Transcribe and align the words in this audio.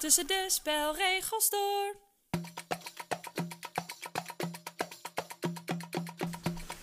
tussen 0.00 0.26
de 0.26 0.44
spelregels 0.46 1.50
door. 1.50 1.96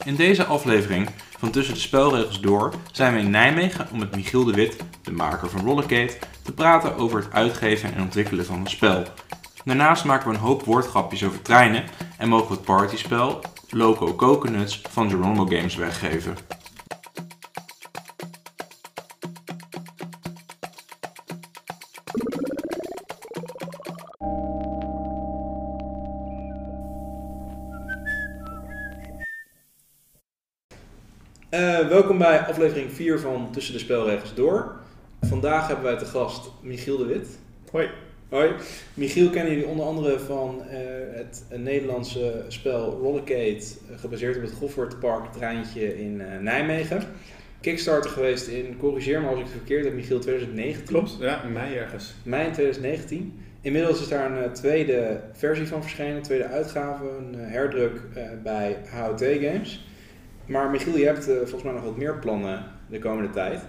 In 0.03 0.15
deze 0.15 0.45
aflevering 0.45 1.09
van 1.37 1.51
Tussen 1.51 1.73
de 1.73 1.79
Spelregels 1.79 2.41
Door 2.41 2.73
zijn 2.91 3.13
we 3.13 3.19
in 3.19 3.29
Nijmegen 3.29 3.87
om 3.91 3.99
met 3.99 4.15
Michiel 4.15 4.43
de 4.43 4.53
Wit, 4.53 4.77
de 5.03 5.11
maker 5.11 5.49
van 5.49 5.65
Rollercade, 5.65 6.17
te 6.43 6.51
praten 6.51 6.95
over 6.95 7.19
het 7.19 7.33
uitgeven 7.33 7.93
en 7.93 8.01
ontwikkelen 8.01 8.45
van 8.45 8.59
een 8.59 8.69
spel. 8.69 9.03
Daarnaast 9.65 10.03
maken 10.03 10.27
we 10.29 10.33
een 10.33 10.41
hoop 10.41 10.63
woordgrapjes 10.63 11.23
over 11.23 11.41
treinen 11.41 11.83
en 12.17 12.29
mogen 12.29 12.47
we 12.47 12.53
het 12.53 12.63
partyspel 12.63 13.41
Loco 13.69 14.15
Coconuts 14.15 14.81
van 14.89 15.09
Geronimo 15.09 15.45
Games 15.45 15.75
weggeven. 15.75 16.37
Welkom 32.17 32.37
bij 32.37 32.47
aflevering 32.47 32.91
4 32.91 33.19
van 33.19 33.51
Tussen 33.51 33.73
de 33.73 33.79
Spelregels 33.79 34.33
Door. 34.33 34.75
Vandaag 35.21 35.67
hebben 35.67 35.85
wij 35.85 35.97
te 35.97 36.05
gast 36.05 36.51
Michiel 36.61 36.97
de 36.97 37.05
Wit. 37.05 37.27
Hoi. 37.71 37.89
Hoi. 38.29 38.51
Michiel 38.93 39.29
kennen 39.29 39.53
jullie 39.53 39.67
onder 39.67 39.85
andere 39.85 40.19
van 40.19 40.61
eh, 40.69 40.79
het 41.11 41.45
een 41.49 41.63
Nederlandse 41.63 42.45
spel 42.47 42.99
Rollercade, 43.01 43.57
eh, 43.57 43.99
gebaseerd 43.99 44.35
op 44.35 44.41
het 44.41 44.51
Goffertpark 44.51 45.31
treintje 45.31 45.99
in 45.99 46.21
eh, 46.21 46.39
Nijmegen. 46.39 47.03
Kickstarter 47.61 48.11
geweest 48.11 48.47
in, 48.47 48.77
corrigeer 48.77 49.21
me 49.21 49.27
als 49.27 49.37
ik 49.37 49.43
het 49.43 49.53
verkeerd 49.53 49.85
heb, 49.85 49.93
Michiel 49.93 50.19
2019. 50.19 50.85
Klopt, 50.85 51.17
ja, 51.19 51.43
in 51.43 51.51
mei 51.51 51.75
ergens. 51.75 52.13
Mei 52.23 52.51
2019. 52.51 53.39
Inmiddels 53.61 54.01
is 54.01 54.07
daar 54.07 54.31
een 54.31 54.43
eh, 54.43 54.51
tweede 54.51 55.19
versie 55.31 55.67
van 55.67 55.81
verschenen, 55.81 56.15
een 56.15 56.21
tweede 56.21 56.47
uitgave, 56.47 57.03
een 57.17 57.39
eh, 57.39 57.51
herdruk 57.51 58.01
eh, 58.13 58.23
bij 58.43 58.77
HOT 58.89 59.21
Games. 59.21 59.85
Maar 60.47 60.69
Michiel, 60.69 60.97
je 60.97 61.05
hebt 61.05 61.29
eh, 61.29 61.35
volgens 61.35 61.63
mij 61.63 61.73
nog 61.73 61.83
wat 61.83 61.97
meer 61.97 62.15
plannen 62.19 62.63
de 62.89 62.99
komende 62.99 63.29
tijd. 63.29 63.59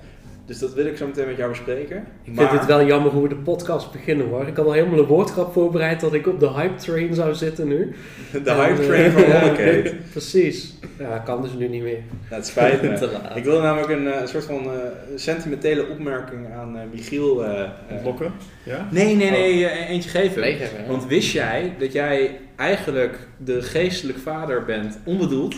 Dus 0.46 0.58
dat 0.58 0.74
wil 0.74 0.86
ik 0.86 0.96
zo 0.96 1.06
meteen 1.06 1.26
met 1.26 1.36
jou 1.36 1.48
bespreken. 1.50 2.06
Ik 2.24 2.34
Maar- 2.34 2.48
vind 2.48 2.58
het 2.60 2.68
wel 2.68 2.86
jammer 2.86 3.12
hoe 3.12 3.22
we 3.22 3.28
de 3.28 3.34
podcast 3.36 3.92
beginnen 3.92 4.28
hoor. 4.28 4.46
Ik 4.46 4.56
had 4.56 4.66
al 4.66 4.72
helemaal 4.72 4.98
een 4.98 5.04
woordgrap 5.04 5.52
voorbereid 5.52 6.00
dat 6.00 6.14
ik 6.14 6.26
op 6.26 6.40
de 6.40 6.50
hype 6.52 6.74
train 6.74 7.14
zou 7.14 7.34
zitten 7.34 7.68
nu. 7.68 7.94
De 8.44 8.52
hype 8.52 8.82
train 8.86 9.10
van 9.10 9.22
Ja, 9.28 9.40
Rollercade. 9.40 9.94
Precies. 10.10 10.74
Ja, 10.98 11.18
kan 11.18 11.42
dus 11.42 11.52
nu 11.52 11.68
niet 11.68 11.82
meer. 11.82 11.98
Nou, 12.28 12.34
het 12.34 12.46
spijt 12.46 12.82
me. 12.82 12.92
Te 12.98 13.10
laat. 13.12 13.36
Ik 13.36 13.44
wilde 13.44 13.62
namelijk 13.62 13.90
een 13.90 14.06
eh, 14.12 14.26
soort 14.26 14.44
van 14.44 14.64
eh, 14.64 14.70
sentimentele 15.14 15.86
opmerking 15.88 16.52
aan 16.54 16.76
eh, 16.76 16.82
Michiel. 16.92 17.44
eh, 17.44 17.60
eh, 17.62 17.68
Ontlokken, 17.90 18.32
ja? 18.64 18.88
Nee, 18.90 19.14
nee, 19.16 19.30
nee, 19.30 19.66
eh, 19.66 19.90
eentje 19.90 20.10
geven. 20.10 20.44
Want 20.88 21.06
wist 21.06 21.32
jij 21.32 21.74
dat 21.78 21.92
jij 21.92 22.38
eigenlijk 22.56 23.18
de 23.36 23.62
geestelijk 23.62 24.18
vader 24.18 24.64
bent, 24.64 24.98
onbedoeld, 25.04 25.54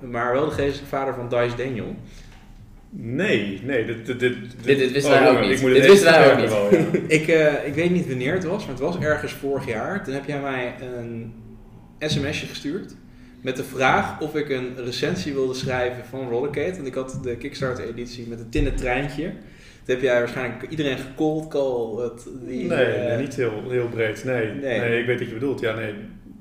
maar 0.00 0.32
wel 0.32 0.44
de 0.44 0.50
geestelijk 0.54 0.88
vader 0.88 1.14
van 1.14 1.28
Dice 1.28 1.56
Daniel? 1.56 1.96
Nee, 2.90 3.60
nee, 3.64 3.84
dit... 3.86 4.06
Dit, 4.06 4.20
dit, 4.20 4.34
Dit- 4.62 4.78
dit 4.78 4.92
wisten 4.92 5.12
wij 5.12 5.30
ook 5.30 5.40
niet. 5.40 5.50
Ik 5.50 5.60
moet 5.60 5.70
Dit 5.70 5.80
het 5.82 5.90
wisten 5.90 6.10
wij 6.10 6.32
ook 6.32 6.48
wel, 6.48 6.74
ja. 6.74 6.84
Ik, 7.18 7.28
eh, 7.28 7.66
ik 7.66 7.74
weet 7.74 7.90
niet 7.90 8.08
wanneer 8.08 8.32
het 8.32 8.44
was, 8.44 8.60
maar 8.62 8.74
het 8.74 8.84
was 8.84 8.98
ergens 8.98 9.32
vorig 9.32 9.66
jaar. 9.66 10.04
Toen 10.04 10.14
heb 10.14 10.26
jij 10.26 10.40
mij 10.40 10.74
een 10.98 11.32
sms'je 11.98 12.46
gestuurd 12.46 12.94
met 13.40 13.56
de 13.56 13.64
vraag 13.64 14.20
of 14.20 14.34
ik 14.34 14.48
een 14.48 14.76
recensie 14.76 15.32
wilde 15.32 15.54
schrijven 15.54 16.04
van 16.04 16.28
Rollercade. 16.28 16.74
Want 16.74 16.86
ik 16.86 16.94
had 16.94 17.18
de 17.22 17.36
Kickstarter 17.36 17.88
editie 17.88 18.26
met 18.28 18.38
een 18.40 18.48
tinnen 18.50 18.74
treintje. 18.74 19.22
Toen 19.22 19.96
heb 19.96 20.00
jij 20.02 20.18
waarschijnlijk 20.18 20.70
iedereen 20.70 20.98
gecold 20.98 21.48
call. 21.48 22.02
Het, 22.04 22.28
die, 22.46 22.66
Nee, 22.66 22.84
eh, 22.84 23.06
nee, 23.06 23.18
niet 23.18 23.34
heel, 23.36 23.70
heel 23.70 23.88
breed. 23.88 24.24
Nee. 24.24 24.46
Nee. 24.52 24.80
nee. 24.80 25.00
ik 25.00 25.06
weet 25.06 25.18
wat 25.18 25.28
je 25.28 25.34
bedoelt. 25.34 25.60
Ja, 25.60 25.74
nee, 25.74 25.86
het 25.86 25.94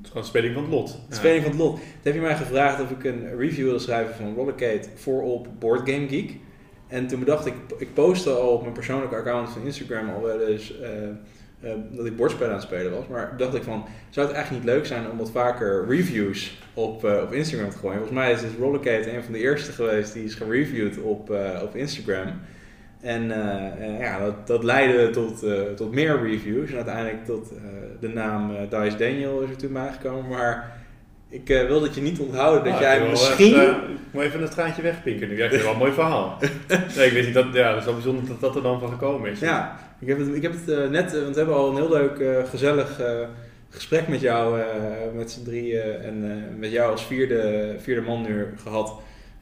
is 0.08 0.14
gewoon 0.14 0.28
speling 0.28 0.54
van 0.54 0.64
het 0.64 0.72
lot. 0.72 1.00
Het 1.08 1.18
speling 1.18 1.42
van 1.42 1.52
het 1.52 1.60
lot. 1.60 1.76
Toen 1.76 1.84
heb 2.02 2.14
je 2.14 2.22
mij 2.22 2.36
gevraagd 2.36 2.82
of 2.82 2.92
ik 2.92 3.04
een 3.04 3.38
review 3.38 3.64
wilde 3.64 3.80
schrijven 3.80 4.16
van 4.16 4.36
Rollercade 4.36 4.82
voor 4.96 5.22
op 5.22 5.48
Board 5.60 5.90
Game 5.90 6.08
Geek. 6.08 6.36
En 6.88 7.08
toen 7.08 7.20
bedacht 7.20 7.46
ik, 7.46 7.54
ik 7.78 7.94
postte 7.94 8.30
al 8.30 8.54
op 8.54 8.62
mijn 8.62 8.74
persoonlijke 8.74 9.16
account 9.16 9.50
van 9.50 9.66
Instagram 9.66 10.10
al 10.10 10.22
wel 10.22 10.42
eens 10.42 10.80
eh, 10.80 11.08
eh, 11.60 11.78
dat 11.92 12.06
ik 12.06 12.16
bordspellen 12.16 12.54
aan 12.54 12.60
het 12.60 12.68
spelen 12.68 12.92
was. 12.92 13.08
Maar 13.08 13.38
dacht 13.38 13.54
ik 13.54 13.64
van, 13.64 13.86
zou 14.10 14.28
het 14.28 14.36
eigenlijk 14.36 14.66
niet 14.66 14.74
leuk 14.74 14.86
zijn 14.86 15.10
om 15.12 15.18
wat 15.18 15.32
vaker 15.32 15.86
reviews 15.88 16.62
op, 16.74 17.06
eh, 17.06 17.22
op 17.24 17.34
Instagram 17.34 17.70
te 17.70 17.78
gooien? 17.78 17.98
Volgens 17.98 18.18
mij 18.18 18.32
is 18.32 18.42
dus 18.42 18.52
Rollercade 18.60 19.16
een 19.16 19.24
van 19.24 19.34
de 19.34 19.40
eerste 19.40 19.72
geweest 19.72 20.14
die 20.14 20.24
is 20.24 20.34
gereviewd 20.34 21.02
op, 21.02 21.30
op 21.64 21.76
Instagram. 21.76 22.42
En 23.02 23.32
eh, 23.32 23.88
eh, 23.88 24.00
ja, 24.00 24.20
dat, 24.20 24.48
dat 24.48 24.64
leidde 24.64 25.10
tot, 25.10 25.44
eh, 25.44 25.62
tot 25.76 25.92
meer 25.92 26.22
reviews 26.22 26.70
en 26.70 26.76
uiteindelijk 26.76 27.26
tot 27.26 27.52
de 28.00 28.08
naam 28.08 28.52
Dice 28.70 28.98
Daniel 28.98 29.42
is 29.42 29.50
er 29.50 29.58
toen 29.58 29.74
bijgekomen. 29.74 30.30
Maar 30.30 30.78
ik 31.30 31.48
wil 31.48 31.80
dat 31.80 31.96
je 31.96 32.02
niet 32.02 32.20
onthouden 32.20 32.64
dat 32.64 32.74
Ah, 32.74 32.80
jij 32.80 33.00
ik 33.00 33.10
misschien... 33.10 33.54
Even, 33.54 33.90
ik 33.90 33.98
moet 34.12 34.24
even 34.24 34.42
een 34.42 34.50
traantje 34.50 34.82
wegpinken 34.82 35.28
nu. 35.28 35.38
Ja, 35.38 35.44
ik 35.44 35.50
vind 35.50 35.62
het 35.62 35.64
wel 35.64 35.72
een 35.72 35.80
mooi 35.80 35.92
verhaal. 35.92 36.38
nee, 36.96 37.08
ik 37.08 37.14
weet 37.14 37.26
niet 37.26 37.34
dat... 37.34 37.46
Ja, 37.54 37.70
dat 37.70 37.80
is 37.80 37.86
wel 37.86 37.94
bijzonder 37.94 38.28
dat 38.28 38.40
dat 38.40 38.56
er 38.56 38.62
dan 38.62 38.80
van 38.80 38.90
gekomen 38.90 39.32
is. 39.32 39.40
Ja, 39.40 39.80
ik 40.00 40.08
heb 40.08 40.20
het, 40.20 40.36
ik 40.36 40.42
heb 40.42 40.52
het 40.52 40.92
net, 40.92 41.12
want 41.12 41.34
we 41.34 41.38
hebben 41.38 41.56
al 41.56 41.70
een 41.70 41.76
heel 41.76 41.90
leuk, 41.90 42.48
gezellig 42.50 43.02
gesprek 43.70 44.08
met 44.08 44.22
jou, 44.22 44.60
met 45.16 45.32
z'n 45.32 45.44
drieën 45.44 46.02
en 46.02 46.46
met 46.60 46.72
jou 46.72 46.92
als 46.92 47.06
vierde, 47.06 47.76
vierde 47.80 48.02
man 48.02 48.22
nu 48.22 48.46
gehad. 48.64 48.94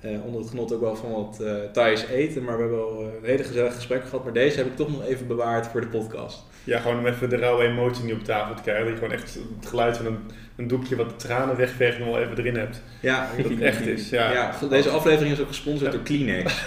Eh, 0.06 0.26
onder 0.26 0.42
het 0.42 0.50
genot 0.50 0.74
ook 0.74 0.82
wel 0.82 0.96
van 0.96 1.12
wat 1.12 1.40
eh 1.40 1.54
Thais 1.72 2.06
eten, 2.06 2.44
maar 2.44 2.56
we 2.56 2.62
hebben 2.62 2.84
al 2.84 3.00
eh, 3.00 3.06
een 3.06 3.30
hele 3.30 3.44
gezellig 3.44 3.76
gesprek 3.76 4.04
gehad. 4.04 4.24
Maar 4.24 4.34
deze 4.34 4.58
heb 4.58 4.66
ik 4.66 4.76
toch 4.76 4.92
nog 4.92 5.06
even 5.06 5.28
bewaard 5.28 5.68
voor 5.68 5.82
de 5.82 5.88
podcast. 5.88 6.44
Ja, 6.64 6.80
gewoon 6.80 7.00
om 7.00 7.06
even 7.06 7.30
de 7.30 7.38
rauwe 7.38 7.64
emotie 7.64 8.04
niet 8.04 8.14
op 8.14 8.24
tafel 8.24 8.56
te 8.56 8.62
krijgen. 8.62 8.84
Dat 8.86 8.94
je 8.94 9.00
gewoon 9.00 9.18
echt 9.18 9.34
het 9.60 9.70
geluid 9.70 9.98
van 9.98 10.06
een, 10.06 10.18
een 10.56 10.68
doekje 10.68 10.96
wat 10.96 11.10
de 11.10 11.16
tranen 11.16 11.56
wegveegt 11.56 12.00
nog 12.00 12.08
wel 12.08 12.20
even 12.20 12.38
erin 12.38 12.56
hebt. 12.56 12.82
Ja, 13.02 13.30
Dat 13.38 13.50
het 13.50 13.62
echt 13.62 13.88
is, 13.88 14.10
ja. 14.10 14.32
ja, 14.32 14.54
deze 14.70 14.90
aflevering 14.90 15.34
is 15.34 15.42
ook 15.42 15.48
gesponsord 15.48 15.92
door 15.92 16.02
Kleenex. 16.02 16.54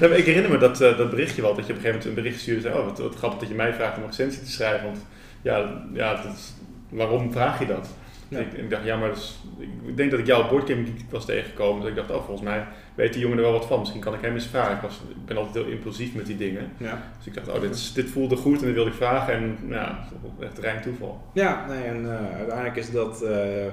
Nee, 0.00 0.16
ik 0.16 0.24
herinner 0.24 0.50
me 0.50 0.58
dat, 0.58 0.80
eh, 0.80 0.96
dat 0.96 1.10
berichtje 1.10 1.42
wel, 1.42 1.54
dat 1.54 1.66
je 1.66 1.72
op 1.72 1.78
een 1.78 1.84
gegeven 1.84 1.98
moment 1.98 2.04
een 2.04 2.22
bericht 2.22 2.40
stuurde. 2.40 2.60
Zei, 2.60 2.78
oh, 2.78 2.84
wat, 2.84 2.98
wat 2.98 3.14
grappig 3.14 3.38
dat 3.38 3.48
je 3.48 3.54
mij 3.54 3.72
vraagt 3.72 3.96
om 3.96 4.02
een 4.02 4.08
recensie 4.08 4.42
te 4.42 4.50
schrijven. 4.50 4.84
Want 4.84 4.98
ja, 5.42 5.82
ja 5.92 6.14
dat 6.14 6.32
is, 6.34 6.52
waarom 6.88 7.32
vraag 7.32 7.58
je 7.58 7.66
dat? 7.66 7.88
Ja. 8.28 8.38
Ik, 8.38 8.52
ik 8.52 8.70
dacht, 8.70 8.84
ja, 8.84 8.96
maar 8.96 9.08
dat 9.08 9.16
is- 9.16 9.38
ik 9.86 9.96
denk 9.96 10.10
dat 10.10 10.20
ik 10.20 10.26
jou 10.26 10.42
op 10.44 10.50
Boardgame 10.50 10.84
was 11.10 11.24
tegengekomen. 11.24 11.80
Dus 11.80 11.90
ik 11.90 11.96
dacht, 11.96 12.10
oh, 12.10 12.16
volgens 12.24 12.40
mij 12.48 12.66
weet 12.94 13.12
die 13.12 13.22
jongen 13.22 13.36
er 13.36 13.42
wel 13.44 13.52
wat 13.52 13.66
van. 13.66 13.78
Misschien 13.78 14.00
kan 14.00 14.14
ik 14.14 14.20
hem 14.20 14.34
eens 14.34 14.46
vragen. 14.46 14.74
Ik, 14.74 14.80
was, 14.80 15.00
ik 15.08 15.24
ben 15.26 15.36
altijd 15.36 15.64
heel 15.64 15.72
impulsief 15.74 16.14
met 16.14 16.26
die 16.26 16.36
dingen. 16.36 16.72
Ja, 16.76 17.02
Dus 17.16 17.26
ik 17.26 17.34
dacht, 17.34 17.48
oh, 17.48 17.60
dit, 17.60 17.74
is- 17.74 17.92
dit 17.92 18.10
voelde 18.10 18.36
goed 18.36 18.58
en 18.60 18.64
dat 18.66 18.74
wilde 18.74 18.90
ik 18.90 18.96
vragen. 18.96 19.34
En 19.34 19.58
ja, 19.68 20.04
echt 20.40 20.58
rein 20.58 20.80
toeval. 20.82 21.22
ja 21.32 21.66
nee, 21.68 21.82
en 21.84 22.04
eh, 22.12 22.36
uiteindelijk 22.36 22.76
is 22.76 22.90
dat 22.90 23.22
eh, 23.22 23.64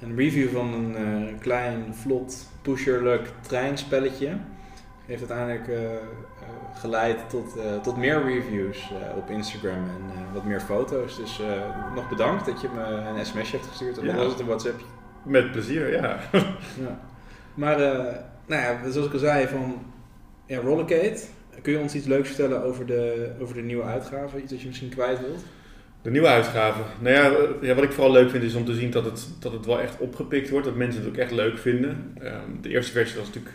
een 0.00 0.16
review 0.16 0.48
van 0.48 0.72
een 0.72 0.96
eh, 0.96 1.34
klein, 1.40 1.94
vlot, 1.94 2.48
pusherlijk 2.62 3.28
treinspelletje. 3.40 4.28
Heeft 5.06 5.30
uiteindelijk 5.30 5.80
geleid 6.74 7.28
tot, 7.28 7.56
eh, 7.56 7.80
tot 7.82 7.96
meer 7.96 8.22
reviews 8.22 8.78
eh, 8.90 9.16
op 9.16 9.30
Instagram 9.30 9.72
en 9.72 10.02
eh, 10.14 10.34
wat 10.34 10.44
meer 10.44 10.60
foto's. 10.60 11.16
Dus 11.16 11.40
nog 11.94 12.08
bedankt 12.08 12.46
dat 12.46 12.60
je 12.60 12.68
me 12.74 12.82
een 12.82 13.26
sms 13.26 13.50
hebt 13.50 13.66
gestuurd. 13.66 13.98
Of 13.98 14.04
Ja. 14.04 14.14
was 14.14 14.30
het 14.32 14.40
een 14.40 14.46
WhatsApp? 14.46 14.80
Met 15.22 15.52
plezier, 15.52 15.92
ja. 15.92 16.18
Ja. 16.84 16.98
Maar 17.54 17.78
nou 18.46 18.62
ja, 18.62 18.90
zoals 18.90 19.06
ik 19.06 19.12
al 19.12 19.18
zei, 19.18 19.46
van 19.46 19.82
ja, 20.46 20.58
Rollercade. 20.60 21.20
Kun 21.62 21.72
je 21.72 21.78
ons 21.78 21.94
iets 21.94 22.06
leuks 22.06 22.28
vertellen 22.28 22.62
over 22.62 22.86
de, 22.86 23.30
over 23.40 23.54
de 23.54 23.62
nieuwe 23.62 23.82
uitgave? 23.82 24.42
Iets 24.42 24.50
dat 24.50 24.60
je 24.60 24.66
misschien 24.66 24.88
kwijt 24.88 25.20
wilt? 25.20 25.44
De 26.02 26.10
nieuwe 26.10 26.26
uitgave. 26.26 26.80
Nou 26.98 27.14
ja, 27.14 27.32
ja, 27.60 27.74
wat 27.74 27.84
ik 27.84 27.92
vooral 27.92 28.12
leuk 28.12 28.30
vind 28.30 28.42
is 28.42 28.54
om 28.54 28.64
te 28.64 28.74
zien 28.74 28.90
dat 28.90 29.04
het, 29.04 29.28
dat 29.40 29.52
het 29.52 29.66
wel 29.66 29.80
echt 29.80 29.98
opgepikt 29.98 30.50
wordt. 30.50 30.66
Dat 30.66 30.76
mensen 30.76 31.00
het 31.02 31.10
ook 31.10 31.16
echt 31.16 31.30
leuk 31.30 31.58
vinden. 31.58 32.16
Ehm, 32.20 32.60
de 32.60 32.68
eerste 32.68 32.92
versie 32.92 33.18
was 33.18 33.26
natuurlijk 33.26 33.54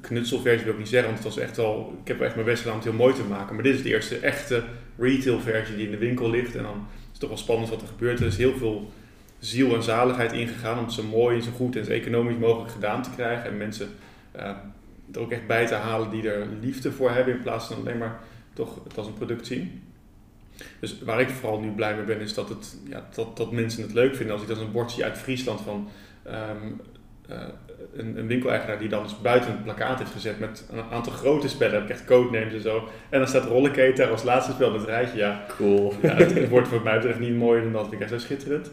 knutselversie, 0.00 0.64
wil 0.64 0.72
ik 0.72 0.78
niet 0.78 0.88
zeggen. 0.88 1.10
Want 1.10 1.24
het 1.24 1.34
was 1.34 1.44
echt 1.44 1.58
al, 1.58 1.98
ik 2.02 2.08
heb 2.08 2.20
echt 2.20 2.34
mijn 2.34 2.46
best 2.46 2.58
gedaan 2.58 2.78
om 2.78 2.80
het 2.80 2.90
heel 2.90 2.98
mooi 2.98 3.14
te 3.14 3.24
maken. 3.24 3.54
Maar 3.54 3.64
dit 3.64 3.74
is 3.74 3.82
de 3.82 3.88
eerste 3.88 4.18
echte 4.18 4.62
retail 4.98 5.40
versie 5.40 5.76
die 5.76 5.84
in 5.84 5.90
de 5.90 5.98
winkel 5.98 6.30
ligt. 6.30 6.56
En 6.56 6.62
dan 6.62 6.86
is 6.96 7.08
het 7.10 7.20
toch 7.20 7.28
wel 7.28 7.38
spannend 7.38 7.70
wat 7.70 7.80
er 7.82 7.88
gebeurt. 7.88 8.20
Er 8.20 8.26
is 8.26 8.36
heel 8.36 8.56
veel 8.56 8.90
ziel 9.38 9.74
en 9.74 9.82
zaligheid 9.82 10.32
ingegaan 10.32 10.78
om 10.78 10.84
het 10.84 10.92
zo 10.92 11.02
mooi 11.02 11.36
en 11.36 11.42
zo 11.42 11.50
goed 11.50 11.76
en 11.76 11.84
zo 11.84 11.90
economisch 11.90 12.38
mogelijk 12.38 12.70
gedaan 12.70 13.02
te 13.02 13.10
krijgen. 13.10 13.50
En 13.50 13.56
mensen 13.56 13.88
eh, 14.32 14.50
er 15.12 15.20
ook 15.20 15.32
echt 15.32 15.46
bij 15.46 15.66
te 15.66 15.74
halen 15.74 16.10
die 16.10 16.30
er 16.30 16.46
liefde 16.60 16.92
voor 16.92 17.10
hebben. 17.10 17.34
In 17.34 17.42
plaats 17.42 17.66
van 17.66 17.76
alleen 17.76 17.98
maar 17.98 18.20
toch 18.52 18.84
het 18.84 18.98
als 18.98 19.06
een 19.06 19.14
product 19.14 19.46
zien. 19.46 19.82
Dus 20.80 20.98
waar 21.02 21.20
ik 21.20 21.28
vooral 21.28 21.60
nu 21.60 21.70
blij 21.70 21.94
mee 21.94 22.04
ben, 22.04 22.20
is 22.20 22.34
dat, 22.34 22.48
het, 22.48 22.76
ja, 22.88 23.08
dat, 23.14 23.36
dat 23.36 23.52
mensen 23.52 23.82
het 23.82 23.92
leuk 23.92 24.14
vinden. 24.14 24.34
Als 24.34 24.42
ik 24.42 24.48
dan 24.48 24.58
een 24.58 24.72
bordje 24.72 25.04
uit 25.04 25.18
Friesland 25.18 25.60
van 25.60 25.88
ehm, 26.22 26.72
eh, 27.28 27.44
een, 27.94 28.18
een 28.18 28.26
winkeleigenaar 28.26 28.78
die 28.78 28.88
dan 28.88 29.02
dus 29.02 29.20
buiten 29.20 29.50
een 29.50 29.62
plakkaat 29.62 29.98
heeft 29.98 30.10
gezet 30.10 30.38
met 30.38 30.64
een 30.70 30.82
aantal 30.90 31.12
grote 31.12 31.48
spellen, 31.48 31.74
heb 31.74 31.84
ik 31.84 31.90
echt 31.90 32.04
codenames 32.04 32.54
en 32.54 32.60
zo. 32.60 32.88
En 33.08 33.18
dan 33.18 33.28
staat 33.28 33.44
Rollercade 33.44 33.92
daar 33.92 34.10
als 34.10 34.22
laatste 34.22 34.52
spel 34.52 34.68
in 34.68 34.78
het 34.78 34.88
rijtje. 34.88 35.18
Ja, 35.18 35.44
Cool. 35.56 35.94
ja 36.02 36.14
het, 36.14 36.34
het 36.34 36.48
wordt 36.48 36.70
wat 36.70 36.84
mij 36.84 36.96
betreft 36.96 37.18
niet 37.18 37.36
mooier 37.36 37.62
dan 37.62 37.72
dat. 37.72 37.82
Vind 37.82 37.94
ik 37.94 38.00
echt 38.00 38.10
zo 38.10 38.18
schitterend. 38.18 38.70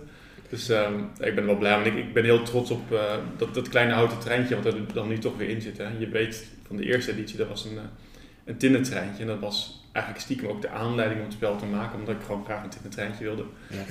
Dus 0.49 0.69
ehm, 0.69 0.93
ik 1.19 1.35
ben 1.35 1.37
er 1.37 1.45
wel 1.45 1.57
blij, 1.57 1.73
want 1.73 1.85
ik, 1.85 1.95
ik 1.95 2.13
ben 2.13 2.23
heel 2.23 2.43
trots 2.43 2.71
op 2.71 2.91
eh, 2.91 2.99
dat, 3.37 3.53
dat 3.53 3.69
kleine 3.69 3.93
houten 3.93 4.19
treintje 4.19 4.55
wat 4.55 4.65
er 4.65 4.93
dan 4.93 5.07
nu 5.07 5.17
toch 5.17 5.37
weer 5.37 5.49
in 5.49 5.61
zit. 5.61 5.77
Hè. 5.77 5.87
Je 5.97 6.09
weet 6.09 6.47
van 6.67 6.75
de 6.75 6.83
eerste 6.83 7.11
editie, 7.11 7.37
dat 7.37 7.47
was 7.47 7.65
een, 7.65 7.77
eh, 7.77 8.53
een. 8.59 8.85
En 9.19 9.27
dat 9.27 9.39
was 9.39 9.85
eigenlijk 9.91 10.25
stiekem 10.25 10.49
ook 10.49 10.61
de 10.61 10.69
aanleiding 10.69 11.19
om 11.19 11.25
het 11.25 11.35
spel 11.35 11.55
te 11.55 11.65
maken, 11.65 11.99
omdat 11.99 12.15
ik 12.15 12.21
gewoon 12.25 12.45
graag 12.45 12.63
een 12.63 12.69
tinnentreintje 12.69 13.23
wilde. 13.23 13.43
Ja. 13.69 13.83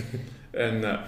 En 0.50 0.84
eh, 0.84 0.98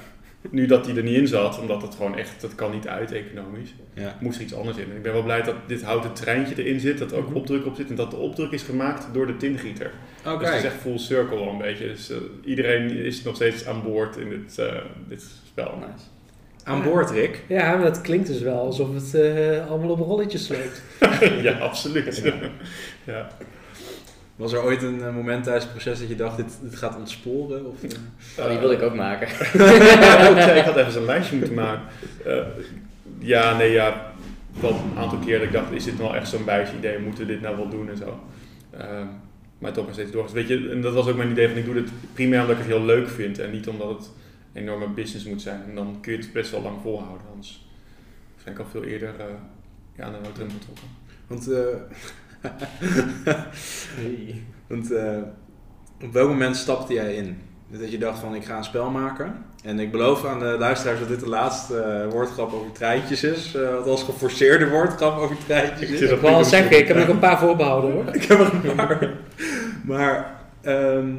nu 0.51 0.67
dat 0.67 0.85
die 0.85 0.97
er 0.97 1.03
niet 1.03 1.17
in 1.17 1.27
zat, 1.29 1.61
omdat 1.61 1.83
het 1.83 1.95
gewoon 1.95 2.17
echt, 2.19 2.41
dat 2.41 2.55
kan 2.55 2.71
niet 2.71 2.89
uit 2.89 3.13
economisch, 3.13 3.75
Ja. 3.95 4.17
moest 4.21 4.37
er 4.37 4.43
iets 4.45 4.55
anders 4.55 4.77
in. 4.77 4.91
En 4.91 4.97
ik 4.97 5.03
ben 5.03 5.13
wel 5.13 5.23
blij 5.23 5.43
dat 5.43 5.55
dit 5.67 5.83
houten 5.83 6.13
treintje 6.13 6.63
erin 6.65 6.81
zit, 6.81 6.99
dat 6.99 7.13
er 7.13 7.19
ook 7.19 7.27
Mhm. 7.29 7.37
opdruk 7.37 7.67
op 7.67 7.75
zit 7.77 7.89
en 7.89 7.95
dat 7.95 8.11
de 8.11 8.17
opdruk 8.17 8.51
is 8.51 8.63
gemaakt 8.63 9.09
door 9.13 9.27
de 9.27 9.37
tingieter. 9.37 9.91
Oké. 10.27 10.39
Dus 10.39 10.49
het 10.49 10.59
is 10.59 10.65
echt 10.65 10.81
full 10.81 10.99
circle 10.99 11.37
al 11.37 11.49
een 11.51 11.59
beetje. 11.59 11.87
Dus 11.87 12.11
eh, 12.11 12.17
iedereen 12.45 12.91
is 12.91 13.23
nog 13.23 13.35
steeds 13.35 13.67
aan 13.67 13.83
boord 13.83 14.17
in 14.17 14.29
dit, 14.29 14.59
eh, 14.59 14.75
dit 15.09 15.25
spel. 15.47 15.75
Nice. 15.81 16.05
Aan 16.65 16.83
boord, 16.83 17.11
Rick. 17.11 17.45
Ja, 17.49 17.77
maar 17.77 17.85
het 17.85 18.01
klinkt 18.01 18.27
dus 18.27 18.41
wel 18.41 18.59
alsof 18.61 18.95
het 18.95 19.15
eh, 19.15 19.69
allemaal 19.71 19.91
op 19.91 19.99
rolletjes 19.99 20.49
loopt. 20.49 20.83
ja, 21.47 21.53
absoluut. 21.59 22.21
Ja. 22.25 22.35
ja. 23.05 23.29
Was 24.39 24.53
er 24.53 24.63
ooit 24.63 24.83
een 24.83 25.03
eh, 25.03 25.15
moment 25.15 25.45
tijdens 25.45 25.65
het 25.65 25.73
proces 25.73 25.99
dat 25.99 26.09
je 26.09 26.15
dacht, 26.15 26.37
dit, 26.37 26.59
dit 26.63 26.77
gaat 26.77 26.97
ontsporen? 26.97 27.67
Of, 27.67 27.83
eh? 27.83 27.91
Oh, 28.39 28.49
die 28.49 28.59
wilde 28.59 28.75
ik 28.75 28.83
ook 28.83 28.95
maken. 28.95 29.29
Ik 30.57 30.65
had 30.65 30.77
even 30.77 30.93
zo'n 30.93 31.05
lijstje 31.05 31.37
moeten 31.37 31.55
maken. 31.55 31.83
Eh, 32.25 32.47
ja, 33.19 33.57
nee, 33.57 33.71
ja. 33.71 34.13
Wel 34.61 34.71
een 34.71 34.99
aantal 34.99 35.19
keer 35.19 35.39
dat 35.39 35.47
ik 35.47 35.53
dacht, 35.53 35.73
is 35.73 35.85
dit 35.85 35.99
nou 35.99 36.15
echt 36.17 36.29
zo'n 36.29 36.47
idee? 36.79 36.99
Moeten 36.99 37.27
we 37.27 37.33
dit 37.33 37.41
nou 37.41 37.57
wel 37.57 37.69
doen 37.69 37.91
en 37.91 37.97
zo? 37.97 38.21
Ehm, 38.71 39.07
maar 39.59 39.73
toch 39.73 39.85
nog 39.85 39.95
steeds 39.95 40.11
door. 40.11 40.33
Weet 40.33 40.49
je, 40.49 40.69
en 40.71 40.81
dat 40.81 40.95
was 40.95 41.07
ook 41.07 41.17
mijn 41.17 41.31
idee 41.31 41.49
van, 41.49 41.57
ik 41.57 41.65
doe 41.65 41.75
dit 41.75 41.91
primair 42.13 42.41
omdat 42.41 42.57
ik 42.57 42.63
het 42.63 42.73
heel 42.73 42.85
leuk 42.85 43.09
vind. 43.09 43.39
En 43.39 43.51
niet 43.51 43.69
omdat 43.69 43.89
het 43.89 44.11
een 44.53 44.63
enorme 44.63 44.89
business 44.89 45.27
moet 45.27 45.43
zijn. 45.43 45.63
En 45.69 45.75
dan 45.75 45.99
kun 46.01 46.13
je 46.13 46.19
het 46.19 46.33
best 46.33 46.51
wel 46.51 46.63
lang 46.63 46.77
volhouden. 46.83 47.27
Anders 47.33 47.67
ben 48.45 48.53
ik 48.53 48.59
al 48.59 48.67
veel 48.71 48.85
eerder 48.85 49.15
eh 49.19 49.27
ja, 49.97 50.05
aan 50.05 50.13
de 50.13 50.19
noodrem 50.23 50.51
getrokken. 50.51 50.89
Want, 51.27 51.51
eh, 53.99 54.35
want 54.67 54.93
eh, 54.93 55.17
op 56.03 56.13
welk 56.13 56.29
moment 56.29 56.57
stapte 56.57 56.93
jij 56.93 57.15
in? 57.15 57.39
Dat 57.71 57.91
je 57.91 57.99
dacht 57.99 58.19
van, 58.19 58.35
ik 58.35 58.45
ga 58.45 58.57
een 58.57 58.65
spel 58.65 58.91
maken. 58.91 59.45
En 59.63 59.79
ik 59.79 59.91
beloof 59.91 60.25
aan 60.25 60.39
de 60.39 60.57
luisteraars 60.59 60.99
dat 60.99 61.09
dit 61.09 61.21
de 61.21 61.29
laatste 61.29 61.81
eh, 61.81 62.13
woordgrap 62.13 62.53
over 62.53 62.73
treintjes 62.73 63.25
is. 63.25 63.55
eh 63.55 63.77
althans 63.77 64.03
geforceerde 64.03 64.69
woordgrap 64.69 65.19
over 65.19 65.37
treintjes 65.47 65.91
is. 65.91 66.01
Ik 66.01 66.21
wil 66.21 66.31
al 66.31 66.45
zeggen, 66.45 66.79
ik 66.79 66.89
heb 66.89 66.97
nog 66.97 67.09
een 67.09 67.19
paar 67.19 67.39
voorbehouden 67.39 67.93
hoor. 67.93 68.07
Ik 68.15 68.23
heb 68.23 68.39
er 68.39 68.55
een 68.55 68.75
paar. 68.75 69.17
Maar 69.85 70.41
ehm, 70.61 71.15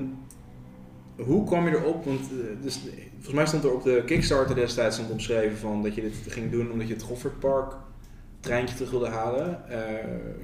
hoe 1.15 1.45
kwam 1.45 1.67
je 1.67 1.75
erop? 1.75 2.05
Want 2.05 2.29
dus, 2.61 2.79
volgens 3.13 3.33
mij 3.33 3.45
stond 3.45 3.63
er 3.63 3.73
op 3.73 3.83
de 3.83 4.03
Kickstarter 4.05 4.55
destijds 4.55 4.95
stond 4.95 5.11
omschreven 5.11 5.57
van 5.57 5.83
dat 5.83 5.95
je 5.95 6.01
dit 6.01 6.15
ging 6.27 6.51
doen 6.51 6.71
omdat 6.71 6.87
je 6.87 6.93
het 6.93 7.03
Goffert 7.03 7.39
Park 7.39 7.73
treintje 8.39 8.75
terug 8.75 8.91
wilde 8.91 9.07
halen. 9.07 9.59
Eh, 9.69 9.77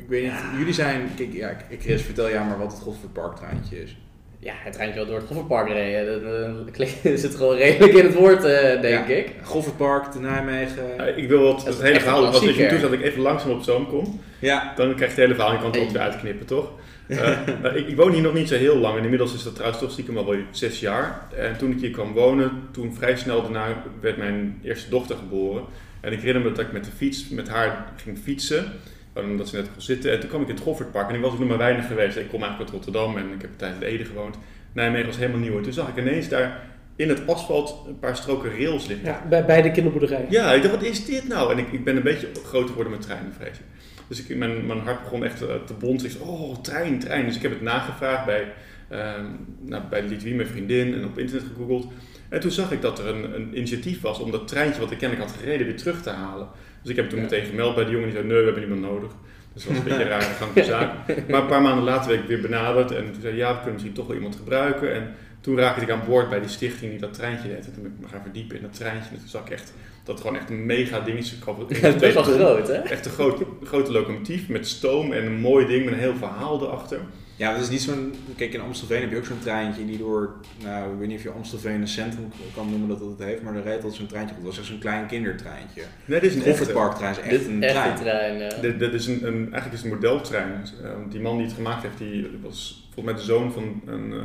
ik 0.02 0.08
weet 0.10 0.24
niet, 0.24 0.32
jullie 0.58 0.74
zijn, 0.74 1.10
kijk, 1.16 1.34
ja, 1.34 1.50
ik- 1.70 1.82
Chris, 1.82 2.02
vertel 2.02 2.30
jij 2.30 2.44
maar 2.46 2.58
wat 2.58 2.72
het 2.72 2.82
Goffert 2.82 3.14
Park 3.14 3.36
treintje 3.36 3.84
is. 3.84 3.98
Ja, 4.40 4.54
het 4.58 4.74
treintje 4.74 5.00
wel 5.00 5.08
door 5.08 5.18
het 5.18 5.28
Gofferpark 5.28 5.68
reden. 5.68 6.24
Dat 6.66 6.76
zit 7.20 7.36
gewoon 7.36 7.56
redelijk 7.56 7.94
in 7.94 8.06
het 8.06 8.14
woord, 8.14 8.44
eh, 8.44 8.82
denk 8.82 9.08
Ja. 9.08 9.16
ik. 9.16 9.32
Goffert 9.44 9.78
Park 9.78 10.12
te 10.12 10.20
Nijmegen. 10.20 11.00
Eh, 11.08 11.18
ik 11.18 11.28
wil 11.30 11.44
wat, 11.44 11.56
Dat 11.66 11.74
het 11.74 11.82
hele 11.82 12.00
verhaal, 12.00 12.26
als 12.26 12.42
ik 12.42 12.56
je 12.56 12.68
toe 12.68 12.80
dat 12.80 12.92
ik 12.92 13.02
even 13.02 13.22
langzaam 13.22 13.52
op 13.52 13.62
zoom 13.62 13.88
kom. 13.88 14.20
Ja, 14.40 14.74
Dan 14.76 14.86
krijg 14.96 15.00
je 15.00 15.06
het 15.06 15.16
hele 15.16 15.34
verhaal 15.34 15.50
en 15.50 15.56
je 15.56 15.62
kan 15.62 15.72
het 15.72 15.82
ook 15.82 15.90
weer 15.90 16.02
uitknippen, 16.02 16.46
toch? 16.46 16.72
Eh, 17.08 17.38
nou, 17.62 17.76
ik, 17.76 17.88
ik 17.88 17.96
woon 17.96 18.12
hier 18.12 18.22
nog 18.22 18.34
niet 18.34 18.48
zo 18.48 18.56
heel 18.56 18.78
lang 18.78 18.98
en 18.98 19.04
inmiddels 19.04 19.34
is 19.34 19.44
dat 19.44 19.54
trouwens 19.56 19.82
toch 19.82 19.92
stiekem 19.92 20.18
al 20.18 20.26
wel 20.26 20.40
zes 20.52 20.80
jaar. 20.80 21.22
En 21.38 21.58
toen 21.58 21.72
ik 21.72 21.80
hier 21.80 21.90
kwam 21.92 22.14
wonen, 22.14 22.52
toen 22.72 22.94
vrij 22.96 23.16
snel 23.16 23.42
daarna 23.42 23.66
werd 24.02 24.18
mijn 24.18 24.60
eerste 24.64 24.90
dochter 24.90 25.16
geboren. 25.16 25.64
En 26.06 26.12
ik 26.12 26.19
herinner 26.19 26.44
me 26.44 26.56
dat 26.56 26.66
ik 26.66 26.72
met 26.72 26.86
de 26.86 26.92
fiets, 26.92 27.30
met 27.30 27.50
haar 27.50 27.86
ging 28.04 28.18
fietsen, 28.18 28.66
omdat 29.13 29.48
ze 29.48 29.56
net 29.56 29.72
kon 29.72 29.81
zitten. 29.81 30.12
En 30.12 30.19
toen 30.19 30.30
kwam 30.30 30.42
ik 30.42 30.48
in 30.48 30.54
het 30.54 30.63
Goffertpark 30.63 31.10
en 31.10 31.16
ik 31.16 31.22
was 31.22 31.31
ook 31.31 31.40
nog 31.40 31.48
maar 31.48 31.57
weinig 31.57 31.88
geweest. 31.88 32.18
Ik 32.18 32.30
kom 32.30 32.42
eigenlijk 32.44 32.72
uit 32.72 32.86
Rotterdam 32.86 33.18
en 33.18 33.31
ik 33.34 33.42
heb 33.42 33.50
tijdens 33.56 33.80
de 33.80 33.86
Ede 33.86 34.06
gewoond. 34.06 34.36
Nijmegen 34.74 35.06
was 35.06 35.18
helemaal 35.18 35.40
nieuw. 35.40 35.57
En 35.57 35.63
toen 35.63 35.74
zag 35.74 35.88
ik 35.88 35.98
ineens 35.98 36.30
daar 36.30 36.60
in 36.96 37.10
het 37.10 37.28
asfalt 37.28 37.84
een 37.88 38.00
paar 38.00 38.18
stroken 38.18 38.50
rails 38.50 38.88
liggen. 38.88 39.06
Ja, 39.06 39.24
bij, 39.30 39.46
bij 39.46 39.62
de 39.62 39.72
kinderboerderij. 39.72 40.25
Ja, 40.30 40.54
ik 40.54 40.62
dacht, 40.62 40.74
wat 40.74 40.84
is 40.84 41.06
dit 41.06 41.28
nou? 41.28 41.52
En 41.52 41.57
ik, 41.57 41.72
ik 41.72 41.84
ben 41.84 41.96
een 41.96 42.04
beetje 42.04 42.28
groot 42.46 42.68
geworden 42.68 42.92
met 42.92 43.01
treinen, 43.01 43.34
vrees 43.34 43.58
ik. 43.58 43.66
Dus 44.08 44.25
ik, 44.25 44.38
mijn, 44.38 44.66
mijn 44.66 44.80
hart 44.80 45.04
begon 45.04 45.24
echt 45.24 45.42
eh, 45.42 45.56
te 45.66 45.74
bonzen. 45.74 46.10
Ik 46.10 46.16
zei, 46.16 46.30
oh, 46.30 46.62
trein, 46.62 47.00
trein. 47.00 47.25
Dus 47.25 47.36
ik 47.36 47.42
heb 47.42 47.51
het 47.51 47.62
nagevraagd 47.62 48.25
bij, 48.25 48.48
ehm 48.90 49.25
nou, 49.62 49.84
bij 49.90 50.04
Lidwie, 50.04 50.36
mijn 50.36 50.48
vriendin, 50.48 50.94
en 50.94 51.06
op 51.06 51.18
internet 51.18 51.46
gegoogeld. 51.54 51.88
En 52.36 52.42
toen 52.42 52.52
zag 52.52 52.72
ik 52.72 52.82
dat 52.82 53.00
er 53.00 53.08
een, 53.08 53.36
een 53.36 53.58
initiatief 53.58 54.02
was 54.02 54.20
om 54.20 54.32
dat 54.32 54.48
treintje 54.48 54.82
wat 54.82 54.92
ik 54.92 54.98
kennelijk 54.98 55.30
had 55.30 55.38
gereden 55.40 55.66
weer 55.66 55.78
terug 55.78 56.02
te 56.02 56.10
halen. 56.10 56.48
Dus 56.82 56.92
ik 56.92 56.96
heb 56.98 57.10
toen 57.10 57.18
Ja. 57.18 57.24
meteen 57.24 57.46
gemeld 57.46 57.76
bij 57.76 57.84
de 57.86 57.92
jongen 57.92 58.06
die 58.06 58.16
zei, 58.16 58.28
nee, 58.28 58.38
we 58.38 58.44
hebben 58.44 58.70
niemand 58.70 58.82
nodig. 58.94 59.12
Dus 59.54 59.64
dat 59.64 59.72
was 59.74 59.78
een 59.82 59.88
beetje 59.88 60.04
een 60.04 60.10
rare 60.10 60.24
gang 60.24 60.52
van 60.54 60.64
zaken. 60.76 61.24
Maar 61.30 61.42
een 61.42 61.48
paar 61.48 61.62
maanden 61.62 61.84
later 61.84 62.10
werd 62.10 62.22
ik 62.22 62.28
weer 62.28 62.42
benaderd 62.42 62.92
en 62.92 63.12
toen 63.12 63.22
zei 63.22 63.36
ja, 63.36 63.48
we 63.50 63.56
kunnen 63.56 63.74
misschien 63.74 63.94
toch 63.94 64.08
wel 64.08 64.16
iemand 64.16 64.36
gebruiken. 64.36 64.94
En 64.94 65.14
toen 65.42 65.58
raakte 65.58 65.82
ik 65.82 65.90
aan 65.90 66.02
boord 66.08 66.30
bij 66.30 66.40
die 66.40 66.50
stichting 66.50 66.92
die 66.92 67.00
dat 67.00 67.14
treintje 67.14 67.48
deed. 67.48 67.66
En 67.66 67.74
toen 67.74 67.84
ben 67.84 67.92
ik 67.96 68.02
me 68.02 68.08
gaan 68.08 68.22
verdiepen 68.22 68.56
in 68.56 68.62
dat 68.62 68.74
treintje. 68.74 69.10
En 69.12 69.20
toen 69.20 69.28
zag 69.28 69.42
ik 69.42 69.50
echt 69.50 69.74
dat 70.04 70.22
gewoon 70.22 70.36
echt 70.36 70.50
een 70.50 70.66
mega 70.66 71.00
ding 71.00 71.18
is. 71.24 71.36
Het- 71.82 71.98
best 72.00 72.14
wel 72.14 72.24
ton. 72.24 72.34
groot, 72.34 72.68
hè? 72.68 72.74
Echt 72.74 73.06
een 73.06 73.12
grote, 73.12 73.46
grote 73.64 73.92
locomotief 73.92 74.48
met 74.50 74.68
stoom 74.68 75.12
en 75.14 75.26
een 75.26 75.40
mooi 75.40 75.66
ding 75.68 75.84
met 75.86 75.94
een 75.94 76.00
heel 76.00 76.16
verhaal 76.16 76.62
erachter. 76.62 77.00
Ja 77.36 77.52
het 77.54 77.62
is 77.62 77.70
niet 77.70 77.82
zo'n... 77.82 78.14
Kijk, 78.36 78.54
in 78.54 78.62
Amstelveen 78.62 79.02
heb 79.02 79.12
je 79.12 79.18
ook 79.18 79.26
zo'n 79.26 79.40
treintje 79.40 79.86
die 79.86 79.98
door... 79.98 80.34
Nou, 80.64 80.94
ik 80.94 81.00
weet 81.00 81.08
niet 81.08 81.18
of 81.18 81.24
je 81.24 81.30
Amstelveen 81.30 81.82
een 81.82 81.88
centrum 81.88 82.32
kan 82.54 82.70
noemen 82.70 82.88
dat 82.88 83.00
dat 83.00 83.10
het 83.10 83.20
heeft, 83.28 83.42
maar 83.42 83.56
er 83.56 83.64
reed 83.64 83.76
altijd 83.76 83.94
zo'n 83.94 84.08
treintje. 84.08 84.36
Dat 84.36 84.44
was 84.44 84.58
echt 84.58 84.68
zo'n 84.68 84.80
klein 84.80 85.08
kindertreintje. 85.08 85.82
Nee, 86.06 86.20
dit 86.20 86.30
is 86.30 86.36
Het 86.36 86.46
een 86.46 86.52
echte. 86.52 86.66
Goffert 86.66 86.86
Park 86.86 86.96
trein 86.98 87.12
is 87.12 87.20
echt 87.20 87.30
Dit 87.30 87.48
een 87.48 87.64
echt 87.64 87.74
trein. 87.74 87.90
een 87.92 87.98
trein, 87.98 88.38
ja. 88.38 88.50
Dit, 88.62 88.80
dit 88.80 88.94
is 88.94 89.08
een, 89.08 89.28
een, 89.28 89.42
eigenlijk 89.42 89.74
is 89.74 89.82
het 89.82 89.84
een 89.84 89.90
modeltrein. 89.90 90.52
Eh, 90.84 90.90
die 91.10 91.20
man 91.20 91.38
die 91.38 91.46
het 91.46 91.56
gemaakt 91.56 91.84
heeft, 91.84 91.98
die 91.98 92.30
was 92.42 92.88
volgens 92.94 93.06
mij 93.06 93.24
de 93.24 93.28
zoon 93.34 93.52
van 93.52 93.82
een, 93.86 94.12
eh, 94.12 94.18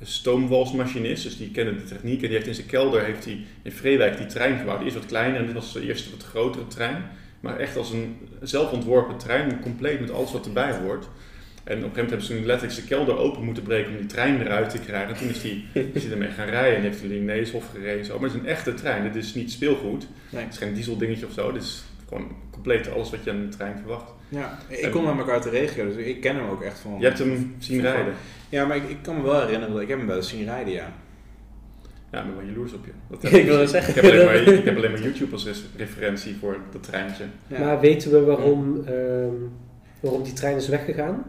een 0.00 0.06
stoomwalsmachinist. 0.06 1.22
Dus 1.22 1.36
die 1.36 1.50
kende 1.50 1.76
de 1.76 1.84
techniek. 1.84 2.22
En 2.22 2.26
die 2.28 2.36
heeft 2.36 2.46
in 2.46 2.54
zijn 2.54 2.66
kelder 2.66 3.04
heeft 3.04 3.24
hij 3.24 3.44
in 3.62 3.72
Vreewijk 3.72 4.16
die 4.16 4.26
trein 4.26 4.58
gebouwd. 4.58 4.78
Die 4.78 4.88
is 4.88 4.94
wat 4.94 5.06
kleiner 5.06 5.40
en 5.40 5.46
dit 5.46 5.54
was 5.54 5.72
de 5.72 5.86
eerste 5.86 6.10
wat 6.10 6.24
grotere 6.24 6.66
trein. 6.66 7.04
Maar 7.40 7.58
echt 7.58 7.76
als 7.76 7.90
een 7.90 8.16
zelfontworpen 8.42 9.16
trein, 9.18 9.60
compleet 9.60 10.00
met 10.00 10.10
alles 10.10 10.32
wat 10.32 10.46
erbij 10.46 10.72
hoort. 10.78 11.08
En 11.68 11.76
op 11.76 11.82
een 11.84 11.88
gegeven 11.90 12.04
moment 12.04 12.10
hebben 12.10 12.26
ze 12.26 12.34
toen 12.34 12.46
letterlijk 12.46 12.74
zijn 12.78 12.86
kelder 12.86 13.16
open 13.18 13.44
moeten 13.44 13.62
breken 13.62 13.90
om 13.90 13.96
die 13.96 14.06
trein 14.06 14.40
eruit 14.40 14.70
te 14.70 14.78
krijgen. 14.78 15.14
En 15.14 15.20
toen 15.20 15.28
is 15.28 15.42
hij 15.42 15.62
is 15.92 16.02
hij 16.02 16.12
ermee 16.12 16.28
gaan 16.28 16.48
rijden 16.48 16.74
en 16.74 16.80
die 16.82 16.90
heeft 16.90 17.02
hij 17.02 17.18
Neeshof 17.18 17.64
gereden. 17.74 17.98
en 17.98 18.04
Zo. 18.04 18.18
Maar 18.18 18.28
het 18.28 18.34
is 18.36 18.40
een 18.44 18.46
echte 18.48 18.74
trein, 18.74 19.02
dit 19.02 19.14
is 19.24 19.34
niet 19.34 19.50
speelgoed. 19.52 20.06
Nee. 20.30 20.44
Het 20.44 20.52
is 20.52 20.58
geen 20.58 20.74
dieseldingetje 20.74 21.26
of 21.26 21.32
zo. 21.32 21.52
Dit 21.52 21.62
is 21.62 21.84
gewoon 22.08 22.26
compleet 22.50 22.90
alles 22.90 23.10
wat 23.10 23.24
je 23.24 23.30
aan 23.30 23.36
een 23.36 23.50
trein 23.50 23.78
verwacht. 23.78 24.12
Ja, 24.28 24.58
ik 24.68 24.90
kom 24.90 25.04
namelijk 25.04 25.30
uit 25.30 25.42
de 25.42 25.50
regio, 25.50 25.84
dus 25.86 25.96
ik 25.96 26.20
ken 26.20 26.36
hem 26.36 26.48
ook 26.48 26.62
echt 26.62 26.78
van... 26.78 26.96
Je 26.98 27.04
hebt 27.04 27.18
hem 27.18 27.54
zien 27.58 27.82
van- 27.82 27.90
rijden. 27.92 28.14
Ja, 28.48 28.66
maar 28.66 28.76
ik, 28.76 28.88
ik 28.88 28.96
kan 29.02 29.16
me 29.16 29.22
wel 29.22 29.40
herinneren 29.40 29.72
dat 29.72 29.82
ik 29.82 29.88
heb 29.88 29.98
hem 29.98 30.06
wel 30.06 30.16
eens 30.16 30.28
zien 30.28 30.44
rijden, 30.44 30.72
ja. 30.72 30.92
Ja, 32.12 32.18
ik 32.20 32.26
ben 32.26 32.36
wel 32.36 32.44
jaloers 32.44 32.72
op 32.72 32.84
je. 32.84 32.90
Dat 33.10 33.32
Ik 33.32 33.44
wil 33.46 33.58
het 33.60 33.70
zeggen. 33.70 33.96
Ik 33.96 34.02
heb, 34.02 34.12
alleen 34.12 34.24
maar, 34.24 34.34
ik 34.58 34.64
heb 34.64 34.76
alleen 34.76 34.90
maar 34.90 35.02
YouTube 35.02 35.32
als 35.32 35.48
referentie 35.76 36.36
voor 36.40 36.56
dat 36.72 36.82
treintje. 36.82 37.24
ja. 37.46 37.58
Maar 37.58 37.80
weten 37.80 38.10
we 38.10 38.20
waarom, 38.20 38.82
ehm, 38.86 39.34
waarom 40.00 40.22
die 40.22 40.32
trein 40.32 40.56
is 40.56 40.68
weggegaan? 40.68 41.24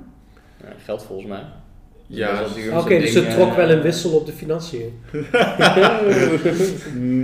Ja, 0.63 0.74
geld 0.86 1.04
volgens 1.04 1.28
mij. 1.28 1.44
Ja, 2.12 2.44
om 2.72 2.78
Oké, 2.78 3.00
dus 3.00 3.13
het 3.13 3.30
trok 3.30 3.50
eh, 3.50 3.56
wel 3.56 3.70
een 3.70 3.82
wissel 3.82 4.12
op 4.12 4.25
de 4.25 4.32
financiën. 4.32 5.01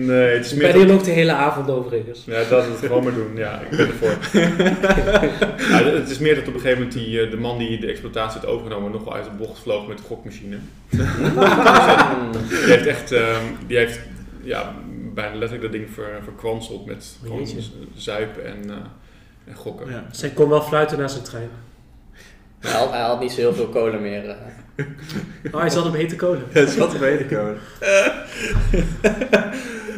nee, 0.06 0.34
het 0.36 0.46
is 0.46 0.52
Ik 0.52 0.58
meer 0.58 0.68
ben 0.68 0.78
hier 0.78 0.88
dat, 0.88 0.96
nog 0.96 1.04
de 1.04 1.12
hele 1.12 1.32
avond 1.32 1.70
overigens. 1.70 2.26
ja, 2.26 2.44
dat 2.50 2.64
is 2.64 2.70
het 2.70 2.80
gewoon 2.80 3.04
maar 3.04 3.14
doen. 3.14 3.36
Ja, 3.36 3.62
ik 3.62 3.70
ben 3.70 3.88
ervoor. 3.88 4.18
ja, 5.70 5.84
het 5.84 6.10
is 6.10 6.20
meer 6.20 6.36
dat 6.36 6.48
op 6.48 6.54
een 6.54 6.60
gegeven 6.60 6.84
moment 6.84 6.94
die, 6.94 7.22
eh, 7.22 7.32
de 7.32 7.38
man 7.38 7.58
die 7.58 7.80
de 7.80 7.88
exploitatie 7.88 8.40
had 8.40 8.50
overgenomen 8.50 8.92
nog 8.92 9.04
wel 9.04 9.14
uit 9.14 9.24
de 9.24 9.32
bocht 9.38 9.60
vloog 9.60 9.88
met 9.88 9.98
de 9.98 10.04
gokmachine. 10.04 10.58
Die 10.90 12.74
heeft 12.74 12.86
echt, 12.86 13.12
ehm, 13.12 13.44
die 13.68 13.78
heeft 13.78 14.00
ja, 14.44 14.76
bijna 15.14 15.36
letterlijk 15.36 15.62
dat 15.62 15.72
ding 15.72 15.90
ver, 15.94 16.20
verkwanseld 16.24 16.86
met 16.86 17.18
gewoon 17.24 17.48
zuipen 17.96 18.46
en, 18.46 18.70
eh, 18.70 18.76
en 19.46 19.56
gokken. 19.56 19.90
Ja. 19.90 20.06
Zij 20.12 20.30
kon 20.30 20.50
wel 20.50 20.62
fluiten 20.62 20.98
naar 20.98 21.10
zijn 21.10 21.24
trein. 21.24 21.50
Hij 22.60 22.72
had, 22.80 22.90
hij 22.92 23.02
had 23.02 23.20
niet 23.20 23.32
zo 23.32 23.40
heel 23.40 23.54
veel 23.54 23.68
kolen 23.68 24.02
meer. 24.02 24.30
eh. 24.30 24.36
Oh, 25.52 25.60
hij 25.60 25.70
zat 25.70 25.86
op 25.86 25.94
hete 25.94 26.16
kolen. 26.16 26.44
Het 26.50 26.70
is 26.70 26.78
wat 26.78 26.92
te 26.92 26.98
weten 27.00 27.28
komen. 27.28 27.58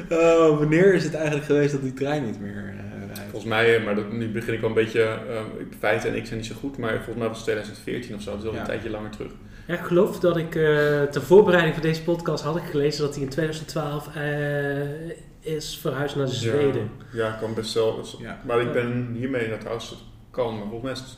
oh, 0.10 0.58
wanneer 0.58 0.94
is 0.94 1.04
het 1.04 1.14
eigenlijk 1.14 1.46
geweest 1.46 1.72
dat 1.72 1.82
die 1.82 1.94
trein 1.94 2.26
niet 2.26 2.40
meer 2.42 2.74
eh, 2.78 3.06
rijdt? 3.06 3.20
Volgens 3.22 3.44
mij, 3.52 3.76
eh, 3.78 3.86
maar 3.86 3.96
dat, 3.96 4.12
nu 4.12 4.30
begin 4.32 4.54
ik 4.54 4.60
wel 4.60 4.70
een 4.70 4.76
beetje, 4.76 5.02
eh, 5.04 5.42
feiten 5.80 6.10
en 6.10 6.16
ik 6.16 6.26
zijn 6.26 6.38
niet 6.40 6.48
zo 6.48 6.56
goed, 6.60 6.78
maar 6.78 6.94
volgens 6.96 7.16
mij 7.18 7.28
was 7.28 7.36
het 7.36 7.46
2014 7.46 8.16
of 8.16 8.22
zo, 8.22 8.32
dat 8.32 8.42
is 8.42 8.48
al 8.48 8.54
Ja. 8.54 8.60
een 8.60 8.66
tijdje 8.66 8.90
langer 8.90 9.10
terug. 9.10 9.32
Ja, 9.68 9.74
ik 9.74 9.86
geloof 9.86 10.20
dat 10.20 10.38
ik 10.38 10.56
eh, 10.56 11.02
ter 11.04 11.22
voorbereiding 11.22 11.74
voor 11.76 11.84
deze 11.86 12.04
podcast 12.04 12.44
had 12.44 12.56
ik 12.58 12.64
gelezen 12.64 13.02
dat 13.06 13.14
hij 13.16 13.24
in 13.24 13.30
2012 13.30 14.16
eh, 14.16 15.54
is 15.56 15.78
verhuisd 15.82 16.16
naar 16.16 16.28
Zweden. 16.28 16.90
Ja, 17.12 17.26
ja 17.26 17.32
kan 17.40 17.54
best 17.54 17.74
wel. 17.74 18.06
Ja. 18.20 18.40
Maar 18.46 18.62
ik 18.62 18.72
ben 18.72 19.12
hiermee 19.18 19.48
naar 19.48 19.58
trouwens 19.60 20.06
kan, 20.32 20.54
maar 20.54 20.68
volgens 20.70 20.82
mij 20.84 20.92
is 20.92 21.00
het, 21.00 21.18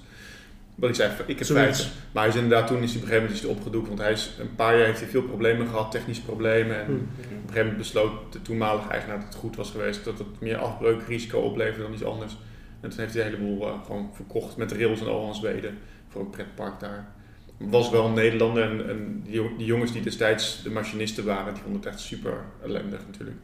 wat 0.80 0.90
ik 0.90 0.96
zei, 0.96 1.12
ik 1.26 1.38
heb 1.38 1.48
Zoiets. 1.48 1.80
feiten. 1.82 1.86
Maar 2.12 2.24
hij 2.24 2.32
is 2.34 2.40
inderdaad, 2.42 2.68
toen 2.68 2.84
is 2.84 2.94
hij 2.94 3.02
op 3.02 3.08
een 3.08 3.08
gegeven 3.08 3.22
moment 3.22 3.36
is 3.36 3.42
hij 3.42 3.50
opgedoekt, 3.58 3.88
want 3.88 4.00
hij 4.00 4.12
is 4.12 4.32
een 4.40 4.56
paar 4.56 4.78
jaar 4.78 4.86
heeft 4.86 5.00
hij 5.00 5.10
veel 5.10 5.22
problemen 5.24 5.68
gehad, 5.68 5.92
technische 5.92 6.24
problemen. 6.24 6.76
En 6.80 6.86
Hm. 6.86 6.92
op 6.92 7.00
een 7.00 7.38
gegeven 7.42 7.58
moment 7.62 7.78
besloot 7.78 8.34
de 8.34 8.42
toenmalige 8.42 8.90
eigenaar 8.90 9.18
dat 9.18 9.28
het 9.28 9.36
goed 9.36 9.56
was 9.56 9.72
geweest, 9.72 10.04
dat 10.06 10.18
het 10.18 10.28
meer 10.40 10.58
afbreukrisico 10.58 11.40
opleverde 11.40 11.82
dan 11.84 11.94
iets 11.94 12.04
anders. 12.04 12.38
En 12.82 12.90
toen 12.90 13.00
heeft 13.00 13.14
hij 13.14 13.26
een 13.26 13.32
heleboel 13.32 13.68
eh, 13.68 13.74
gewoon 13.86 14.10
verkocht 14.14 14.58
met 14.58 14.72
rails 14.72 15.00
en 15.02 15.08
al 15.08 15.28
aan 15.28 15.36
Zweden 15.36 15.78
voor 16.08 16.22
een 16.22 16.30
pretpark 16.30 16.80
daar. 16.80 17.08
Was 17.58 17.90
wel 17.90 18.06
een 18.06 18.14
Nederlander 18.14 18.64
en, 18.64 18.90
en 18.90 19.22
die, 19.24 19.34
jong- 19.34 19.58
die 19.58 19.66
jongens 19.66 19.92
die 19.92 20.02
destijds 20.02 20.64
de 20.64 20.70
machinisten 20.72 21.26
waren, 21.26 21.54
die 21.54 21.64
vonden 21.64 21.82
het 21.82 21.90
echt 21.90 22.00
super 22.00 22.34
ellendig 22.64 23.00
natuurlijk. 23.08 23.38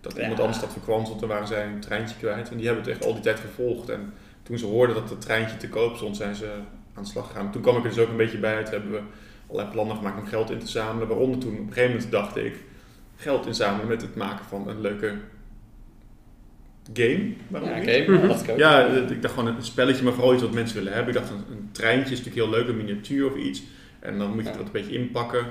Dat 0.00 0.16
Ja. 0.16 0.22
iemand 0.22 0.40
anders 0.40 0.60
dat 0.60 0.72
verkwanseld, 0.72 1.20
dan 1.20 1.28
waren 1.28 1.46
zij 1.46 1.66
een 1.66 1.80
treintje 1.80 2.16
kwijt. 2.16 2.50
En 2.50 2.56
die 2.56 2.66
hebben 2.66 2.84
het 2.84 2.92
echt 2.92 3.04
al 3.04 3.12
die 3.12 3.22
tijd 3.22 3.40
gevolgd. 3.40 3.88
En 3.88 4.12
toen 4.42 4.58
ze 4.58 4.66
hoorden 4.66 4.94
dat 4.96 5.10
het 5.10 5.20
treintje 5.20 5.56
te 5.56 5.68
koop 5.68 5.96
stond, 5.96 6.16
zijn 6.16 6.34
ze 6.34 6.48
aan 6.96 7.02
de 7.02 7.08
slag 7.08 7.26
gegaan. 7.26 7.52
Toen 7.52 7.62
kwam 7.62 7.76
ik 7.76 7.82
er 7.84 7.88
dus 7.90 7.98
ook 7.98 8.08
een 8.08 8.16
beetje 8.16 8.38
bij. 8.38 8.62
Toen 8.64 8.72
hebben 8.72 8.90
we 8.92 9.00
allerlei 9.48 9.70
plannen 9.72 9.96
gemaakt 9.96 10.18
om 10.18 10.26
geld 10.26 10.50
in 10.50 10.58
te 10.58 10.68
zamelen. 10.68 11.08
Waaronder 11.08 11.40
toen 11.40 11.52
op 11.52 11.58
een 11.58 11.66
gegeven 11.72 11.90
moment 11.94 12.10
dacht 12.10 12.36
ik 12.36 12.54
geld 13.16 13.46
inzamelen 13.46 13.88
met 13.88 14.02
het 14.02 14.14
maken 14.14 14.44
van 14.44 14.68
een 14.68 14.80
leuke 14.80 15.14
game. 16.92 17.32
Waarom 17.48 17.68
Ja, 17.70 17.76
oké, 17.80 18.10
Mhm. 18.10 18.30
ook. 18.30 18.56
Ja, 18.58 18.86
ik 18.86 19.22
dacht 19.22 19.34
gewoon 19.34 19.56
een 19.56 19.62
spelletje, 19.62 20.04
maar 20.04 20.12
vooral 20.12 20.32
iets 20.32 20.42
wat 20.42 20.52
mensen 20.52 20.76
willen 20.76 20.92
hebben. 20.92 21.14
Ik 21.14 21.20
dacht, 21.20 21.30
een, 21.30 21.44
een 21.56 21.68
treintje 21.72 22.12
is 22.12 22.18
natuurlijk 22.24 22.46
heel 22.46 22.58
leuk, 22.58 22.68
een 22.68 22.76
miniatuur 22.76 23.26
of 23.26 23.36
iets. 23.36 23.62
En 24.00 24.18
dan 24.18 24.30
moet 24.34 24.44
je 24.44 24.50
Ja. 24.50 24.56
dat 24.56 24.66
een 24.66 24.72
beetje 24.72 24.98
inpakken. 24.98 25.46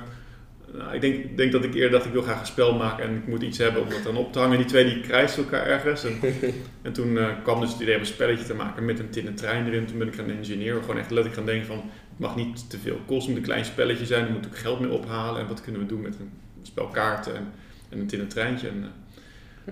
Nou, 0.78 0.94
ik 0.94 1.02
denk, 1.02 1.38
denk 1.38 1.52
dat 1.52 1.64
ik 1.64 1.74
eerder 1.74 1.92
dacht, 1.92 2.06
ik 2.06 2.12
wil 2.12 2.22
graag 2.22 2.40
een 2.40 2.46
spel 2.46 2.76
maken 2.76 3.04
en 3.04 3.16
ik 3.16 3.28
moet 3.28 3.42
iets 3.42 3.58
hebben 3.58 3.82
om 3.82 3.90
dat 3.90 4.04
dan 4.04 4.18
op 4.18 4.34
te 4.34 4.40
hangen. 4.40 4.58
Die 4.58 4.66
twee 4.66 4.86
die 4.86 5.02
krijsen 5.02 5.44
elkaar 5.44 5.66
ergens. 5.66 6.04
En, 6.04 6.20
en 6.82 6.94
toen 6.94 7.18
eh, 7.18 7.28
kwam 7.44 7.60
dus 7.60 7.72
het 7.72 7.82
idee 7.82 7.96
om 7.96 8.00
een 8.00 8.08
spelletje 8.08 8.46
te 8.46 8.54
maken 8.54 8.86
met 8.86 9.00
een 9.00 9.10
tinnen 9.10 9.36
trein 9.36 9.68
erin. 9.68 9.86
Toen 9.86 9.98
ben 9.98 10.08
ik 10.08 10.16
gaan 10.16 10.30
engineeren, 10.30 10.82
gewoon 10.82 10.98
echt 10.98 11.12
letterlijk 11.12 11.36
gaan 11.36 11.46
denken 11.46 11.68
van... 11.68 11.78
Het 12.10 12.20
mag 12.20 12.36
niet 12.36 12.70
te 12.70 12.78
veel 12.78 13.00
kosten, 13.06 13.16
het 13.18 13.28
moet 13.28 13.38
een 13.38 13.44
klein 13.44 13.66
spelletje 13.66 14.06
zijn. 14.06 14.26
Er 14.26 14.32
moet 14.32 14.46
ook 14.46 14.58
geld 14.58 14.80
mee 14.80 14.92
ophalen. 14.92 15.42
En 15.42 15.48
wat 15.48 15.62
kunnen 15.62 15.82
we 15.82 15.88
doen 15.88 16.02
met 16.02 16.16
een 16.20 16.32
spel 16.62 16.88
kaarten 16.88 17.36
en, 17.36 17.52
en 17.90 18.00
een 18.00 18.08
tinnen 18.08 18.28
treintje. 18.28 18.68
En, 18.68 18.84
eh, 18.84 18.90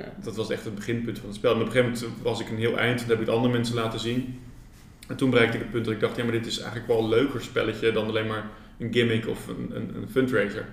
Ja. 0.01 0.13
Dat 0.23 0.35
was 0.35 0.49
echt 0.49 0.63
het 0.63 0.75
beginpunt 0.75 1.19
van 1.19 1.27
het 1.27 1.37
spel. 1.37 1.53
En 1.53 1.61
op 1.61 1.65
een 1.65 1.71
gegeven 1.71 1.99
moment 2.01 2.21
was 2.23 2.39
ik 2.39 2.49
een 2.49 2.57
heel 2.57 2.77
eind. 2.77 2.97
Toen 2.97 3.09
heb 3.09 3.19
ik 3.19 3.25
het 3.25 3.35
andere 3.35 3.53
mensen 3.53 3.75
laten 3.75 3.99
zien. 3.99 4.39
En 5.07 5.15
toen 5.15 5.29
bereikte 5.29 5.57
ik 5.57 5.63
het 5.63 5.71
punt 5.71 5.85
dat 5.85 5.93
ik 5.93 5.99
dacht, 5.99 6.15
ja, 6.15 6.23
maar 6.23 6.31
dit 6.31 6.45
is 6.45 6.57
eigenlijk 6.57 6.87
wel 6.87 6.99
een 6.99 7.09
leuker 7.09 7.41
spelletje 7.41 7.91
dan 7.91 8.07
alleen 8.07 8.27
maar 8.27 8.49
een 8.79 8.93
gimmick 8.93 9.27
of 9.27 9.47
een, 9.47 9.71
een, 9.75 9.95
een 9.95 10.09
fundraiser. 10.09 10.65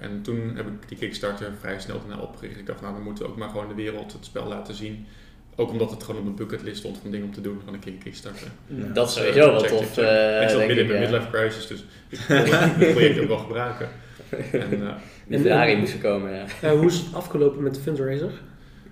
En 0.00 0.22
toen 0.22 0.52
heb 0.56 0.66
ik 0.66 0.88
die 0.88 0.98
Kickstarter 0.98 1.52
vrij 1.60 1.80
snel 1.80 2.00
daarna 2.06 2.22
opgericht. 2.22 2.58
Ik 2.58 2.66
dacht, 2.66 2.80
nou, 2.80 2.94
dan 2.94 3.02
moeten 3.02 3.24
we 3.24 3.30
ook 3.30 3.36
maar 3.36 3.48
gewoon 3.48 3.68
de 3.68 3.74
wereld 3.74 4.12
het 4.12 4.24
spel 4.24 4.46
laten 4.46 4.74
zien. 4.74 5.06
Ook 5.56 5.70
omdat 5.70 5.90
het 5.90 6.02
gewoon 6.02 6.16
op 6.16 6.24
mijn 6.24 6.36
bucketlist 6.36 6.78
stond 6.78 6.98
van 7.02 7.10
dingen 7.10 7.26
om 7.26 7.32
te 7.32 7.40
doen 7.40 7.60
van 7.64 7.74
een 7.74 7.80
keer 7.80 7.92
Kickstarter. 7.92 8.48
Dat 8.66 9.08
is 9.08 9.14
sowieso 9.14 9.50
wel 9.50 9.60
check, 9.60 9.68
tof, 9.68 9.96
eh, 9.98 10.42
ik 10.42 10.48
zat 10.48 10.66
midden 10.66 10.78
in 10.78 10.86
mijn 10.86 11.02
ja. 11.02 11.10
midlife 11.10 11.30
crisis, 11.30 11.66
dus 11.66 11.84
ik 12.08 12.18
kon 12.26 12.36
het 12.36 12.92
project 12.94 13.20
ook 13.20 13.28
wel 13.28 13.38
gebruiken. 13.38 13.88
En, 14.52 14.86
eh, 14.86 14.94
Die 15.26 15.36
En- 15.36 15.40
Ferrari 15.42 15.76
moest 15.76 15.92
er 15.92 15.98
komen, 15.98 16.34
ja. 16.34 16.44
Eh, 16.60 16.70
hoe 16.70 16.86
is 16.86 16.96
het 16.96 17.14
afgelopen 17.14 17.62
met 17.62 17.74
de 17.74 17.80
fundraiser? 17.80 18.30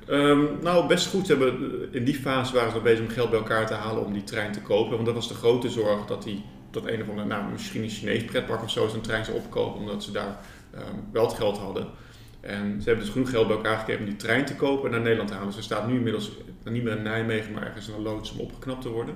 Ehm, 0.06 0.44
nou, 0.62 0.88
best 0.88 1.06
goed. 1.06 1.26
Ze 1.26 1.32
hebben, 1.32 1.72
in 1.90 2.04
die 2.04 2.14
fase 2.14 2.54
waren 2.54 2.68
ze 2.68 2.74
nog 2.74 2.84
bezig 2.84 3.00
om 3.00 3.08
geld 3.08 3.30
bij 3.30 3.38
elkaar 3.38 3.66
te 3.66 3.74
halen 3.74 4.04
om 4.04 4.12
die 4.12 4.24
trein 4.24 4.52
te 4.52 4.60
kopen. 4.60 4.94
Want 4.94 5.06
dat 5.06 5.14
was 5.14 5.28
de 5.28 5.34
grote 5.34 5.70
zorg 5.70 6.06
dat 6.06 6.22
die, 6.22 6.44
dat 6.70 6.86
een 6.86 7.02
of 7.02 7.08
andere, 7.08 7.28
nou, 7.28 7.52
misschien 7.52 7.82
een 7.82 7.88
Chinees 7.88 8.24
pretpark 8.24 8.62
of 8.62 8.70
zo, 8.70 8.88
zo'n 8.88 9.00
trein 9.00 9.24
zou 9.24 9.36
opkopen, 9.36 9.80
omdat 9.80 10.02
ze 10.02 10.12
daar 10.12 10.38
ehm, 10.74 10.94
wel 11.12 11.26
het 11.26 11.34
geld 11.34 11.58
hadden. 11.58 11.86
En 12.40 12.80
ze 12.80 12.88
hebben 12.88 13.04
dus 13.04 13.12
genoeg 13.12 13.30
geld 13.30 13.46
bij 13.46 13.56
elkaar 13.56 13.78
gekregen 13.78 14.02
om 14.02 14.08
die 14.08 14.16
trein 14.16 14.44
te 14.44 14.56
kopen 14.56 14.84
en 14.84 14.90
naar 14.90 15.00
Nederland 15.00 15.28
te 15.28 15.34
halen. 15.34 15.48
Dus 15.48 15.58
er 15.58 15.64
staat 15.64 15.86
nu 15.86 15.94
inmiddels 15.94 16.30
niet 16.64 16.82
meer 16.82 16.96
in 16.96 17.02
Nijmegen, 17.02 17.52
maar 17.52 17.66
ergens 17.66 17.88
in 17.88 17.94
een 17.94 18.02
loods 18.02 18.32
om 18.32 18.40
opgeknapt 18.40 18.82
te 18.82 18.88
worden. 18.88 19.14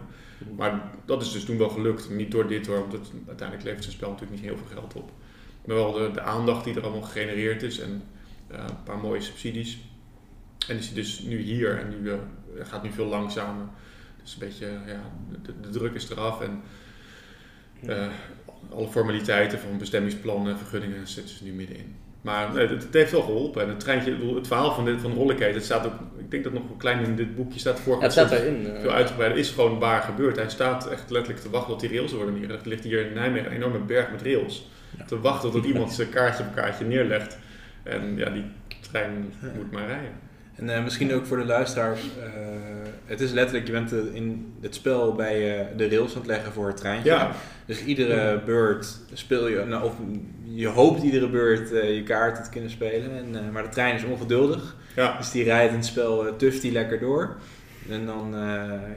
Maar 0.57 0.91
dat 1.05 1.23
is 1.23 1.33
dus 1.33 1.45
toen 1.45 1.59
wel 1.59 1.69
gelukt. 1.69 2.11
Niet 2.11 2.31
door 2.31 2.49
dit 2.49 2.67
hoor, 2.67 2.79
want 2.79 2.93
het, 2.93 3.11
uiteindelijk 3.27 3.67
levert 3.67 3.85
zijn 3.85 3.97
spel 3.97 4.11
natuurlijk 4.11 4.41
niet 4.41 4.51
heel 4.51 4.59
veel 4.59 4.77
geld 4.77 4.95
op. 4.95 5.11
Maar 5.67 5.77
wel 5.77 5.93
de, 5.93 6.11
de 6.13 6.21
aandacht 6.21 6.65
die 6.65 6.75
er 6.75 6.83
allemaal 6.83 7.03
gegenereerd 7.03 7.63
is 7.63 7.79
en 7.79 8.03
eh, 8.47 8.59
een 8.59 8.83
paar 8.83 8.99
mooie 8.99 9.21
subsidies. 9.21 9.79
En 10.69 10.77
is 10.77 10.87
hij 10.87 10.95
dus 10.95 11.21
nu 11.21 11.39
hier 11.39 11.79
en 11.79 11.89
nu 11.89 12.11
eh, 12.11 12.17
gaat 12.63 12.83
nu 12.83 12.91
veel 12.91 13.07
langzamer. 13.07 13.67
Dus 14.23 14.33
een 14.33 14.39
beetje, 14.39 14.67
ja, 14.87 15.01
de, 15.43 15.61
de 15.61 15.71
druk 15.71 15.95
is 15.95 16.11
eraf 16.11 16.41
en 16.41 16.63
eh, 17.87 18.07
alle 18.75 18.89
formaliteiten 18.89 19.59
van 19.59 19.79
bestemmingsplannen, 19.79 20.59
vergunningen 20.59 21.07
zitten 21.09 21.35
ze 21.35 21.45
nu 21.45 21.53
middenin. 21.53 21.95
Maar 22.23 22.53
nee, 22.53 22.67
het, 22.67 22.83
het 22.83 22.95
heeft 22.95 23.11
wel 23.13 23.23
geholpen. 23.23 23.63
En 23.63 23.69
het 23.69 23.81
treintje, 23.81 24.17
het 24.35 24.47
verhaal 24.47 24.75
van, 24.75 24.85
dit, 24.85 25.01
van 25.01 25.13
Rollercade, 25.13 25.53
het 25.53 25.65
staat 25.65 25.87
ook, 25.87 25.93
ik 26.19 26.31
denk 26.31 26.45
dat 26.45 26.53
nog 26.53 26.63
een 26.71 26.77
klein 26.77 27.05
in 27.05 27.17
dit 27.17 27.37
boekje 27.37 27.59
staat 27.59 27.81
voor. 27.81 27.97
Ja, 27.97 28.03
het 28.03 28.13
staat 28.13 28.31
erin. 28.31 28.67
eh. 28.67 28.81
Veel 28.81 28.91
uitgebreider 28.91 29.39
is 29.39 29.51
gewoon 29.51 29.79
waar 29.79 30.03
gebeurd. 30.03 30.37
Hij 30.37 30.51
staat 30.51 30.89
echt 30.89 31.11
letterlijk 31.11 31.43
te 31.45 31.51
wachten 31.51 31.71
tot 31.71 31.81
die 31.81 31.97
rails 31.97 32.13
worden 32.13 32.35
neergelegd. 32.35 32.63
Er 32.63 32.69
ligt 32.69 32.85
hier 32.85 33.07
in 33.07 33.13
Nijmegen 33.13 33.51
een 33.51 33.57
enorme 33.57 33.79
berg 33.79 34.11
met 34.11 34.23
rails. 34.23 34.69
Te 35.07 35.21
wachten 35.21 35.51
tot 35.51 35.65
iemand 35.65 35.93
zijn 35.93 36.09
kaartje 36.09 36.45
op 36.45 36.55
kaartje 36.55 36.85
neerlegt. 36.85 37.39
En 37.83 38.17
ja, 38.17 38.31
die 38.31 38.45
trein 38.81 39.33
moet 39.57 39.71
maar 39.73 39.87
rijden. 39.87 40.13
En 40.55 40.69
eh, 40.77 40.83
misschien 40.83 41.15
ook 41.15 41.27
voor 41.27 41.37
de 41.37 41.45
luisteraars. 41.45 42.01
eh, 42.01 42.31
het 43.05 43.21
is 43.21 43.33
letterlijk, 43.33 43.67
je 43.67 43.73
bent 43.73 43.93
eh, 43.93 43.99
in 44.13 44.55
het 44.61 44.75
spel 44.75 45.15
bij 45.15 45.59
eh, 45.61 45.67
de 45.77 45.89
rails 45.89 46.13
aan 46.13 46.19
het 46.19 46.27
leggen 46.27 46.53
voor 46.53 46.67
het 46.67 46.77
treintje. 46.77 47.11
Ja, 47.11 47.31
Dus 47.67 47.85
iedere 47.85 48.41
beurt 48.45 48.99
speel 49.13 49.49
je, 49.49 49.65
nou, 49.65 49.85
of 49.85 49.93
je 50.45 50.67
hoopt 50.69 51.03
iedere 51.03 51.29
beurt 51.29 51.69
je 51.71 52.03
kaarten 52.05 52.45
te 52.45 52.51
kunnen 52.51 52.71
spelen. 52.71 53.11
En, 53.17 53.53
maar 53.53 53.63
de 53.63 53.69
trein 53.69 53.95
is 53.95 54.05
ongeduldig. 54.05 54.77
ja. 54.97 55.17
Dus 55.17 55.31
die 55.31 55.45
rijdt 55.45 55.71
in 55.71 55.77
het 55.79 55.87
spel, 55.87 56.27
uh, 56.27 56.33
tuft 56.37 56.63
die 56.63 56.73
lekker 56.73 56.99
door. 57.01 57.37
En 57.91 58.07
dan, 58.07 58.35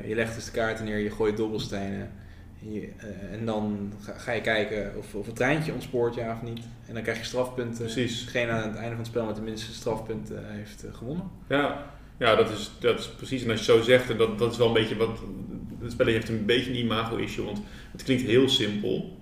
je 0.07 0.15
legt 0.15 0.35
dus 0.35 0.45
de 0.45 0.51
kaarten 0.51 0.85
neer, 0.85 0.97
je 0.97 1.11
gooit 1.11 1.37
dobbelstenen. 1.37 2.11
En, 2.65 2.73
je, 2.73 2.89
eh, 2.97 3.33
en 3.33 3.45
dan 3.45 3.93
ga, 4.01 4.13
ga 4.13 4.31
je 4.31 4.41
kijken 4.41 4.93
of, 4.97 5.15
of 5.15 5.25
het 5.25 5.35
treintje 5.35 5.73
ontspoort, 5.73 6.15
ja 6.15 6.33
of 6.33 6.41
niet. 6.41 6.59
En 6.87 6.93
dan 6.93 7.03
krijg 7.03 7.17
je 7.17 7.23
strafpunten. 7.23 7.83
Precies. 7.83 8.25
Degene 8.25 8.51
aan 8.51 8.67
het 8.67 8.75
einde 8.75 8.89
van 8.89 8.97
het 8.97 9.07
spel 9.07 9.25
met 9.25 9.35
de 9.35 9.41
minste 9.41 9.73
strafpunten 9.73 10.37
eh, 10.37 10.55
heeft 10.55 10.85
eh, 10.85 10.93
gewonnen. 10.93 11.31
Ja, 11.49 11.85
ja 12.17 12.35
dat, 12.35 12.49
is, 12.49 12.71
dat 12.79 12.99
is 12.99 13.07
precies. 13.07 13.43
En 13.43 13.51
als 13.51 13.65
je 13.65 13.71
het 13.71 13.81
zo 13.81 13.85
zegt, 13.85 14.09
en 14.09 14.17
dat, 14.17 14.39
dat 14.39 14.51
is 14.51 14.57
wel 14.57 14.67
een 14.67 14.73
beetje 14.73 14.95
wat. 14.95 15.19
Het 15.81 15.91
spelletje 15.91 16.19
heeft 16.19 16.29
een 16.29 16.45
beetje 16.45 16.69
een 16.69 16.77
imago-issue, 16.77 17.45
want 17.45 17.61
het 17.91 18.03
klinkt 18.03 18.23
heel 18.23 18.49
simpel. 18.49 19.17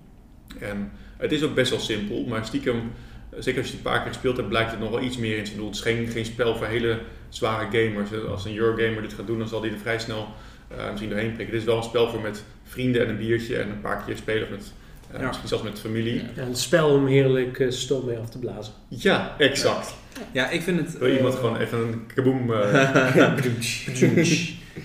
En 0.58 0.92
het 1.16 1.32
is 1.32 1.42
ook 1.42 1.54
best 1.54 1.70
wel 1.70 1.80
simpel, 1.80 2.24
maar 2.24 2.44
stiekem, 2.44 2.92
zeker 3.38 3.60
als 3.60 3.70
je 3.70 3.76
het 3.76 3.84
een 3.86 3.92
paar 3.92 4.02
keer 4.02 4.12
gespeeld 4.12 4.36
hebt, 4.36 4.48
blijkt 4.48 4.70
het 4.70 4.80
nog 4.80 4.90
wel 4.90 5.02
iets 5.02 5.16
meer 5.16 5.36
in 5.36 5.44
te 5.44 5.56
doen. 5.56 5.66
Het 5.66 5.74
is 5.74 5.80
geen, 5.80 6.06
geen 6.06 6.24
spel 6.24 6.56
voor 6.56 6.66
hele 6.66 7.00
zware 7.28 7.64
gamers. 7.64 8.26
Als 8.28 8.44
een 8.44 8.56
Eurogamer 8.56 9.02
dit 9.02 9.12
gaat 9.12 9.26
doen, 9.26 9.38
dan 9.38 9.48
zal 9.48 9.62
hij 9.62 9.70
er 9.70 9.78
vrij 9.78 9.98
snel 9.98 10.28
eh, 10.68 10.88
misschien 10.90 11.10
doorheen 11.10 11.32
prikken. 11.32 11.52
Dit 11.52 11.60
is 11.60 11.68
wel 11.68 11.76
een 11.76 11.82
spel 11.82 12.08
voor 12.08 12.20
met 12.20 12.44
vrienden 12.64 13.02
en 13.02 13.08
een 13.08 13.16
biertje 13.18 13.56
en 13.56 13.68
een 13.70 13.80
paar 13.80 14.04
keer 14.06 14.16
spelen 14.16 14.42
of 14.42 14.50
met, 14.50 14.72
eh, 15.10 15.20
Ja. 15.20 15.26
misschien 15.26 15.48
zelfs 15.48 15.64
met 15.64 15.80
familie. 15.80 16.14
Ja. 16.14 16.22
Ja, 16.36 16.42
een 16.42 16.56
spel 16.56 16.88
om 16.90 17.06
heerlijk 17.06 17.58
eh, 17.58 17.70
stoom 17.70 18.04
mee 18.06 18.18
af 18.18 18.28
te 18.30 18.38
blazen. 18.38 18.72
Ja, 18.88 19.34
exact. 19.38 19.94
Ja, 20.32 20.50
ik 20.50 20.62
vind 20.62 20.80
het... 20.80 20.98
Wil 20.98 21.08
eh, 21.08 21.16
iemand 21.16 21.34
gewoon 21.34 21.56
even 21.56 21.78
een 21.78 22.06
kaboom... 22.14 22.52
eh, 22.52 23.16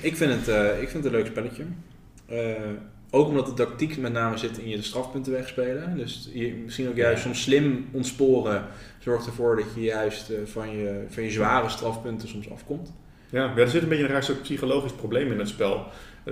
ik, 0.02 0.16
vind 0.16 0.32
het, 0.32 0.48
eh, 0.48 0.82
ik 0.82 0.90
vind 0.90 1.04
het 1.04 1.06
een 1.06 1.12
leuk 1.20 1.26
spelletje. 1.26 1.64
Eh, 2.26 2.38
ook 3.12 3.28
omdat 3.28 3.46
de 3.46 3.54
tactiek 3.54 3.98
met 3.98 4.12
name 4.14 4.38
zit 4.38 4.58
in 4.58 4.70
je 4.70 4.76
de 4.76 4.82
strafpunten 4.84 5.32
wegspelen. 5.32 5.98
Dus 5.98 6.30
je, 6.34 6.54
misschien 6.54 6.88
ook 6.90 6.96
juist 6.96 7.22
soms 7.24 7.42
slim 7.42 7.86
ontsporen 7.92 8.64
zorgt 9.00 9.26
ervoor 9.26 9.56
dat 9.56 9.66
je 9.76 9.82
juist 9.82 10.32
van, 10.46 10.70
je, 10.78 11.04
van 11.10 11.24
je 11.24 11.32
zware 11.32 11.70
strafpunten 11.70 12.28
soms 12.28 12.50
afkomt. 12.52 12.94
Ja, 13.30 13.44
ja, 13.44 13.62
er 13.62 13.70
zit 13.70 13.82
een 13.82 13.90
beetje 13.90 14.04
een 14.04 14.10
raar 14.10 14.24
soort 14.24 14.42
psychologisch 14.42 14.92
probleem 14.92 15.32
in 15.32 15.40
het 15.40 15.48
spel. 15.50 15.86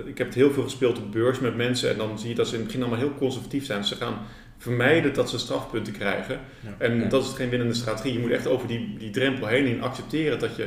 Ik 0.06 0.18
heb 0.18 0.26
het 0.26 0.36
heel 0.36 0.50
veel 0.52 0.62
gespeeld 0.62 0.98
op 0.98 1.12
beurs 1.12 1.38
met 1.38 1.56
mensen 1.56 1.90
en 1.90 1.96
dan 1.98 2.18
zie 2.18 2.28
je 2.28 2.34
dat 2.34 2.46
ze 2.46 2.52
in 2.52 2.58
het 2.58 2.66
begin 2.66 2.82
allemaal 2.82 3.00
heel 3.04 3.14
conservatief 3.18 3.64
zijn. 3.66 3.78
Dus 3.80 3.88
ze 3.88 3.94
gaan 3.96 4.18
vermijden 4.58 5.14
dat 5.14 5.30
ze 5.30 5.38
strafpunten 5.38 5.92
krijgen. 5.92 6.40
Ja. 6.60 6.74
En 6.78 7.00
Ja. 7.00 7.08
dat 7.08 7.24
is 7.24 7.32
geen 7.32 7.48
winnende 7.48 7.74
strategie. 7.74 8.12
Je 8.12 8.18
moet 8.18 8.30
echt 8.30 8.46
over 8.46 8.68
die, 8.68 8.96
die 8.98 9.10
drempel 9.10 9.46
heen 9.46 9.66
en 9.66 9.80
accepteren 9.82 10.38
dat 10.38 10.56
je, 10.56 10.66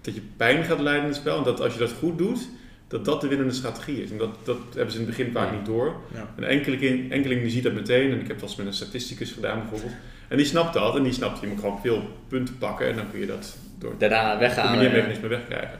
dat 0.00 0.14
je 0.14 0.20
pijn 0.36 0.64
gaat 0.64 0.80
leiden 0.80 1.02
in 1.04 1.10
het 1.10 1.18
spel. 1.20 1.36
En 1.38 1.44
dat 1.44 1.60
als 1.60 1.72
je 1.72 1.78
dat 1.78 1.92
goed 1.92 2.18
doet, 2.18 2.48
dat 2.88 3.04
dat 3.04 3.20
de 3.20 3.28
winnende 3.28 3.52
strategie 3.52 4.02
is. 4.02 4.10
En 4.10 4.18
dat, 4.18 4.30
dat 4.44 4.56
hebben 4.74 4.90
ze 4.92 4.98
in 5.00 5.06
het 5.06 5.16
begin 5.16 5.32
vaak 5.32 5.50
Ja. 5.50 5.56
niet 5.56 5.66
door. 5.66 5.94
Ja. 6.14 6.34
Een 6.36 6.44
enkeling, 6.44 7.10
enkeling 7.12 7.40
die 7.42 7.50
ziet 7.50 7.62
dat 7.62 7.72
meteen. 7.72 8.10
En 8.10 8.20
ik 8.20 8.26
heb 8.26 8.28
het 8.28 8.40
wel 8.40 8.48
eens 8.48 8.56
met 8.56 8.66
een 8.66 8.72
statisticus 8.72 9.32
gedaan 9.32 9.58
bijvoorbeeld. 9.60 9.92
En 10.28 10.36
die 10.36 10.46
snapt 10.46 10.74
dat. 10.74 10.96
En 10.96 11.02
die 11.02 11.12
snapt, 11.12 11.40
je 11.40 11.46
moet 11.46 11.60
gewoon 11.60 11.80
veel 11.82 12.02
punten 12.28 12.58
pakken. 12.58 12.86
En 12.88 12.96
dan 12.96 13.10
kun 13.10 13.20
je 13.20 13.26
dat 13.26 13.56
door 13.78 13.94
Daarna 13.98 14.38
weghalen. 14.38 14.92
wegkrijgen. 15.28 15.78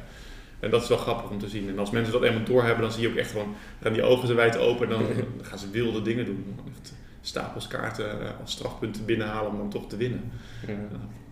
En 0.61 0.71
dat 0.71 0.83
is 0.83 0.88
wel 0.88 0.99
grappig 0.99 1.31
om 1.31 1.38
te 1.38 1.49
zien. 1.49 1.69
En 1.69 1.79
als 1.79 1.90
mensen 1.90 2.12
dat 2.12 2.23
eenmaal 2.23 2.45
doorhebben, 2.45 2.83
dan 2.83 2.93
zie 2.93 3.02
je 3.02 3.09
ook 3.09 3.17
echt 3.17 3.31
gewoon, 3.31 3.55
gaan 3.83 3.93
die 3.93 4.02
ogen 4.02 4.29
zo 4.29 4.35
wijd 4.35 4.59
open 4.59 4.87
en 4.87 4.93
dan, 4.93 5.02
dan 5.37 5.47
gaan 5.49 5.59
ze 5.59 5.71
wilde 5.71 6.02
dingen 6.02 6.25
doen. 6.25 6.45
Echt 6.81 6.93
stapels 7.23 7.67
kaarten 7.67 8.11
eh, 8.11 8.26
als 8.40 8.52
strafpunten 8.52 9.05
binnenhalen 9.05 9.50
om 9.50 9.57
dan 9.59 9.71
toch 9.71 9.88
te 9.88 9.97
winnen. 9.97 10.31
Ja. 10.67 10.73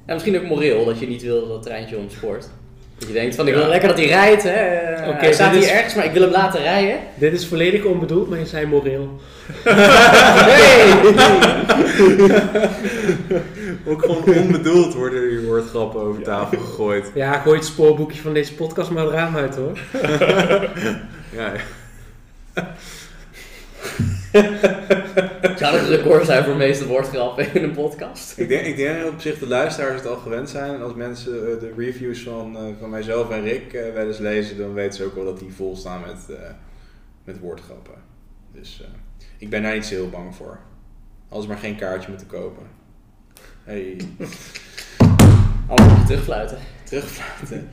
Ja, 0.07 0.13
misschien 0.15 0.37
ook 0.37 0.43
moreel, 0.47 0.85
dat 0.85 0.99
je 0.99 1.07
niet 1.07 1.23
wil 1.23 1.41
dat 1.41 1.51
het 1.55 1.63
treintje 1.63 1.97
ontspoort. 1.97 2.49
Dat 2.99 3.09
je 3.09 3.15
denkt 3.15 3.35
van, 3.35 3.47
ik 3.49 3.55
wil 3.55 3.63
Ja. 3.63 3.69
lekker 3.69 3.89
dat 3.89 3.99
hij 3.99 4.07
rijdt, 4.07 4.43
hè. 4.43 4.93
Oké, 5.09 5.17
hij 5.19 5.33
staat 5.33 5.53
hier 5.53 5.63
is- 5.63 5.71
ergens, 5.71 5.95
maar 5.95 6.05
ik 6.05 6.13
wil 6.13 6.23
hem 6.23 6.31
laten 6.31 6.61
rijden. 6.61 6.99
Dit 7.15 7.33
is 7.33 7.47
volledig 7.47 7.85
onbedoeld, 7.85 8.29
maar 8.29 8.39
je 8.39 8.47
zei 8.47 8.67
moreel. 8.67 9.21
Nee! 10.47 10.93
Ook 13.87 14.01
gewoon 14.01 14.43
onbedoeld 14.43 14.95
worden 14.95 15.23
er 15.23 15.45
woordgrappen 15.45 16.01
over 16.01 16.23
tafel 16.23 16.59
gegooid. 16.59 17.11
Ja, 17.15 17.39
gooi 17.39 17.57
het 17.57 17.67
spoorboekje 17.67 18.21
van 18.21 18.35
deze 18.35 18.55
podcast 18.55 18.91
maar 18.91 19.05
het 19.05 19.13
raam 19.13 19.37
uit 19.37 19.57
hoor. 19.57 19.79
Ja, 21.33 21.53
ja. 21.53 21.61
Zou 25.57 25.73
dat 25.73 25.81
een 25.81 25.89
record 25.89 26.25
zijn 26.27 26.45
voor 26.45 26.53
de 26.53 26.59
meeste 26.59 26.87
woordgrappen 26.87 27.55
in 27.55 27.63
een 27.63 27.75
podcast? 27.75 28.39
Ik 28.39 28.49
denk, 28.49 28.67
ik 28.67 28.77
denk 28.77 29.03
dat 29.03 29.13
op 29.13 29.21
zich 29.21 29.39
de 29.39 29.47
luisteraars 29.47 29.95
het 29.95 30.07
al 30.07 30.17
gewend 30.17 30.51
zijn. 30.51 30.75
En 30.75 30.83
als 30.83 30.95
mensen 30.95 31.33
eh, 31.33 31.61
de 31.61 31.73
reviews 31.77 32.23
van, 32.23 32.57
eh, 32.57 32.63
van 32.81 32.91
mijzelf 32.91 33.31
en 33.31 33.43
Rick 33.43 33.73
eh, 33.73 33.93
wel 33.93 34.07
eens 34.07 34.19
lezen, 34.19 34.59
dan 34.59 34.75
weten 34.75 34.95
ze 34.95 35.05
ook 35.05 35.15
wel 35.15 35.25
dat 35.25 35.39
die 35.39 35.53
vol 35.53 35.77
staan 35.77 36.01
met, 36.01 36.37
eh, 36.39 36.51
met 37.25 37.39
woordgrappen. 37.39 37.95
Dus 38.53 38.83
eh, 38.83 38.89
ik 39.39 39.51
ben 39.51 39.63
daar 39.63 39.75
niet 39.75 39.87
zo 39.87 39.95
heel 39.95 40.11
bang 40.11 40.35
voor. 40.35 40.59
Als 41.29 41.47
maar 41.47 41.59
geen 41.59 41.77
kaartje 41.77 42.09
moeten 42.09 42.27
kopen. 42.27 42.63
Hey, 43.69 43.97
Allemaal 45.67 46.05
terugfluiten. 46.07 46.59
terugfluiten. 46.85 47.69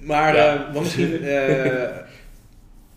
Maar 0.00 0.34
Ja. 0.36 0.54
eh, 0.68 0.74
wat, 0.74 0.82
misschien, 0.82 1.22
eh, 1.36 1.96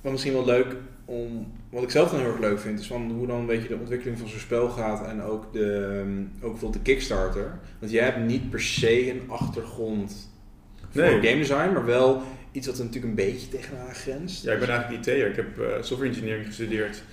wat 0.01 0.12
misschien 0.12 0.34
wel 0.34 0.46
leuk 0.46 0.75
om. 1.06 1.51
Wat 1.70 1.84
ik 1.84 1.89
zelf 1.89 2.12
dan 2.12 2.20
heel 2.20 2.30
erg 2.30 2.39
leuk 2.39 2.60
vind, 2.60 2.80
is 2.80 2.88
van 2.88 3.12
hoe 3.12 3.27
dan 3.27 3.39
een 3.39 3.46
beetje 3.46 3.68
de 3.68 3.75
ontwikkeling 3.75 4.20
van 4.20 4.27
zo'n 4.27 4.39
spel 4.39 4.70
gaat 4.70 5.08
en 5.08 5.22
ook, 5.22 5.53
de, 5.53 6.00
ehm, 6.01 6.20
ook 6.46 6.51
bijvoorbeeld 6.51 6.74
de 6.86 6.91
Kickstarter. 6.91 7.60
Want 7.80 7.91
jij 7.91 8.03
hebt 8.03 8.20
niet 8.25 8.50
per 8.50 8.62
se 8.62 9.10
een 9.12 9.22
achtergrond 9.27 10.30
voor 10.89 11.01
Nee. 11.01 11.22
game 11.22 11.38
design, 11.38 11.74
maar 11.74 11.86
wel 11.86 12.22
iets 12.51 12.68
wat 12.68 12.77
er 12.77 12.84
natuurlijk 12.86 13.10
een 13.20 13.25
beetje 13.25 13.50
tegenaan 13.50 13.94
grenst. 13.96 14.44
Ja, 14.44 14.53
ik 14.53 14.60
ben 14.60 14.70
eigenlijk 14.70 15.06
IT'er. 15.08 15.27
Ik 15.30 15.36
heb 15.36 15.60
eh, 15.60 15.68
software 15.82 16.10
engineering 16.12 16.46
gestudeerd. 16.46 17.03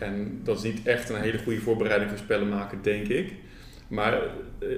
En 0.00 0.40
dat 0.44 0.56
is 0.56 0.62
niet 0.62 0.86
echt 0.86 1.08
een 1.08 1.20
hele 1.20 1.38
goede 1.38 1.60
voorbereiding 1.60 2.10
voor 2.10 2.18
spellen 2.18 2.48
maken, 2.48 2.78
denk 2.82 3.06
ik. 3.08 3.32
Maar 3.88 4.12
eh, 4.12 4.68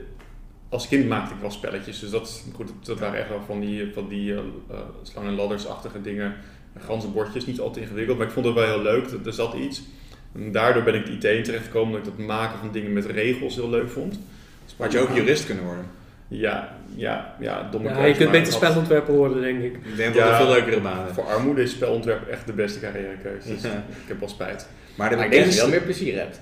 als 0.68 0.88
kind 0.88 1.08
maakte 1.08 1.34
ik 1.34 1.40
wel 1.40 1.50
spelletjes. 1.50 1.98
Dus 1.98 2.10
dat, 2.10 2.44
goed, 2.54 2.70
dat, 2.82 2.98
waren 2.98 3.18
echt 3.20 3.28
wel 3.28 3.42
van 3.46 3.60
die, 3.60 3.90
van 3.94 4.08
die 4.08 4.32
eh, 4.32 4.38
eh, 4.70 4.76
slang- 5.02 5.26
en 5.26 5.34
laddersachtige 5.34 6.00
dingen. 6.02 6.34
Ganzenbordjes, 6.78 7.46
niet 7.46 7.60
altijd 7.60 7.84
ingewikkeld. 7.84 8.18
Maar 8.18 8.26
ik 8.26 8.32
vond 8.32 8.46
het 8.46 8.54
wel 8.54 8.64
heel 8.64 8.82
leuk. 8.82 9.06
Er- 9.10 9.26
Er 9.26 9.32
zat 9.32 9.54
iets. 9.54 9.82
En 10.34 10.52
daardoor 10.52 10.82
ben 10.82 10.94
ik 10.94 11.06
de 11.06 11.12
IT 11.12 11.24
in 11.24 11.42
terechtgekomen. 11.42 11.92
Dat 11.92 12.06
ik 12.12 12.16
dat 12.18 12.26
maken 12.26 12.58
van 12.58 12.72
dingen 12.72 12.92
met 12.92 13.06
regels 13.06 13.54
heel 13.54 13.70
leuk 13.70 13.88
vond. 13.90 14.12
Dus 14.64 14.76
Maar 14.76 14.88
had 14.88 14.96
je 14.96 15.02
ook 15.08 15.16
jurist 15.16 15.46
kunnen 15.46 15.64
worden. 15.64 15.84
Ja, 16.28 16.76
ja, 16.94 17.36
ja, 17.40 17.68
domme 17.70 17.88
Ja, 17.88 18.04
je 18.04 18.14
kunt 18.14 18.30
beter 18.30 18.52
spelontwerper 18.52 19.14
worden, 19.14 19.40
denk 19.42 19.62
ik. 19.62 19.74
Ik 19.74 19.96
denk 19.96 20.14
Ja. 20.14 20.20
dat 20.20 20.30
er 20.30 20.36
veel 20.46 20.54
leukere 20.54 20.80
banen. 20.80 21.14
Voor 21.14 21.24
armoede 21.24 21.62
is 21.62 21.70
spelontwerp 21.70 22.28
echt 22.28 22.46
de 22.46 22.52
beste 22.52 22.80
carrièrekeuze. 22.80 23.48
Dus 23.48 23.62
Ja. 23.72 23.72
ik 24.02 24.08
heb 24.08 24.18
wel 24.20 24.28
spijt. 24.28 24.68
Maar 24.94 25.10
de 25.10 25.16
Maar 25.16 25.24
ik 25.24 25.30
denk 25.30 25.44
dat 25.44 25.54
je 25.54 25.60
wel 25.60 25.68
meer 25.70 25.80
plezier 25.82 26.18
hebt. 26.18 26.40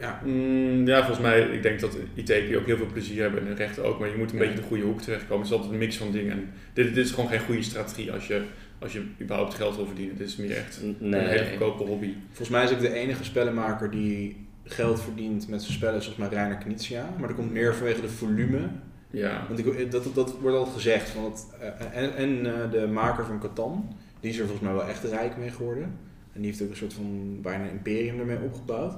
Ja, 0.00 0.20
Mm, 0.24 0.86
ja, 0.86 0.98
volgens 0.98 1.18
mij, 1.26 1.40
ik 1.40 1.62
denk 1.62 1.80
dat 1.80 1.96
IT 2.14 2.56
ook 2.56 2.66
heel 2.66 2.76
veel 2.76 2.86
plezier 2.92 3.22
hebben 3.22 3.40
en 3.40 3.46
de 3.46 3.54
rechten 3.54 3.84
ook, 3.84 3.98
maar 3.98 4.08
je 4.08 4.16
moet 4.16 4.30
een 4.32 4.38
Ja. 4.38 4.44
beetje 4.44 4.60
de 4.60 4.66
goede 4.66 4.82
hoek 4.82 5.00
terechtkomen. 5.00 5.38
Het 5.38 5.46
is 5.46 5.52
altijd 5.52 5.72
een 5.72 5.78
mix 5.78 5.96
van 5.96 6.10
dingen. 6.10 6.32
En 6.32 6.50
dit, 6.72 6.94
dit 6.94 7.04
is 7.04 7.10
gewoon 7.12 7.30
geen 7.30 7.40
goede 7.40 7.62
strategie 7.62 8.12
als 8.12 8.26
je, 8.26 8.42
als 8.78 8.92
je 8.92 9.02
überhaupt 9.20 9.54
geld 9.54 9.76
wil 9.76 9.86
verdienen. 9.86 10.16
Dit 10.16 10.28
is 10.28 10.36
meer 10.36 10.56
echt 10.56 10.80
een 11.00 11.14
hele 11.14 11.46
goedkope 11.50 11.82
hobby. 11.84 12.14
Volgens 12.26 12.48
mij 12.48 12.64
is 12.64 12.72
ook 12.72 12.80
de 12.80 12.92
enige 12.92 13.24
spellenmaker 13.24 13.90
die 13.90 14.46
geld 14.64 15.02
verdient 15.02 15.48
met 15.48 15.62
zijn 15.62 15.72
spellen, 15.74 15.96
is 15.98 16.04
volgens 16.06 16.28
mij 16.28 16.38
Reiner 16.38 16.58
Knizia. 16.58 17.14
Maar 17.18 17.28
dat 17.28 17.36
komt 17.36 17.52
meer 17.52 17.74
vanwege 17.74 18.00
de 18.00 18.08
volume. 18.08 18.58
Ja, 19.10 19.44
Want 19.48 19.58
ik, 19.66 19.90
dat, 19.90 20.14
dat 20.14 20.36
wordt 20.40 20.56
altijd 20.56 20.76
gezegd. 20.76 21.08
Van 21.10 21.24
het, 21.24 21.46
eh, 21.60 22.02
en 22.02 22.14
en 22.16 22.46
eh, 22.46 22.70
de 22.70 22.86
maker 22.86 23.24
van 23.24 23.40
Catan, 23.40 23.96
die 24.20 24.30
is 24.30 24.38
er 24.38 24.46
volgens 24.46 24.66
mij 24.68 24.76
wel 24.76 24.88
echt 24.88 25.04
rijk 25.04 25.36
mee 25.36 25.50
geworden. 25.50 25.98
En 26.38 26.44
die 26.44 26.50
heeft 26.52 26.62
ook 26.62 26.70
een 26.70 26.76
soort 26.76 26.92
van 26.92 27.38
bijna 27.42 27.64
imperium 27.64 28.18
ermee 28.18 28.38
opgebouwd. 28.44 28.94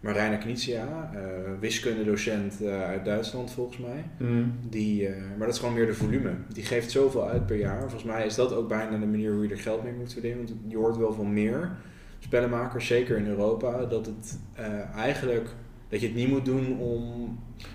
Maar 0.00 0.12
Reiner 0.14 0.38
Knizia, 0.38 1.10
eh 1.14 1.20
wiskundedocent 1.60 2.62
eh, 2.62 2.82
uit 2.82 3.04
Duitsland 3.04 3.52
volgens 3.52 3.78
mij. 3.78 4.04
Mm. 4.18 4.52
Die, 4.68 5.06
eh, 5.06 5.16
maar 5.28 5.46
dat 5.46 5.54
is 5.54 5.58
gewoon 5.58 5.74
meer 5.74 5.86
de 5.86 5.94
volume. 5.94 6.30
Die 6.52 6.64
geeft 6.64 6.90
zoveel 6.90 7.28
uit 7.28 7.46
per 7.46 7.56
jaar. 7.56 7.80
Volgens 7.80 8.04
mij 8.04 8.26
is 8.26 8.34
dat 8.34 8.54
ook 8.54 8.68
bijna 8.68 8.98
de 8.98 9.06
manier 9.06 9.32
hoe 9.32 9.42
je 9.42 9.50
er 9.50 9.58
geld 9.60 9.82
mee 9.82 9.92
moet 9.92 10.12
verdienen. 10.12 10.44
Want 10.44 10.56
je 10.68 10.76
hoort 10.76 10.96
wel 10.96 11.12
van 11.12 11.32
meer 11.32 11.70
spellenmakers, 12.18 12.86
zeker 12.86 13.16
in 13.16 13.26
Europa, 13.26 13.84
dat 13.84 14.06
het 14.06 14.38
eigenlijk 14.94 15.48
dat 15.88 16.00
je 16.00 16.06
het 16.06 16.16
niet 16.16 16.28
moet 16.28 16.44
doen 16.44 16.78
om. 16.78 17.02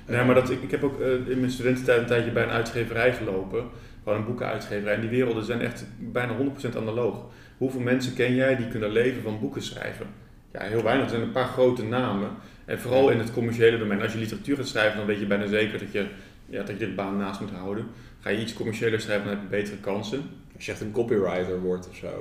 Nee, 0.08 0.26
maar 0.26 0.36
dat, 0.36 0.50
ik, 0.50 0.62
ik 0.62 0.72
heb 0.72 0.84
ook 0.84 1.00
in 1.00 1.40
mijn 1.40 1.52
studententijd 1.52 2.00
een 2.00 2.06
tijdje 2.06 2.32
bij 2.32 2.44
een 2.44 2.50
uitgeverij 2.50 3.14
gelopen. 3.14 3.66
Gewoon 4.04 4.18
een 4.18 4.26
boekenuitgeverij. 4.26 4.94
En 4.94 5.02
die 5.02 5.10
werelden 5.10 5.44
zijn 5.44 5.62
echt 5.62 5.86
bijna 5.98 6.34
100% 6.74 6.78
analoog. 6.78 7.26
Hoeveel 7.60 7.82
mensen 7.82 8.14
ken 8.14 8.36
jij 8.36 8.56
die 8.56 8.68
kunnen 8.68 8.92
leven 8.92 9.22
van 9.22 9.40
boeken 9.40 9.62
schrijven? 9.62 10.08
Ja, 10.54 10.62
heel 10.62 10.84
weinig. 10.84 11.04
Er 11.04 11.10
zijn 11.10 11.22
een 11.22 11.32
paar 11.32 11.48
grote 11.48 11.84
namen. 11.84 12.30
En 12.66 12.80
vooral 12.80 13.10
in 13.10 13.20
het 13.20 13.34
commerciële 13.34 13.78
domein. 13.78 14.02
Als 14.02 14.14
je 14.14 14.20
literatuur 14.20 14.56
gaat 14.56 14.68
schrijven, 14.68 14.98
dan 14.98 15.06
weet 15.06 15.20
je 15.20 15.26
bijna 15.26 15.48
zeker 15.48 15.80
dat 15.80 15.92
je, 15.92 16.06
ja, 16.46 16.64
dat 16.64 16.80
je 16.80 16.88
de 16.88 16.94
baan 16.94 17.18
naast 17.18 17.40
moet 17.40 17.52
houden. 17.52 17.86
Ga 18.20 18.30
je 18.30 18.42
iets 18.42 18.54
commerciëler 18.54 19.02
schrijven, 19.02 19.26
dan 19.26 19.34
heb 19.34 19.44
je 19.44 19.58
betere 19.58 19.78
kansen. 19.78 20.24
Als 20.56 20.66
je 20.66 20.72
echt 20.72 20.82
een 20.82 20.92
copywriter 20.92 21.60
wordt 21.60 21.90
of 21.90 21.96
zo. 21.96 22.20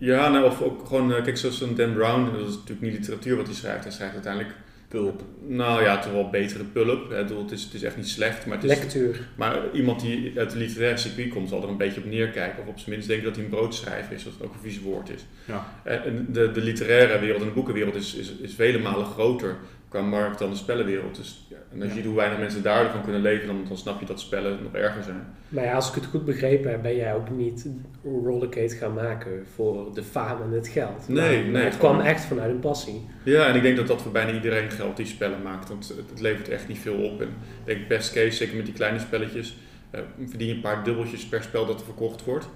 Ja, 0.00 0.28
nou, 0.28 0.44
of 0.44 0.62
ook 0.62 0.86
gewoon, 0.86 1.14
eh, 1.14 1.22
kijk, 1.22 1.36
zoals 1.36 1.60
een 1.60 1.74
Dan 1.74 1.94
Brown, 1.94 2.24
dat 2.24 2.48
is 2.48 2.54
natuurlijk 2.54 2.80
niet 2.80 2.92
literatuur 2.92 3.36
wat 3.36 3.46
hij 3.46 3.54
schrijft. 3.54 3.84
Hij 3.84 3.92
schrijft 3.92 4.14
uiteindelijk, 4.14 4.54
Pulp. 4.94 5.22
nou 5.46 5.82
ja, 5.82 5.98
toch 5.98 6.12
wel 6.12 6.30
betere 6.30 6.64
pulp. 6.64 7.02
Ik 7.02 7.08
bedoel, 7.08 7.42
Het 7.42 7.50
is, 7.50 7.62
het 7.62 7.74
is 7.74 7.82
echt 7.82 7.96
niet 7.96 8.08
slecht, 8.08 8.46
maar 8.46 8.56
het 8.56 8.70
is, 8.70 8.78
Lectuur. 8.78 9.28
Maar 9.36 9.58
iemand 9.72 10.00
die 10.00 10.32
uit 10.38 10.52
het 10.52 10.60
literaire 10.60 10.98
circuit 10.98 11.28
komt, 11.28 11.48
zal 11.48 11.62
er 11.62 11.68
een 11.68 11.76
beetje 11.76 12.00
op 12.00 12.06
neerkijken. 12.06 12.62
Of 12.62 12.68
op 12.68 12.78
zijn 12.78 12.90
minst 12.90 13.08
denken 13.08 13.26
dat 13.26 13.34
hij 13.36 13.44
een 13.44 13.50
broodschrijver 13.50 14.12
is, 14.12 14.24
wat 14.24 14.32
ook 14.42 14.54
een 14.54 14.60
vies 14.60 14.80
woord 14.80 15.10
is. 15.10 15.26
Ja. 15.44 15.66
En 15.84 16.26
de, 16.30 16.50
de 16.50 16.60
literaire 16.60 17.18
wereld 17.18 17.40
en 17.40 17.48
de 17.48 17.54
boekenwereld 17.54 17.94
is, 17.94 18.14
is, 18.14 18.32
is 18.40 18.54
vele 18.54 18.78
malen 18.78 19.06
groter 19.06 19.56
qua 19.94 20.02
markt 20.02 20.38
dan 20.38 20.50
de 20.50 20.56
spellenwereld. 20.56 21.16
Dus, 21.16 21.46
ja, 21.50 21.56
en 21.72 21.78
als 21.80 21.88
je 21.88 21.94
ziet 21.94 22.04
hoe 22.04 22.14
weinig 22.14 22.38
mensen 22.38 22.62
daarvan 22.62 23.02
kunnen 23.02 23.20
leven, 23.20 23.46
dan, 23.46 23.64
dan 23.68 23.76
snap 23.76 24.00
je 24.00 24.06
dat 24.06 24.20
spellen 24.20 24.58
nog 24.62 24.72
erger 24.74 25.02
zijn. 25.02 25.26
Maar 25.48 25.64
ja, 25.64 25.74
als 25.74 25.88
ik 25.88 25.94
het 25.94 26.06
goed 26.06 26.24
begrepen 26.24 26.70
heb, 26.70 26.82
ben 26.82 26.96
jij 26.96 27.14
ook 27.14 27.30
niet 27.30 27.68
Rollercade 28.04 28.68
gaan 28.68 28.94
maken 28.94 29.46
voor 29.54 29.94
de 29.94 30.02
faam 30.02 30.42
en 30.42 30.50
het 30.50 30.68
geld. 30.68 31.08
Nee, 31.08 31.42
Maar 31.42 31.50
nee, 31.52 31.64
Het 31.64 31.78
kwam 31.78 31.90
gewoon- 31.90 32.06
echt 32.06 32.24
vanuit 32.24 32.50
een 32.50 32.60
passie. 32.60 33.06
Ja, 33.24 33.46
en 33.46 33.54
ik 33.54 33.62
denk 33.62 33.76
dat 33.76 33.86
dat 33.86 34.02
voor 34.02 34.12
bijna 34.12 34.32
iedereen 34.32 34.70
geldt 34.70 34.96
die 34.96 35.06
spellen 35.06 35.42
maakt. 35.42 35.68
Want 35.68 35.88
het, 35.88 36.10
het 36.10 36.20
levert 36.20 36.48
echt 36.48 36.68
niet 36.68 36.78
veel 36.78 36.96
op. 36.96 37.20
En 37.20 37.28
ik 37.28 37.64
denk 37.64 37.88
best 37.88 38.12
case, 38.12 38.30
zeker 38.36 38.56
met 38.56 38.64
die 38.64 38.74
kleine 38.74 38.98
spelletjes, 38.98 39.56
eh, 39.90 40.00
verdien 40.26 40.48
je 40.48 40.54
een 40.54 40.60
paar 40.60 40.84
dubbeltjes 40.84 41.26
per 41.26 41.42
spel 41.42 41.66
dat 41.66 41.78
er 41.78 41.84
verkocht 41.84 42.24
wordt. 42.24 42.48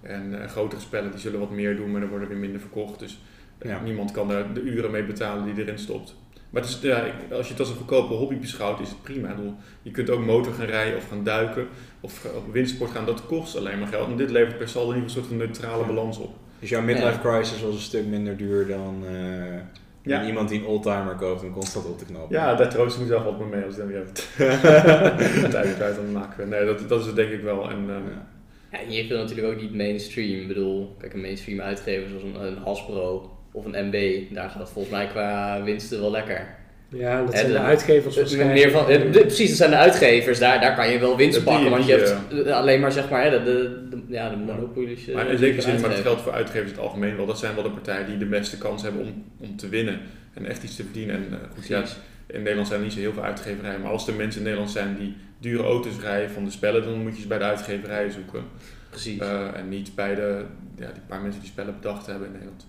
En 0.00 0.42
eh, 0.42 0.48
grotere 0.48 0.80
spellen 0.80 1.10
die 1.10 1.20
zullen 1.20 1.40
wat 1.40 1.50
meer 1.50 1.76
doen, 1.76 1.90
maar 1.90 2.00
dan 2.00 2.10
worden 2.10 2.28
weer 2.28 2.38
minder 2.38 2.60
verkocht. 2.60 2.98
Dus 2.98 3.22
eh, 3.58 3.70
Ja. 3.70 3.80
niemand 3.84 4.10
kan 4.10 4.28
daar 4.28 4.52
de 4.54 4.60
uren 4.60 4.90
mee 4.90 5.04
betalen 5.04 5.54
die 5.54 5.64
erin 5.64 5.78
stopt. 5.78 6.16
Maar 6.50 6.62
het 6.62 6.70
is, 6.70 6.78
ja, 6.82 7.02
ik- 7.02 7.32
als 7.32 7.44
je 7.46 7.50
het 7.52 7.60
als 7.60 7.70
een 7.70 7.76
goedkope 7.76 8.14
hobby 8.14 8.36
beschouwt, 8.38 8.80
is 8.80 8.88
het 8.88 9.02
prima. 9.02 9.28
Ik 9.30 9.36
bedoel, 9.36 9.54
je 9.82 9.90
kunt 9.90 10.10
ook 10.10 10.24
motor 10.24 10.52
gaan 10.52 10.66
rijden 10.66 10.96
of 10.96 11.08
gaan 11.08 11.24
duiken 11.24 11.66
of 12.00 12.24
op 12.36 12.52
windsport 12.52 12.90
gaan. 12.90 13.06
Dat 13.06 13.26
kost 13.26 13.56
alleen 13.56 13.78
maar 13.78 13.88
geld. 13.88 14.08
En 14.08 14.16
dit 14.16 14.30
levert 14.30 14.58
per 14.58 14.68
saldo 14.68 14.90
in 14.90 14.94
ieder 14.96 15.10
geval 15.10 15.22
een 15.22 15.28
soort 15.28 15.38
van 15.38 15.48
neutrale 15.66 15.82
Ja. 15.82 15.94
balans 15.94 16.18
op. 16.18 16.34
Dus 16.60 16.68
jouw 16.68 16.82
midlife 16.82 17.20
crisis 17.20 17.62
was 17.62 17.74
een 17.74 17.80
stuk 17.80 18.06
minder 18.06 18.36
duur 18.36 18.66
dan, 18.66 19.02
eh, 19.06 19.54
Ja. 20.02 20.18
dan 20.18 20.26
iemand 20.26 20.48
die 20.48 20.58
een 20.60 20.66
oldtimer 20.66 21.14
koopt 21.14 21.42
om 21.42 21.52
constant 21.52 21.86
op 21.86 21.98
te 21.98 22.04
knopen. 22.04 22.36
Ja, 22.36 22.54
daar 22.54 22.68
troost 22.70 22.94
ik 22.96 23.02
mezelf 23.02 23.24
altijd 23.24 23.50
mee 23.50 23.64
als 23.64 23.72
ik 23.74 23.78
dan 23.80 23.88
weer 23.88 24.04
tijd 25.50 25.74
kwijt 25.74 25.98
aan 25.98 26.04
het 26.04 26.12
maken. 26.12 26.48
Nee, 26.48 26.64
dat, 26.64 26.88
dat 26.88 27.00
is 27.00 27.06
het 27.06 27.16
denk 27.16 27.30
ik 27.30 27.42
wel. 27.42 27.70
En, 27.70 27.76
ehm, 27.78 27.90
Ja. 28.08 28.26
Ja, 28.72 28.78
en 28.80 28.90
je 28.92 29.06
wil 29.06 29.18
natuurlijk 29.18 29.48
ook 29.54 29.60
niet 29.60 29.74
mainstream. 29.74 30.40
Ik 30.40 30.48
bedoel, 30.48 30.94
kijk, 30.98 31.12
een 31.14 31.20
mainstream 31.20 31.60
uitgever 31.60 32.08
zoals 32.08 32.22
een, 32.24 32.46
een 32.46 32.56
Hasbro 32.64 33.30
of 33.52 33.64
een 33.64 33.86
MB, 33.86 34.22
daar 34.34 34.50
gaat 34.50 34.60
het 34.60 34.70
volgens 34.70 34.94
mij 34.94 35.06
qua 35.06 35.62
winsten 35.62 36.00
wel 36.00 36.10
lekker. 36.10 36.56
Ja, 36.90 37.22
dat 37.24 37.32
zijn 37.34 37.46
de 37.46 37.52
de- 37.52 37.58
uitgevers 37.58 38.14
Dus 38.14 38.22
waarschijnlijk. 38.22 38.60
meer 38.64 38.70
van, 38.70 38.88
eh, 38.90 39.12
de- 39.12 39.20
precies, 39.20 39.48
dat 39.48 39.56
zijn 39.56 39.70
de 39.70 39.76
uitgevers, 39.76 40.38
daar, 40.38 40.60
daar 40.60 40.74
kan 40.76 40.90
je 40.90 40.98
wel 40.98 41.16
winst 41.16 41.34
Die- 41.34 41.44
pakken, 41.44 41.70
want 41.70 41.86
je 41.86 41.92
hebt 41.92 42.16
eh, 42.46 42.52
alleen 42.56 42.80
maar 42.80 42.92
zeg 42.92 43.10
maar 43.10 43.22
hè, 43.24 43.30
de, 43.30 43.42
de, 43.44 43.86
de- 43.90 44.02
ja, 44.08 44.30
de 44.30 44.36
monopolies. 44.36 45.08
eh, 45.08 45.14
maar 45.14 45.30
in 45.30 45.38
zekere 45.38 45.60
zin, 45.60 45.70
maar 45.70 45.80
dat 45.80 45.84
uitgeven. 45.90 46.10
geldt 46.10 46.22
voor 46.22 46.32
uitgevers 46.32 46.70
in 46.70 46.76
het 46.76 46.84
algemeen 46.86 47.16
wel. 47.16 47.26
Dat 47.26 47.38
zijn 47.38 47.54
wel 47.54 47.62
de 47.62 47.70
partijen 47.70 48.06
die 48.06 48.16
de 48.18 48.26
beste 48.26 48.58
kans 48.58 48.82
hebben 48.82 49.00
om, 49.02 49.24
om 49.40 49.56
te 49.56 49.68
winnen 49.68 50.00
en 50.34 50.46
echt 50.46 50.62
iets 50.62 50.76
te 50.76 50.82
verdienen. 50.82 51.14
En 51.14 51.26
eh, 51.30 51.38
goed, 51.54 51.66
ja, 51.66 51.82
in 52.26 52.38
Nederland 52.42 52.66
zijn 52.68 52.78
er 52.78 52.84
niet 52.84 52.94
zo 52.94 53.00
heel 53.00 53.12
veel 53.12 53.22
uitgeverijen. 53.24 53.80
Maar 53.80 53.90
als 53.90 54.08
er 54.08 54.14
mensen 54.14 54.38
in 54.40 54.44
Nederland 54.44 54.70
zijn 54.72 54.96
die 54.98 55.16
dure 55.40 55.62
auto's 55.62 56.00
rijden 56.02 56.30
van 56.30 56.44
de 56.44 56.50
spellen, 56.50 56.84
dan 56.84 57.02
moet 57.02 57.14
je 57.16 57.22
ze 57.22 57.28
bij 57.28 57.38
de 57.38 57.44
uitgeverijen 57.44 58.12
zoeken. 58.12 58.42
Precies. 58.90 59.18
Eh, 59.20 59.40
en 59.56 59.68
niet 59.68 59.94
bij 59.94 60.14
de 60.14 60.44
ja, 60.78 60.86
die 60.92 61.02
paar 61.06 61.20
mensen 61.20 61.40
die 61.40 61.50
spellen 61.50 61.74
bedacht 61.80 62.06
hebben 62.06 62.26
in 62.26 62.32
Nederland. 62.32 62.66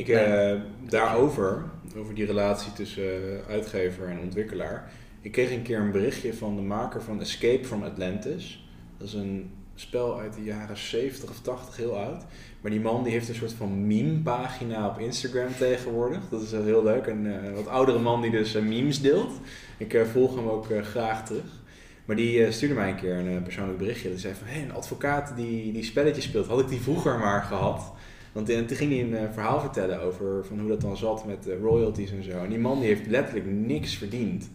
Ik, 0.00 0.08
eh, 0.08 0.52
daarover, 0.88 1.64
over 1.96 2.14
die 2.14 2.26
relatie 2.26 2.72
tussen 2.72 3.02
eh, 3.02 3.52
uitgever 3.52 4.08
en 4.08 4.18
ontwikkelaar. 4.18 4.92
Ik 5.20 5.32
kreeg 5.32 5.50
een 5.50 5.62
keer 5.62 5.78
een 5.78 5.90
berichtje 5.90 6.34
van 6.34 6.56
de 6.56 6.62
maker 6.62 7.02
van 7.02 7.20
Escape 7.20 7.64
from 7.64 7.82
Atlantis. 7.82 8.68
Dat 8.98 9.08
is 9.08 9.14
een 9.14 9.50
spel 9.74 10.18
uit 10.18 10.34
de 10.34 10.42
jaren 10.42 10.76
70 10.76 11.30
of 11.30 11.40
80, 11.40 11.76
heel 11.76 11.98
oud. 11.98 12.24
Maar 12.60 12.70
die 12.70 12.80
man 12.80 13.02
die 13.02 13.12
heeft 13.12 13.28
een 13.28 13.34
soort 13.34 13.52
van 13.52 13.86
meme-pagina 13.86 14.88
op 14.88 14.98
Instagram 14.98 15.56
tegenwoordig. 15.58 16.28
Dat 16.30 16.42
is 16.42 16.50
heel 16.50 16.84
leuk. 16.84 17.06
Een 17.06 17.26
eh, 17.26 17.54
wat 17.54 17.66
oudere 17.66 17.98
man 17.98 18.22
die 18.22 18.30
dus 18.30 18.52
memes 18.52 19.00
deelt. 19.00 19.32
Ik 19.76 20.02
volg 20.12 20.34
hem 20.34 20.48
ook 20.48 20.66
graag 20.82 21.26
terug. 21.26 21.58
Maar 22.04 22.16
die 22.16 22.52
stuurde 22.52 22.74
mij 22.74 22.88
een 22.88 22.96
keer 22.96 23.14
een 23.14 23.42
persoonlijk 23.42 23.78
berichtje. 23.78 24.08
Die 24.08 24.18
zei 24.18 24.34
van, 24.34 24.46
hé, 24.46 24.62
een 24.62 24.72
advocaat 24.72 25.32
die, 25.36 25.72
die 25.72 25.84
spelletjes 25.84 26.24
speelt, 26.24 26.46
had 26.46 26.60
ik 26.60 26.68
die 26.68 26.80
vroeger 26.80 27.18
maar 27.18 27.42
gehad. 27.42 27.92
Want 28.32 28.48
eh, 28.48 28.58
toen 28.58 28.76
ging 28.76 28.90
hij 28.92 29.00
een 29.02 29.14
eh, 29.16 29.32
verhaal 29.32 29.60
vertellen 29.60 30.00
over 30.00 30.44
van 30.44 30.58
hoe 30.60 30.68
dat 30.68 30.80
dan 30.80 30.96
zat 30.96 31.26
met 31.26 31.48
eh, 31.48 31.60
royalties 31.60 32.10
en 32.12 32.22
zo. 32.22 32.30
En 32.42 32.48
die 32.48 32.58
man 32.58 32.78
die 32.78 32.88
heeft 32.88 33.06
letterlijk 33.06 33.46
niks 33.46 33.96
verdiend 33.96 34.50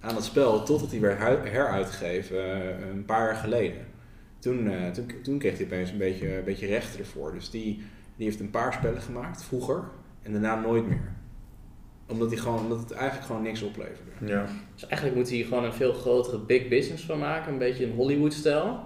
aan 0.00 0.14
het 0.14 0.24
spel 0.24 0.62
totdat 0.64 0.90
hij 0.90 1.00
werd 1.00 1.18
heruitgegeven 1.48 2.36
eh, 2.62 2.88
een 2.90 3.04
paar 3.04 3.24
jaar 3.26 3.36
geleden. 3.36 3.80
Toen, 4.38 4.70
eh, 4.70 4.90
toen, 4.90 5.06
toen 5.22 5.38
kreeg 5.38 5.56
hij 5.56 5.66
opeens 5.66 5.90
een 5.90 5.98
beetje, 5.98 6.36
een 6.36 6.44
beetje 6.44 6.66
recht 6.66 6.98
ervoor. 6.98 7.32
Dus 7.32 7.50
die, 7.50 7.82
die 8.16 8.26
heeft 8.26 8.40
een 8.40 8.50
paar 8.50 8.72
spellen 8.72 9.02
gemaakt 9.02 9.44
vroeger 9.44 9.82
en 10.22 10.32
daarna 10.32 10.60
nooit 10.60 10.88
meer. 10.88 11.12
Omdat, 12.08 12.28
die 12.28 12.38
gewoon, 12.38 12.58
omdat 12.58 12.78
het 12.78 12.92
eigenlijk 12.92 13.26
gewoon 13.26 13.42
niks 13.42 13.62
opleverde. 13.62 14.10
Ja. 14.26 14.44
Dus 14.74 14.86
eigenlijk 14.86 15.16
moet 15.16 15.30
hij 15.30 15.42
gewoon 15.42 15.64
een 15.64 15.72
veel 15.72 15.92
grotere 15.92 16.38
big 16.38 16.68
business 16.68 17.04
van 17.04 17.18
maken. 17.18 17.52
Een 17.52 17.58
beetje 17.58 17.86
een 17.86 17.94
Hollywood-stijl. 17.94 18.80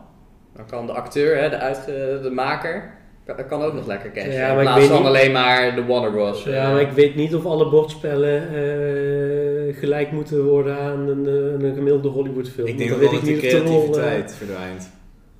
Dan 0.55 0.67
kan 0.67 0.87
de 0.87 0.93
acteur, 0.93 1.39
hè, 1.43 1.49
de, 1.51 1.59
uitge- 1.59 2.21
de 2.23 2.31
maker, 2.31 2.99
kan, 3.27 3.47
kan 3.47 3.63
ook 3.63 3.73
nog 3.75 3.87
lekker 3.87 4.11
cashen. 4.13 4.33
Ja, 4.33 4.41
maar 4.41 4.51
in 4.53 4.57
ik 4.59 4.63
plaats 4.65 4.79
weet 4.79 4.89
van 4.89 4.99
niet- 4.99 5.07
alleen 5.07 5.33
maar 5.33 5.75
de 5.75 5.85
Warner 5.85 6.11
Bros. 6.11 6.45
Ja, 6.45 6.65
eh, 6.67 6.73
maar 6.73 6.81
ik 6.81 6.91
weet 6.91 7.15
niet 7.15 7.35
of 7.35 7.47
alle 7.47 7.69
bordspellen 7.71 8.43
eh, 8.43 9.77
gelijk 9.79 10.13
moeten 10.13 10.45
worden 10.45 10.79
aan 10.79 11.09
een, 11.09 11.27
eh, 11.27 11.67
een 11.69 11.75
gemiddelde 11.75 12.09
Hollywood 12.09 12.49
film. 12.49 12.67
Ik 12.67 12.79
denk 12.79 12.91
Dan 12.91 13.01
dat 13.01 13.11
weet 13.11 13.21
wel 13.21 13.31
ik 13.31 13.41
dat 13.43 13.51
de 13.51 13.57
niet 13.57 13.65
de 13.67 13.71
rol, 13.73 13.91
creativiteit 13.91 14.35
verdwijnt. 14.37 14.91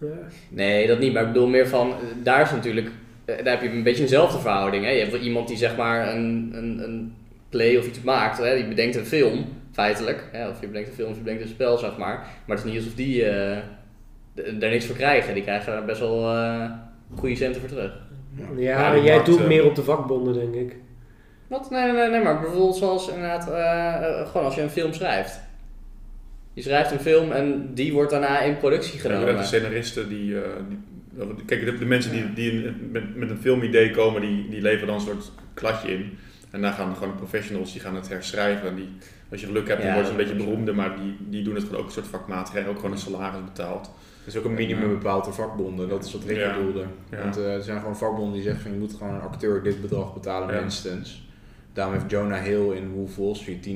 ja. 0.01 0.07
Nee, 0.51 0.87
dat 0.87 0.99
niet. 0.99 1.13
Maar 1.13 1.23
ik 1.23 1.33
bedoel 1.33 1.47
meer 1.49 1.69
van, 1.69 1.95
daar 2.23 2.41
is 2.43 2.51
natuurlijk, 2.51 2.91
daar 3.25 3.37
heb 3.45 3.63
je 3.63 3.69
een 3.71 3.83
beetje 3.83 4.03
eenzelfde 4.03 4.39
verhouding. 4.39 4.85
Hè? 4.85 4.91
Je 4.91 4.99
hebt 5.01 5.13
wel 5.13 5.21
iemand 5.21 5.49
die 5.49 5.57
zeg 5.57 5.77
maar 5.77 6.15
een, 6.15 6.51
een, 6.55 6.81
een 6.85 7.15
play 7.49 7.77
of 7.77 7.87
iets 7.87 8.03
maakt. 8.03 8.39
Hè? 8.39 8.55
Die 8.55 8.69
bedenkt 8.69 8.97
een 8.97 9.07
film, 9.07 9.45
feitelijk. 9.73 10.29
Hè? 10.33 10.49
Of 10.49 10.61
je 10.61 10.67
bedenkt 10.67 10.89
een 10.89 10.95
film 10.95 11.11
of 11.11 11.17
je 11.17 11.23
bedenkt 11.23 11.43
een 11.43 11.49
spel, 11.49 11.77
zeg 11.79 11.97
maar. 11.97 12.27
Maar 12.47 12.57
het 12.57 12.65
is 12.67 12.73
niet 12.73 12.81
alsof 12.81 12.95
die 12.95 13.25
eh, 13.25 13.57
daar 14.59 14.71
niks 14.71 14.87
voor 14.87 14.97
krijgen. 14.97 15.35
Die 15.35 15.43
krijgen 15.43 15.73
daar 15.73 15.85
best 15.85 16.01
wel 16.01 16.31
eh, 16.35 16.71
goede 17.15 17.37
centen 17.37 17.61
voor 17.61 17.71
terug. 17.71 17.93
Ja, 18.35 18.45
Ja, 18.57 18.97
jij 18.97 19.13
markt, 19.15 19.27
doet 19.27 19.41
eh, 19.41 19.47
meer 19.47 19.65
op 19.65 19.75
de 19.75 19.83
vakbonden, 19.83 20.35
denk 20.35 20.55
ik. 20.55 20.77
Wat? 21.47 21.71
Nee, 21.71 21.93
nee, 21.93 22.11
nee, 22.11 22.23
maar 22.23 22.41
bijvoorbeeld 22.41 22.77
zoals 22.77 23.09
inderdaad, 23.09 23.51
eh, 23.51 24.21
eh, 24.21 24.27
gewoon 24.29 24.45
als 24.47 24.55
je 24.55 24.61
een 24.63 24.71
film 24.71 24.93
schrijft. 24.93 25.41
Je 26.53 26.63
schrijft 26.63 26.91
een 26.91 26.99
film 27.01 27.33
en 27.33 27.71
die 27.75 27.93
wordt 27.93 28.11
daarna 28.11 28.41
in 28.41 28.57
productie 28.57 28.95
Ja, 28.95 29.01
genomen. 29.01 29.37
de 29.37 29.43
scenaristen 29.45 30.09
die, 30.09 30.41
eh, 30.41 30.51
die- 30.69 30.79
Kijk, 31.47 31.65
de, 31.65 31.79
de 31.79 31.85
mensen 31.85 32.13
die, 32.13 32.33
die 32.33 32.73
met, 32.93 33.17
met 33.17 33.31
een 33.31 33.39
filmidee 33.39 33.91
komen, 33.91 34.21
die, 34.21 34.49
die 34.51 34.61
leveren 34.61 34.87
dan 34.87 34.95
een 34.97 35.01
soort 35.03 35.31
kladje 35.55 35.89
in. 35.93 36.19
En 36.51 36.61
daar 36.61 36.73
gaan 36.73 36.95
gewoon 36.95 37.11
de 37.11 37.17
professionals, 37.19 37.73
die 37.73 37.81
gaan 37.81 37.95
het 37.95 38.09
herschrijven. 38.09 38.69
En 38.69 38.75
die, 38.75 38.89
als 39.31 39.41
je 39.41 39.47
geluk 39.47 39.69
hebt, 39.69 39.81
dan 39.81 39.89
Ja, 39.91 39.95
wordt 39.95 40.09
het 40.11 40.19
een 40.21 40.25
beetje 40.27 40.45
beroemder, 40.45 40.75
maar 40.75 40.97
die, 40.97 41.17
die 41.29 41.43
doen 41.43 41.55
het 41.55 41.65
gewoon 41.65 41.81
ook 41.81 41.87
een 41.87 41.93
soort 41.93 42.07
vakmatig. 42.07 42.51
Krijgen 42.51 42.71
ook 42.73 42.77
gewoon 42.79 42.93
een 42.93 42.99
salaris 42.99 43.45
betaald. 43.45 43.91
Is 44.27 44.37
ook 44.37 44.45
een 44.45 44.55
minimum 44.55 44.89
bepaald 44.89 45.25
door 45.25 45.35
vakbonden, 45.35 45.89
dat 45.89 46.05
is 46.05 46.13
wat 46.13 46.25
Rick 46.25 46.53
bedoelde. 46.53 46.85
Want 47.11 47.37
eh, 47.37 47.55
er 47.55 47.63
zijn 47.63 47.79
gewoon 47.79 47.97
vakbonden 47.97 48.33
die 48.33 48.43
zeggen 48.43 48.63
van 48.63 48.73
je 48.73 48.79
moet 48.79 48.95
gewoon 48.95 49.15
een 49.15 49.21
acteur 49.21 49.63
dit 49.63 49.81
bedrag 49.81 50.15
betalen 50.15 50.61
minstens. 50.61 51.27
Daarom 51.77 51.95
heeft 51.95 52.11
Jonah 52.11 52.43
Hill 52.43 52.71
in 52.71 52.91
Wolf 52.91 53.17
Wall 53.17 53.35
Street 53.35 53.67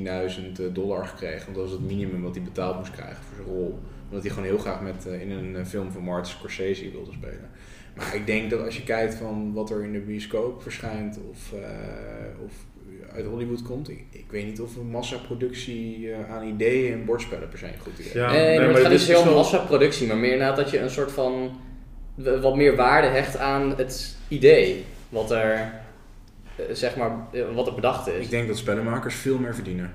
10.000 0.67 0.73
dollar 0.73 1.07
gekregen, 1.07 1.45
want 1.45 1.55
dat 1.55 1.65
was 1.65 1.73
het 1.73 1.81
minimum 1.81 2.23
wat 2.23 2.35
hij 2.35 2.45
betaald 2.45 2.77
moest 2.77 2.93
krijgen 2.93 3.23
voor 3.23 3.45
zijn 3.45 3.57
rol. 3.57 3.79
Omdat 4.09 4.25
hij 4.25 4.35
gewoon 4.35 4.49
heel 4.49 4.59
graag 4.59 4.81
met, 4.81 5.07
eh, 5.07 5.21
in 5.21 5.31
een 5.31 5.57
eh, 5.57 5.65
film 5.65 5.91
van 5.91 6.03
Martin 6.03 6.33
Scorsese 6.33 6.91
wilde 6.91 7.13
spelen. 7.13 7.51
Maar 7.97 8.15
ik 8.15 8.27
denk 8.27 8.51
dat 8.51 8.65
als 8.65 8.77
je 8.77 8.83
kijkt 8.83 9.15
van 9.15 9.53
wat 9.53 9.71
er 9.71 9.85
in 9.85 9.93
de 9.93 10.01
bioscoop 10.01 10.63
verschijnt 10.63 11.19
of, 11.31 11.53
eh, 11.53 12.45
of 12.45 12.53
uit 13.15 13.27
Hollywood 13.27 13.63
komt, 13.63 13.91
ik, 13.91 14.05
ik 14.11 14.25
weet 14.31 14.45
niet 14.47 14.61
of 14.61 14.77
een 14.77 14.91
massaproductie 14.91 16.13
eh, 16.13 16.31
aan 16.35 16.47
ideeën 16.47 16.93
en 16.93 17.05
bordspellen 17.05 17.49
per 17.49 17.59
se 17.59 17.67
een 17.67 17.73
goed 17.79 17.93
idee 17.93 18.07
is. 18.07 18.13
Ja, 18.13 18.31
nee, 18.31 18.47
nee, 18.47 18.59
maar 18.59 18.69
het 18.69 18.79
gaat 18.79 18.91
niet 18.91 19.01
is 19.01 19.09
heel 19.09 19.19
om 19.19 19.25
wel- 19.25 19.35
massaproductie, 19.35 20.07
maar 20.07 20.17
meer 20.17 20.33
inderdaad 20.33 20.57
dat 20.57 20.71
je 20.71 20.79
een 20.81 20.91
soort 20.91 21.13
van 21.13 21.51
wat 22.41 22.57
meer 22.57 22.77
waarde 22.77 23.09
hecht 23.09 23.37
aan 23.37 23.75
het 23.77 24.17
idee. 24.29 24.85
Wat 25.09 25.31
er, 25.31 25.53
eh, 26.57 26.65
zeg 26.73 26.97
maar, 26.97 27.11
eh, 27.33 27.43
wat 27.55 27.67
er 27.67 27.75
bedacht 27.75 28.09
is. 28.09 28.25
Ik 28.25 28.31
denk 28.31 28.49
dat 28.49 28.57
spellenmakers 28.59 29.15
veel 29.15 29.39
meer 29.39 29.55
verdienen. 29.55 29.93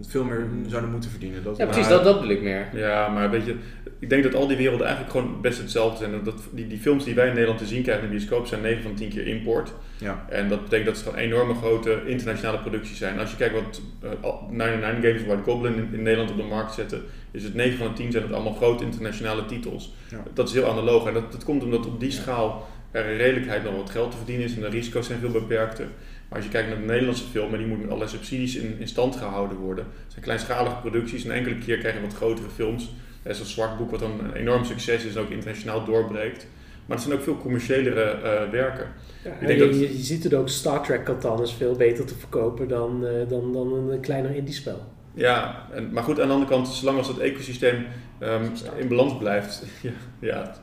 Veel 0.00 0.24
meer 0.24 0.46
zouden 0.66 0.90
moeten 0.90 1.10
verdienen. 1.10 1.42
Dat 1.44 1.56
ja, 1.56 1.64
precies, 1.64 1.82
maar- 1.82 1.92
dat, 1.92 2.04
dat 2.04 2.20
bedoel 2.20 2.36
ik 2.36 2.42
meer. 2.42 2.66
Ja, 2.74 3.08
maar 3.08 3.30
weet 3.30 3.46
je, 3.46 3.56
ik 3.98 4.08
denk 4.08 4.22
dat 4.22 4.34
al 4.34 4.46
die 4.46 4.56
werelden 4.56 4.86
eigenlijk 4.86 5.16
gewoon 5.16 5.40
best 5.40 5.58
hetzelfde 5.58 5.98
zijn. 5.98 6.24
Dat, 6.24 6.42
die, 6.50 6.66
die 6.66 6.78
films 6.78 7.04
die 7.04 7.14
wij 7.14 7.26
in 7.26 7.32
Nederland 7.32 7.58
te 7.58 7.66
zien 7.66 7.82
krijgen 7.82 8.04
in 8.04 8.10
de 8.10 8.16
bioscoop 8.16 8.46
zijn 8.46 8.60
9 8.60 8.82
van 8.82 8.94
10 8.94 9.08
keer 9.08 9.26
import. 9.26 9.72
Ja. 9.98 10.26
En 10.28 10.48
dat 10.48 10.62
betekent 10.62 10.86
dat 10.86 10.96
het 10.96 11.04
gewoon 11.04 11.18
enorme 11.18 11.54
grote 11.54 12.00
internationale 12.06 12.58
producties 12.58 12.98
zijn. 12.98 13.18
Als 13.18 13.30
je 13.30 13.36
kijkt 13.36 13.54
wat 13.54 13.80
eh, 14.02 14.10
al- 14.20 14.48
99 14.50 15.04
Games 15.04 15.20
of 15.20 15.26
White 15.26 15.50
Goblin 15.50 15.74
in, 15.74 15.88
in 15.92 16.02
Nederland 16.02 16.30
op 16.30 16.36
de 16.36 16.42
markt 16.42 16.74
zetten, 16.74 17.02
is 17.30 17.42
het 17.42 17.54
9 17.54 17.78
van 17.78 17.86
de 17.86 17.92
10 17.92 18.10
zijn 18.12 18.22
het 18.22 18.32
allemaal 18.32 18.52
grote 18.54 18.84
internationale 18.84 19.44
titels. 19.44 19.94
Ja. 20.10 20.22
Dat 20.34 20.48
is 20.48 20.54
heel 20.54 20.70
analoog 20.70 21.06
en 21.06 21.14
dat, 21.14 21.32
dat 21.32 21.44
komt 21.44 21.62
omdat 21.62 21.86
op 21.86 22.00
die 22.00 22.10
schaal 22.10 22.68
er 22.90 23.06
een 23.06 23.16
redelijkheid 23.16 23.64
nog 23.64 23.76
wat 23.76 23.90
geld 23.90 24.10
te 24.10 24.16
verdienen 24.16 24.44
is 24.44 24.54
en 24.54 24.60
de 24.60 24.68
risico's 24.68 25.06
zijn 25.06 25.18
veel 25.18 25.30
beperkter. 25.30 25.86
Maar 26.28 26.38
als 26.38 26.44
je 26.44 26.50
kijkt 26.50 26.68
naar 26.68 26.78
de 26.78 26.84
Nederlandse 26.84 27.24
film, 27.30 27.52
en 27.52 27.58
die 27.58 27.66
moet 27.66 27.78
met 27.78 27.86
allerlei 27.86 28.10
subsidies 28.10 28.56
in, 28.56 28.76
in 28.78 28.88
stand 28.88 29.16
gehouden 29.16 29.56
worden. 29.56 29.84
Het 29.84 30.12
zijn 30.12 30.24
kleinschalige 30.24 30.76
producties 30.76 31.24
en 31.24 31.30
enkele 31.30 31.58
keer 31.58 31.78
krijg 31.78 31.94
je 31.94 32.00
wat 32.00 32.14
grotere 32.14 32.48
films. 32.54 32.90
Is 33.26 33.38
een 33.40 33.46
zwart 33.46 33.78
boek 33.78 33.90
wat 33.90 34.00
dan 34.00 34.20
een 34.24 34.32
enorm 34.34 34.64
succes 34.64 35.04
is 35.04 35.14
en 35.14 35.22
ook 35.22 35.30
internationaal 35.30 35.84
doorbreekt. 35.84 36.46
Maar 36.86 36.96
het 36.96 37.06
zijn 37.06 37.18
ook 37.18 37.24
veel 37.24 37.38
commerciëlere 37.38 38.02
eh, 38.02 38.50
werken. 38.50 38.86
Ja, 39.24 39.30
Ik 39.30 39.46
denk 39.46 39.60
je, 39.60 39.66
dat- 39.66 39.78
je, 39.78 39.96
je 39.96 40.02
ziet 40.02 40.24
het 40.24 40.34
ook, 40.34 40.48
Star 40.48 40.82
Trek 40.82 41.08
is 41.42 41.52
veel 41.52 41.76
beter 41.76 42.04
te 42.06 42.14
verkopen 42.14 42.68
dan, 42.68 43.06
eh, 43.06 43.28
dan, 43.28 43.52
dan 43.52 43.72
een 43.90 44.00
kleiner 44.00 44.34
indie 44.34 44.54
spel. 44.54 44.82
Ja, 45.14 45.66
en, 45.72 45.92
maar 45.92 46.02
goed, 46.02 46.20
aan 46.20 46.26
de 46.26 46.32
andere 46.32 46.50
kant, 46.50 46.68
zolang 46.68 46.98
als 46.98 47.06
dat 47.06 47.18
ecosysteem 47.18 47.86
ehm, 48.18 48.44
in 48.76 48.88
balans 48.88 49.16
blijft, 49.18 49.62
ja, 49.82 49.90
ja, 50.18 50.54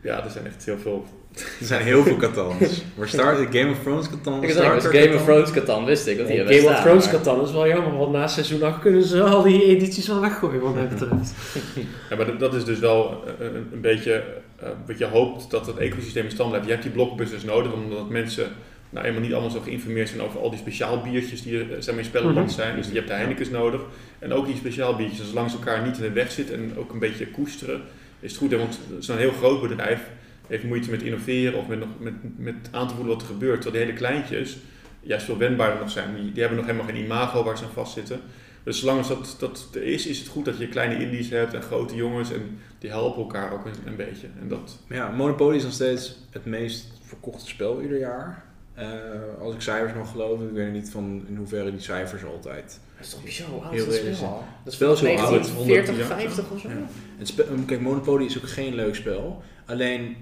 ja, 0.00 0.24
er 0.24 0.30
zijn 0.30 0.46
echt 0.46 0.64
heel 0.64 0.78
veel. 0.78 1.04
Er 1.34 1.66
zijn 1.66 1.82
heel 1.82 2.02
veel 2.02 2.16
Catans. 2.16 2.82
Waar 2.94 3.08
Star 3.08 3.34
Game 3.50 3.70
of 3.70 3.82
Thrones 3.82 4.08
Catan, 4.10 4.42
Ik 4.42 4.50
Star 4.50 4.80
Game 4.80 5.14
of. 5.14 5.22
Thrones 5.24 5.50
Catan 5.50 5.84
wist 5.84 6.06
ik 6.06 6.18
dat 6.18 6.26
die 6.26 6.36
Game 6.46 6.68
of 6.74 6.80
Thrones 6.82 7.04
maar- 7.04 7.14
Catan 7.14 7.42
is 7.44 7.52
wel 7.52 7.66
jammer, 7.68 7.96
want 7.96 8.12
na 8.12 8.26
seizoen 8.26 8.62
8 8.62 8.80
kunnen 8.80 9.02
ze 9.02 9.22
al 9.22 9.42
die 9.42 9.64
edities 9.64 10.06
wel 10.08 10.20
weggooien 10.20 10.60
wat 10.60 10.74
mij 10.74 10.88
betreft. 10.88 11.32
Ja, 12.10 12.16
maar 12.16 12.38
dat- 12.38 12.54
is 12.54 12.64
dus 12.64 12.78
wel 12.78 13.24
eh, 13.38 13.46
een, 13.46 13.54
een 13.72 13.80
beetje 13.80 14.24
eh, 14.58 14.68
wat 14.86 14.98
je 14.98 15.04
hoopt 15.04 15.50
dat 15.50 15.66
het 15.66 15.76
ecosysteem 15.76 16.24
in 16.24 16.30
stand 16.30 16.48
blijft. 16.48 16.66
Je 16.66 16.72
hebt 16.72 16.84
die 16.84 16.92
blockbusters 16.94 17.44
nodig, 17.44 17.72
omdat 17.72 18.08
mensen 18.08 18.46
nou 18.90 19.06
eenmaal 19.06 19.20
niet 19.22 19.32
allemaal 19.32 19.50
zo 19.50 19.60
geïnformeerd 19.60 20.08
zijn 20.08 20.22
over 20.22 20.40
al 20.40 20.50
die 20.50 20.58
speciaal 20.58 21.00
biertjes 21.00 21.42
die 21.42 21.58
er 21.58 21.78
eh, 21.78 21.86
maar, 21.86 21.98
in 21.98 22.04
spellenland 22.04 22.46
Mhm. 22.46 22.54
zijn. 22.56 22.76
Dus 22.76 22.86
je 22.88 22.94
hebt 22.94 23.08
de 23.08 23.14
Heineken's 23.14 23.50
nodig. 23.50 23.80
En 24.18 24.32
ook 24.32 24.46
die 24.46 24.56
speciaal 24.56 24.96
biertjes, 24.96 25.28
zolang 25.28 25.50
ze 25.50 25.56
elkaar 25.56 25.82
niet 25.86 25.96
in 25.96 26.02
de 26.02 26.10
weg 26.12 26.30
zitten 26.32 26.54
en 26.54 26.72
ook 26.78 26.92
een 26.92 26.98
beetje 26.98 27.26
koesteren, 27.26 27.80
is 28.20 28.30
het 28.30 28.40
goed. 28.40 28.50
Hè? 28.50 28.58
Want 28.58 28.78
zo'n 28.98 29.16
heel 29.18 29.32
groot 29.32 29.60
bedrijf 29.68 30.00
heeft 30.46 30.64
moeite 30.64 30.90
met 30.90 31.02
innoveren 31.02 31.58
of 31.58 31.66
met, 31.66 31.78
nog, 31.78 31.88
met, 31.98 32.14
met 32.38 32.54
aan 32.70 32.88
te 32.88 32.94
voelen 32.94 33.12
wat 33.12 33.22
er 33.22 33.28
gebeurt. 33.28 33.60
Terwijl 33.62 33.84
de 33.84 33.90
hele 33.90 33.98
kleintjes 34.06 34.56
juist 35.00 35.24
veel 35.24 35.36
wendbaarder 35.38 35.80
nog 35.80 35.90
zijn. 35.90 36.14
Die, 36.14 36.32
die 36.32 36.40
hebben 36.40 36.58
nog 36.58 36.66
helemaal 36.66 36.86
geen 36.88 37.04
imago 37.04 37.44
waar 37.44 37.58
ze 37.58 37.64
aan 37.64 37.70
vastzitten. 37.70 38.20
Dus 38.62 38.78
zolang 38.80 38.98
als 38.98 39.08
dat, 39.08 39.36
dat 39.38 39.68
er 39.74 39.82
is, 39.82 40.06
is 40.06 40.18
het 40.18 40.28
goed 40.28 40.44
dat 40.44 40.58
je 40.58 40.68
kleine 40.68 41.04
indies 41.04 41.30
hebt 41.30 41.54
en 41.54 41.62
grote 41.62 41.94
jongens. 41.94 42.32
En 42.32 42.58
die 42.78 42.90
helpen 42.90 43.22
elkaar 43.22 43.52
ook 43.52 43.64
een, 43.66 43.72
een 43.84 43.96
beetje. 43.96 44.26
En 44.40 44.48
dat, 44.48 44.78
Ja, 44.88 45.08
Monopoly 45.10 45.56
is 45.56 45.62
nog 45.62 45.72
steeds 45.72 46.18
het 46.30 46.44
meest 46.44 46.92
verkochte 47.02 47.46
spel 47.48 47.82
ieder 47.82 47.98
jaar. 47.98 48.44
Eh, 48.74 48.86
als 49.40 49.54
ik 49.54 49.60
cijfers 49.60 49.92
mag 49.94 50.10
geloven, 50.10 50.46
ik 50.48 50.52
weet 50.54 50.72
niet 50.72 50.90
van 50.90 51.24
in 51.28 51.36
hoeverre 51.36 51.70
die 51.70 51.80
cijfers 51.80 52.24
altijd. 52.24 52.80
Dat 52.96 53.06
is 53.06 53.12
toch 53.12 53.22
bizar, 53.24 53.48
hoe 53.48 53.60
oud 53.62 53.72
Heel 53.72 53.80
is 53.80 53.84
dat 53.86 53.94
realistisch. 53.94 54.18
spel? 54.26 54.44
Dat 54.64 54.72
is 54.72 54.74
spel 54.74 54.92
is 54.92 55.00
heel 55.00 55.18
oud, 55.18 55.28
1940, 55.28 55.86
100 55.88 56.08
jaar 56.08 56.20
50 56.20 56.50
of 56.50 56.60
zo? 56.60 56.68
Ja. 56.68 56.86
Het 57.18 57.28
spe- 57.28 57.46
kijk, 57.66 57.80
Monopoly 57.80 58.24
is 58.24 58.36
ook 58.38 58.48
geen 58.48 58.74
leuk 58.74 58.94
spel. 58.94 59.42
Alleen, 59.66 60.16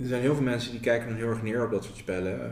er 0.00 0.06
zijn 0.06 0.20
heel 0.20 0.34
veel 0.34 0.44
mensen 0.44 0.70
die 0.70 0.80
kijken 0.80 1.08
dan 1.08 1.16
heel 1.16 1.28
erg 1.28 1.42
neer 1.42 1.64
op 1.64 1.70
dat 1.70 1.84
soort 1.84 1.96
spellen. 1.96 2.40
Eh, 2.40 2.50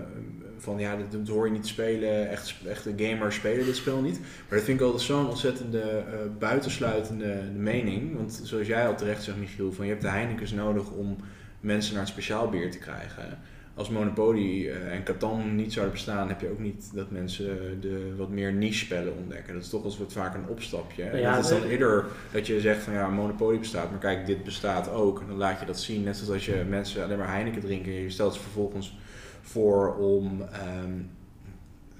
van 0.59 0.79
ja, 0.79 0.97
dit 1.11 1.29
hoor 1.29 1.47
je 1.47 1.53
niet 1.53 1.67
spelen, 1.67 2.31
echt, 2.31 2.55
echte 2.67 2.93
gamers 2.97 3.35
spelen 3.35 3.65
dit 3.65 3.77
spel 3.77 4.01
niet. 4.01 4.21
Maar 4.21 4.59
dat 4.59 4.63
vind 4.63 4.81
ik 4.81 4.87
altijd 4.87 5.03
zo'n 5.03 5.29
ontzettende 5.29 5.81
eh, 5.81 6.19
buitensluitende 6.39 7.43
mening. 7.57 8.17
Want 8.17 8.41
zoals 8.43 8.67
jij 8.67 8.87
al 8.87 8.97
terecht 8.97 9.23
zegt, 9.23 9.39
Michiel, 9.39 9.73
van 9.73 9.85
je 9.85 9.91
hebt 9.91 10.03
de 10.03 10.09
Heineken's 10.09 10.53
nodig 10.53 10.91
om 10.91 11.17
mensen 11.61 11.93
naar 11.93 12.03
het 12.03 12.13
speciaal 12.13 12.49
bier 12.49 12.71
te 12.71 12.79
krijgen. 12.79 13.39
Als 13.79 13.89
Monopoly 13.89 14.69
eh, 14.69 14.95
en 14.95 15.03
Catan 15.03 15.57
niet 15.57 15.73
zouden 15.73 15.95
bestaan, 15.95 16.29
heb 16.29 16.41
je 16.41 16.51
ook 16.51 16.59
niet 16.59 16.91
dat 16.95 17.11
mensen 17.11 17.81
de 17.81 18.15
wat 18.17 18.29
meer 18.29 18.53
niche 18.53 18.85
spellen 18.85 19.17
ontdekken. 19.17 19.55
Dat 19.55 19.63
is 19.63 19.69
toch 19.69 19.85
als 19.85 19.99
wat 19.99 20.13
vaak 20.13 20.35
een 20.35 20.49
opstapje. 20.49 21.03
En 21.03 21.21
Ja, 21.21 21.35
dat 21.35 21.45
is 21.45 21.51
dan 21.51 21.63
eerder 21.63 22.05
dat 22.33 22.47
je 22.47 22.61
zegt 22.61 22.83
van 22.83 22.93
ja, 22.93 23.09
Monopoly 23.09 23.59
bestaat, 23.59 23.91
maar 23.91 24.01
kijk, 24.01 24.27
dit 24.27 24.45
bestaat 24.45 24.91
ook. 24.91 25.21
En 25.21 25.27
dan 25.27 25.37
laat 25.37 25.61
je 25.61 25.67
dat 25.67 25.81
zien, 25.81 26.03
net 26.03 26.17
zoals 26.17 26.33
als 26.33 26.47
je 26.47 26.65
mensen 26.69 27.05
alleen 27.05 27.19
maar 27.19 27.33
Heineken 27.33 27.61
drinken. 27.61 27.93
Je 27.93 28.11
stelt 28.11 28.35
ze 28.35 28.41
vervolgens 28.41 28.99
voor 29.43 29.95
om 29.97 30.43
ehm, 30.53 30.93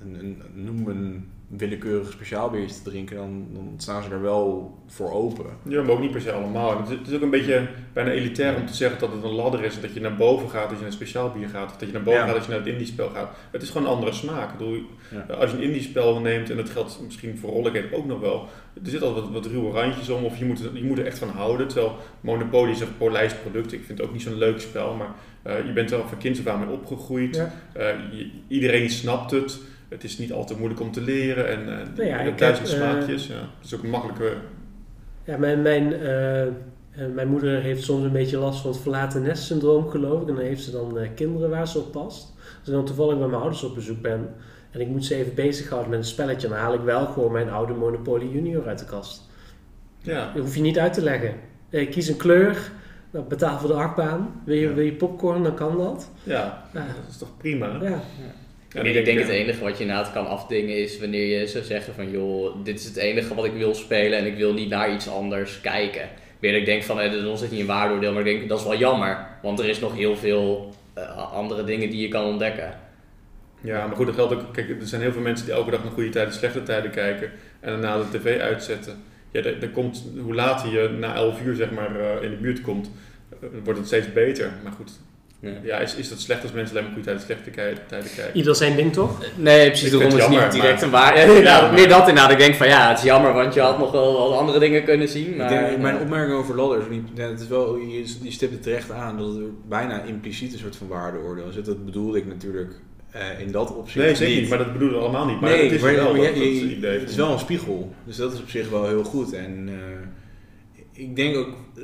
een, 0.03 0.15
een, 0.19 0.43
noem 0.55 0.89
een 0.89 1.29
willekeurig 1.49 2.13
speciaal 2.13 2.51
biertje 2.51 2.83
te 2.83 2.91
drinken, 2.91 3.17
dan, 3.17 3.47
dan 3.53 3.73
staan 3.77 4.03
ze 4.03 4.11
er 4.11 4.23
wel 4.23 4.75
voor 4.87 5.13
open. 5.13 5.45
ja, 5.63 5.83
maar 5.83 5.91
ook 5.91 6.01
niet 6.01 6.11
per 6.11 6.21
se 6.21 6.33
allemaal. 6.33 6.79
Het, 6.79 6.89
is- 6.91 6.99
het 6.99 7.07
is 7.09 7.15
ook 7.15 7.23
een 7.23 7.31
beetje 7.31 7.67
bijna 7.93 8.11
elitair 8.11 8.57
om 8.57 8.67
te 8.67 8.75
zeggen 8.75 9.01
dat 9.01 9.13
het 9.13 9.23
een 9.23 9.31
ladder 9.31 9.65
is. 9.65 9.75
en 9.77 9.81
Dat 9.83 9.95
je 9.95 10.01
naar 10.01 10.17
boven 10.17 10.51
gaat 10.51 10.63
als 10.63 10.73
je 10.73 10.77
naar 10.79 10.87
een 10.87 10.93
speciaal 10.93 11.31
bier 11.31 11.49
gaat. 11.49 11.71
Of 11.71 11.77
dat 11.77 11.89
je 11.89 11.95
naar 11.95 12.03
boven 12.03 12.21
Ja. 12.21 12.27
gaat 12.27 12.35
als 12.37 12.45
je 12.45 12.51
naar 12.51 12.59
het 12.61 12.69
indie 12.69 12.87
spel 12.87 13.09
gaat. 13.11 13.37
Het 13.51 13.63
is 13.63 13.71
gewoon 13.71 13.87
een 13.87 13.93
andere 13.93 14.13
smaak. 14.13 14.51
Ik 14.53 14.59
bedoel, 14.59 14.81
Ja. 15.29 15.35
Als 15.35 15.51
je 15.51 15.57
een 15.57 15.63
indie 15.63 15.83
spel 15.83 16.21
neemt, 16.21 16.51
en 16.51 16.57
dat 16.57 16.71
geldt 16.71 17.01
misschien 17.05 17.39
voor 17.39 17.51
Rollergate 17.51 17.97
ook 17.97 18.07
nog 18.07 18.21
wel. 18.21 18.47
Er 18.85 18.91
zit 18.91 19.03
altijd 19.03 19.25
wat, 19.25 19.33
wat 19.35 19.47
ruwe 19.53 19.71
randjes 19.71 20.09
om. 20.09 20.25
Of 20.25 20.39
je 20.39 20.45
moet, 20.45 20.71
je 20.73 20.85
moet 20.85 20.99
er 20.99 21.07
echt 21.07 21.19
van 21.19 21.29
houden. 21.29 21.69
Terwijl 21.69 21.97
Monopoly 22.21 22.71
is 22.71 22.81
een 22.81 22.97
polijst 22.99 23.41
product. 23.43 23.73
Ik 23.73 23.85
vind 23.85 23.99
het 23.99 24.07
ook 24.07 24.13
niet 24.13 24.23
zo'n 24.23 24.39
leuk 24.39 24.61
spel. 24.61 24.95
Maar 24.95 25.15
eh, 25.43 25.67
je 25.67 25.73
bent 25.73 25.91
er 25.91 26.01
al 26.03 26.09
van 26.09 26.19
kinds 26.19 26.41
af 26.41 26.47
aan 26.47 26.61
mee 26.61 26.75
opgegroeid. 26.77 27.37
Ja. 27.37 27.53
Eh, 27.73 27.87
je- 28.11 28.31
iedereen 28.49 28.91
snapt 28.91 29.31
het. 29.31 29.59
Het 29.89 30.05
is 30.05 30.19
niet 30.19 30.33
altijd 30.33 30.59
moeilijk 30.59 30.81
om 30.81 30.93
te 30.93 31.01
leren. 31.01 31.49
En 31.49 31.61
eh 31.81 31.87
Nou 31.97 32.09
ja, 32.09 32.31
duizend 32.37 32.71
heb, 32.71 32.81
eh, 32.81 32.91
smaakjes. 32.91 33.27
ja. 33.27 33.35
Het 33.35 33.65
is 33.67 33.75
ook 33.75 33.83
een 33.83 33.91
makkelijke... 33.91 34.37
Ja, 35.25 35.37
mijn, 35.37 35.63
mijn 35.63 35.93
eh, 35.93 36.47
mijn 37.15 37.29
moeder 37.29 37.61
heeft 37.61 37.83
soms 37.83 38.05
een 38.05 38.13
beetje 38.13 38.39
last 38.39 38.61
van 38.61 38.71
het 38.71 38.81
verlaten 38.81 39.23
nest 39.23 39.43
syndroom, 39.43 39.89
geloof 39.89 40.23
ik. 40.23 40.29
En 40.29 40.35
dan 40.35 40.45
heeft 40.45 40.63
ze 40.63 40.71
dan 40.71 40.99
eh, 40.99 41.09
kinderen 41.15 41.51
waar 41.51 41.69
ze 41.69 41.79
op 41.79 41.93
past. 41.93 42.35
Als 42.59 42.69
ik 42.69 42.73
dan 42.73 42.85
toevallig 42.85 43.19
bij 43.19 43.27
mijn 43.27 43.41
ouders 43.41 43.63
op 43.63 43.75
bezoek 43.75 44.01
ben 44.03 44.35
en 44.71 44.81
ik 44.81 44.89
moet 44.89 45.05
ze 45.05 45.15
even 45.15 45.35
bezighouden 45.35 45.91
met 45.91 45.99
een 45.99 46.05
spelletje, 46.05 46.49
dan 46.49 46.57
haal 46.59 46.75
ik 46.75 46.81
wel 46.81 47.07
gewoon 47.07 47.33
mijn 47.33 47.51
oude 47.51 47.73
Monopoly 47.73 48.27
Junior 48.33 48.67
uit 48.67 48.79
de 48.79 48.85
kast. 48.85 49.23
Ja, 50.01 50.33
Dat 50.35 50.43
hoef 50.43 50.55
je 50.55 50.61
niet 50.61 50.79
uit 50.79 50.93
te 50.93 51.03
leggen. 51.03 51.35
Eh, 51.71 51.91
kies 51.91 52.09
een 52.09 52.17
kleur, 52.17 52.71
betaal 53.29 53.59
voor 53.59 53.69
de 53.69 53.75
achtbaan. 53.75 54.41
Wil 54.45 54.55
je, 54.57 54.69
Ja. 54.69 54.75
wil 54.75 54.85
je 54.85 54.93
popcorn, 54.95 55.43
dan 55.43 55.55
kan 55.55 55.77
dat. 55.79 56.11
ja, 56.23 56.65
Ja. 56.73 56.87
dat 56.87 57.11
is 57.11 57.17
toch 57.19 57.37
prima? 57.37 57.67
Ja. 57.83 58.01
En 58.73 58.87
ik, 58.87 59.05
denk, 59.05 59.19
het 59.19 59.29
enige 59.29 59.63
wat 59.63 59.77
je 59.77 59.83
inderdaad 59.83 60.13
kan 60.13 60.27
afdingen 60.27 60.77
is 60.77 60.99
wanneer 60.99 61.39
je 61.41 61.47
zou 61.47 61.65
zeggen 61.65 61.95
van 61.95 62.11
joh, 62.11 62.65
dit 62.65 62.79
is 62.79 62.85
het 62.85 62.97
enige 62.97 63.35
wat 63.35 63.45
ik 63.45 63.53
wil 63.53 63.75
spelen 63.75 64.19
en 64.19 64.27
ik 64.27 64.37
wil 64.37 64.53
niet 64.53 64.69
naar 64.69 64.93
iets 64.93 65.09
anders 65.09 65.61
kijken. 65.61 66.09
Weer 66.39 66.55
ik 66.55 66.65
denk 66.65 66.83
van, 66.83 67.01
eh, 67.01 67.13
dan 67.13 67.39
zit 67.39 67.51
hier 67.51 67.61
een 67.61 67.67
waardeoordeel, 67.67 68.13
maar 68.13 68.27
ik 68.27 68.39
denk 68.39 68.49
dat 68.49 68.59
is 68.59 68.65
wel 68.65 68.79
jammer. 68.79 69.27
Want 69.43 69.59
er 69.59 69.69
is 69.69 69.81
nog 69.81 69.95
heel 69.97 70.17
veel 70.17 70.75
eh, 70.95 71.33
andere 71.33 71.65
dingen 71.65 71.91
die 71.91 72.01
je 72.01 72.09
kan 72.09 72.25
ontdekken. 72.25 72.75
Ja, 73.61 73.87
maar 73.87 73.97
goed, 73.97 74.07
dat 74.07 74.15
geldt 74.15 74.35
ook. 74.35 74.53
Kijk, 74.53 74.69
er 74.69 74.87
zijn 74.87 75.01
heel 75.01 75.13
veel 75.13 75.23
mensen 75.23 75.47
die 75.47 75.55
elke 75.55 75.71
dag 75.71 75.83
naar 75.83 75.93
goede 75.93 76.09
tijden, 76.09 76.35
slechte 76.35 76.63
tijden 76.63 76.91
kijken 76.91 77.31
en 77.61 77.71
daarna 77.71 77.97
de 77.97 78.19
tv 78.19 78.41
uitzetten. 78.41 79.03
Ja, 79.31 79.43
er 79.43 79.71
komt, 79.71 80.05
hoe 80.23 80.35
later 80.35 80.73
je 80.73 80.89
na 80.89 81.15
11 81.15 81.43
uur 81.43 81.55
zeg 81.55 81.71
maar 81.71 82.01
eh, 82.01 82.23
in 82.23 82.31
de 82.31 82.37
buurt 82.37 82.61
komt, 82.61 82.91
eh, 83.31 83.49
wordt 83.65 83.79
het 83.79 83.89
steeds 83.89 84.13
beter. 84.13 84.53
Maar 84.63 84.73
goed, 84.73 84.93
Ja. 85.41 85.51
ja, 85.63 85.79
is, 85.79 85.95
is 85.95 86.09
dat 86.09 86.21
slecht 86.21 86.43
als 86.43 86.53
mensen 86.53 86.71
alleen 86.71 86.83
maar 86.83 86.93
goede 86.93 87.09
tijden, 87.09 87.23
slechte 87.27 87.51
kei- 87.51 87.77
tijden 87.89 88.11
kijken? 88.17 88.37
Ieder 88.37 88.55
zijn 88.57 88.77
ding 88.77 88.93
toch? 88.93 89.19
Nee, 89.37 89.67
precies, 89.67 89.91
daarom 89.91 90.19
is 90.19 90.29
niet 90.29 90.53
direct 90.53 90.83
een 90.83 90.91
waar. 90.91 91.43
Ja, 91.43 91.71
meer 91.71 91.89
dat 91.89 92.09
inderdaad. 92.09 92.31
Ik 92.31 92.39
denk 92.39 92.55
van 92.55 92.69
ja, 92.69 92.89
het 92.89 92.99
is 92.99 93.05
jammer, 93.05 93.33
want 93.33 93.55
je 93.55 93.61
had 93.61 93.79
nog 93.79 93.91
wel 93.93 94.29
wat 94.29 94.39
andere 94.39 94.59
dingen 94.59 94.85
kunnen 94.85 95.09
zien. 95.09 95.37
Maar, 95.37 95.79
mijn 95.81 95.99
opmerking 95.99 96.39
over 96.39 96.55
ladders, 96.57 96.85
niet, 96.91 97.03
ja, 97.15 97.29
het 97.29 97.41
is 97.41 97.49
wel, 97.49 97.77
je, 97.77 98.05
je 98.23 98.31
stipt 98.31 98.53
het 98.53 98.63
terecht 98.63 98.91
aan 98.91 99.19
dat 99.19 99.37
er 99.37 99.43
bijna 99.69 100.03
impliciet 100.03 100.53
een 100.53 100.59
soort 100.59 100.77
van 100.77 100.89
waardeoordeel 100.89 101.51
zit. 101.53 101.65
Dat 101.65 101.85
bedoelde 101.85 102.19
ik 102.19 102.27
natuurlijk 102.27 102.73
eh, 103.11 103.41
in 103.41 103.53
dat 103.53 103.75
opzicht 103.77 104.05
Nee, 104.07 104.15
zeker 104.15 104.41
niet, 104.41 104.49
maar 104.49 104.59
dat 104.59 104.73
bedoelen 104.73 104.99
we 104.99 105.05
allemaal 105.05 105.27
niet. 105.27 105.41
Maar 105.41 105.51
het 105.51 105.73
is 105.73 105.81
maar, 105.83 105.95
wel 105.95 106.13
maar 106.15 106.23
dat, 106.27 106.35
je- 106.35 106.41
dat 106.41 106.43
je- 106.59 106.77
idee. 106.77 106.99
het 107.01 107.11
is 107.11 107.17
wel 107.17 107.33
een 107.33 107.39
spiegel. 107.39 107.95
Dus 108.05 108.17
dat 108.17 108.33
is 108.33 108.41
op 108.41 108.49
zich 108.49 108.69
wel 108.71 108.87
heel 108.89 109.05
goed. 109.05 109.33
En 109.33 109.69
eh, 109.69 111.03
ik 111.05 111.17
denk 111.17 111.37
ook, 111.37 111.49
eh, 111.77 111.83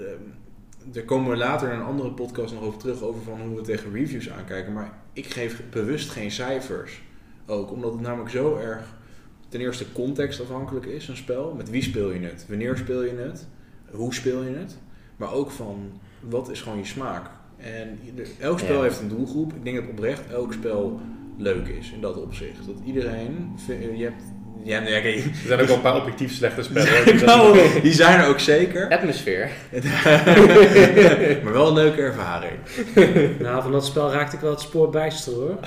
daar 0.85 1.03
komen 1.03 1.31
we 1.31 1.37
later 1.37 1.73
in 1.73 1.79
een 1.79 1.85
andere 1.85 2.11
podcast 2.13 2.55
nog 2.55 2.63
over 2.63 2.79
terug, 2.79 3.03
over 3.03 3.23
van 3.23 3.41
hoe 3.41 3.57
we 3.57 3.63
tegen 3.63 3.93
reviews 3.93 4.31
aankijken. 4.31 4.73
Maar 4.73 4.99
ik 5.13 5.27
geef 5.27 5.63
bewust 5.71 6.11
geen 6.11 6.31
cijfers. 6.31 7.03
Ook 7.47 7.71
omdat 7.73 7.93
het 7.93 8.01
namelijk 8.01 8.31
zo 8.31 8.57
erg 8.57 8.95
ten 9.49 9.61
eerste 9.61 9.93
contextafhankelijk 9.93 10.87
is, 10.87 11.09
een 11.09 11.17
spel. 11.17 11.55
Met 11.57 11.71
wie 11.71 11.83
speel 11.83 12.11
je 12.11 12.21
het? 12.21 12.47
Wanneer 12.49 12.77
speel 12.77 13.03
je 13.03 13.15
het? 13.17 13.47
Hoe 13.91 14.15
speel 14.15 14.43
je 14.43 14.57
het? 14.57 14.79
Maar 15.17 15.33
ook 15.33 15.51
van, 15.51 16.01
wat 16.21 16.51
is 16.51 16.61
gewoon 16.63 16.79
je 16.79 16.85
smaak? 16.85 17.31
En 17.57 17.99
elk 18.41 18.59
spel 18.59 18.77
Ja. 18.77 18.83
heeft 18.83 19.01
een 19.01 19.09
doelgroep. 19.09 19.53
Ik 19.53 19.65
denk 19.65 19.77
dat 19.77 19.89
oprecht 19.89 20.31
elk 20.31 20.53
spel 20.53 21.01
leuk 21.37 21.69
is 21.69 21.93
in 21.93 22.01
dat 22.01 22.17
opzicht. 22.17 22.67
Dat 22.67 22.77
iedereen, 22.85 23.53
je 23.97 24.03
hebt, 24.05 24.23
ja, 24.63 24.81
nee, 24.81 24.99
oké. 24.99 25.09
Er 25.09 25.23
zijn 25.47 25.61
ook 25.61 25.67
wel 25.67 25.77
een 25.77 25.83
paar 25.83 25.97
objectief 25.97 26.33
slechte 26.33 26.63
spellen. 26.63 27.25
wou- 27.27 27.81
die 27.83 27.93
zijn 27.93 28.21
er 28.21 28.27
ook 28.29 28.39
zeker. 28.41 28.89
Atmosfeer. 28.91 29.49
maar 31.45 31.53
wel 31.53 31.67
een 31.69 31.75
leuke 31.75 32.01
ervaring. 32.03 32.53
Nou, 33.39 33.63
van 33.63 33.73
dat 33.73 33.87
spel 33.87 34.13
raakte 34.13 34.37
ik 34.37 34.43
wel 34.43 34.51
het 34.51 34.61
spoor 34.61 34.91
bijster 34.91 35.33
hoor. 35.33 35.59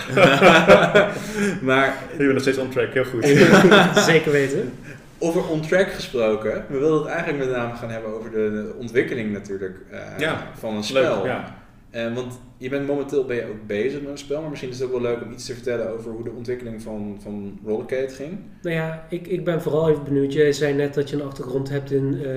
maar 1.61 1.93
Je 2.11 2.17
bent 2.17 2.31
nog 2.33 2.41
steeds 2.41 2.57
on 2.57 2.69
track, 2.69 2.93
heel 2.93 3.03
goed. 3.05 3.25
Zeker 4.13 4.31
weten. 4.31 4.73
over 5.19 5.47
on 5.47 5.61
track 5.61 5.91
gesproken, 5.91 6.65
we 6.69 6.77
wilden 6.77 6.99
het 6.99 7.07
eigenlijk 7.09 7.45
met 7.45 7.55
name 7.55 7.75
gaan 7.75 7.89
hebben 7.89 8.13
over 8.13 8.31
de, 8.31 8.37
de 8.51 8.73
ontwikkeling 8.79 9.31
natuurlijk 9.33 9.75
eh, 9.91 9.99
Ja, 10.17 10.47
van 10.59 10.75
een 10.75 10.83
spel. 10.83 11.15
Leuk, 11.15 11.25
ja. 11.25 11.55
Eh, 11.89 12.13
want 12.13 12.39
je 12.57 12.69
bent 12.69 12.87
momenteel 12.87 13.25
ben 13.25 13.35
je 13.35 13.45
ook 13.45 13.67
bezig 13.67 14.01
met 14.01 14.09
een 14.11 14.17
spel, 14.17 14.41
maar 14.41 14.49
misschien 14.49 14.69
is 14.71 14.79
het 14.79 14.85
ook 14.87 14.93
wel 14.93 15.01
leuk 15.01 15.21
om 15.23 15.31
iets 15.31 15.45
te 15.45 15.53
vertellen 15.53 15.89
over 15.89 16.11
hoe 16.11 16.23
de 16.23 16.31
ontwikkeling 16.31 16.81
van, 16.81 17.17
van 17.21 17.59
Rollercade 17.65 18.09
ging. 18.09 18.37
Nou 18.61 18.75
ja, 18.75 19.05
ik, 19.09 19.27
ik 19.27 19.43
ben 19.43 19.61
vooral 19.61 19.89
even 19.89 20.03
benieuwd. 20.03 20.33
Jij 20.33 20.51
zei 20.53 20.73
net 20.73 20.93
dat 20.93 21.09
je 21.09 21.15
een 21.15 21.21
achtergrond 21.21 21.69
hebt 21.69 21.91
in 21.91 22.21
eh, 22.23 22.31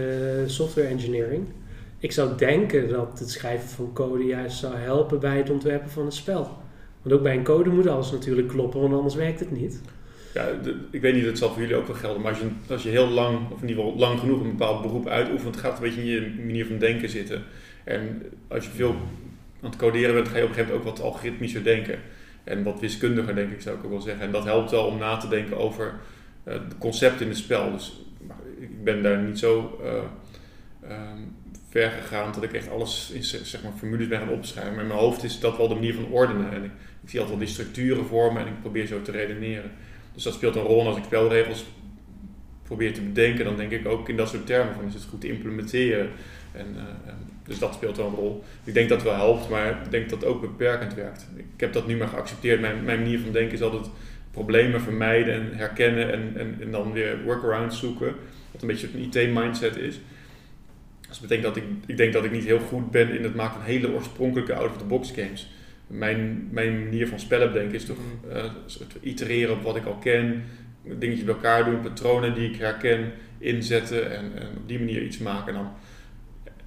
software 0.46 0.86
engineering. 0.88 1.46
Ik 1.98 2.12
zou 2.12 2.36
denken 2.36 2.88
dat 2.88 3.18
het 3.18 3.30
schrijven 3.30 3.68
van 3.68 3.90
code 3.92 4.24
juist 4.24 4.58
zou 4.58 4.74
helpen 4.76 5.20
bij 5.20 5.36
het 5.36 5.50
ontwerpen 5.50 5.90
van 5.90 6.04
een 6.04 6.12
spel. 6.12 6.50
Want 7.02 7.14
ook 7.14 7.22
bij 7.22 7.36
een 7.36 7.42
code 7.44 7.70
moet 7.70 7.86
alles 7.86 8.10
natuurlijk 8.10 8.48
kloppen, 8.48 8.80
want 8.80 8.94
anders 8.94 9.14
werkt 9.14 9.40
het 9.40 9.50
niet. 9.60 9.80
Ja, 10.34 10.46
de- 10.62 10.76
ik 10.90 11.00
weet 11.00 11.14
niet, 11.14 11.24
dat 11.24 11.38
zal 11.38 11.50
voor 11.50 11.60
jullie 11.60 11.76
ook 11.76 11.86
wel 11.86 11.96
gelden, 11.96 12.22
maar 12.22 12.30
als 12.32 12.40
je, 12.40 12.72
als 12.72 12.82
je 12.82 12.88
heel 12.88 13.08
lang, 13.08 13.38
of 13.52 13.62
in 13.62 13.68
ieder 13.68 13.84
geval 13.84 13.98
lang 13.98 14.18
genoeg 14.20 14.40
een 14.40 14.50
bepaald 14.50 14.82
beroep 14.82 15.06
uitoefent, 15.08 15.56
gaat 15.56 15.72
het 15.72 15.82
een 15.82 15.94
beetje 15.94 16.00
in 16.00 16.06
je 16.22 16.34
manier 16.46 16.66
van 16.66 16.78
denken 16.78 17.08
zitten. 17.08 17.42
En 17.84 18.22
als 18.48 18.64
je 18.64 18.70
veel 18.70 18.94
aan 19.62 19.70
het 19.70 19.78
coderen 19.78 20.14
bent, 20.14 20.28
ga 20.28 20.36
je 20.36 20.42
op 20.42 20.48
een 20.48 20.54
gegeven 20.54 20.74
moment 20.76 20.90
ook 20.90 20.96
wat 20.96 21.06
algoritmischer 21.06 21.64
denken. 21.64 21.98
En 22.44 22.62
wat 22.62 22.80
wiskundiger, 22.80 23.34
denk 23.34 23.52
ik, 23.52 23.60
zou 23.60 23.76
ik 23.76 23.84
ook 23.84 23.90
wel 23.90 24.00
zeggen. 24.00 24.24
En 24.24 24.32
dat 24.32 24.44
helpt 24.44 24.70
wel 24.70 24.86
om 24.86 24.98
na 24.98 25.16
te 25.16 25.28
denken 25.28 25.56
over 25.56 25.94
eh 26.44 26.54
de 26.68 26.78
concepten 26.78 27.22
in 27.22 27.28
het 27.28 27.38
spel. 27.38 27.72
Dus 27.72 28.02
ik 28.60 28.84
ben 28.84 29.02
daar 29.02 29.18
niet 29.18 29.38
zo 29.38 29.80
eh, 29.84 30.02
ehm, 30.90 31.18
ver 31.68 31.90
gegaan 31.90 32.32
dat 32.32 32.42
ik 32.42 32.52
echt 32.52 32.70
alles 32.70 33.10
in 33.10 33.22
zeg 33.24 33.62
maar, 33.62 33.72
formules 33.76 34.08
ben 34.08 34.18
gaan 34.18 34.28
opschrijven. 34.28 34.72
Maar 34.72 34.82
in 34.82 34.88
mijn 34.88 35.00
hoofd 35.00 35.22
is 35.22 35.40
dat 35.40 35.56
wel 35.56 35.68
de 35.68 35.74
manier 35.74 35.94
van 35.94 36.06
ordenen. 36.06 36.52
En 36.52 36.64
ik, 36.64 36.70
zie 37.04 37.20
altijd 37.20 37.38
die 37.38 37.48
structuren 37.48 38.04
voor 38.04 38.32
me 38.32 38.40
en 38.40 38.46
ik 38.46 38.60
probeer 38.60 38.86
zo 38.86 39.02
te 39.02 39.10
redeneren. 39.10 39.70
Dus 40.14 40.22
dat 40.22 40.34
speelt 40.34 40.56
een 40.56 40.62
rol. 40.62 40.80
En 40.80 40.86
als 40.86 40.96
ik 40.96 41.04
spelregels 41.04 41.64
probeer 42.62 42.94
te 42.94 43.00
bedenken, 43.00 43.44
dan 43.44 43.56
denk 43.56 43.70
ik 43.70 43.86
ook 43.86 44.08
in 44.08 44.16
dat 44.16 44.28
soort 44.28 44.46
termen 44.46 44.74
van 44.74 44.86
is 44.86 44.94
het 44.94 45.02
goed 45.02 45.20
te 45.20 45.28
implementeren. 45.28 46.10
En, 46.52 46.66
eh, 46.76 47.10
en 47.10 47.16
dus 47.50 47.58
dat 47.58 47.74
speelt 47.74 47.96
wel 47.96 48.06
een 48.06 48.14
rol. 48.14 48.44
Ik 48.64 48.74
denk 48.74 48.88
dat 48.88 48.98
het 48.98 49.06
wel 49.06 49.16
helpt, 49.16 49.48
maar 49.48 49.70
ik 49.84 49.90
denk 49.90 50.08
dat 50.08 50.20
het 50.20 50.28
ook 50.28 50.40
beperkend 50.40 50.94
werkt. 50.94 51.26
Ik 51.36 51.60
heb 51.60 51.72
dat 51.72 51.86
nu 51.86 51.96
maar 51.96 52.08
geaccepteerd. 52.08 52.60
Mijn, 52.60 52.84
mijn 52.84 52.98
manier 52.98 53.20
van 53.20 53.32
denken 53.32 53.52
is 53.52 53.62
altijd 53.62 53.90
problemen 54.30 54.80
vermijden 54.80 55.34
en 55.34 55.56
herkennen 55.56 56.12
en, 56.12 56.32
en, 56.36 56.56
en 56.60 56.70
dan 56.70 56.92
weer 56.92 57.22
workarounds 57.24 57.78
zoeken. 57.78 58.14
Wat 58.50 58.62
een 58.62 58.68
beetje 58.68 58.88
een 58.94 59.00
IT-mindset 59.00 59.76
is. 59.76 60.00
Dus 61.08 61.18
dat 61.18 61.20
betekent 61.20 61.54
dat 61.54 61.56
ik, 61.56 61.64
ik 61.86 61.96
denk 61.96 62.12
dat 62.12 62.24
ik 62.24 62.30
niet 62.30 62.44
heel 62.44 62.58
goed 62.58 62.90
ben 62.90 63.16
in 63.16 63.22
het 63.22 63.34
maken 63.34 63.54
van 63.54 63.70
hele 63.70 63.92
oorspronkelijke 63.92 64.54
out-of-the-box 64.54 65.10
games. 65.10 65.50
Mijn, 65.86 66.48
mijn 66.50 66.84
manier 66.84 67.08
van 67.08 67.20
spellen 67.20 67.52
bedenken 67.52 67.74
is 67.74 67.84
toch 67.84 67.98
eh, 68.28 68.42
een 68.42 68.50
soort 68.66 68.96
itereren 69.00 69.54
op 69.54 69.62
wat 69.62 69.76
ik 69.76 69.86
al 69.86 69.96
ken, 69.96 70.44
dingetjes 70.82 71.24
bij 71.24 71.34
elkaar 71.34 71.64
doen, 71.64 71.80
patronen 71.80 72.34
die 72.34 72.50
ik 72.50 72.56
herken, 72.56 73.12
inzetten 73.38 74.16
en, 74.16 74.32
en 74.34 74.48
op 74.56 74.68
die 74.68 74.78
manier 74.78 75.02
iets 75.02 75.18
maken. 75.18 75.54
En 75.54 75.54
dan, 75.54 75.72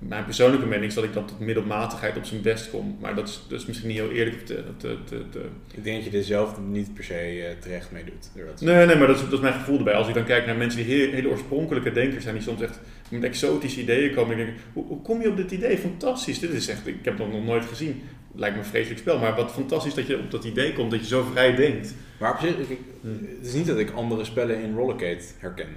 mijn 0.07 0.25
persoonlijke 0.25 0.65
mening 0.65 0.87
is 0.87 0.93
dat 0.93 1.03
ik 1.03 1.13
dan 1.13 1.25
tot 1.25 1.39
middelmatigheid 1.39 2.17
op 2.17 2.25
zijn 2.25 2.41
best 2.41 2.69
kom. 2.69 2.97
Maar 2.99 3.15
dat 3.15 3.27
is, 3.27 3.55
is 3.57 3.65
misschien 3.65 3.87
niet 3.87 3.97
heel 3.97 4.11
eerlijk 4.11 4.45
te, 4.45 4.63
te, 4.77 4.97
te, 5.05 5.29
te, 5.29 5.39
Ik 5.73 5.83
denk 5.83 6.03
dat 6.03 6.11
je 6.11 6.17
er 6.17 6.23
zelf 6.23 6.59
niet 6.59 6.93
per 6.93 7.03
se 7.03 7.13
eh, 7.13 7.61
terecht 7.61 7.91
mee 7.91 8.03
doet. 8.03 8.45
dat 8.45 8.61
Nee, 8.61 8.85
nee, 8.85 8.95
maar 8.95 9.07
dat 9.07 9.15
is, 9.15 9.21
dat 9.21 9.33
is 9.33 9.39
mijn 9.39 9.53
gevoel 9.53 9.77
erbij. 9.77 9.93
Als 9.93 10.07
ik 10.07 10.13
dan 10.13 10.25
kijk 10.25 10.45
naar 10.45 10.55
mensen 10.55 10.85
die 10.85 10.95
heel, 10.95 11.11
hele 11.11 11.29
oorspronkelijke 11.29 11.91
denkers 11.91 12.23
zijn, 12.23 12.35
die 12.35 12.43
soms 12.43 12.61
echt 12.61 12.79
met 13.09 13.23
exotische 13.23 13.81
ideeën 13.81 14.13
komen. 14.13 14.33
En 14.33 14.39
ik 14.39 14.45
denk, 14.45 14.57
hoe, 14.73 14.85
hoe 14.85 15.01
kom 15.01 15.21
je 15.21 15.29
op 15.29 15.37
dit 15.37 15.51
idee? 15.51 15.77
Fantastisch. 15.77 16.39
Dit 16.39 16.51
is 16.51 16.67
echt, 16.67 16.87
ik 16.87 17.05
heb 17.05 17.17
dat 17.17 17.31
nog 17.31 17.45
nooit 17.45 17.65
gezien. 17.65 18.01
Lijkt 18.35 18.55
me 18.55 18.61
een 18.61 18.67
vreselijk 18.67 18.99
spel, 18.99 19.19
maar 19.19 19.35
wat 19.35 19.51
fantastisch 19.51 19.93
dat 19.93 20.07
je 20.07 20.19
op 20.19 20.31
dat 20.31 20.43
idee 20.43 20.73
komt, 20.73 20.91
dat 20.91 20.99
je 20.99 21.05
zo 21.05 21.23
vrij 21.31 21.55
denkt. 21.55 21.93
Maar 22.19 22.31
op 22.31 22.39
zich, 22.39 22.55
Hmm. 23.01 23.27
het 23.37 23.47
is 23.47 23.53
niet 23.53 23.65
dat 23.65 23.79
ik 23.79 23.91
andere 23.91 24.25
spellen 24.25 24.61
in 24.61 24.75
Rollercade 24.75 25.21
herken. 25.37 25.67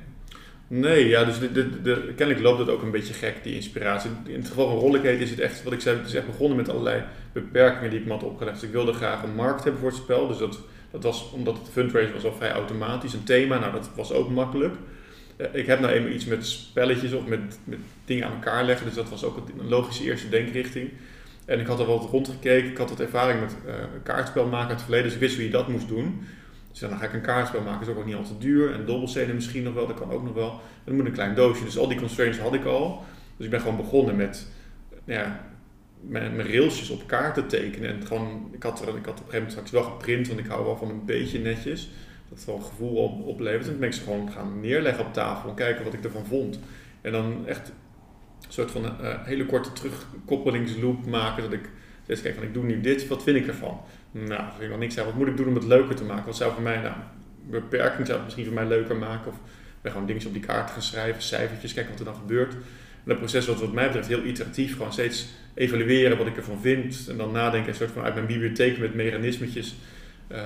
Nee, 0.68 1.08
ja, 1.08 1.24
dus 1.24 1.38
de, 1.38 2.12
kennelijk 2.16 2.40
loopt 2.40 2.58
het 2.58 2.68
ook 2.68 2.82
een 2.82 2.90
beetje 2.90 3.14
gek, 3.14 3.42
die 3.42 3.54
inspiratie. 3.54 4.10
In 4.26 4.38
het 4.38 4.48
geval 4.48 4.68
van 4.68 4.78
Rollercade 4.78 5.18
is 5.18 5.30
het 5.30 5.40
echt, 5.40 5.62
wat 5.62 5.72
ik 5.72 5.80
zei, 5.80 5.96
het 5.96 6.06
is 6.06 6.14
echt 6.14 6.26
begonnen 6.26 6.56
met 6.56 6.68
allerlei 6.68 7.02
beperkingen 7.32 7.90
die 7.90 7.98
ik 7.98 8.06
me 8.06 8.12
had 8.12 8.22
opgelegd. 8.22 8.60
Dus 8.60 8.68
ik 8.68 8.74
wilde 8.74 8.92
graag 8.92 9.22
een 9.22 9.34
markt 9.34 9.62
hebben 9.62 9.80
voor 9.80 9.90
het 9.90 9.98
spel, 9.98 10.28
dus 10.28 10.38
dat, 10.38 10.58
dat 10.90 11.02
was, 11.02 11.30
omdat 11.30 11.58
het 11.58 11.68
fundraiser 11.72 12.14
was 12.14 12.24
al 12.24 12.32
vrij 12.32 12.50
automatisch. 12.50 13.12
Een 13.12 13.24
thema, 13.24 13.58
nou 13.58 13.72
dat 13.72 13.90
was 13.94 14.12
ook 14.12 14.30
makkelijk. 14.30 14.74
Eh, 15.36 15.46
ik 15.52 15.66
heb 15.66 15.80
nou 15.80 15.92
eenmaal 15.92 16.12
iets 16.12 16.24
met 16.24 16.46
spelletjes 16.46 17.12
of 17.12 17.26
met, 17.26 17.58
met 17.64 17.78
dingen 18.04 18.26
aan 18.26 18.34
elkaar 18.34 18.64
leggen, 18.64 18.86
dus 18.86 18.94
dat 18.94 19.10
was 19.10 19.24
ook 19.24 19.36
een 19.36 19.68
logische 19.68 20.04
eerste 20.04 20.28
denkrichting. 20.28 20.90
En 21.44 21.60
ik 21.60 21.66
had 21.66 21.80
er 21.80 21.86
wat 21.86 22.08
rondgekeken, 22.10 22.70
ik 22.70 22.76
had 22.76 22.90
wat 22.90 23.00
ervaring 23.00 23.40
met 23.40 23.56
eh 23.66 23.74
kaartspel 24.02 24.46
maken 24.46 24.68
uit 24.68 24.70
het 24.70 24.82
verleden, 24.82 25.04
dus 25.04 25.14
ik 25.14 25.20
wist 25.20 25.34
hoe 25.34 25.44
je 25.44 25.50
dat 25.50 25.68
moest 25.68 25.88
doen. 25.88 26.26
Dus 26.76 26.88
dan 26.88 26.98
ga 26.98 27.04
ik 27.04 27.12
een 27.12 27.20
kaartspel 27.20 27.60
maken, 27.60 27.80
is 27.80 27.88
ook 27.88 27.96
nog 27.96 28.04
niet 28.04 28.14
al 28.14 28.22
te 28.22 28.38
duur. 28.38 28.72
En 28.72 28.86
dobbelstenen 28.86 29.34
misschien 29.34 29.62
nog 29.62 29.74
wel, 29.74 29.86
dat 29.86 29.98
kan 29.98 30.10
ook 30.10 30.22
nog 30.22 30.34
wel. 30.34 30.60
Dan 30.84 30.94
moet 30.94 31.06
een 31.06 31.12
klein 31.12 31.34
doosje. 31.34 31.64
Dus 31.64 31.78
al 31.78 31.88
die 31.88 31.98
constraints 31.98 32.38
had 32.38 32.54
ik 32.54 32.64
al. 32.64 33.04
Dus 33.36 33.44
ik 33.44 33.50
ben 33.50 33.60
gewoon 33.60 33.76
begonnen 33.76 34.16
met 34.16 34.46
nou 35.04 35.20
ja, 35.20 35.40
mijn, 36.00 36.36
mijn 36.36 36.48
railsjes 36.48 36.90
op 36.90 37.06
kaart 37.06 37.34
te 37.34 37.46
tekenen. 37.46 37.88
En 37.88 38.06
gewoon, 38.06 38.50
ik 38.52 38.62
had, 38.62 38.86
er, 38.86 38.96
ik 38.96 39.04
had 39.04 39.20
op 39.20 39.44
straks 39.46 39.70
wel 39.70 39.82
geprint, 39.82 40.28
want 40.28 40.40
ik 40.40 40.46
hou 40.46 40.64
wel 40.64 40.76
van 40.76 40.90
een 40.90 41.04
beetje 41.04 41.38
netjes. 41.38 41.90
Dat 42.28 42.38
het 42.38 42.46
wel 42.46 42.58
gevoel 42.58 42.96
op, 42.96 43.26
oplevert. 43.26 43.64
En 43.64 43.70
toen 43.70 43.80
ben 43.80 43.88
ik 43.88 43.94
gewoon 43.94 44.32
gaan 44.32 44.60
neerleggen 44.60 45.06
op 45.06 45.12
tafel 45.12 45.48
en 45.48 45.54
kijken 45.54 45.84
wat 45.84 45.94
ik 45.94 46.04
ervan 46.04 46.26
vond. 46.26 46.58
En 47.00 47.12
dan 47.12 47.46
echt 47.46 47.68
een 47.68 48.52
soort 48.52 48.70
van 48.70 48.84
een 48.84 49.24
hele 49.24 49.46
korte 49.46 49.72
terugkoppelingsloop 49.72 51.06
maken. 51.06 51.42
Dat 51.42 51.52
ik 51.52 51.70
steeds 52.04 52.22
kijk 52.22 52.34
van 52.34 52.44
ik 52.44 52.54
doe 52.54 52.64
nu 52.64 52.80
dit, 52.80 53.08
wat 53.08 53.22
vind 53.22 53.36
ik 53.36 53.46
ervan? 53.46 53.80
Nou, 54.24 54.28
dat 54.28 54.50
vind 54.50 54.62
ik 54.62 54.68
wel 54.68 54.78
niks 54.78 54.98
aan. 54.98 55.04
Wat 55.04 55.14
moet 55.14 55.26
ik 55.26 55.36
doen 55.36 55.48
om 55.48 55.54
het 55.54 55.64
leuker 55.64 55.94
te 55.94 56.04
maken? 56.04 56.24
Wat 56.24 56.36
zou 56.36 56.52
voor 56.52 56.62
mij, 56.62 56.80
nou, 56.80 56.94
beperking 57.42 58.06
zou 58.06 58.18
het 58.18 58.24
misschien 58.24 58.44
voor 58.44 58.54
mij 58.54 58.66
leuker 58.66 58.96
maken. 58.96 59.30
Of 59.30 59.38
ben 59.80 59.92
gewoon 59.92 60.06
dingen 60.06 60.26
op 60.26 60.32
die 60.32 60.42
kaart 60.42 60.70
gaan 60.70 60.82
schrijven, 60.82 61.22
cijfertjes, 61.22 61.72
kijken 61.72 61.90
wat 61.90 62.00
er 62.00 62.06
dan 62.06 62.14
gebeurt. 62.14 62.52
En 62.52 63.12
dat 63.12 63.18
proces 63.18 63.46
wat 63.46 63.60
wat 63.60 63.72
mij 63.72 63.86
betreft 63.86 64.08
heel 64.08 64.24
iteratief, 64.24 64.76
gewoon 64.76 64.92
steeds 64.92 65.28
evalueren 65.54 66.18
wat 66.18 66.26
ik 66.26 66.36
ervan 66.36 66.60
vind. 66.60 67.06
En 67.08 67.16
dan 67.16 67.32
nadenken, 67.32 67.68
een 67.68 67.74
soort 67.74 67.90
van 67.90 68.02
uit 68.02 68.14
mijn 68.14 68.26
bibliotheek 68.26 68.78
met 68.78 68.94
mechanismetjes 68.94 69.74
eh, 70.28 70.38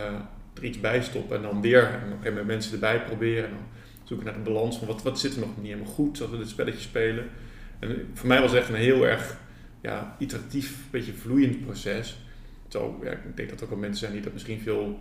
er 0.54 0.64
iets 0.64 0.80
bij 0.80 1.02
stoppen. 1.02 1.37
En 1.37 1.42
dan 1.42 1.61
weer 1.61 2.00
en 2.22 2.38
op 2.38 2.44
mensen 2.46 2.72
erbij 2.72 3.02
proberen. 3.02 3.44
En 3.44 3.50
dan 3.50 3.66
zoeken 4.04 4.26
naar 4.26 4.35
de 4.35 4.50
balans 4.50 4.78
van 4.78 4.87
wat, 4.87 5.02
wat 5.02 5.20
zit 5.20 5.35
er 5.35 5.40
nog 5.40 5.56
niet 5.56 5.66
helemaal 5.66 5.92
goed 5.92 6.20
als 6.20 6.30
we 6.30 6.38
dit 6.38 6.48
spelletje 6.48 6.80
spelen. 6.80 7.24
En 7.78 8.09
voor 8.14 8.28
mij 8.28 8.40
was 8.40 8.50
het 8.50 8.61
echt 8.61 8.68
een 8.68 8.74
heel 8.74 9.06
erg 9.06 9.37
ja, 9.80 10.16
iteratief, 10.18 10.76
beetje 10.90 11.12
vloeiend 11.12 11.64
proces. 11.64 12.18
Ja, 12.72 13.11
ik 13.11 13.37
denk 13.37 13.48
dat 13.48 13.59
er 13.59 13.64
ook 13.64 13.70
wel 13.70 13.78
mensen 13.78 13.98
zijn 13.98 14.12
die 14.12 14.22
dat 14.22 14.33
misschien 14.33 14.61
veel 14.61 15.00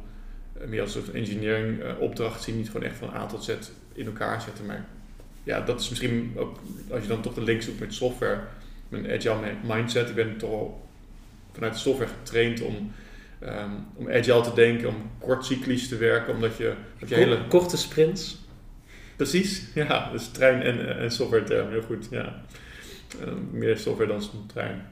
eh, 0.54 0.68
meer 0.68 0.82
als 0.82 0.96
een 0.96 1.02
soort 1.04 1.16
engineering 1.16 1.82
eh, 1.82 2.00
opdracht 2.00 2.44
zien. 2.44 2.58
Niet 2.58 2.70
gewoon 2.70 2.88
echt 2.88 2.98
van 2.98 3.14
A 3.14 3.26
tot 3.26 3.44
Z 3.44 3.56
in 3.94 4.06
elkaar 4.06 4.42
zetten. 4.42 4.66
Maar 4.66 4.86
ja, 5.44 5.62
dat 5.62 5.80
is 5.80 5.90
misschien 5.90 6.34
ook, 6.36 6.60
als 6.92 7.02
je 7.02 7.08
dan 7.08 7.22
toch 7.22 7.34
de 7.34 7.42
link 7.42 7.62
zoekt 7.62 7.80
met 7.80 7.94
software, 7.94 8.40
mijn 8.90 9.12
agile 9.12 9.36
mindset. 9.64 10.10
Ik 10.10 10.16
ben 10.16 10.38
toch 10.38 10.52
al 10.52 10.88
vanuit 11.54 11.74
de 11.74 11.80
software 11.80 12.12
getraind 12.20 12.62
om, 12.62 12.92
ehm, 13.40 13.72
om 13.96 14.10
agile 14.10 14.42
te 14.42 14.54
denken, 14.54 14.88
om 14.88 15.12
kort 15.20 15.46
cyclisch 15.46 15.88
te 15.88 15.98
werken, 15.98 16.34
omdat 16.34 16.58
je, 16.58 16.74
dat 17.00 17.10
je 17.10 17.16
hele... 17.16 17.48
Korte 17.48 17.78
sprints. 17.78 18.38
Precies, 19.16 19.68
ja, 19.74 20.12
dus 20.12 20.28
trein 20.28 20.62
en, 20.62 20.98
en 20.98 21.12
software 21.12 21.44
term, 21.44 21.70
heel 21.70 21.82
goed, 21.82 22.08
ja. 22.12 22.44
Uh, 23.26 23.34
meer 23.52 23.78
software 23.78 24.10
dan 24.10 24.22
trein. 24.48 24.88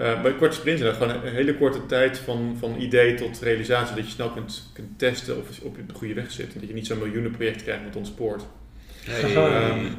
Uh, 0.00 0.22
bij 0.22 0.34
korte 0.34 0.56
sprints, 0.56 0.82
gewoon 0.82 1.10
een 1.10 1.34
hele 1.34 1.56
korte 1.56 1.86
tijd 1.86 2.18
van, 2.18 2.56
van 2.58 2.80
idee 2.80 3.14
tot 3.14 3.40
realisatie, 3.40 3.96
dat 3.96 4.04
je 4.04 4.10
snel 4.10 4.30
kunt, 4.30 4.70
kunt 4.72 4.98
testen 4.98 5.38
of 5.38 5.56
je 5.56 5.64
op 5.64 5.76
de 5.86 5.94
goede 5.94 6.14
weg 6.14 6.30
zit. 6.30 6.54
En 6.54 6.60
dat 6.60 6.68
je 6.68 6.74
niet 6.74 6.86
zo'n 6.86 6.98
miljoenenproject 6.98 7.62
krijgt 7.62 7.84
met 7.84 7.96
ontspoort. 7.96 8.42
Hey, 9.04 9.70
um, 9.70 9.96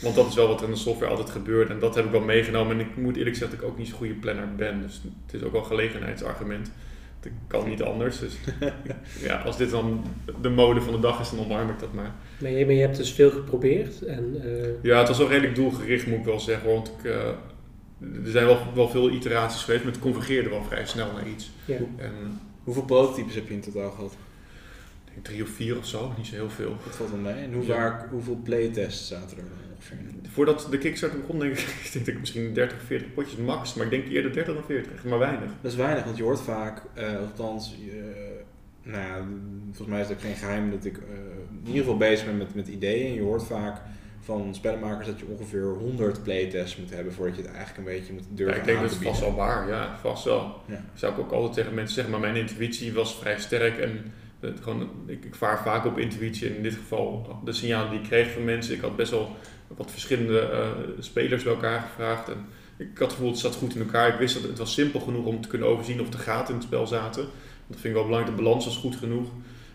want 0.00 0.14
dat 0.14 0.28
is 0.28 0.34
wel 0.34 0.48
wat 0.48 0.60
er 0.60 0.66
in 0.66 0.72
de 0.72 0.78
software 0.78 1.10
altijd 1.10 1.30
gebeurt 1.30 1.70
en 1.70 1.78
dat 1.78 1.94
heb 1.94 2.04
ik 2.04 2.10
wel 2.10 2.20
meegenomen. 2.20 2.78
En 2.78 2.86
ik 2.86 2.96
moet 2.96 3.16
eerlijk 3.16 3.36
zeggen 3.36 3.56
dat 3.56 3.64
ik 3.64 3.72
ook 3.72 3.78
niet 3.78 3.88
zo'n 3.88 3.96
goede 3.96 4.14
planner 4.14 4.54
ben. 4.56 4.82
Dus 4.82 5.00
het 5.26 5.34
is 5.34 5.42
ook 5.46 5.52
wel 5.52 5.60
een 5.60 5.66
gelegenheidsargument. 5.66 6.70
Het 7.20 7.32
kan 7.46 7.68
niet 7.68 7.82
anders. 7.82 8.18
Dus 8.18 8.34
ja, 9.28 9.36
als 9.36 9.56
dit 9.56 9.70
dan 9.70 10.04
de 10.40 10.48
mode 10.48 10.80
van 10.80 10.92
de 10.92 11.00
dag 11.00 11.20
is, 11.20 11.30
dan 11.30 11.38
omarm 11.38 11.70
ik 11.70 11.78
dat 11.78 11.92
maar. 11.92 12.14
Maar 12.38 12.50
je, 12.50 12.64
maar 12.64 12.74
je 12.74 12.80
hebt 12.80 12.96
dus 12.96 13.12
veel 13.12 13.30
geprobeerd. 13.30 14.02
En, 14.02 14.40
uh... 14.44 14.82
Ja, 14.82 14.98
het 14.98 15.08
was 15.08 15.18
wel 15.18 15.28
redelijk 15.28 15.54
doelgericht 15.54 16.06
moet 16.06 16.18
ik 16.18 16.24
wel 16.24 16.40
zeggen. 16.40 16.68
Want 16.68 16.92
ik, 16.98 17.10
uh, 17.10 17.14
er 18.24 18.30
zijn 18.30 18.46
wel, 18.46 18.58
wel 18.74 18.88
veel 18.88 19.10
iteraties 19.10 19.62
geweest, 19.62 19.84
maar 19.84 19.92
het 19.92 20.02
convergeerde 20.02 20.48
wel 20.48 20.64
vrij 20.64 20.86
snel 20.86 21.12
naar 21.12 21.28
iets. 21.28 21.50
Ja. 21.64 21.76
En, 21.96 22.40
Hoeveel 22.64 22.84
prototypes 22.84 23.34
heb 23.34 23.48
je 23.48 23.54
in 23.54 23.60
totaal 23.60 23.90
gehad? 23.90 24.12
Ik 25.04 25.12
denk 25.12 25.24
drie 25.24 25.42
of 25.42 25.48
vier 25.48 25.78
of 25.78 25.86
zo, 25.86 26.12
niet 26.16 26.26
zo 26.26 26.34
heel 26.34 26.50
veel. 26.50 26.76
Dat 26.84 26.96
valt 26.96 27.10
wel 27.10 27.18
mee. 27.18 27.44
En 27.44 27.52
hoe 27.52 27.62
vaak, 27.62 28.10
hoeveel 28.10 28.40
playtests 28.42 29.08
zaten 29.08 29.36
er 29.36 29.44
ongeveer? 29.74 29.98
Voordat 30.30 30.66
de 30.70 30.78
Kickstarter 30.78 31.20
begon, 31.20 31.38
denk 31.38 31.52
ik, 31.52 31.58
ik 31.84 31.90
denk 31.92 32.06
ik 32.06 32.20
misschien 32.20 32.54
30, 32.54 32.82
40 32.86 33.14
potjes 33.14 33.36
max. 33.36 33.74
Maar 33.74 33.84
ik 33.84 33.90
denk 33.90 34.08
eerder 34.08 34.32
30 34.32 34.54
dan 34.54 34.64
40, 34.64 35.04
maar 35.04 35.18
weinig. 35.18 35.50
Dat 35.60 35.72
is 35.72 35.78
weinig, 35.78 36.04
want 36.04 36.16
je 36.16 36.22
hoort 36.22 36.40
vaak, 36.40 36.82
uh, 36.98 37.18
althans, 37.18 37.76
uh, 37.86 37.92
nou 38.82 39.02
ja, 39.02 39.26
volgens 39.64 39.88
mij 39.88 40.00
is 40.00 40.08
het 40.08 40.16
ook 40.16 40.22
geen 40.22 40.34
geheim 40.34 40.70
dat 40.70 40.84
ik 40.84 40.96
uh, 40.96 41.02
in 41.50 41.66
ieder 41.66 41.82
geval 41.82 41.96
bezig 41.96 42.26
ben 42.26 42.36
met, 42.36 42.54
met 42.54 42.68
ideeën. 42.68 43.14
Je 43.14 43.20
hoort 43.20 43.44
vaak 43.44 43.80
van 44.24 44.54
spellenmakers 44.54 45.06
dat 45.06 45.18
je 45.18 45.26
ongeveer 45.26 45.64
100 45.64 46.22
playtests 46.22 46.76
moet 46.76 46.90
hebben 46.90 47.12
voordat 47.12 47.36
je 47.36 47.42
het 47.42 47.50
eigenlijk 47.50 47.78
een 47.78 47.94
beetje 47.94 48.12
moet 48.12 48.22
durven 48.28 48.54
ja, 48.54 48.60
ik 48.60 48.66
denk 48.66 48.80
dat 48.80 48.90
is 48.90 48.96
vast 48.96 49.20
wel 49.20 49.34
waar, 49.34 49.68
ja, 49.68 49.98
vast 50.00 50.24
wel. 50.24 50.62
Ja. 50.66 50.84
Zou 50.94 51.12
ik 51.12 51.18
ook 51.18 51.32
altijd 51.32 51.52
tegen 51.52 51.74
mensen 51.74 51.94
zeggen, 51.94 52.12
maar 52.12 52.22
mijn 52.22 52.36
intuïtie 52.36 52.92
was 52.92 53.14
vrij 53.14 53.40
sterk 53.40 53.78
en 53.78 54.12
het, 54.40 54.60
gewoon, 54.60 54.90
ik, 55.06 55.24
ik 55.24 55.34
vaar 55.34 55.62
vaak 55.62 55.84
op 55.84 55.98
intuïtie. 55.98 56.48
En 56.48 56.56
in 56.56 56.62
dit 56.62 56.74
geval 56.74 57.40
de 57.44 57.52
signalen 57.52 57.90
die 57.90 58.00
ik 58.00 58.06
kreeg 58.06 58.32
van 58.32 58.44
mensen. 58.44 58.74
Ik 58.74 58.80
had 58.80 58.96
best 58.96 59.10
wel 59.10 59.36
wat 59.66 59.90
verschillende 59.90 60.50
uh, 60.52 61.02
spelers 61.02 61.42
bij 61.42 61.52
elkaar 61.52 61.80
gevraagd. 61.80 62.28
En 62.28 62.46
ik 62.76 62.98
had 62.98 62.98
het 62.98 63.12
gevoel, 63.12 63.30
het 63.30 63.38
zat 63.38 63.54
goed 63.54 63.74
in 63.74 63.80
elkaar. 63.80 64.12
Ik 64.12 64.18
wist 64.18 64.34
dat 64.34 64.42
het 64.42 64.58
was 64.58 64.72
simpel 64.72 65.00
genoeg 65.00 65.26
om 65.26 65.40
te 65.40 65.48
kunnen 65.48 65.68
overzien 65.68 66.00
of 66.00 66.08
de 66.08 66.18
gaten 66.18 66.48
in 66.48 66.60
het 66.60 66.68
spel 66.68 66.86
zaten. 66.86 67.22
Dat 67.66 67.80
vind 67.80 67.84
ik 67.84 67.92
wel 67.92 68.04
belangrijk. 68.04 68.36
De 68.36 68.42
balans 68.42 68.64
was 68.64 68.76
goed 68.76 68.96
genoeg. 68.96 69.28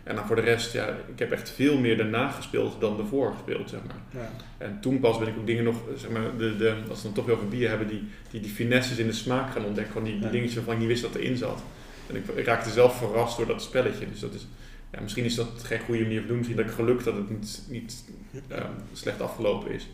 En 0.08 0.16
dan 0.16 0.26
voor 0.26 0.36
de 0.36 0.42
rest, 0.42 0.74
ja, 0.74 0.88
ik 0.88 1.20
heb 1.20 1.32
echt 1.32 1.50
veel 1.50 1.78
meer 1.78 1.98
daarna 1.98 2.30
gespeeld 2.30 2.82
dan 2.82 3.00
ervoor 3.00 3.32
gespeeld, 3.34 3.70
zeg 3.70 3.80
maar. 3.88 4.22
Ja. 4.22 4.30
En 4.58 4.78
toen 4.82 5.00
pas 5.00 5.20
ben 5.20 5.28
ik 5.28 5.38
ook 5.38 5.46
dingen 5.46 5.64
nog, 5.64 5.76
zeg 5.98 6.10
maar, 6.10 6.38
de, 6.38 6.58
de, 6.58 6.76
als 6.90 6.98
we 6.98 7.04
dan 7.04 7.14
toch 7.14 7.26
weer 7.26 7.36
over 7.36 7.48
bier 7.48 7.70
hebben, 7.70 7.88
die, 7.88 8.04
die, 8.32 8.42
die 8.42 8.50
finesses 8.52 8.98
in 8.98 9.08
de 9.08 9.14
smaak 9.14 9.52
gaan 9.52 9.66
ontdekken. 9.66 9.94
Gewoon 9.94 10.08
die, 10.08 10.18
die 10.18 10.26
Ja. 10.26 10.32
dingetjes 10.32 10.56
waarvan 10.56 10.74
ik 10.74 10.80
niet 10.80 10.90
wist 10.90 11.02
dat 11.02 11.16
erin 11.16 11.38
zat. 11.38 11.62
En 12.10 12.16
ik, 12.16 12.28
ik 12.36 12.46
raakte 12.46 12.70
zelf 12.70 12.98
verrast 12.98 13.38
door 13.38 13.46
dat 13.48 13.62
spelletje. 13.62 14.10
Dus 14.12 14.20
dat 14.20 14.34
is, 14.34 14.48
ja, 14.92 15.02
misschien 15.02 15.24
is 15.26 15.36
dat 15.36 15.48
geen 15.64 15.80
goede 15.80 16.02
manier 16.02 16.20
van 16.20 16.28
doen. 16.28 16.38
Misschien 16.38 16.58
dat 16.58 16.66
ik 16.66 16.72
geluk 16.72 17.04
dat 17.04 17.16
het 17.16 17.30
niet, 17.30 17.62
niet 17.70 18.04
um, 18.52 18.58
slecht 18.94 19.22
afgelopen 19.22 19.72
is. 19.72 19.88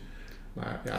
Maar 0.52 0.80
ja, 0.84 0.98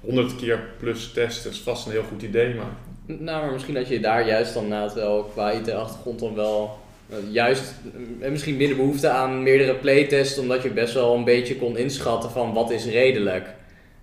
honderd 0.00 0.36
keer 0.36 0.60
plus 0.78 1.12
testen 1.12 1.50
is 1.50 1.60
vast 1.60 1.86
een 1.86 1.92
heel 1.92 2.02
goed 2.02 2.22
idee. 2.22 2.54
Maar 2.54 2.66
Nou, 3.06 3.42
maar 3.44 3.52
misschien 3.52 3.74
dat 3.74 3.88
je 3.88 4.00
daar 4.00 4.26
juist 4.26 4.54
dan 4.54 4.68
na 4.68 4.82
het 4.82 4.94
wel 4.94 5.24
qua 5.24 5.50
IT-achtergrond 5.50 6.18
dan 6.20 6.34
wel 6.34 6.84
juist 7.30 7.74
uh, 8.20 8.30
misschien 8.30 8.56
minder 8.56 8.76
behoefte 8.76 9.08
aan 9.08 9.42
meerdere 9.42 9.74
playtests, 9.74 10.38
omdat 10.38 10.62
je 10.62 10.70
best 10.70 10.94
wel 10.94 11.14
een 11.14 11.24
beetje 11.24 11.56
kon 11.56 11.76
inschatten 11.76 12.30
van 12.30 12.52
wat 12.52 12.70
is 12.70 12.84
redelijk. 12.84 13.54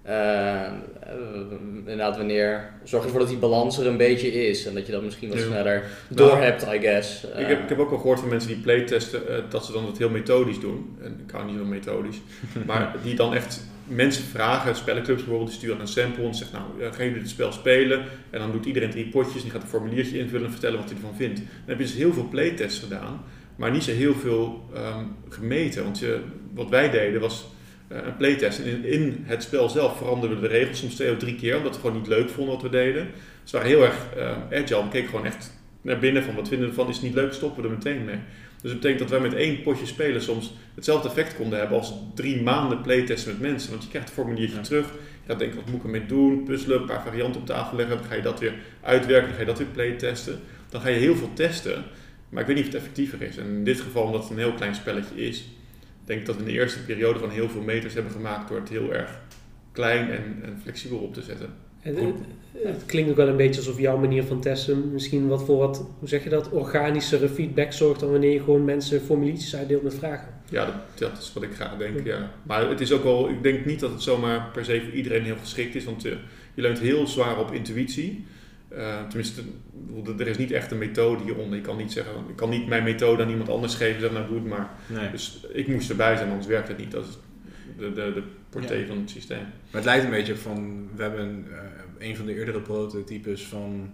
Uh, 0.08 0.72
inderdaad, 1.78 2.18
wanneer 2.18 2.70
zorg 2.84 3.04
ervoor 3.04 3.20
dat 3.20 3.30
die 3.30 3.38
balans 3.38 3.78
er 3.78 3.88
een 3.88 3.98
beetje 3.98 4.50
is 4.50 4.66
en 4.66 4.74
dat 4.74 4.86
je 4.86 4.92
dat 4.92 5.04
misschien 5.04 5.30
wat 5.30 5.39
sneller 5.39 5.84
door 6.10 6.38
hebt, 6.38 6.66
I 6.74 6.80
guess. 6.80 7.24
ik, 7.24 7.48
heb, 7.48 7.63
ik 7.63 7.70
heb 7.70 7.80
ook 7.80 7.92
al 7.92 7.98
gehoord 7.98 8.20
van 8.20 8.30
mensen 8.30 8.50
die 8.50 8.60
playtesten 8.60 9.22
uh, 9.30 9.36
dat 9.50 9.66
ze 9.66 9.72
dan 9.72 9.86
het 9.86 9.98
heel 9.98 10.10
methodisch 10.10 10.60
doen. 10.60 10.98
En 11.04 11.20
ik 11.26 11.32
hou 11.32 11.46
niet 11.46 11.58
zo 11.58 11.66
methodisch. 11.66 12.22
maar 12.68 12.96
die 13.04 13.16
dan 13.16 13.34
echt 13.34 13.62
mensen 13.88 14.24
vragen, 14.24 14.76
spellenclubs 14.76 15.22
bijvoorbeeld, 15.22 15.50
die 15.50 15.60
sturen 15.60 15.80
een 15.80 15.88
sample 15.88 16.24
en 16.24 16.36
zegt 16.36 16.52
nou, 16.52 16.63
uh, 16.80 16.93
gaan 16.93 17.06
jullie 17.06 17.22
het 17.22 17.30
spel 17.30 17.52
spelen? 17.52 18.06
En 18.30 18.39
dan 18.39 18.52
doet 18.52 18.65
iedereen 18.65 18.89
drie 18.89 19.08
potjes 19.08 19.36
en 19.36 19.41
die 19.41 19.52
gaat 19.52 19.62
een 19.62 19.67
formuliertje 19.67 20.19
invullen 20.19 20.46
en 20.46 20.52
vertellen 20.52 20.80
wat 20.80 20.89
hij 20.89 20.98
ervan 20.98 21.15
vindt. 21.15 21.36
Dan 21.36 21.48
heb 21.65 21.78
je 21.78 21.84
dus 21.84 21.93
heel 21.93 22.13
veel 22.13 22.28
playtests 22.28 22.80
gedaan, 22.80 23.24
maar 23.56 23.72
niet 23.72 23.84
zo 23.84 23.91
heel 23.91 24.13
veel 24.13 24.69
um, 24.76 25.15
gemeten. 25.30 25.84
Want 25.84 26.00
je, 26.00 26.19
wat 26.54 26.69
wij 26.69 26.89
deden 26.89 27.22
was 27.22 27.46
uh, 27.91 27.98
een 28.04 28.17
playtest. 28.17 28.60
En 28.60 28.65
in, 28.65 28.86
in, 28.86 29.24
het 29.24 29.43
spel 29.43 29.69
zelf 29.69 29.98
veranderden 29.98 30.41
we 30.41 30.48
de 30.48 30.54
regels 30.54 30.80
soms 30.80 30.96
twee 30.96 31.12
of 31.12 31.17
drie 31.17 31.36
keer, 31.36 31.58
omdat 31.58 31.76
we 31.76 31.82
gewoon 31.82 31.98
niet 31.98 32.08
leuk 32.08 32.30
vonden 32.30 32.54
wat 32.54 32.63
we 32.63 32.69
deden. 32.69 33.08
Dus 33.41 33.52
we 33.52 33.58
waren 33.58 33.72
heel 33.72 33.84
erg 33.84 34.06
uh, 34.17 34.60
agile. 34.60 34.84
We 34.84 34.89
keken 34.89 35.10
gewoon 35.10 35.26
echt 35.26 35.52
naar 35.82 36.00
binnen 36.00 36.24
van 36.24 36.36
wat 36.36 36.48
vinden 36.48 36.67
we 36.67 36.74
ervan, 36.74 36.89
is 36.89 36.96
het 36.96 37.06
niet 37.06 37.13
leuk, 37.13 37.34
stoppen 37.34 37.63
we 37.63 37.69
er 37.69 37.76
meteen 37.76 38.06
mee. 38.06 38.19
Dus 38.63 38.71
dat 38.71 38.82
betekent 38.82 39.10
dat 39.10 39.19
wij 39.19 39.30
met 39.30 39.38
één 39.38 39.62
potje 39.62 39.86
spelen 39.86 40.21
soms 40.21 40.54
hetzelfde 40.76 41.08
effect 41.08 41.36
konden 41.36 41.60
hebben 41.60 41.78
als 41.78 41.93
drie 42.13 42.41
maanden 42.41 42.82
playtesten 42.82 43.32
met 43.32 43.41
mensen. 43.41 43.69
Want 43.69 43.84
je 43.84 43.89
krijgt 43.89 44.08
het 44.08 44.17
formuliertje 44.17 44.56
ja. 44.56 44.62
terug, 44.62 44.86
je 44.88 45.30
gaat 45.30 45.39
denken 45.39 45.58
wat 45.58 45.65
moet 45.65 45.78
ik 45.78 45.84
ermee 45.84 46.06
doen, 46.06 46.43
puzzelen, 46.43 46.80
een 46.80 46.86
paar 46.86 47.04
varianten 47.04 47.41
op 47.41 47.47
tafel 47.47 47.78
leggen, 47.78 47.97
dan 47.97 48.06
ga 48.06 48.15
je 48.15 48.21
dat 48.21 48.39
weer 48.39 48.54
uitwerken, 48.82 49.28
dan 49.28 49.34
ga 49.34 49.39
je 49.39 49.45
dat 49.45 49.58
weer 49.58 49.67
playtesten. 49.67 50.39
Dan 50.69 50.82
ga 50.82 50.89
je 50.89 50.99
heel 50.99 51.15
veel 51.15 51.34
testen, 51.34 51.84
maar 52.30 52.41
ik 52.41 52.47
weet 52.47 52.56
niet 52.56 52.65
of 52.65 52.71
het 52.71 52.82
effectiever 52.82 53.21
is. 53.21 53.38
En 53.38 53.45
in 53.45 53.63
dit 53.63 53.82
geval, 53.82 54.04
omdat 54.04 54.21
het 54.21 54.32
een 54.32 54.38
heel 54.38 54.54
klein 54.54 54.76
spelletje 54.76 55.15
is, 55.15 55.47
denk 56.06 56.19
ik 56.19 56.26
dat 56.26 56.36
we 56.36 56.41
in 56.41 56.47
de 56.47 56.54
eerste 56.54 56.84
periode 56.84 57.19
van 57.19 57.30
heel 57.30 57.49
veel 57.49 57.62
meters 57.62 57.93
hebben 57.93 58.12
gemaakt 58.12 58.47
door 58.47 58.60
het 58.60 58.69
heel 58.69 58.93
erg 58.93 59.21
klein 59.71 60.12
en, 60.12 60.39
en 60.43 60.60
flexibel 60.62 60.97
op 60.97 61.13
te 61.13 61.21
zetten. 61.21 61.54
Het, 61.80 61.95
het, 62.54 62.63
het, 62.63 62.86
klinkt 62.86 63.10
ook 63.10 63.16
wel 63.16 63.28
een 63.28 63.38
beetje 63.38 63.60
alsof 63.60 63.80
jouw 63.80 63.98
manier 63.98 64.24
van 64.24 64.42
testen 64.42 64.92
misschien 64.92 65.28
wat 65.28 65.44
voor 65.44 65.58
wat, 65.58 65.86
hoe 66.00 66.08
zeg 66.08 66.24
je 66.24 66.30
dat, 66.30 66.50
organischere 66.50 67.30
feedback 67.30 67.72
zorgt 67.72 68.00
dan 68.00 68.12
wanneer 68.12 68.32
je 68.32 68.39
gewoon 68.39 68.66
mensen 68.66 69.02
formuliertjes 69.02 69.56
uitdeelt 69.56 69.84
met 69.84 69.96
vragen. 69.96 70.28
Ja, 70.50 70.66
dat, 70.66 70.76
dat 71.12 71.22
is 71.22 71.34
wat 71.34 71.44
ik 71.44 71.54
graag 71.54 71.78
denk, 71.78 72.06
ja. 72.06 72.32
Maar 72.44 72.70
het 72.70 72.82
is 72.82 72.92
ook 72.92 73.04
wel, 73.04 73.30
ik 73.30 73.44
denk 73.44 73.66
niet 73.66 73.80
dat 73.80 73.92
het 73.92 74.02
zomaar 74.02 74.50
per 74.54 74.66
se 74.66 74.82
voor 74.84 74.94
iedereen 74.94 75.24
heel 75.24 75.38
geschikt 75.39 75.76
is, 75.76 75.86
want 75.86 76.06
uh, 76.06 76.12
je 76.54 76.62
leunt 76.62 76.80
heel 76.80 77.08
zwaar 77.08 77.39
op 77.39 77.52
intuïtie. 77.52 78.26
Uh, 78.78 79.08
tenminste, 79.08 79.42
er 80.18 80.28
is 80.28 80.38
niet 80.38 80.52
echt 80.52 80.72
een 80.72 80.78
methode 80.78 81.24
hieronder. 81.24 81.56
Je 81.56 81.62
kan 81.62 81.78
niet 81.78 81.92
zeggen, 81.92 82.13
ik 82.28 82.36
kan 82.36 82.50
niet 82.50 82.68
mijn 82.68 82.84
methode 82.84 83.24
aan 83.24 83.30
iemand 83.30 83.50
anders 83.50 83.76
geven, 83.76 84.02
zeg 84.02 84.12
nou 84.12 84.28
doe 84.28 84.36
het 84.36 84.46
maar. 84.46 84.70
Nee. 84.88 85.12
Dus 85.12 85.46
ik 85.54 85.68
moest 85.68 85.89
erbij 85.89 86.16
zijn, 86.16 86.30
anders 86.30 86.48
werkt 86.48 86.68
het 86.68 86.78
niet. 86.78 86.92
Dat 86.92 87.06
is 87.06 87.18
de, 87.78 87.94
de, 87.94 88.13
de 88.13 88.24
portée 88.50 88.80
ja. 88.80 88.86
van 88.88 88.98
het 88.98 89.10
systeem. 89.10 89.38
Maar 89.39 89.82
het 89.82 89.86
lijkt 89.86 90.04
een 90.04 90.10
beetje 90.10 90.36
van, 90.36 90.89
we 90.96 91.02
hebben 91.02 91.46
uh, 91.50 91.58
een 92.04 92.16
van 92.16 92.26
de 92.26 92.36
eerdere 92.36 92.60
prototypes 92.60 93.44
van 93.44 93.94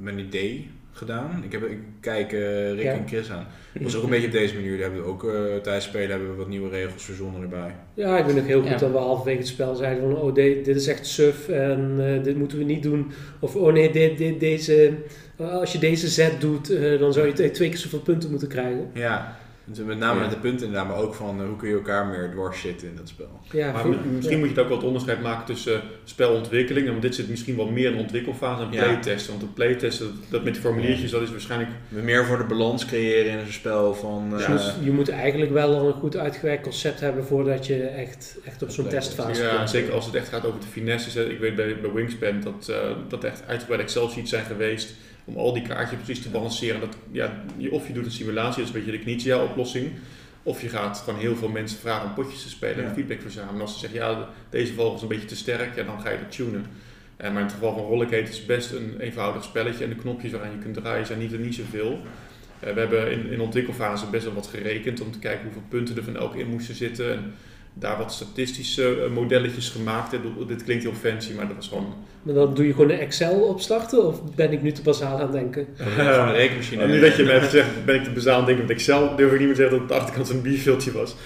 mijn 0.00 0.18
idee 0.18 0.70
gedaan. 0.92 1.42
Ik, 1.44 1.52
heb, 1.52 1.62
ik 1.62 1.78
kijk 2.00 2.32
uh, 2.32 2.72
Rick 2.72 2.82
ja. 2.82 2.92
en 2.92 3.08
Chris 3.08 3.30
aan. 3.30 3.46
Dat 3.72 3.82
was 3.82 3.96
ook 3.96 4.02
een 4.02 4.10
beetje 4.10 4.26
op 4.26 4.32
deze 4.32 4.54
manier. 4.54 4.70
Daar 4.70 4.80
hebben 4.80 5.02
we 5.02 5.08
ook 5.08 5.24
uh, 5.24 5.56
tijdens 5.62 5.84
spelen 5.84 6.10
hebben 6.10 6.30
we 6.30 6.34
wat 6.34 6.48
nieuwe 6.48 6.68
regels 6.68 7.04
verzonnen 7.04 7.42
erbij. 7.42 7.74
Ja, 7.94 8.18
ik 8.18 8.26
ben 8.26 8.38
ook 8.38 8.46
heel 8.46 8.60
goed 8.60 8.70
ja. 8.70 8.76
dat 8.76 8.90
we 8.90 8.96
halverwege 8.96 9.38
het 9.38 9.46
spel 9.46 9.74
zeiden 9.74 10.10
van 10.10 10.20
oh 10.20 10.34
dit, 10.34 10.64
dit 10.64 10.76
is 10.76 10.86
echt 10.86 11.06
suf 11.06 11.48
en 11.48 11.96
uh, 11.98 12.22
dit 12.22 12.36
moeten 12.36 12.58
we 12.58 12.64
niet 12.64 12.82
doen. 12.82 13.10
Of 13.38 13.56
oh 13.56 13.72
nee, 13.72 13.92
dit, 13.92 14.18
dit, 14.18 14.40
deze, 14.40 14.92
als 15.36 15.72
je 15.72 15.78
deze 15.78 16.08
zet 16.08 16.40
doet, 16.40 16.68
dan 16.98 17.12
zou 17.12 17.26
je 17.26 17.50
twee 17.50 17.68
keer 17.68 17.78
zoveel 17.78 18.00
punten 18.00 18.30
moeten 18.30 18.48
krijgen. 18.48 18.90
Ja, 18.94 19.39
Dus 19.72 19.84
met 19.84 19.98
name 19.98 20.14
Ja. 20.14 20.20
met 20.20 20.30
de 20.30 20.36
punten 20.40 20.66
inderdaad, 20.66 20.88
maar 20.90 20.98
ook 21.02 21.14
van 21.14 21.40
eh, 21.40 21.46
hoe 21.46 21.56
kun 21.56 21.68
je 21.68 21.74
elkaar 21.74 22.06
meer 22.06 22.30
dwars 22.32 22.60
zitten 22.60 22.88
in 22.88 22.96
dat 22.96 23.08
spel. 23.08 23.40
Ja, 23.52 23.72
Maar 23.72 23.86
misschien 23.88 24.38
ja. 24.38 24.44
moet 24.46 24.54
je 24.54 24.60
ook 24.60 24.68
wel 24.68 24.76
het 24.76 24.86
onderscheid 24.86 25.22
maken 25.22 25.44
tussen 25.44 25.74
eh, 25.74 25.80
spelontwikkeling. 26.04 26.86
Want 26.88 27.02
dit 27.02 27.14
zit 27.14 27.28
misschien 27.28 27.56
wel 27.56 27.70
meer 27.70 27.86
in 27.90 27.96
de 27.96 28.02
ontwikkelfase 28.02 28.62
en 28.62 28.72
Ja. 28.72 28.82
playtesten. 28.82 29.30
Want 29.30 29.40
de 29.44 29.48
playtesten, 29.54 30.06
dat, 30.06 30.14
dat 30.30 30.44
met 30.44 30.52
die 30.52 30.62
formuliertjes, 30.62 31.10
dat 31.10 31.22
is 31.22 31.30
waarschijnlijk... 31.30 31.70
Meer 31.88 32.24
voor 32.26 32.38
de 32.38 32.44
balans 32.44 32.84
creëren 32.86 33.32
in 33.32 33.38
zo'n 33.38 33.52
spel 33.52 33.94
van... 33.94 34.32
eh, 34.40 34.50
Dus 34.50 34.74
je 34.82 34.90
moet 34.90 35.08
eigenlijk 35.08 35.52
wel 35.52 35.74
al 35.74 35.86
een 35.86 35.92
goed 35.92 36.16
uitgewerkt 36.16 36.62
concept 36.62 37.00
hebben 37.00 37.24
voordat 37.24 37.66
je 37.66 37.82
echt, 37.82 38.38
echt 38.44 38.62
op 38.62 38.70
zo'n 38.70 38.88
testfase 38.88 39.42
Ja, 39.42 39.56
komt. 39.56 39.70
zeker 39.70 39.92
als 39.92 40.06
het 40.06 40.14
echt 40.14 40.28
gaat 40.28 40.46
over 40.46 40.60
de 40.60 40.66
finesses. 40.66 41.14
hè. 41.14 41.24
Ik 41.24 41.38
weet 41.38 41.54
bij, 41.56 41.80
bij 41.80 41.92
Wingspan 41.92 42.40
dat, 42.40 42.68
eh 42.68 42.76
dat 43.08 43.24
echt 43.24 43.42
uitgebreide 43.46 43.84
Excel-sheets 43.86 44.30
zijn 44.30 44.44
geweest 44.44 44.94
om 45.30 45.36
al 45.36 45.52
die 45.52 45.62
kaartjes 45.62 45.98
precies 46.04 46.22
te 46.22 46.30
balanceren. 46.30 46.80
Dat, 46.80 46.96
ja, 47.10 47.42
of 47.70 47.86
je 47.86 47.92
doet 47.92 48.04
een 48.04 48.10
simulatie, 48.10 48.62
dat 48.64 48.68
is 48.68 48.74
een 48.74 48.84
beetje 48.84 48.98
de 48.98 49.04
Knizia-oplossing. 49.04 49.90
Of 50.42 50.62
je 50.62 50.68
gaat 50.68 50.98
gewoon 50.98 51.20
heel 51.20 51.36
veel 51.36 51.48
mensen 51.48 51.78
vragen 51.78 52.08
om 52.08 52.14
potjes 52.14 52.42
te 52.42 52.48
spelen 52.48 52.82
Ja. 52.82 52.88
en 52.88 52.94
feedback 52.94 53.20
verzamelen. 53.20 53.54
En 53.54 53.60
als 53.60 53.72
ze 53.72 53.78
zeggen, 53.78 53.98
ja, 53.98 54.28
deze 54.50 54.72
vogel 54.72 54.94
is 54.94 55.02
een 55.02 55.08
beetje 55.08 55.26
te 55.26 55.36
sterk, 55.36 55.74
ja, 55.76 55.82
dan 55.82 56.00
ga 56.00 56.10
je 56.10 56.18
dat 56.18 56.30
tunen. 56.32 56.66
Eh, 57.16 57.28
maar 57.30 57.38
in 57.38 57.46
het 57.46 57.52
geval 57.54 57.74
van 57.74 57.84
Rollergate 57.84 58.30
is 58.30 58.36
het 58.36 58.46
best 58.46 58.70
een 58.72 59.00
eenvoudig 59.00 59.44
spelletje. 59.44 59.84
En 59.84 59.90
de 59.90 59.96
knopjes 59.96 60.32
waaraan 60.32 60.50
je 60.50 60.58
kunt 60.58 60.74
draaien 60.74 61.06
zijn 61.06 61.18
niet 61.18 61.32
er 61.32 61.38
niet 61.38 61.54
zoveel. 61.54 62.00
Eh, 62.60 62.72
we 62.72 62.80
hebben 62.80 63.12
in, 63.12 63.30
in 63.30 63.40
ontwikkelfase 63.40 64.06
best 64.06 64.24
wel 64.24 64.34
wat 64.34 64.46
gerekend 64.46 65.00
om 65.00 65.12
te 65.12 65.18
kijken 65.18 65.44
hoeveel 65.44 65.62
punten 65.68 65.96
er 65.96 66.04
van 66.04 66.16
elk 66.16 66.34
in 66.34 66.46
moesten 66.48 66.74
zitten. 66.74 67.12
En 67.12 67.34
daar 67.74 67.98
wat 67.98 68.12
statistische 68.12 69.02
eh, 69.02 69.10
modelletjes 69.10 69.68
gemaakt. 69.68 70.16
Dit 70.46 70.64
klinkt 70.64 70.82
heel 70.82 70.94
fancy, 70.94 71.32
maar 71.32 71.46
dat 71.46 71.56
was 71.56 71.68
gewoon... 71.68 71.94
Maar 72.22 72.34
dan 72.34 72.54
doe 72.54 72.66
je 72.66 72.72
gewoon 72.72 72.90
een 72.90 72.98
Excel 72.98 73.40
opstarten 73.40 74.06
of 74.06 74.34
ben 74.34 74.52
ik 74.52 74.62
nu 74.62 74.72
te 74.72 74.82
bazaal 74.82 75.14
aan 75.14 75.20
het 75.20 75.32
denken? 75.32 75.66
gewoon 75.76 76.28
een 76.28 76.32
rekenmachine. 76.32 76.86
nu 76.86 77.00
dat 77.00 77.16
je 77.16 77.22
me 77.22 77.30
hebt 77.30 77.44
gezegd, 77.44 77.68
ben 77.84 77.94
ik 77.94 78.04
te 78.04 78.10
bezaal 78.10 78.32
aan 78.32 78.38
het 78.38 78.46
denken 78.46 78.66
met 78.66 78.76
Excel, 78.76 79.16
durf 79.16 79.32
ik 79.32 79.38
niet 79.38 79.46
meer 79.46 79.56
te 79.56 79.62
zeggen 79.62 79.78
dat 79.78 79.88
het 79.88 79.88
de 79.88 79.94
achterkant 79.94 80.26
van 80.26 80.36
een 80.36 80.42
bierveeltje 80.42 80.92
was. 80.92 81.16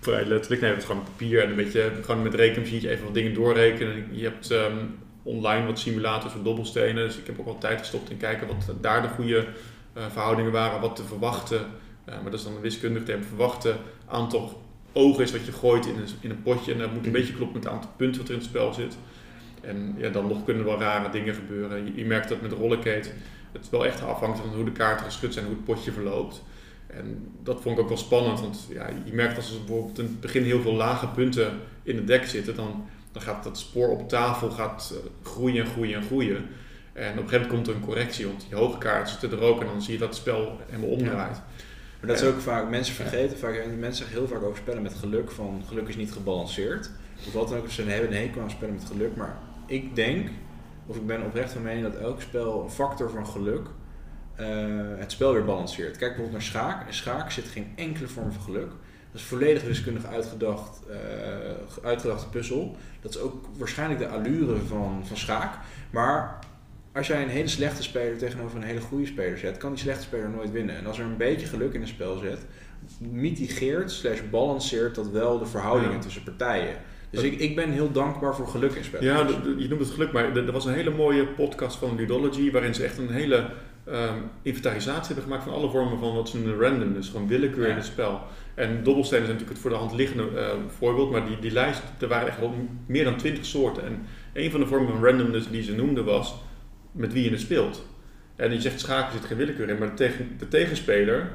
Vrij 0.00 0.24
letterlijk. 0.24 0.60
Nee, 0.60 0.70
het 0.70 0.78
was 0.78 0.90
gewoon 0.90 1.04
papier 1.04 1.42
en 1.42 1.50
een 1.50 1.56
beetje 1.56 1.90
gewoon 2.02 2.22
met 2.22 2.32
een 2.32 2.38
rekenmachine 2.38 2.90
even 2.90 3.04
wat 3.04 3.14
dingen 3.14 3.34
doorrekenen. 3.34 4.06
Je 4.10 4.24
hebt 4.24 4.50
ehm, 4.50 4.76
online 5.22 5.66
wat 5.66 5.78
simulators 5.78 6.32
voor 6.32 6.42
dobbelstenen, 6.42 7.06
dus 7.06 7.16
ik 7.16 7.26
heb 7.26 7.38
ook 7.38 7.44
wel 7.44 7.58
tijd 7.58 7.78
gestopt 7.78 8.10
in 8.10 8.16
kijken 8.16 8.46
wat 8.46 8.74
daar 8.80 9.02
de 9.02 9.08
goede 9.08 9.46
eh, 9.92 10.02
verhoudingen 10.12 10.52
waren, 10.52 10.80
wat 10.80 10.96
te 10.96 11.04
verwachten. 11.04 11.60
Eh, 12.04 12.14
maar 12.14 12.30
dat 12.30 12.40
is 12.40 12.44
dan 12.44 12.54
een 12.54 12.60
wiskundig 12.60 13.02
term. 13.02 13.22
Verwachten 13.22 13.76
aantal 14.06 14.62
ogen 14.94 15.22
is 15.22 15.32
wat 15.32 15.46
je 15.46 15.52
gooit 15.52 15.86
in 15.86 15.96
een, 15.96 16.08
in 16.20 16.30
een 16.30 16.42
potje 16.42 16.72
en 16.72 16.78
dat 16.78 16.92
moet 16.92 17.06
een 17.06 17.12
beetje 17.12 17.34
kloppen 17.34 17.56
met 17.56 17.64
het 17.64 17.72
aantal 17.72 17.90
punten 17.96 18.20
wat 18.20 18.28
er 18.28 18.34
in 18.34 18.40
het 18.40 18.48
spel 18.48 18.72
zit. 18.72 18.96
En 19.60 19.94
ja, 19.98 20.08
dan 20.08 20.26
nog 20.26 20.44
kunnen 20.44 20.62
er 20.62 20.68
wel 20.68 20.80
rare 20.80 21.10
dingen 21.10 21.34
gebeuren. 21.34 21.84
Je, 21.84 21.92
je 21.94 22.04
merkt 22.04 22.28
dat 22.28 22.40
met 22.40 22.52
Rollercade 22.52 23.08
het 23.52 23.70
wel 23.70 23.86
echt 23.86 24.02
afhangt 24.02 24.38
van 24.38 24.48
hoe 24.48 24.64
de 24.64 24.72
kaarten 24.72 25.06
geschud 25.06 25.32
zijn, 25.32 25.44
hoe 25.44 25.54
het 25.54 25.64
potje 25.64 25.92
verloopt. 25.92 26.42
En 26.86 27.32
dat 27.42 27.60
vond 27.60 27.76
ik 27.76 27.82
ook 27.82 27.88
wel 27.88 27.98
spannend, 27.98 28.40
want 28.40 28.66
ja, 28.70 28.88
je 29.04 29.12
merkt 29.12 29.36
als 29.36 29.50
er 29.50 29.58
bijvoorbeeld 29.58 29.98
in 29.98 30.04
het 30.04 30.20
begin 30.20 30.42
heel 30.42 30.60
veel 30.60 30.74
lage 30.74 31.06
punten 31.06 31.60
in 31.82 31.96
het 31.96 32.06
dek 32.06 32.24
zitten, 32.24 32.54
dan, 32.54 32.86
dan 33.12 33.22
gaat 33.22 33.44
dat 33.44 33.58
spoor 33.58 33.88
op 33.88 34.08
tafel 34.08 34.50
gaat, 34.50 34.94
eh, 34.94 35.28
groeien 35.30 35.64
en 35.64 35.70
groeien 35.70 35.94
en 35.94 36.02
groeien. 36.02 36.46
En 36.92 37.10
op 37.10 37.22
een 37.22 37.28
gegeven 37.28 37.40
moment 37.40 37.48
komt 37.48 37.66
er 37.66 37.74
een 37.74 37.80
correctie, 37.80 38.26
want 38.26 38.46
die 38.48 38.58
hoge 38.58 38.78
kaarten 38.78 39.18
zitten 39.20 39.38
er 39.38 39.44
ook 39.44 39.60
en 39.60 39.66
dan 39.66 39.82
zie 39.82 39.92
je 39.92 39.98
dat 39.98 40.08
het 40.08 40.16
spel 40.16 40.58
helemaal 40.66 40.90
omdraait. 40.90 41.40
Maar 42.04 42.14
dat 42.14 42.22
is 42.22 42.28
ook 42.32 42.40
vaak, 42.40 42.68
mensen 42.68 42.94
vergeten 42.94 43.38
vaak, 43.38 43.54
en 43.54 43.78
mensen 43.78 44.04
zeggen 44.04 44.16
heel 44.16 44.36
vaak 44.36 44.42
over 44.42 44.56
spellen 44.56 44.82
met 44.82 44.94
geluk, 44.94 45.30
van 45.30 45.62
geluk 45.68 45.88
is 45.88 45.96
niet 45.96 46.12
gebalanceerd. 46.12 46.90
Of 47.26 47.32
wat 47.32 47.48
dan 47.48 47.58
ook, 47.58 47.70
ze 47.70 47.82
hebben 47.82 48.10
een 48.10 48.22
hekel 48.22 48.42
aan 48.42 48.50
spellen 48.50 48.74
met 48.74 48.84
geluk, 48.84 49.16
maar 49.16 49.36
ik 49.66 49.96
denk, 49.96 50.28
of 50.86 50.96
ik 50.96 51.06
ben 51.06 51.22
oprecht 51.22 51.52
van 51.52 51.62
mening 51.62 51.92
dat 51.92 52.02
elk 52.02 52.20
spel 52.20 52.62
een 52.62 52.70
factor 52.70 53.10
van 53.10 53.26
geluk 53.26 53.66
eh, 54.34 54.46
het 54.96 55.12
spel 55.12 55.32
weer 55.32 55.44
balanceert. 55.44 55.96
Kijk 55.96 56.00
bijvoorbeeld 56.16 56.32
naar 56.32 56.42
schaak. 56.42 56.86
In 56.86 56.94
schaak 56.94 57.30
zit 57.30 57.44
geen 57.44 57.72
enkele 57.76 58.08
vorm 58.08 58.32
van 58.32 58.42
geluk. 58.42 58.68
Dat 59.12 59.20
is 59.20 59.22
volledig 59.22 59.62
wiskundig 59.62 60.06
uitgedacht, 60.06 60.80
eh, 60.88 61.84
uitgedachte 61.84 62.28
puzzel. 62.28 62.76
Dat 63.00 63.14
is 63.14 63.20
ook 63.20 63.44
waarschijnlijk 63.56 64.00
de 64.00 64.08
allure 64.08 64.56
van, 64.56 65.02
van 65.06 65.16
schaak. 65.16 65.54
Maar 65.90 66.38
als 66.94 67.06
jij 67.06 67.22
een 67.22 67.28
hele 67.28 67.48
slechte 67.48 67.82
speler 67.82 68.18
tegenover 68.18 68.56
een 68.56 68.62
hele 68.62 68.80
goede 68.80 69.06
speler 69.06 69.38
zet, 69.38 69.56
kan 69.56 69.70
die 69.70 69.80
slechte 69.80 70.02
speler 70.02 70.30
nooit 70.30 70.50
winnen. 70.52 70.76
En 70.76 70.86
als 70.86 70.98
er 70.98 71.04
een 71.04 71.16
beetje 71.16 71.46
geluk 71.46 71.72
in 71.74 71.80
een 71.80 71.88
spel 71.88 72.16
zit, 72.18 72.38
mitigeert 72.98 73.90
slash 73.90 74.18
balanceert 74.30 74.94
dat 74.94 75.10
wel 75.10 75.38
de 75.38 75.46
verhoudingen 75.46 75.94
Ja. 75.94 76.00
tussen 76.00 76.22
partijen. 76.22 76.76
Dus 77.10 77.22
ik, 77.22 77.38
ik 77.38 77.56
ben 77.56 77.70
heel 77.70 77.92
dankbaar 77.92 78.34
voor 78.34 78.46
geluk 78.46 78.72
in 78.72 78.84
spellen. 78.84 79.06
Ja, 79.06 79.26
je 79.58 79.68
noemt 79.68 79.80
het 79.80 79.90
geluk, 79.90 80.12
maar 80.12 80.36
er 80.36 80.52
was 80.52 80.64
een 80.64 80.74
hele 80.74 80.90
mooie 80.90 81.26
podcast 81.26 81.76
van 81.76 81.96
Ludology 81.96 82.50
waarin 82.50 82.74
ze 82.74 82.84
echt 82.84 82.98
een 82.98 83.10
hele 83.10 83.46
ehm, 83.84 84.18
inventarisatie 84.42 85.06
hebben 85.06 85.24
gemaakt 85.24 85.42
van 85.42 85.52
alle 85.52 85.70
vormen 85.70 85.98
van 85.98 86.14
wat 86.14 86.28
ze 86.28 86.36
noemen 86.38 86.60
random, 86.60 86.92
dus 86.94 87.08
gewoon 87.08 87.28
willekeur 87.28 87.68
in 87.68 87.76
het 87.76 87.84
spel. 87.84 88.20
En 88.54 88.82
dobbelstenen 88.82 89.26
zijn 89.26 89.38
natuurlijk 89.38 89.48
het 89.50 89.58
voor 89.58 89.70
de 89.70 89.76
hand 89.76 89.92
liggende 89.92 90.38
eh, 90.40 90.48
voorbeeld, 90.78 91.10
maar 91.10 91.26
die, 91.26 91.38
die 91.38 91.50
lijst, 91.52 91.82
er 92.00 92.08
waren 92.08 92.28
echt 92.28 92.40
wel 92.40 92.54
meer 92.86 93.04
dan 93.04 93.16
twintig 93.16 93.44
soorten. 93.44 93.84
En 93.84 94.06
een 94.32 94.50
van 94.50 94.60
de 94.60 94.66
vormen 94.66 94.92
van 94.92 95.04
randomness 95.04 95.50
die 95.50 95.62
ze 95.62 95.74
noemden 95.74 96.04
was 96.04 96.34
met 96.94 97.12
wie 97.12 97.24
je 97.24 97.30
het 97.30 97.40
speelt. 97.40 97.86
En 98.36 98.52
je 98.52 98.60
zegt 98.60 98.80
schaken 98.80 99.12
zit 99.12 99.24
geen 99.24 99.36
willekeur 99.36 99.68
in, 99.68 99.78
maar 99.78 99.88
de, 99.88 99.94
tegen, 99.94 100.34
de 100.38 100.48
tegenspeler 100.48 101.30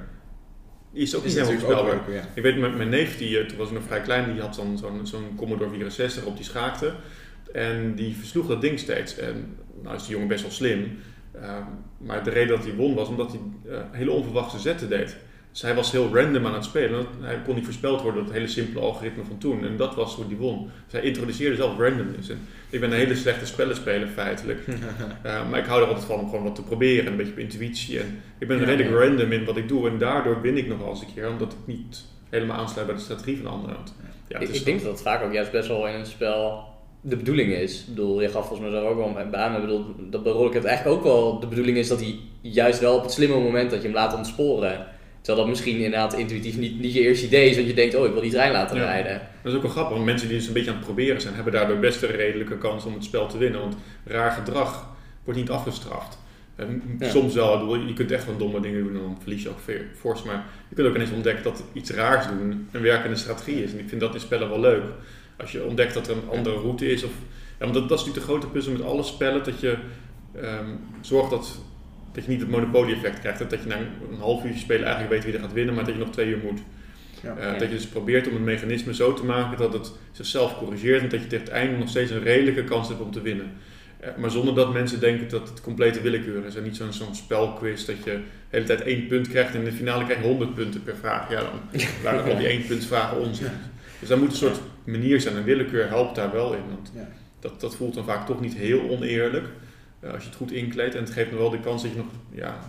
die 0.93 1.01
is 1.03 1.16
ook 1.16 1.24
is 1.24 1.36
niet 1.36 1.47
helemaal 1.47 1.86
leuk, 1.86 2.01
ja. 2.12 2.24
Ik 2.34 2.43
weet, 2.43 2.57
mijn, 2.57 2.78
mijn 2.78 2.89
neef, 2.89 3.18
die, 3.18 3.39
eh, 3.39 3.45
toen 3.45 3.57
was 3.57 3.68
ik 3.68 3.74
nog 3.74 3.84
vrij 3.84 4.01
klein, 4.01 4.32
die 4.32 4.41
had 4.41 4.55
dan 4.55 4.78
zo'n 4.78 5.07
zo'n 5.07 5.36
Commodore 5.36 5.70
64 5.70 6.26
op 6.26 6.36
die 6.36 6.45
schaakte. 6.45 6.93
En 7.53 7.95
die 7.95 8.16
versloeg 8.16 8.47
dat 8.47 8.62
ding 8.62 8.80
steeds. 8.80 9.18
En 9.18 9.57
nou 9.84 9.95
is 9.95 10.03
die 10.03 10.12
jongen 10.12 10.28
best 10.28 10.41
wel 10.41 10.51
slim. 10.51 10.97
Ehm, 11.32 11.64
maar 11.97 12.24
de 12.24 12.30
reden 12.30 12.55
dat 12.55 12.66
hij 12.66 12.76
won 12.76 12.95
was 12.95 13.07
omdat 13.07 13.32
hij 13.32 13.39
eh, 13.74 13.82
hele 13.91 14.12
onverwachte 14.12 14.60
zetten 14.60 14.89
deed. 14.89 15.18
Dus 15.52 15.62
hij 15.62 15.76
was 15.76 15.91
heel 15.91 16.16
random 16.16 16.45
aan 16.45 16.54
het 16.54 16.64
spelen. 16.64 17.06
Hij 17.22 17.41
kon 17.45 17.56
niet 17.56 17.64
voorspeld 17.64 18.02
worden 18.02 18.14
door 18.14 18.24
het 18.24 18.34
hele 18.34 18.47
simpele 18.47 18.80
algoritme 18.80 19.24
van 19.24 19.38
toen. 19.38 19.66
En 19.66 19.78
dat 19.78 19.95
was 19.95 20.16
hoe 20.16 20.26
hij 20.26 20.36
won. 20.36 20.70
Dus 20.84 20.93
hij 20.93 21.02
introduceerde 21.02 21.56
zelf 21.56 21.78
randomness. 21.78 22.30
En 22.30 22.47
ik 22.70 22.80
ben 22.80 22.91
een 22.91 22.97
hele 22.97 23.16
slechte 23.16 23.45
spellenspeler 23.45 24.08
feitelijk. 24.08 24.60
Eh, 25.24 25.50
maar 25.50 25.60
ik 25.60 25.66
hou 25.66 25.82
er 25.82 25.88
altijd 25.88 26.06
van 26.06 26.20
om 26.20 26.30
gewoon 26.30 26.43
wat 26.43 26.56
te 26.56 26.64
proberen. 26.64 27.12
Een 27.12 27.18
beetje 27.18 27.32
op 27.32 27.38
intuïtie. 27.38 28.00
En 28.00 28.22
ik 28.38 28.47
ben 28.47 28.60
Ja, 28.60 28.66
redelijk 28.66 28.89
ja. 28.89 29.06
random 29.06 29.32
in 29.32 29.45
wat 29.45 29.58
ik 29.58 29.68
doe. 29.68 29.89
En 29.89 29.97
daardoor 29.97 30.41
win 30.41 30.58
ik 30.58 30.68
nog 30.68 30.78
wel 30.78 30.89
eens 30.89 31.02
een 31.02 31.14
keer. 31.14 31.30
Omdat 31.30 31.52
ik 31.52 31.76
niet 31.76 32.04
helemaal 32.30 32.58
aansluit 32.58 32.88
bij 32.88 32.95
de 32.95 33.02
strategie 33.02 33.38
van 33.38 33.52
anderen. 33.52 33.76
Want, 33.76 33.95
ja, 34.28 34.39
het 34.39 34.50
ik, 34.50 34.56
ik 34.56 34.66
denk 34.66 34.82
dat 34.82 34.91
het 34.91 35.02
vaak 35.02 35.24
ook 35.24 35.34
juist 35.34 35.52
best 35.52 35.68
wel 35.68 35.88
in 35.88 35.93
een 35.93 36.06
spel 36.06 36.68
de 37.02 37.16
bedoeling 37.16 37.54
is. 37.54 37.80
Ik 37.80 37.86
bedoel, 37.88 38.22
je 38.22 38.30
gaf 38.30 38.47
volgens 38.47 38.70
mij 38.70 38.80
daar 38.80 38.89
ook 38.89 38.97
wel 38.97 39.28
bij 39.32 39.39
aan. 39.39 39.56
Ik 39.56 39.62
bedoel, 39.62 39.86
dat 40.10 40.24
bij 40.24 40.32
Rollercoaster 40.32 40.70
eigenlijk 40.70 40.97
ook 40.97 41.04
wel 41.04 41.39
de 41.39 41.47
bedoeling 41.47 41.78
is 41.78 41.88
dat 41.88 42.00
hij 42.00 42.20
juist 42.41 42.80
wel 42.80 42.95
op 42.95 43.04
het 43.04 43.12
slimme 43.12 43.39
moment 43.39 43.70
dat 43.70 43.80
je 43.82 43.88
hem 43.88 43.95
laat 43.95 44.16
ontsporen. 44.16 44.88
Terwijl 45.30 45.47
dat 45.47 45.57
misschien 45.57 45.75
inderdaad 45.84 46.13
intuïtief 46.17 46.57
niet, 46.57 46.80
niet 46.80 46.93
je 46.93 46.99
eerste 46.99 47.25
idee 47.25 47.49
is, 47.49 47.55
want 47.55 47.67
je 47.67 47.73
denkt, 47.73 47.95
oh 47.95 48.05
ik 48.05 48.11
wil 48.11 48.21
die 48.21 48.32
trein 48.32 48.51
laten 48.51 48.77
Ja. 48.77 48.84
rijden. 48.84 49.21
Dat 49.41 49.51
is 49.51 49.57
ook 49.57 49.61
wel 49.63 49.71
grappig, 49.71 49.93
want 49.93 50.05
mensen 50.05 50.27
die 50.27 50.38
dus 50.38 50.47
een 50.47 50.53
beetje 50.53 50.69
aan 50.69 50.75
het 50.75 50.86
proberen 50.86 51.21
zijn, 51.21 51.34
hebben 51.34 51.53
daardoor 51.53 51.77
best 51.77 52.01
een 52.01 52.11
redelijke 52.11 52.57
kans 52.57 52.86
om 52.86 52.93
het 52.93 53.03
spel 53.03 53.27
te 53.27 53.38
winnen. 53.38 53.59
Want 53.59 53.75
raar 54.05 54.32
gedrag 54.32 54.89
wordt 55.23 55.39
niet 55.39 55.49
afgestraft. 55.49 56.17
Ja. 56.99 57.09
Soms 57.09 57.34
wel, 57.34 57.75
je 57.75 57.93
kunt 57.93 58.11
echt 58.11 58.25
wel 58.25 58.38
domme 58.38 58.59
dingen 58.59 58.84
doen 58.84 58.95
en 58.95 59.01
dan 59.01 59.17
verlies 59.21 59.43
je 59.43 59.49
ook 59.49 59.59
veel- 59.63 59.82
fors. 59.99 60.23
Maar 60.23 60.45
je 60.69 60.75
kunt 60.75 60.88
ook 60.88 60.95
ineens 60.95 61.11
ontdekken 61.11 61.43
dat 61.43 61.63
iets 61.73 61.89
raars 61.91 62.27
doen 62.27 62.67
een 62.71 62.82
werkende 62.82 63.15
strategie 63.15 63.63
is. 63.63 63.71
En 63.71 63.80
ik 63.80 63.89
vind 63.89 64.01
dat 64.01 64.13
in 64.13 64.19
spellen 64.19 64.49
wel 64.49 64.59
leuk. 64.59 64.84
Als 65.38 65.51
je 65.51 65.63
ontdekt 65.65 65.93
dat 65.93 66.07
er 66.07 66.15
een 66.15 66.38
andere 66.38 66.55
route 66.55 66.91
is. 66.91 67.03
Of, 67.03 67.11
ja, 67.59 67.65
want 67.65 67.73
dat, 67.73 67.89
dat 67.89 67.99
is 67.99 68.05
natuurlijk 68.05 68.25
de 68.25 68.32
grote 68.32 68.47
puzzel 68.47 68.71
met 68.71 68.82
alle 68.82 69.03
spellen. 69.03 69.43
Dat 69.43 69.59
je 69.59 69.77
ehm, 70.41 70.69
zorgt 71.01 71.30
dat, 71.30 71.61
dat 72.14 72.24
je 72.24 72.30
niet 72.30 72.39
het 72.41 72.49
monopolie-effect 72.49 73.20
krijgt. 73.20 73.39
Dat 73.49 73.62
je 73.64 73.68
na 73.68 73.76
een 73.78 74.20
half 74.20 74.43
uurtje 74.45 74.60
spelen 74.60 74.84
eigenlijk 74.86 75.14
weet 75.14 75.24
wie 75.24 75.34
er 75.34 75.39
gaat 75.39 75.53
winnen, 75.53 75.76
maar 75.76 75.84
dat 75.86 75.93
je 75.93 75.99
nog 75.99 76.12
twee 76.12 76.28
uur 76.28 76.39
moet. 76.43 76.60
Ja. 77.24 77.36
Eh, 77.38 77.43
Ja. 77.43 77.51
Dat 77.51 77.62
je 77.62 77.76
dus 77.76 77.88
probeert 77.88 78.28
om 78.28 78.36
een 78.36 78.43
mechanisme 78.43 78.93
zo 78.93 79.14
te 79.14 79.26
maken 79.26 79.57
dat 79.57 79.74
het 79.74 79.91
zichzelf 80.12 80.57
corrigeert 80.57 81.01
en 81.01 81.10
dat 81.10 81.20
je 81.22 81.28
tegen 81.28 81.45
het 81.45 81.53
einde 81.53 81.78
nog 81.78 81.89
steeds 81.89 82.12
een 82.12 82.24
redelijke 82.24 82.64
kans 82.64 82.88
hebt 82.88 83.01
om 83.01 83.12
te 83.12 83.22
winnen. 83.22 83.51
Eh, 83.99 84.10
maar 84.18 84.32
zonder 84.32 84.55
dat 84.55 84.74
mensen 84.74 84.99
denken 84.99 85.30
dat 85.30 85.49
het 85.49 85.62
complete 85.62 86.01
willekeur 86.01 86.45
is 86.45 86.55
en 86.55 86.64
niet 86.64 86.76
zo'n 86.76 86.93
zo'n 86.93 87.16
spelquiz 87.16 87.86
dat 87.86 87.95
je 87.97 88.03
de 88.03 88.20
hele 88.49 88.66
tijd 88.66 88.82
één 88.82 89.07
punt 89.07 89.28
krijgt 89.28 89.53
en 89.53 89.60
in 89.60 89.66
de 89.66 89.72
finale 89.72 90.03
krijg 90.05 90.20
je 90.22 90.26
100 90.28 90.53
punten 90.53 90.84
per 90.84 90.95
vraag. 90.95 91.30
Ja, 91.32 91.39
dan 91.41 91.82
waren 92.03 92.32
al 92.32 92.38
die 92.38 92.47
één 92.47 92.66
punt 92.66 92.86
vragen 92.86 93.20
onzin. 93.20 93.47
Dus 93.99 94.10
daar 94.10 94.18
moet 94.18 94.30
een 94.32 94.36
soort 94.38 94.60
manier 94.84 95.22
zijn 95.22 95.36
en 95.36 95.43
willekeur 95.43 95.88
helpt 95.88 96.16
daar 96.16 96.32
wel 96.32 96.53
in. 96.53 96.62
Want 96.70 96.91
Ja. 96.95 97.07
dat, 97.39 97.62
dat 97.62 97.76
voelt 97.76 97.93
dan 97.93 98.05
vaak 98.05 98.26
toch 98.26 98.41
niet 98.41 98.53
heel 98.55 98.89
oneerlijk 98.89 99.45
eh, 100.00 100.14
als 100.14 100.24
je 100.24 100.30
het 100.30 100.38
goed 100.38 100.52
inkleedt 100.52 100.95
en 100.95 101.04
het 101.04 101.12
geeft 101.12 101.32
nog 101.32 101.39
wel 101.39 101.50
de 101.50 101.60
kans 101.60 101.82
dat 101.82 101.91
je 101.91 101.97
nog 101.97 102.08
ja, 102.32 102.60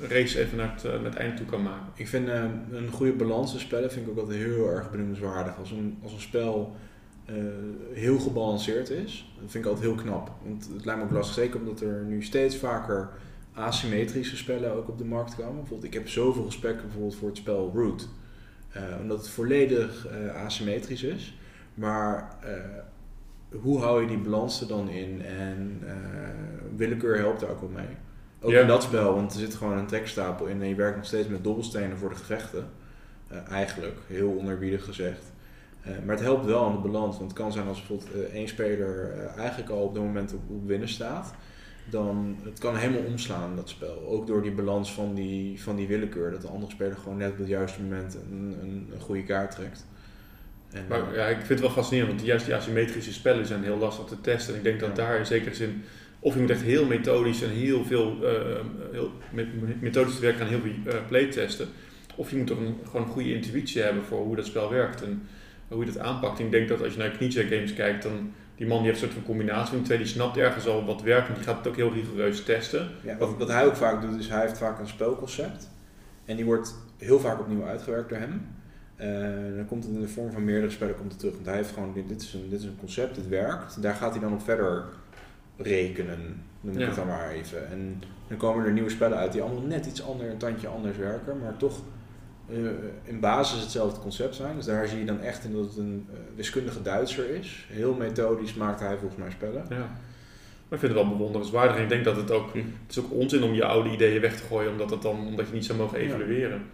race 0.00 0.40
even 0.40 0.56
naar 0.56 0.72
het, 0.72 0.84
eh, 0.84 1.20
einde 1.20 1.36
toe 1.36 1.46
kan 1.46 1.62
maken. 1.62 1.86
Ik 1.94 2.08
vind 2.08 2.28
eh, 2.28 2.44
een 2.70 2.90
goede 2.90 3.12
balans 3.12 3.52
in 3.54 3.60
spellen 3.60 3.92
vind 3.92 4.06
ik 4.06 4.12
ook 4.12 4.18
altijd 4.18 4.38
heel 4.38 4.70
erg 4.70 4.90
benoemenswaardig. 4.90 5.58
Als 5.58 5.70
een, 5.70 5.98
als 6.02 6.12
een 6.12 6.20
spel 6.20 6.76
heel 7.92 8.18
gebalanceerd 8.18 8.90
is, 8.90 9.32
dat 9.40 9.50
vind 9.50 9.64
ik 9.64 9.70
altijd 9.70 9.88
heel 9.88 10.02
knap. 10.02 10.30
Want 10.44 10.68
het 10.74 10.84
lijkt 10.84 11.00
me 11.00 11.06
ook 11.06 11.12
lastig, 11.12 11.34
zeker 11.34 11.60
omdat 11.60 11.80
er 11.80 12.04
nu 12.04 12.22
steeds 12.22 12.56
vaker 12.56 13.08
asymmetrische 13.52 14.36
spellen 14.36 14.72
ook 14.72 14.88
op 14.88 14.98
de 14.98 15.04
markt 15.04 15.34
komen. 15.34 15.54
Bijvoorbeeld, 15.54 15.84
ik 15.84 15.94
heb 15.94 16.08
zoveel 16.08 16.44
respect 16.44 16.82
bijvoorbeeld 16.82 17.16
voor 17.16 17.28
het 17.28 17.36
spel 17.36 17.72
Root. 17.74 18.08
Omdat 19.00 19.18
het 19.18 19.28
volledig 19.28 20.06
asymmetrisch 20.44 21.02
is. 21.02 21.38
Maar 21.74 22.38
hoe 23.62 23.80
hou 23.80 24.00
je 24.00 24.08
die 24.08 24.18
balans 24.18 24.60
er 24.60 24.66
dan 24.66 24.88
in? 24.88 25.22
En 25.22 25.82
eh, 25.86 25.94
willekeur 26.76 27.18
helpt 27.18 27.40
daar 27.40 27.50
ook 27.50 27.60
wel 27.60 27.70
mee. 27.70 27.96
Ook 28.40 28.52
in 28.52 28.66
dat 28.66 28.82
spel, 28.82 29.14
want 29.14 29.32
er 29.32 29.38
zit 29.38 29.54
gewoon 29.54 29.78
een 29.78 29.86
trekstapel 29.86 30.46
in 30.46 30.62
en 30.62 30.68
je 30.68 30.74
werkt 30.74 30.96
nog 30.96 31.06
steeds 31.06 31.28
met 31.28 31.44
dobbelstenen 31.44 31.98
voor 31.98 32.08
de 32.08 32.14
gevechten. 32.14 32.68
Eh, 33.28 33.50
eigenlijk, 33.50 33.98
heel 34.06 34.38
onerbiedig 34.38 34.84
gezegd. 34.84 35.32
Eh, 35.82 35.92
maar 36.04 36.14
het 36.14 36.24
helpt 36.24 36.44
wel 36.44 36.64
aan 36.64 36.72
de 36.72 36.88
balans. 36.88 37.18
Want 37.18 37.30
het 37.30 37.40
kan 37.40 37.52
zijn 37.52 37.68
als 37.68 37.86
bijvoorbeeld 37.86 38.30
één 38.30 38.48
speler 38.48 39.12
eigenlijk 39.36 39.70
al 39.70 39.82
op 39.82 39.94
dat 39.94 40.02
moment 40.02 40.32
op, 40.32 40.50
op 40.50 40.66
winnen 40.66 40.88
staat. 40.88 41.34
Dan 41.90 42.36
het 42.42 42.58
kan 42.58 42.76
helemaal 42.76 43.10
omslaan 43.10 43.56
dat 43.56 43.68
spel. 43.68 44.06
Ook 44.06 44.26
door 44.26 44.42
die 44.42 44.52
balans 44.52 44.92
van 44.92 45.14
die, 45.14 45.62
van 45.62 45.76
die 45.76 45.86
willekeur. 45.86 46.30
Dat 46.30 46.42
de 46.42 46.48
andere 46.48 46.72
speler 46.72 46.96
gewoon 46.96 47.16
net 47.16 47.30
op 47.30 47.38
het 47.38 47.48
juiste 47.48 47.82
moment 47.82 48.14
een, 48.14 48.56
een, 48.62 48.88
een 48.92 49.00
goede 49.00 49.22
kaart 49.22 49.50
trekt. 49.50 49.86
En, 50.76 50.84
Maar 50.88 51.14
ja, 51.14 51.26
ik 51.26 51.36
vind 51.36 51.48
het 51.48 51.60
wel 51.60 51.70
fascinerend, 51.70 52.12
want 52.14 52.26
juist 52.26 52.44
die 52.44 52.54
asymmetrische 52.54 53.12
spellen 53.12 53.46
zijn 53.46 53.62
heel 53.62 53.76
lastig 53.78 54.04
te 54.06 54.20
testen. 54.20 54.52
En 54.52 54.58
ik 54.58 54.64
denk 54.64 54.80
dat 54.80 54.96
daar 54.96 55.18
in 55.18 55.26
zekere 55.26 55.54
zin, 55.54 55.82
of 56.20 56.34
je 56.34 56.40
moet 56.40 56.50
echt 56.50 56.62
heel 56.62 56.84
methodisch 56.86 57.42
en 57.42 57.50
heel 57.50 57.84
veel 57.84 58.16
eh, 58.24 58.60
heel 58.92 59.10
me- 59.32 59.46
methodisch 59.80 60.14
te 60.14 60.20
werken 60.20 60.42
aan 60.42 60.48
heel 60.48 60.60
veel 60.60 60.92
uh, 60.92 60.98
playtesten. 61.08 61.68
Of 62.16 62.30
je 62.30 62.36
moet 62.36 62.46
toch 62.46 62.58
een, 62.58 62.76
gewoon 62.84 63.02
een 63.02 63.12
goede 63.12 63.34
intuïtie 63.34 63.82
hebben 63.82 64.02
voor 64.02 64.18
hoe 64.24 64.36
dat 64.36 64.46
spel 64.46 64.70
werkt 64.70 65.02
en 65.02 65.22
hoe 65.68 65.84
je 65.84 65.92
dat 65.92 66.02
aanpakt. 66.02 66.38
En 66.38 66.44
ik 66.44 66.50
denk 66.50 66.68
dat 66.68 66.82
als 66.82 66.92
je 66.92 66.98
naar 66.98 67.10
Knizia 67.10 67.42
Games 67.42 67.74
kijkt, 67.74 68.02
dan 68.02 68.32
die 68.56 68.66
man 68.66 68.78
die 68.78 68.86
heeft 68.86 69.02
een 69.02 69.08
soort 69.08 69.18
van 69.18 69.28
combinatie 69.28 69.74
van 69.74 69.84
twee, 69.84 69.98
die 69.98 70.06
snapt 70.06 70.36
ergens 70.36 70.66
al 70.66 70.84
wat 70.84 71.02
werkt 71.02 71.28
en 71.28 71.34
die 71.34 71.42
gaat 71.42 71.56
het 71.58 71.68
ook 71.68 71.76
heel 71.76 71.92
rigoureus 71.92 72.44
testen. 72.44 72.88
Ja, 73.02 73.16
wat, 73.16 73.36
wat 73.38 73.48
hij 73.48 73.66
ook 73.66 73.76
vaak 73.76 74.00
doet, 74.00 74.18
is 74.20 74.28
hij 74.28 74.40
heeft 74.40 74.58
vaak 74.58 74.78
een 74.78 74.88
spelconcept. 74.88 75.70
En 76.24 76.36
die 76.36 76.44
wordt 76.44 76.74
heel 76.98 77.20
vaak 77.20 77.40
opnieuw 77.40 77.64
uitgewerkt 77.64 78.08
door 78.08 78.18
hem. 78.18 78.46
Eh, 78.96 79.08
dan 79.56 79.66
komt 79.66 79.84
het 79.84 79.92
in 79.94 80.00
de 80.00 80.08
vorm 80.08 80.32
van 80.32 80.44
meerdere 80.44 80.70
spellen 80.72 80.96
komt 80.96 81.10
het 81.10 81.18
terug. 81.18 81.34
Want 81.34 81.46
hij 81.46 81.56
heeft 81.56 81.72
gewoon, 81.72 81.92
dit, 82.08 82.22
is 82.22 82.34
een, 82.34 82.48
dit 82.50 82.60
is 82.60 82.64
een 82.66 82.76
concept, 82.78 83.14
dit 83.14 83.28
werkt. 83.28 83.82
Daar 83.82 83.94
gaat 83.94 84.10
hij 84.10 84.20
dan 84.20 84.32
op 84.32 84.42
verder 84.42 84.84
rekenen, 85.56 86.42
noem 86.60 86.74
ik 86.74 86.80
Ja. 86.80 86.86
het 86.86 86.94
dan 86.96 87.06
maar 87.06 87.30
even. 87.30 87.68
En 87.70 88.02
dan 88.28 88.36
komen 88.36 88.64
er 88.66 88.72
nieuwe 88.72 88.90
spellen 88.90 89.18
uit 89.18 89.32
die 89.32 89.42
allemaal 89.42 89.62
net 89.62 89.86
iets 89.86 90.02
anders, 90.02 90.30
een 90.30 90.36
tandje 90.38 90.68
anders 90.68 90.96
werken. 90.96 91.38
Maar 91.42 91.56
toch 91.56 91.80
eh, 92.50 92.56
in 93.04 93.20
basis 93.20 93.60
hetzelfde 93.60 94.00
concept 94.00 94.34
zijn. 94.34 94.56
Dus 94.56 94.64
daar 94.64 94.88
zie 94.88 94.98
je 94.98 95.04
dan 95.04 95.20
echt 95.20 95.44
in 95.44 95.52
dat 95.52 95.64
het 95.64 95.76
een 95.76 96.06
eh, 96.12 96.16
wiskundige 96.36 96.82
Duitser 96.82 97.30
is. 97.30 97.66
Heel 97.70 97.94
methodisch 97.94 98.54
maakt 98.54 98.80
hij 98.80 98.96
volgens 98.96 99.20
mij 99.20 99.30
spellen. 99.30 99.64
Ja. 99.68 99.76
Maar 100.68 100.78
ik 100.78 100.84
vind 100.86 100.92
het 100.92 101.02
wel 101.02 101.16
bewonderenswaardig 101.16 101.76
en 101.76 101.82
ik 101.82 101.88
denk 101.88 102.04
dat 102.04 102.16
het 102.16 102.30
ook, 102.30 102.50
Hm. 102.52 102.58
het 102.58 102.96
is 102.96 102.98
ook 102.98 103.12
onzin 103.12 103.42
om 103.42 103.52
je 103.54 103.64
oude 103.64 103.90
ideeën 103.90 104.20
weg 104.20 104.36
te 104.36 104.42
gooien 104.46 104.70
omdat, 104.70 104.90
het 104.90 105.02
dan, 105.02 105.26
omdat 105.26 105.46
je 105.46 105.52
niet 105.54 105.64
zou 105.64 105.78
mogen 105.78 105.98
evalueren. 105.98 106.58
Ja, 106.58 106.64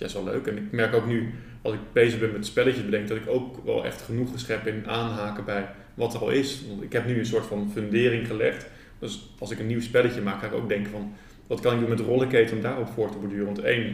is 0.00 0.12
wel 0.12 0.24
leuk. 0.24 0.46
En 0.46 0.56
ik 0.56 0.72
merk 0.72 0.94
ook 0.94 1.06
nu, 1.06 1.34
als 1.62 1.74
ik 1.74 1.80
bezig 1.92 2.20
ben 2.20 2.32
met 2.32 2.46
spelletjes 2.46 2.84
bedenken, 2.84 3.08
dat 3.08 3.18
ik 3.18 3.28
ook 3.28 3.64
wel 3.64 3.84
echt 3.84 4.02
genoeg 4.02 4.32
geschep 4.32 4.66
in 4.66 4.88
aanhaken 4.88 5.44
bij 5.44 5.68
wat 5.94 6.14
er 6.14 6.20
al 6.20 6.30
is. 6.30 6.62
Want 6.68 6.82
ik 6.82 6.92
heb 6.92 7.06
nu 7.06 7.18
een 7.18 7.26
soort 7.26 7.46
van 7.46 7.70
fundering 7.72 8.26
gelegd. 8.26 8.66
Dus 8.98 9.30
als 9.38 9.50
ik 9.50 9.58
een 9.58 9.66
nieuw 9.66 9.80
spelletje 9.80 10.20
maak, 10.20 10.40
ga 10.40 10.46
ik 10.46 10.52
ook 10.52 10.68
denken 10.68 10.90
van, 10.90 11.12
wat 11.46 11.60
kan 11.60 11.74
ik 11.74 11.80
doen 11.80 11.88
met 11.88 12.00
rollerketen 12.00 12.56
om 12.56 12.62
daarop 12.62 12.88
voor 12.88 13.10
te 13.10 13.18
borduren? 13.18 13.46
Want 13.46 13.58
één, 13.58 13.84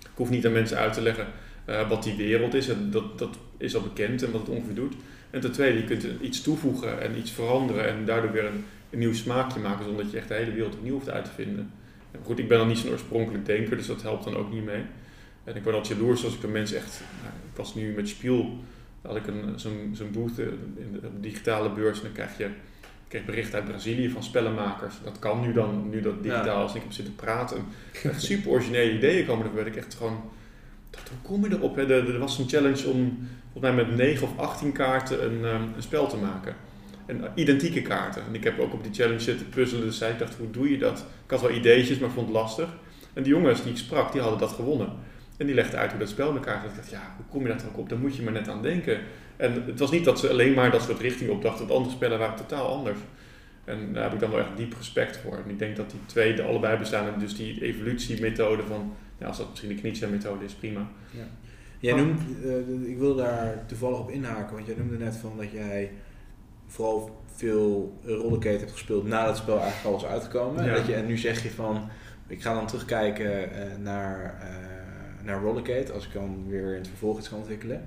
ik 0.00 0.10
hoef 0.14 0.30
niet 0.30 0.46
aan 0.46 0.52
mensen 0.52 0.78
uit 0.78 0.92
te 0.92 1.02
leggen 1.02 1.26
eh, 1.64 1.88
wat 1.88 2.02
die 2.02 2.16
wereld 2.16 2.54
is. 2.54 2.68
En 2.68 2.90
dat, 2.90 3.18
dat 3.18 3.38
is 3.58 3.74
al 3.74 3.82
bekend 3.82 4.22
en 4.22 4.30
wat 4.30 4.40
het 4.40 4.50
ongeveer 4.50 4.74
doet. 4.74 4.94
En 5.30 5.40
ten 5.40 5.52
tweede, 5.52 5.78
je 5.78 5.84
kunt 5.84 6.06
iets 6.20 6.42
toevoegen 6.42 7.00
en 7.00 7.18
iets 7.18 7.30
veranderen 7.30 7.88
en 7.88 8.04
daardoor 8.04 8.32
weer 8.32 8.44
een, 8.44 8.64
een 8.90 8.98
nieuw 8.98 9.14
smaakje 9.14 9.60
maken 9.60 9.84
zonder 9.84 10.02
dat 10.02 10.12
je 10.12 10.18
echt 10.18 10.28
de 10.28 10.34
hele 10.34 10.52
wereld 10.52 10.74
opnieuw 10.74 10.92
hoeft 10.92 11.10
uit 11.10 11.24
te 11.24 11.30
vinden. 11.30 11.70
En 12.10 12.20
goed, 12.24 12.38
ik 12.38 12.48
ben 12.48 12.58
dan 12.58 12.68
niet 12.68 12.78
zo'n 12.78 12.90
oorspronkelijk 12.90 13.46
denker, 13.46 13.76
dus 13.76 13.86
dat 13.86 14.02
helpt 14.02 14.24
dan 14.24 14.36
ook 14.36 14.52
niet 14.52 14.64
mee. 14.64 14.82
En 15.44 15.56
ik 15.56 15.62
word 15.62 15.74
altijd 15.74 15.98
jaloers 15.98 16.24
als 16.24 16.34
ik 16.34 16.42
een 16.42 16.52
mens 16.52 16.72
echt... 16.72 17.00
Nou, 17.22 17.34
ik 17.50 17.56
was 17.56 17.74
nu 17.74 17.92
met 17.94 18.08
Spiel, 18.08 18.58
had 19.02 19.16
ik 19.16 19.26
een, 19.26 19.52
zo'n, 19.56 19.90
zo'n 19.92 20.10
booth 20.10 20.38
eh, 20.38 20.46
in 20.76 20.92
de, 20.92 21.20
digitale 21.20 21.70
beurs 21.70 21.98
en 21.98 22.04
dan 22.04 22.12
krijg 22.12 22.38
je 22.38 22.48
kreeg 23.08 23.24
bericht 23.24 23.54
uit 23.54 23.64
Brazilië 23.64 24.10
van 24.10 24.22
spellenmakers. 24.22 24.94
Dat 25.04 25.18
kan 25.18 25.40
nu 25.40 25.52
dan, 25.52 25.88
nu 25.90 26.00
dat 26.00 26.22
digitaal 26.22 26.64
is. 26.64 26.70
En 26.70 26.76
ik 26.76 26.82
heb 26.82 26.92
zitten 26.92 27.14
praten. 27.14 27.64
Echt 28.02 28.22
super 28.22 28.50
originele 28.50 28.92
ideeën 28.92 29.26
komen 29.26 29.46
er. 29.46 29.54
werd 29.54 29.66
ik 29.66 29.76
echt 29.76 29.94
gewoon... 29.94 30.20
dacht, 30.90 31.08
hoe 31.08 31.18
kom 31.22 31.44
je 31.44 31.56
erop? 31.56 31.76
Hè? 31.76 31.82
Er, 31.82 32.14
er 32.14 32.18
was 32.18 32.38
een 32.38 32.48
challenge 32.48 32.88
om 32.88 33.28
volgens 33.52 33.74
mij 33.74 33.84
met 33.84 33.96
9 33.96 34.26
of 34.26 34.38
18 34.38 34.72
kaarten 34.72 35.24
een, 35.24 35.44
ehm, 35.44 35.62
een 35.76 35.82
spel 35.82 36.06
te 36.06 36.16
maken. 36.16 36.54
En 37.06 37.24
identieke 37.34 37.82
kaarten. 37.82 38.22
En 38.26 38.34
ik 38.34 38.44
heb 38.44 38.58
ook 38.58 38.72
op 38.72 38.82
die 38.82 38.92
challenge 38.92 39.20
zitten 39.20 39.48
puzzelen. 39.48 39.84
Dus 39.84 40.00
ik 40.00 40.18
dacht, 40.18 40.34
hoe 40.34 40.50
doe 40.50 40.70
je 40.70 40.78
dat? 40.78 40.98
Ik 41.24 41.30
had 41.30 41.40
wel 41.40 41.50
ideetjes, 41.50 41.98
maar 41.98 42.10
vond 42.10 42.26
het 42.26 42.36
lastig. 42.36 42.68
En 43.12 43.22
die 43.22 43.32
jongens 43.32 43.62
die 43.62 43.72
ik 43.72 43.78
sprak, 43.78 44.12
die 44.12 44.20
hadden 44.20 44.38
dat 44.38 44.52
gewonnen. 44.52 44.92
En 45.36 45.46
die 45.46 45.54
legden 45.54 45.78
uit 45.78 45.90
hoe 45.90 46.00
dat 46.00 46.08
spel 46.08 46.28
in 46.28 46.34
elkaar 46.34 46.60
zat. 46.60 46.70
Ik 46.70 46.76
dacht, 46.76 46.90
ja, 46.90 47.14
hoe 47.16 47.24
kom 47.28 47.42
je 47.42 47.48
daar 47.48 47.60
ook 47.68 47.78
op? 47.78 47.88
Daar 47.88 47.98
moet 47.98 48.16
je 48.16 48.22
maar 48.22 48.32
net 48.32 48.48
aan 48.48 48.62
denken. 48.62 49.00
En 49.36 49.64
het 49.66 49.78
was 49.78 49.90
niet 49.90 50.04
dat 50.04 50.18
ze 50.18 50.28
alleen 50.28 50.54
maar 50.54 50.70
dat 50.70 50.82
soort 50.82 51.00
richting 51.00 51.30
opdachten. 51.30 51.66
Want 51.66 51.78
andere 51.78 51.94
spellen 51.94 52.18
waren 52.18 52.36
totaal 52.36 52.66
anders. 52.66 52.98
En 53.64 53.92
daar 53.92 54.02
heb 54.02 54.12
ik 54.12 54.20
dan 54.20 54.30
wel 54.30 54.38
echt 54.38 54.56
diep 54.56 54.74
respect 54.76 55.16
voor. 55.16 55.36
En 55.44 55.50
ik 55.50 55.58
denk 55.58 55.76
dat 55.76 55.90
die 55.90 56.00
twee 56.06 56.34
er 56.34 56.46
allebei 56.46 56.78
bestaan. 56.78 57.14
En 57.14 57.20
dus 57.20 57.36
die 57.36 57.62
evolutiemethode 57.62 58.62
van... 58.62 58.94
Ja, 59.18 59.26
als 59.26 59.36
dat 59.36 59.48
misschien 59.48 59.68
de 59.68 59.74
Knizia-methode 59.74 60.44
is, 60.44 60.52
prima. 60.52 60.88
Jij 61.78 61.94
noemt, 61.94 62.20
eh, 62.44 62.90
ik 62.90 62.98
wil 62.98 63.14
daar 63.14 63.66
toevallig 63.66 63.98
op 63.98 64.10
inhaken, 64.10 64.54
want 64.54 64.66
jij 64.66 64.74
noemde 64.78 64.98
net 64.98 65.16
van 65.16 65.32
dat 65.36 65.50
jij 65.50 65.90
vooral 66.66 67.22
veel 67.34 67.98
Rollercade 68.04 68.58
hebt 68.58 68.72
gespeeld 68.72 69.06
nadat 69.06 69.28
het 69.28 69.36
spel 69.36 69.60
eigenlijk 69.60 69.86
al 69.86 69.92
was 69.92 70.10
uitgekomen. 70.10 70.64
Ja. 70.64 70.70
En, 70.70 70.76
dat 70.76 70.86
je, 70.86 70.94
en 70.94 71.06
nu 71.06 71.18
zeg 71.18 71.42
je 71.42 71.50
van, 71.50 71.88
ik 72.26 72.42
ga 72.42 72.54
dan 72.54 72.66
terugkijken 72.66 73.52
eh, 73.52 73.76
naar, 73.78 74.38
eh 74.40 74.81
naar 75.24 75.40
Rollercade 75.42 75.92
als 75.92 76.06
ik 76.06 76.12
dan 76.12 76.44
weer 76.48 76.68
in 76.70 76.78
het 76.78 76.88
vervolg 76.88 77.18
iets 77.18 77.28
kan 77.28 77.38
ontwikkelen. 77.38 77.84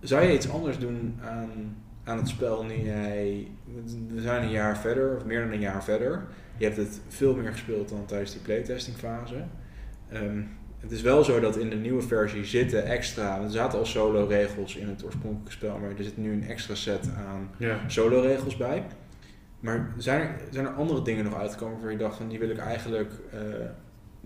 Zou 0.00 0.24
je 0.24 0.34
iets 0.34 0.50
anders 0.50 0.78
doen 0.78 1.18
aan, 1.22 1.76
aan 2.04 2.16
het 2.16 2.28
spel 2.28 2.64
nu 2.64 2.74
jij, 2.74 3.48
we 4.08 4.20
zijn 4.20 4.42
een 4.42 4.50
jaar 4.50 4.78
verder, 4.78 5.16
of 5.16 5.24
meer 5.24 5.40
dan 5.40 5.52
een 5.52 5.60
jaar 5.60 5.84
verder. 5.84 6.26
Je 6.56 6.64
hebt 6.64 6.76
het 6.76 7.00
veel 7.08 7.34
meer 7.36 7.50
gespeeld 7.52 7.88
dan 7.88 8.04
tijdens 8.06 8.32
die 8.32 8.40
playtesting 8.40 8.96
fase. 8.96 9.44
Ehm, 10.08 10.42
het 10.78 10.92
is 10.92 11.02
wel 11.02 11.24
zo 11.24 11.40
dat 11.40 11.56
in 11.56 11.70
de 11.70 11.76
nieuwe 11.76 12.02
versie 12.02 12.44
zitten 12.44 12.84
extra, 12.84 13.40
er 13.42 13.50
zaten 13.50 13.78
al 13.78 13.86
solo 13.86 14.26
regels 14.26 14.76
in 14.76 14.88
het 14.88 15.04
oorspronkelijke 15.04 15.52
spel, 15.52 15.78
maar 15.78 15.90
er 15.90 16.04
zit 16.04 16.16
nu 16.16 16.32
een 16.32 16.44
extra 16.48 16.74
set 16.74 17.10
aan 17.16 17.50
Ja. 17.58 17.78
solo 17.88 18.20
regels 18.20 18.56
bij. 18.56 18.82
Maar 19.60 19.92
zijn 19.96 20.20
er, 20.20 20.34
zijn 20.50 20.66
er 20.66 20.72
andere 20.72 21.02
dingen 21.02 21.24
nog 21.24 21.34
uitgekomen 21.34 21.80
waar 21.80 21.90
je 21.90 21.96
dacht 21.98 22.16
van 22.16 22.28
die 22.28 22.38
wil 22.38 22.50
ik 22.50 22.58
eigenlijk, 22.58 23.12
eh, 23.32 23.38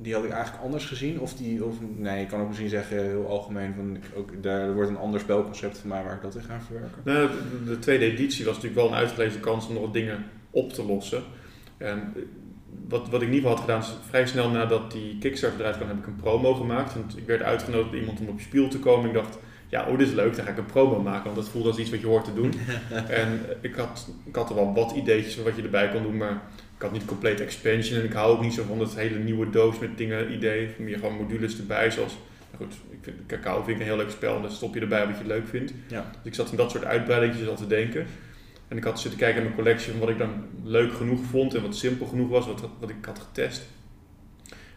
die 0.02 0.14
had 0.14 0.24
ik 0.24 0.30
eigenlijk 0.30 0.64
anders 0.64 0.84
gezien? 0.84 1.20
Of 1.20 1.34
die, 1.34 1.64
of 1.64 1.74
nee, 1.96 2.20
je 2.20 2.26
kan 2.26 2.40
ook 2.40 2.48
misschien 2.48 2.68
zeggen 2.68 3.02
heel 3.02 3.28
algemeen 3.28 3.74
van 3.74 3.96
ik 3.96 4.02
ook, 4.14 4.42
daar 4.42 4.74
wordt 4.74 4.90
een 4.90 4.96
ander 4.96 5.20
spelconcept 5.20 5.78
van 5.78 5.88
mij 5.88 6.02
waar 6.02 6.14
ik 6.14 6.22
dat 6.22 6.34
in 6.34 6.42
ga 6.42 6.60
verwerken. 6.60 7.02
Nou, 7.04 7.28
de, 7.28 7.64
de 7.64 7.78
tweede 7.78 8.04
editie 8.04 8.44
was 8.44 8.54
natuurlijk 8.54 8.80
wel 8.80 8.90
een 8.90 8.98
uitgelezen 8.98 9.40
kans 9.40 9.66
om 9.66 9.74
nog 9.74 9.82
wat 9.82 9.92
dingen 9.92 10.24
op 10.50 10.72
te 10.72 10.84
lossen. 10.84 11.22
En 11.76 12.12
eh, 12.16 12.22
wat, 12.88 13.08
wat 13.08 13.22
ik 13.22 13.28
in 13.28 13.34
ieder 13.34 13.50
geval 13.50 13.50
had 13.50 13.60
gedaan, 13.60 13.80
is 13.80 14.08
vrij 14.08 14.26
snel 14.26 14.50
nadat 14.50 14.92
die 14.92 15.18
Kickstarter 15.18 15.60
eruit 15.60 15.76
kwam, 15.76 15.88
heb 15.88 15.98
ik 15.98 16.06
een 16.06 16.16
promo 16.16 16.54
gemaakt. 16.54 16.94
Want 16.94 17.16
ik 17.16 17.26
werd 17.26 17.42
uitgenodigd 17.42 17.90
door 17.90 18.00
iemand 18.00 18.20
om 18.20 18.28
op 18.28 18.40
spiel 18.40 18.68
te 18.68 18.78
komen. 18.78 19.08
Ik 19.08 19.14
dacht, 19.14 19.38
ja, 19.68 19.86
oh, 19.86 19.98
dit 19.98 20.08
is 20.08 20.14
leuk, 20.14 20.36
dan 20.36 20.44
ga 20.44 20.50
ik 20.50 20.58
een 20.58 20.64
promo 20.64 21.02
maken. 21.02 21.24
Want 21.24 21.36
dat 21.36 21.48
voelde 21.48 21.68
als 21.68 21.78
iets 21.78 21.90
wat 21.90 22.00
je 22.00 22.06
hoort 22.06 22.24
te 22.24 22.34
doen. 22.34 22.52
en 23.22 23.40
ik 23.60 23.74
had, 23.74 24.08
ik 24.24 24.34
had 24.34 24.48
er 24.48 24.54
wel 24.54 24.74
wat 24.74 24.92
ideetjes 24.92 25.34
van 25.34 25.44
wat 25.44 25.56
je 25.56 25.62
erbij 25.62 25.90
kon 25.90 26.02
doen, 26.02 26.16
maar 26.16 26.42
ik 26.78 26.84
had 26.84 26.92
niet 26.92 27.02
een 27.02 27.08
complete 27.08 27.42
expansion. 27.42 27.98
En 27.98 28.04
ik 28.04 28.12
hou 28.12 28.36
ook 28.36 28.42
niet 28.42 28.52
zo 28.52 28.64
van 28.64 28.78
dat 28.78 28.94
hele 28.94 29.18
nieuwe 29.18 29.50
doos 29.50 29.78
met 29.78 29.98
dingen, 29.98 30.32
ideeën. 30.32 30.70
Meer 30.78 30.98
gewoon 30.98 31.16
modules 31.16 31.58
erbij, 31.58 31.90
zoals... 31.90 32.16
Nou 32.50 32.64
goed, 32.64 32.80
ik 32.90 32.98
vind, 33.00 33.16
Cacao 33.26 33.62
vind 33.62 33.68
ik 33.68 33.78
een 33.78 33.88
heel 33.88 33.96
leuk 33.96 34.10
spel. 34.10 34.36
En 34.36 34.42
dan 34.42 34.50
stop 34.50 34.74
je 34.74 34.80
erbij 34.80 35.06
wat 35.06 35.18
je 35.18 35.26
leuk 35.26 35.48
vindt. 35.48 35.72
Ja. 35.86 36.10
Dus 36.10 36.20
ik 36.22 36.34
zat 36.34 36.50
in 36.50 36.56
dat 36.56 36.70
soort 36.70 36.84
uitbreidingjes 36.84 37.48
al 37.48 37.56
te 37.56 37.66
denken. 37.66 38.06
En 38.68 38.76
ik 38.76 38.84
had 38.84 39.00
zitten 39.00 39.18
kijken 39.18 39.42
naar 39.42 39.52
mijn 39.52 39.62
collectie 39.62 39.90
van 39.90 40.00
wat 40.00 40.08
ik 40.08 40.18
dan 40.18 40.44
leuk 40.62 40.92
genoeg 40.92 41.20
vond 41.30 41.54
en 41.54 41.62
wat 41.62 41.76
simpel 41.76 42.06
genoeg 42.06 42.28
was, 42.28 42.46
wat, 42.46 42.68
wat 42.78 42.90
ik 42.90 43.04
had 43.04 43.18
getest. 43.18 43.66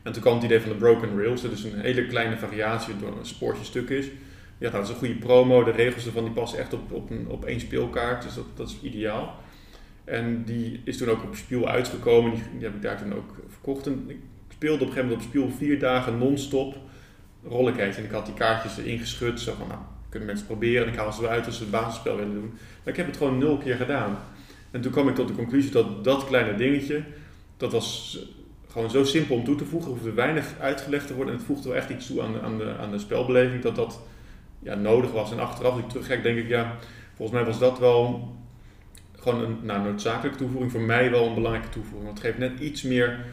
En 0.02 0.12
toen 0.12 0.22
kwam 0.22 0.36
het 0.36 0.44
idee 0.44 0.60
van 0.60 0.70
de 0.70 0.76
Broken 0.76 1.18
Rails, 1.18 1.42
dat 1.42 1.52
is 1.52 1.64
een 1.64 1.80
hele 1.80 2.08
kleine 2.08 2.38
variatie 2.38 2.98
door 2.98 3.18
een 3.18 3.26
spoortje 3.26 3.64
stuk 3.64 3.90
is. 3.90 4.06
Ja, 4.06 4.70
nou, 4.70 4.72
dat 4.72 4.84
is 4.84 4.90
een 4.90 4.96
goede 4.96 5.16
promo, 5.16 5.64
de 5.64 5.72
regels 5.72 6.06
ervan 6.06 6.24
die 6.24 6.34
passen 6.34 6.60
echt 6.60 6.74
op, 6.74 6.92
op, 6.92 7.10
een, 7.10 7.28
op 7.28 7.46
één 7.46 7.60
speelkaart, 7.60 8.24
dus 8.24 8.34
dat, 8.34 8.46
dat 8.56 8.70
is 8.70 8.78
ideaal. 8.82 9.41
En 10.04 10.44
die 10.44 10.82
is 10.84 10.98
toen 10.98 11.10
ook 11.10 11.24
op 11.24 11.36
Spiel 11.36 11.68
uitgekomen, 11.68 12.32
die, 12.32 12.64
heb 12.64 12.76
ik 12.76 12.82
daar 12.82 12.98
toen 12.98 13.14
ook 13.14 13.36
verkocht. 13.48 13.88
En 13.88 14.06
ik 14.08 14.20
speelde 14.50 14.84
op 14.84 14.88
een 14.88 14.94
gegeven 14.94 15.10
moment 15.10 15.26
op 15.26 15.30
Spiel 15.30 15.50
vier 15.58 15.80
dagen 15.80 16.18
non-stop 16.18 16.76
rollercade. 17.44 17.92
En 17.92 18.04
ik 18.04 18.12
had 18.12 18.26
die 18.26 18.34
kaartjes 18.34 18.78
erin 18.78 19.00
geschud, 19.00 19.40
zo 19.40 19.54
van, 19.58 19.68
nou, 19.68 19.80
kunnen 20.10 20.28
mensen 20.28 20.48
proberen 20.48 20.86
en 20.86 20.94
ik 20.94 21.00
haal 21.00 21.14
ze 21.14 21.24
eruit 21.24 21.46
als 21.46 21.56
ze 21.56 21.62
het 21.62 21.72
basisspel 21.72 22.16
willen 22.16 22.34
doen. 22.34 22.52
Maar 22.84 22.94
ik 22.94 22.98
heb 22.98 23.08
het 23.08 23.18
gewoon 23.18 23.38
nul 23.38 23.58
keer 23.58 23.76
gedaan. 23.76 24.18
En 24.72 24.82
toen 24.82 24.92
kwam 24.92 25.08
ik 25.08 25.16
tot 25.16 25.28
de 25.28 25.36
conclusie 25.36 25.72
dat 25.72 26.04
dat 26.04 26.26
kleine 26.26 26.56
dingetje, 26.56 27.04
dat 27.58 27.72
was 27.72 28.18
gewoon 28.68 28.90
zo 28.90 29.04
simpel 29.04 29.36
om 29.36 29.44
toe 29.44 29.56
te 29.56 29.66
voegen. 29.66 29.92
Er 29.92 29.98
hoefde 29.98 30.14
weinig 30.14 30.54
uitgelegd 30.60 31.08
te 31.08 31.16
worden 31.16 31.34
en 31.34 31.40
het 31.40 31.48
voegde 31.48 31.68
wel 31.68 31.78
echt 31.78 31.90
iets 31.90 32.08
toe 32.08 32.22
aan 32.22 32.34
de, 32.34 32.42
aan 32.42 32.58
de, 32.58 32.76
aan 32.80 32.92
de 32.92 33.00
spelbeleving 33.00 33.62
dat 33.62 33.76
dat 33.76 34.00
ja, 34.60 34.76
nodig 34.76 35.12
was. 35.12 35.32
En 35.32 35.40
achteraf, 35.40 35.72
als 35.74 35.82
ik 35.82 35.90
terugkijk, 35.90 36.24
denk 36.24 36.38
ik, 36.38 36.48
ja, 36.48 36.76
volgens 37.16 37.38
mij 37.38 37.48
was 37.48 37.60
dat 37.60 37.80
wel 37.80 38.30
gewoon 39.22 39.44
een 39.44 39.58
nou, 39.62 39.84
noodzakelijke 39.84 40.38
toevoeging. 40.38 40.72
Voor 40.72 40.82
mij 40.82 41.12
wel 41.12 41.28
een 41.28 41.34
belangrijke 41.34 41.70
toevoeging. 41.70 42.04
Want 42.04 42.18
het 42.18 42.28
geeft 42.28 42.38
net 42.38 42.60
iets 42.60 42.82
meer 42.82 43.26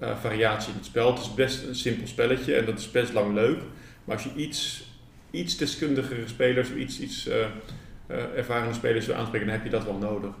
eh, 0.00 0.16
variatie 0.20 0.70
in 0.70 0.76
het 0.76 0.86
spel. 0.86 1.10
Het 1.10 1.22
is 1.22 1.34
best 1.34 1.66
een 1.66 1.74
simpel 1.74 2.06
spelletje 2.06 2.54
en 2.54 2.64
dat 2.64 2.78
is 2.78 2.90
best 2.90 3.12
lang 3.12 3.34
leuk. 3.34 3.58
Maar 4.04 4.16
als 4.16 4.24
je 4.24 4.32
iets, 4.36 4.88
iets 5.30 5.56
deskundigere 5.56 6.26
spelers, 6.26 6.70
of 6.70 6.76
iets, 6.76 7.00
iets 7.00 7.28
eh, 7.28 7.46
ervarende 8.36 8.74
spelers 8.74 9.06
wil 9.06 9.14
aanspreken, 9.14 9.46
dan 9.46 9.56
heb 9.56 9.64
je 9.64 9.70
dat 9.70 9.84
wel 9.84 9.98
nodig. 9.98 10.34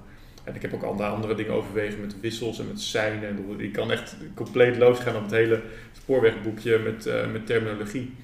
En 0.44 0.54
ik 0.54 0.62
heb 0.62 0.74
ook 0.74 0.82
al 0.82 1.04
andere 1.04 1.34
dingen 1.34 1.52
overwegen 1.52 2.00
met 2.00 2.20
wissels 2.20 2.58
en 2.58 2.66
met 2.66 2.80
seinen. 2.80 3.28
En 3.28 3.60
ik 3.60 3.72
kan 3.72 3.90
echt 3.90 4.16
compleet 4.34 4.76
losgaan 4.76 5.16
op 5.16 5.22
het 5.22 5.30
hele 5.30 5.62
spoorwegboekje 5.92 6.78
met, 6.78 7.08
met 7.32 7.46
terminologie. 7.46 8.14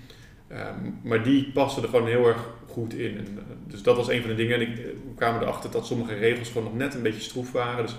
Ehm, 0.49 0.91
maar 1.03 1.23
die 1.23 1.51
passen 1.53 1.83
er 1.83 1.89
gewoon 1.89 2.07
heel 2.07 2.27
erg 2.27 2.49
goed 2.71 2.95
in. 2.95 3.17
En, 3.17 3.27
eh, 3.39 3.43
dus 3.67 3.83
dat 3.83 3.97
was 3.97 4.09
een 4.09 4.21
van 4.21 4.31
de 4.31 4.37
dingen. 4.37 4.55
En 4.55 4.61
ik, 4.61 4.79
eh, 4.79 4.85
we 4.85 5.15
kwamen 5.15 5.41
erachter 5.41 5.71
dat 5.71 5.87
sommige 5.87 6.15
regels 6.15 6.49
gewoon 6.49 6.65
nog 6.65 6.77
net 6.77 6.95
een 6.95 7.03
beetje 7.03 7.21
stroef 7.21 7.53
waren. 7.53 7.87
Dus 7.87 7.97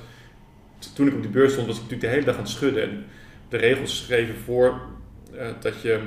toen 0.94 1.08
ik 1.08 1.14
op 1.14 1.22
die 1.22 1.32
beurs 1.32 1.52
stond, 1.52 1.68
was 1.68 1.76
ik 1.76 1.82
natuurlijk 1.82 2.10
de 2.10 2.16
hele 2.16 2.26
dag 2.26 2.36
aan 2.36 2.42
het 2.42 2.52
schudden. 2.52 2.84
En 2.84 3.06
de 3.50 3.58
regels 3.58 3.98
schreven 3.98 4.36
voor 4.36 4.82
eh, 5.38 5.48
dat 5.60 5.82
je, 5.82 6.00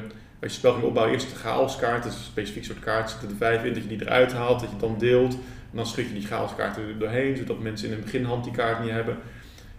als 0.43 0.53
je 0.53 0.59
spel 0.59 0.73
ging 0.73 0.85
opbouwen, 0.85 1.15
eerst 1.15 1.31
de 1.31 1.37
chaoskaart, 1.37 2.03
dus 2.03 2.15
een 2.15 2.21
specifiek 2.21 2.65
soort 2.65 2.79
kaart, 2.79 3.11
zitten 3.11 3.29
er 3.29 3.37
vijf 3.37 3.65
in, 3.65 3.73
dat 3.73 3.83
je 3.83 3.89
die 3.89 4.03
eruit 4.03 4.33
haalt, 4.33 4.61
dat 4.61 4.69
je 4.69 4.77
het 4.77 4.81
dan 4.81 4.99
deelt. 4.99 5.33
En 5.71 5.81
dan 5.81 5.87
schud 5.87 6.07
je 6.07 6.15
die 6.15 6.27
chaoskaart 6.27 6.77
er 6.77 6.99
doorheen, 6.99 7.37
zodat 7.37 7.59
mensen 7.59 7.89
in 7.89 7.95
een 7.95 8.01
beginhand 8.01 8.45
die 8.45 8.53
kaart 8.53 8.83
niet 8.83 8.91
hebben. 8.91 9.19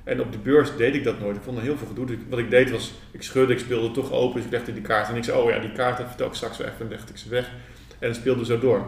En 0.03 0.21
op 0.21 0.31
de 0.31 0.37
beurs 0.37 0.75
deed 0.75 0.95
ik 0.95 1.03
dat 1.03 1.19
nooit. 1.19 1.35
Ik 1.35 1.41
vond 1.41 1.57
er 1.57 1.63
heel 1.63 1.77
veel 1.77 1.87
gedoe. 1.87 2.05
Dus 2.05 2.17
wat 2.29 2.39
ik 2.39 2.49
deed 2.49 2.71
was, 2.71 2.93
ik 3.11 3.21
schudde, 3.21 3.53
ik 3.53 3.59
speelde 3.59 3.91
toch 3.91 4.11
open, 4.11 4.35
dus 4.35 4.45
ik 4.45 4.51
legde 4.51 4.73
die 4.73 4.81
kaart. 4.81 5.09
En 5.09 5.15
ik 5.15 5.23
zei, 5.23 5.37
oh 5.37 5.49
ja, 5.49 5.59
die 5.59 5.71
kaart 5.71 5.97
dat 5.97 6.07
vertel 6.07 6.27
ik 6.27 6.33
straks 6.33 6.57
wel 6.57 6.67
even. 6.67 6.79
En 6.79 6.89
legde 6.89 7.11
ik 7.11 7.17
ze 7.17 7.29
weg. 7.29 7.51
En 7.99 8.07
het 8.07 8.17
speelde 8.17 8.45
zo 8.45 8.59
door. 8.59 8.85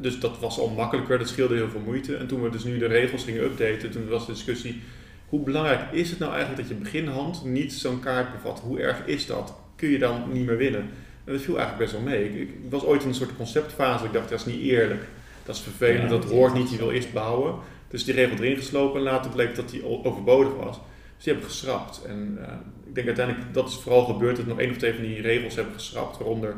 Dus 0.00 0.20
dat 0.20 0.38
was 0.38 0.58
al 0.58 0.68
makkelijker, 0.68 1.18
dat 1.18 1.28
scheelde 1.28 1.54
heel 1.54 1.68
veel 1.68 1.80
moeite. 1.80 2.16
En 2.16 2.26
toen 2.26 2.42
we 2.42 2.50
dus 2.50 2.64
nu 2.64 2.78
de 2.78 2.86
regels 2.86 3.24
gingen 3.24 3.44
updaten, 3.44 3.90
toen 3.90 4.08
was 4.08 4.26
de 4.26 4.32
discussie... 4.32 4.82
Hoe 5.28 5.40
belangrijk 5.40 5.92
is 5.92 6.10
het 6.10 6.18
nou 6.18 6.32
eigenlijk 6.32 6.60
dat 6.60 6.70
je 6.76 6.82
beginhand 6.82 7.44
niet 7.44 7.72
zo'n 7.72 8.00
kaart 8.00 8.32
bevat? 8.32 8.60
Hoe 8.60 8.80
erg 8.80 9.06
is 9.06 9.26
dat? 9.26 9.54
Kun 9.76 9.88
je 9.88 9.98
dan 9.98 10.32
niet 10.32 10.46
meer 10.46 10.56
winnen? 10.56 10.90
En 11.24 11.32
dat 11.32 11.40
viel 11.40 11.58
eigenlijk 11.58 11.90
best 11.90 12.02
wel 12.02 12.12
mee. 12.12 12.24
Ik, 12.24 12.48
ik 12.48 12.70
was 12.70 12.84
ooit 12.84 13.02
in 13.02 13.08
een 13.08 13.14
soort 13.14 13.36
conceptfase. 13.36 14.04
Ik 14.04 14.12
dacht, 14.12 14.28
dat 14.28 14.38
is 14.38 14.46
niet 14.46 14.62
eerlijk. 14.62 15.02
Dat 15.44 15.54
is 15.54 15.60
vervelend, 15.60 16.02
Ja, 16.02 16.08
dat 16.08 16.24
hoort 16.24 16.54
niet. 16.54 16.70
Je 16.70 16.76
wil 16.76 16.90
eerst 16.90 17.12
bouwen. 17.12 17.54
Dus 17.88 18.04
die 18.04 18.14
regel 18.14 18.36
erin 18.36 18.56
geslopen 18.56 18.96
en 18.96 19.02
later 19.02 19.30
bleek 19.30 19.54
dat 19.54 19.70
die 19.70 20.04
overbodig 20.04 20.54
was. 20.54 20.80
Dus 21.14 21.24
die 21.24 21.32
heb 21.32 21.42
ik 21.42 21.48
geschrapt. 21.48 22.02
En 22.06 22.38
eh, 22.40 22.52
ik 22.86 22.94
denk 22.94 23.06
uiteindelijk, 23.06 23.54
dat 23.54 23.68
is 23.68 23.74
vooral 23.74 24.04
gebeurd, 24.04 24.36
dat 24.36 24.46
nog 24.46 24.60
één 24.60 24.70
of 24.70 24.76
twee 24.76 24.94
van 24.94 25.02
die 25.02 25.20
regels 25.20 25.54
hebben 25.54 25.74
geschrapt. 25.74 26.18
Waaronder 26.18 26.54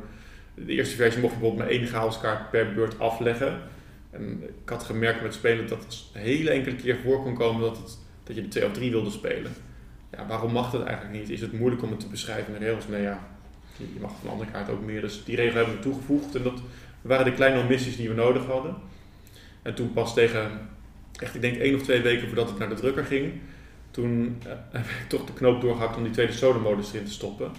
de 0.54 0.72
eerste 0.72 0.96
versie 0.96 1.20
mocht 1.20 1.32
bijvoorbeeld 1.32 1.62
maar 1.62 1.76
één 1.76 1.86
chaoskaart 1.86 2.50
per 2.50 2.74
beurt 2.74 2.98
afleggen. 2.98 3.60
En 4.10 4.42
ik 4.42 4.68
had 4.68 4.82
gemerkt 4.82 5.22
met 5.22 5.34
spelen 5.34 5.68
dat 5.68 5.82
het 5.82 6.04
een 6.12 6.20
hele 6.20 6.50
enkele 6.50 6.76
keer 6.76 6.96
voor 7.04 7.22
kon 7.22 7.34
komen 7.34 7.60
dat, 7.60 7.76
het, 7.76 7.98
dat 8.24 8.36
je 8.36 8.42
er 8.42 8.48
twee 8.48 8.66
of 8.66 8.72
drie 8.72 8.90
wilde 8.90 9.10
spelen. 9.10 9.52
Ja, 10.12 10.26
waarom 10.26 10.52
mag 10.52 10.70
dat 10.70 10.84
eigenlijk 10.84 11.18
niet? 11.18 11.30
Is 11.30 11.40
het 11.40 11.52
moeilijk 11.52 11.82
om 11.82 11.90
het 11.90 12.00
te 12.00 12.08
beschrijven 12.08 12.54
in 12.54 12.60
de 12.60 12.66
regels? 12.66 12.88
Nee, 12.88 13.02
ja, 13.02 13.28
je 13.76 14.00
mag 14.00 14.10
van 14.10 14.20
de 14.22 14.28
andere 14.28 14.50
kaart 14.50 14.70
ook 14.70 14.84
meer. 14.84 15.00
Dus 15.00 15.24
die 15.24 15.36
regel 15.36 15.56
hebben 15.56 15.74
we 15.74 15.80
toegevoegd. 15.80 16.34
En 16.34 16.42
dat 16.42 16.60
waren 17.02 17.24
de 17.24 17.32
kleine 17.32 17.62
omissies 17.62 17.96
die 17.96 18.08
we 18.08 18.14
nodig 18.14 18.46
hadden. 18.46 18.76
En 19.62 19.74
toen 19.74 19.92
pas 19.92 20.14
tegen, 20.14 20.68
echt 21.18 21.34
ik 21.34 21.40
denk 21.40 21.56
één 21.56 21.74
of 21.74 21.82
twee 21.82 22.00
weken 22.00 22.26
voordat 22.26 22.48
het 22.48 22.58
naar 22.58 22.68
de 22.68 22.74
drukker 22.74 23.04
ging, 23.04 23.32
toen 23.90 24.36
eh, 24.46 24.52
heb 24.70 24.84
ik 24.84 25.08
toch 25.08 25.24
de 25.24 25.32
knoop 25.32 25.60
doorgehakt 25.60 25.96
om 25.96 26.02
die 26.02 26.12
tweede 26.12 26.32
sodemodus 26.32 26.92
erin 26.92 27.04
te 27.04 27.12
stoppen. 27.12 27.50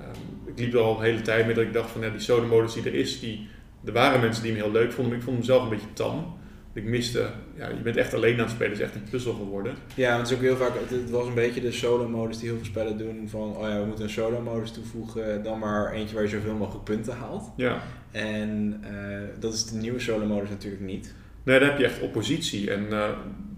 Ehm, 0.00 0.50
ik 0.52 0.58
liep 0.58 0.74
er 0.74 0.80
al 0.80 0.96
een 0.96 1.04
hele 1.04 1.22
tijd 1.22 1.46
mee 1.46 1.54
dat 1.54 1.64
ik 1.64 1.72
dacht 1.72 1.90
van 1.90 2.00
ja, 2.00 2.10
die 2.10 2.20
sodemodus 2.20 2.72
die 2.72 2.84
er 2.84 2.94
is, 2.94 3.20
die, 3.20 3.48
er 3.84 3.92
waren 3.92 4.20
mensen 4.20 4.42
die 4.42 4.52
hem 4.52 4.62
heel 4.62 4.72
leuk 4.72 4.92
vonden, 4.92 5.08
maar 5.08 5.18
ik 5.18 5.24
vond 5.24 5.36
hem 5.36 5.46
zelf 5.46 5.62
een 5.62 5.68
beetje 5.68 5.92
tam. 5.92 6.38
Ik 6.72 6.84
miste, 6.84 7.30
ja, 7.56 7.68
je 7.68 7.82
bent 7.82 7.96
echt 7.96 8.14
alleen 8.14 8.34
aan 8.34 8.40
het 8.40 8.50
spelen, 8.50 8.70
het 8.72 8.80
is 8.80 8.86
echt 8.86 8.94
een 8.94 9.10
puzzel 9.10 9.32
geworden. 9.34 9.74
Ja, 9.94 10.08
want 10.08 10.20
het 10.20 10.30
is 10.30 10.36
ook 10.36 10.42
heel 10.42 10.56
vaak, 10.56 10.80
het, 10.80 10.90
het 10.90 11.10
was 11.10 11.26
een 11.26 11.34
beetje 11.34 11.60
de 11.60 11.72
solo-modus 11.72 12.38
die 12.38 12.48
heel 12.48 12.56
veel 12.56 12.66
spellen 12.66 12.98
doen. 12.98 13.28
Van, 13.28 13.56
oh 13.56 13.68
ja, 13.68 13.80
we 13.80 13.86
moeten 13.86 14.04
een 14.04 14.10
solo-modus 14.10 14.70
toevoegen, 14.70 15.42
dan 15.42 15.58
maar 15.58 15.92
eentje 15.92 16.14
waar 16.14 16.24
je 16.24 16.30
zoveel 16.30 16.54
mogelijk 16.54 16.84
punten 16.84 17.16
haalt. 17.16 17.52
Ja. 17.56 17.82
En 18.10 18.80
eh, 18.82 19.40
dat 19.40 19.54
is 19.54 19.64
de 19.64 19.76
nieuwe 19.76 20.00
solo-modus 20.00 20.48
natuurlijk 20.48 20.82
niet. 20.82 21.14
Nee, 21.42 21.58
dan 21.58 21.68
heb 21.68 21.78
je 21.78 21.84
echt 21.84 22.00
oppositie. 22.00 22.70
En 22.70 22.92
eh, 22.92 23.08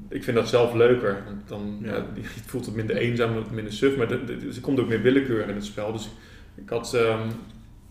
ik 0.09 0.25
vind 0.25 0.37
dat 0.37 0.49
zelf 0.49 0.75
leuker. 0.75 1.23
Dan 1.47 1.79
Ja. 1.83 1.95
ja. 1.95 2.05
je 2.15 2.23
voelt 2.47 2.67
het 2.67 2.75
minder 2.75 2.97
eenzaam, 2.97 3.45
minder 3.53 3.73
suf. 3.73 3.97
Maar 3.97 4.11
er 4.11 4.61
komt 4.61 4.81
ook 4.81 4.89
meer 4.89 5.03
willekeur 5.03 5.49
in 5.49 5.55
het 5.55 5.65
spel. 5.65 5.93
Dus 5.93 6.11
ik 6.63 6.69
had 6.69 6.95
ehm, 6.95 7.29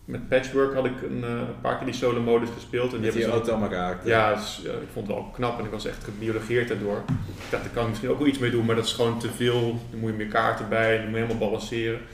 met 0.04 0.28
Patchwork 0.28 0.74
had 0.74 0.84
ik 0.84 1.02
een, 1.02 1.24
eh, 1.24 1.30
een 1.30 1.60
paar 1.60 1.76
keer 1.76 1.86
die 1.86 1.94
solo 1.94 2.20
modus 2.20 2.48
gespeeld. 2.54 2.92
En 2.94 3.00
die 3.00 3.10
die 3.12 3.20
hebben 3.22 3.44
ze- 3.44 3.50
auto 3.52 3.74
raakt. 3.74 4.06
ja, 4.06 4.34
dus, 4.34 4.60
ja, 4.64 4.70
ik 4.72 4.88
vond 4.92 5.06
het 5.06 5.16
wel 5.16 5.24
knap 5.24 5.58
en 5.58 5.64
ik 5.64 5.70
was 5.70 5.86
echt 5.86 6.04
gebiologeerd 6.04 6.68
daardoor. 6.68 6.96
Ik 7.06 7.50
dacht, 7.50 7.62
daar 7.62 7.72
kan 7.72 7.82
ik 7.82 7.88
misschien 7.88 8.10
ook 8.10 8.18
wel 8.18 8.26
iets 8.28 8.38
mee 8.38 8.50
doen, 8.50 8.64
maar 8.64 8.76
dat 8.76 8.84
is 8.84 8.92
gewoon 8.92 9.18
te 9.18 9.28
veel. 9.30 9.78
Dan 9.90 10.00
moet 10.00 10.10
je 10.10 10.16
meer 10.16 10.26
kaarten 10.26 10.68
bij 10.68 10.96
dan 10.96 11.04
moet 11.06 11.14
je 11.18 11.24
helemaal 11.24 11.48
balanceren. 11.48 11.98
En 11.98 12.00
op 12.00 12.08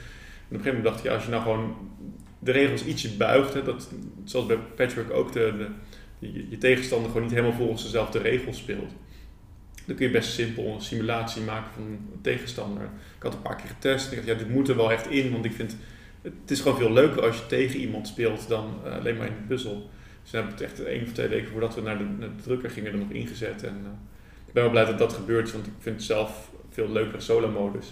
een 0.50 0.56
gegeven 0.58 0.76
moment 0.76 0.84
dacht 0.84 0.98
ik, 0.98 1.04
ja, 1.04 1.14
als 1.14 1.24
je 1.24 1.30
nou 1.30 1.42
gewoon 1.42 1.74
de 2.38 2.52
regels 2.52 2.84
ietsje 2.84 3.16
buigt, 3.16 3.54
hè, 3.54 3.62
dat, 3.62 3.88
zoals 4.24 4.46
bij 4.46 4.56
Patchwork 4.76 5.10
ook 5.12 5.32
de, 5.32 5.54
de, 6.18 6.32
je, 6.32 6.46
je 6.50 6.58
tegenstander 6.58 7.06
gewoon 7.10 7.22
niet 7.22 7.32
helemaal 7.36 7.56
volgens 7.56 7.82
dezelfde 7.82 8.18
regels 8.18 8.56
speelt. 8.58 8.90
Dan 9.86 9.96
kun 9.96 10.06
je 10.06 10.12
best 10.12 10.32
simpel 10.32 10.74
een 10.74 10.80
simulatie 10.82 11.42
maken 11.42 11.70
van 11.74 11.82
een 11.82 12.18
tegenstander. 12.22 12.82
Ik 13.16 13.22
had 13.22 13.34
een 13.34 13.42
paar 13.42 13.56
keer 13.56 13.68
getest 13.68 14.06
en 14.12 14.18
ik 14.18 14.26
dacht, 14.26 14.38
ja, 14.38 14.44
dit 14.44 14.54
moet 14.54 14.68
er 14.68 14.76
wel 14.76 14.92
echt 14.92 15.06
in, 15.10 15.32
want 15.32 15.44
ik 15.44 15.52
vind 15.52 15.76
het 16.40 16.50
is 16.50 16.60
gewoon 16.60 16.78
veel 16.78 16.92
leuker 16.92 17.22
als 17.22 17.36
je 17.36 17.46
tegen 17.46 17.80
iemand 17.80 18.08
speelt 18.08 18.48
dan 18.48 18.74
eh, 18.84 18.98
alleen 18.98 19.16
maar 19.16 19.26
in 19.26 19.32
een 19.32 19.46
puzzel. 19.46 19.90
Dus 20.22 20.30
dan 20.30 20.42
heb 20.42 20.52
ik 20.52 20.58
het 20.58 20.68
echt 20.68 20.84
één 20.84 21.02
of 21.02 21.12
twee 21.12 21.28
weken 21.28 21.48
voordat 21.48 21.74
we 21.74 21.80
naar 21.80 21.98
de, 21.98 22.04
de 22.18 22.28
drukker 22.42 22.70
gingen 22.70 22.92
er 22.92 22.98
nog 22.98 23.10
ingezet. 23.10 23.62
En 23.62 23.76
eh, 23.84 23.90
ik 24.46 24.52
ben 24.52 24.62
wel 24.62 24.70
blij 24.72 24.84
dat 24.84 24.98
dat 24.98 25.12
gebeurd 25.12 25.46
is, 25.46 25.52
want 25.52 25.66
ik 25.66 25.72
vind 25.78 25.96
het 25.96 26.04
zelf 26.04 26.50
veel 26.68 26.88
leuker 26.88 27.22
solo-modus. 27.22 27.86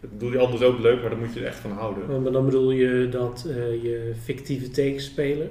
Ik 0.00 0.12
bedoel, 0.12 0.30
die 0.30 0.38
anders 0.38 0.62
ook 0.62 0.78
leuk, 0.78 1.00
maar 1.00 1.10
daar 1.10 1.18
moet 1.18 1.34
je 1.34 1.40
er 1.40 1.46
echt 1.46 1.58
van 1.58 1.72
houden. 1.72 2.22
Maar 2.22 2.32
dan 2.32 2.44
bedoel 2.44 2.70
je 2.70 3.08
dat 3.08 3.46
eh, 3.48 3.82
je 3.82 4.12
fictieve 4.22 4.70
tegenspeler 4.70 5.48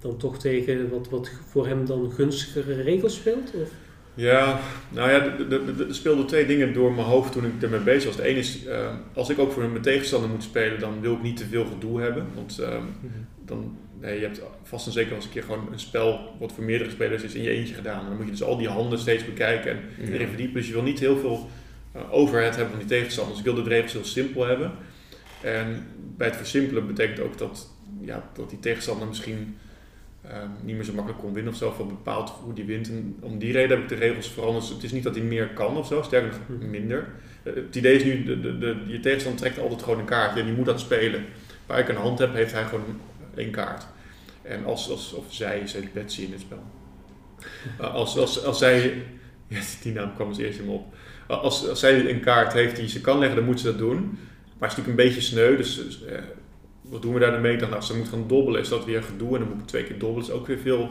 dan 0.00 0.16
toch 0.16 0.38
tegen 0.38 0.90
wat, 0.90 1.08
wat 1.08 1.30
voor 1.46 1.66
hem 1.66 1.86
dan 1.86 2.12
gunstigere 2.12 2.82
regels 2.82 3.14
speelt? 3.14 3.52
Of? 3.54 3.70
Ja, 4.16 4.60
nou 4.88 5.10
ja, 5.10 5.24
er- 5.50 5.94
speelden 5.94 6.26
twee 6.26 6.46
dingen 6.46 6.72
door 6.72 6.92
mijn 6.92 7.06
hoofd 7.06 7.32
toen 7.32 7.44
ik 7.44 7.62
ermee 7.62 7.80
bezig 7.80 8.04
was. 8.04 8.16
De 8.16 8.22
ene 8.22 8.38
is, 8.38 8.64
eh, 8.66 8.94
als 9.14 9.28
ik 9.30 9.38
ook 9.38 9.52
voor 9.52 9.68
mijn 9.68 9.82
tegenstander 9.82 10.30
moet 10.30 10.42
spelen, 10.42 10.80
dan 10.80 11.00
wil 11.00 11.12
ik 11.12 11.22
niet 11.22 11.36
te 11.36 11.46
veel 11.46 11.64
gedoe 11.64 12.00
hebben. 12.00 12.26
Want 12.34 12.58
ehm, 12.58 12.82
dan, 13.44 13.76
nee, 14.00 14.14
je 14.20 14.26
hebt 14.26 14.40
vast 14.62 14.86
en 14.86 14.92
zeker 14.92 15.14
als 15.14 15.24
een 15.24 15.30
keer 15.30 15.42
gewoon 15.42 15.68
een 15.72 15.78
spel 15.78 16.34
wat 16.38 16.52
voor 16.52 16.64
meerdere 16.64 16.90
spelers 16.90 17.22
is 17.22 17.34
in 17.34 17.42
je 17.42 17.50
eentje 17.50 17.74
gedaan. 17.74 18.00
En 18.00 18.06
dan 18.06 18.16
moet 18.16 18.24
je 18.24 18.30
dus 18.30 18.42
al 18.42 18.56
die 18.56 18.68
handen 18.68 18.98
steeds 18.98 19.24
bekijken 19.24 19.70
en 19.72 20.06
Ja. 20.06 20.12
erin 20.12 20.28
verdiepen. 20.28 20.54
Dus 20.56 20.66
je 20.66 20.72
wil 20.72 20.82
niet 20.82 20.98
heel 21.00 21.16
veel 21.18 21.48
eh, 21.92 22.02
overhead 22.12 22.54
hebben 22.56 22.70
van 22.70 22.78
die 22.86 22.88
tegenstanders. 22.98 23.36
Dus 23.38 23.46
ik 23.46 23.52
wilde 23.54 23.68
de 23.68 23.74
regels 23.74 23.92
heel 23.92 24.04
simpel 24.04 24.46
hebben. 24.46 24.72
En 25.42 25.86
bij 26.16 26.26
het 26.26 26.36
versimpelen 26.36 26.86
betekent 26.86 27.20
ook 27.20 27.38
dat, 27.38 27.70
ja, 28.00 28.30
dat 28.34 28.50
die 28.50 28.58
tegenstander 28.60 29.08
misschien 29.08 29.56
ehm, 30.30 30.48
niet 30.62 30.74
meer 30.74 30.84
zo 30.84 30.92
makkelijk 30.92 31.22
kon 31.22 31.32
winnen 31.32 31.52
of 31.52 31.58
zo. 31.58 31.74
Wel 31.76 31.86
bepaalt 31.86 32.30
hoe 32.30 32.54
die 32.54 32.64
wint. 32.64 32.88
En 32.88 33.16
om 33.20 33.38
die 33.38 33.52
reden 33.52 33.70
heb 33.70 33.78
ik 33.78 33.88
de 33.88 34.06
regels 34.06 34.28
veranderd. 34.30 34.64
Dus 34.64 34.74
het 34.74 34.82
is 34.84 34.92
niet 34.92 35.02
dat 35.02 35.14
hij 35.14 35.24
meer 35.24 35.48
kan 35.48 35.76
of 35.76 35.86
zo, 35.86 36.02
sterker 36.02 36.28
nog 36.28 36.58
Mhm. 36.58 36.70
minder. 36.70 37.08
Eh, 37.42 37.54
het 37.54 37.76
idee 37.76 37.96
is 37.96 38.04
nu, 38.04 38.24
de, 38.24 38.40
de, 38.40 38.58
de, 38.58 38.76
je 38.86 39.00
tegenstander 39.00 39.40
trekt 39.40 39.58
altijd 39.58 39.82
gewoon 39.82 39.98
een 39.98 40.04
kaart. 40.04 40.38
En 40.38 40.44
die 40.44 40.54
moet 40.54 40.66
dat 40.66 40.80
spelen. 40.80 41.24
Waar 41.66 41.78
ik 41.78 41.88
een 41.88 41.96
hand 41.96 42.18
heb, 42.18 42.34
heeft 42.34 42.52
hij 42.52 42.64
gewoon 42.64 43.00
één 43.34 43.50
kaart. 43.50 43.86
En 44.42 44.64
als, 44.64 44.90
als 44.90 45.12
of 45.12 45.24
zij, 45.28 45.60
is 45.60 45.76
Betsy 45.92 46.22
in 46.22 46.30
dit 46.30 46.40
spel. 46.40 46.62
Uh, 47.80 47.94
als, 47.94 48.18
als, 48.18 48.44
als 48.44 48.58
zij, 48.58 49.02
ja, 49.48 49.60
die 49.82 49.92
naam 49.92 50.14
kwam 50.14 50.28
als 50.28 50.38
eerste 50.38 50.62
in 50.62 50.68
me 50.68 50.74
op. 50.74 50.94
Uh, 51.30 51.42
als, 51.42 51.68
als 51.68 51.80
zij 51.80 52.10
een 52.10 52.20
kaart 52.20 52.52
heeft 52.52 52.76
die 52.76 52.88
ze 52.88 53.00
kan 53.00 53.18
leggen, 53.18 53.36
dan 53.36 53.46
moet 53.46 53.60
ze 53.60 53.66
dat 53.66 53.78
doen. 53.78 54.18
Maar 54.58 54.68
het 54.68 54.78
is 54.78 54.84
natuurlijk 54.84 54.88
een 54.88 55.06
beetje 55.06 55.20
sneu, 55.20 55.56
dus 55.56 55.74
dus, 55.84 56.04
eh, 56.04 56.18
wat 56.88 57.02
doen 57.02 57.14
we 57.14 57.20
daar 57.20 57.30
dan 57.30 57.40
mee? 57.40 57.56
Dan 57.56 57.74
als 57.74 57.86
ze 57.86 57.96
moet 57.96 58.08
gaan 58.08 58.24
dobbelen, 58.26 58.60
is 58.60 58.68
dat 58.68 58.84
weer 58.84 59.02
gedoe. 59.02 59.32
En 59.32 59.38
dan 59.38 59.48
moet 59.48 59.60
ik 59.60 59.66
twee 59.66 59.84
keer 59.84 59.98
dobbelen, 59.98 60.28
is 60.28 60.34
ook 60.34 60.46
weer 60.46 60.58
veel 60.58 60.90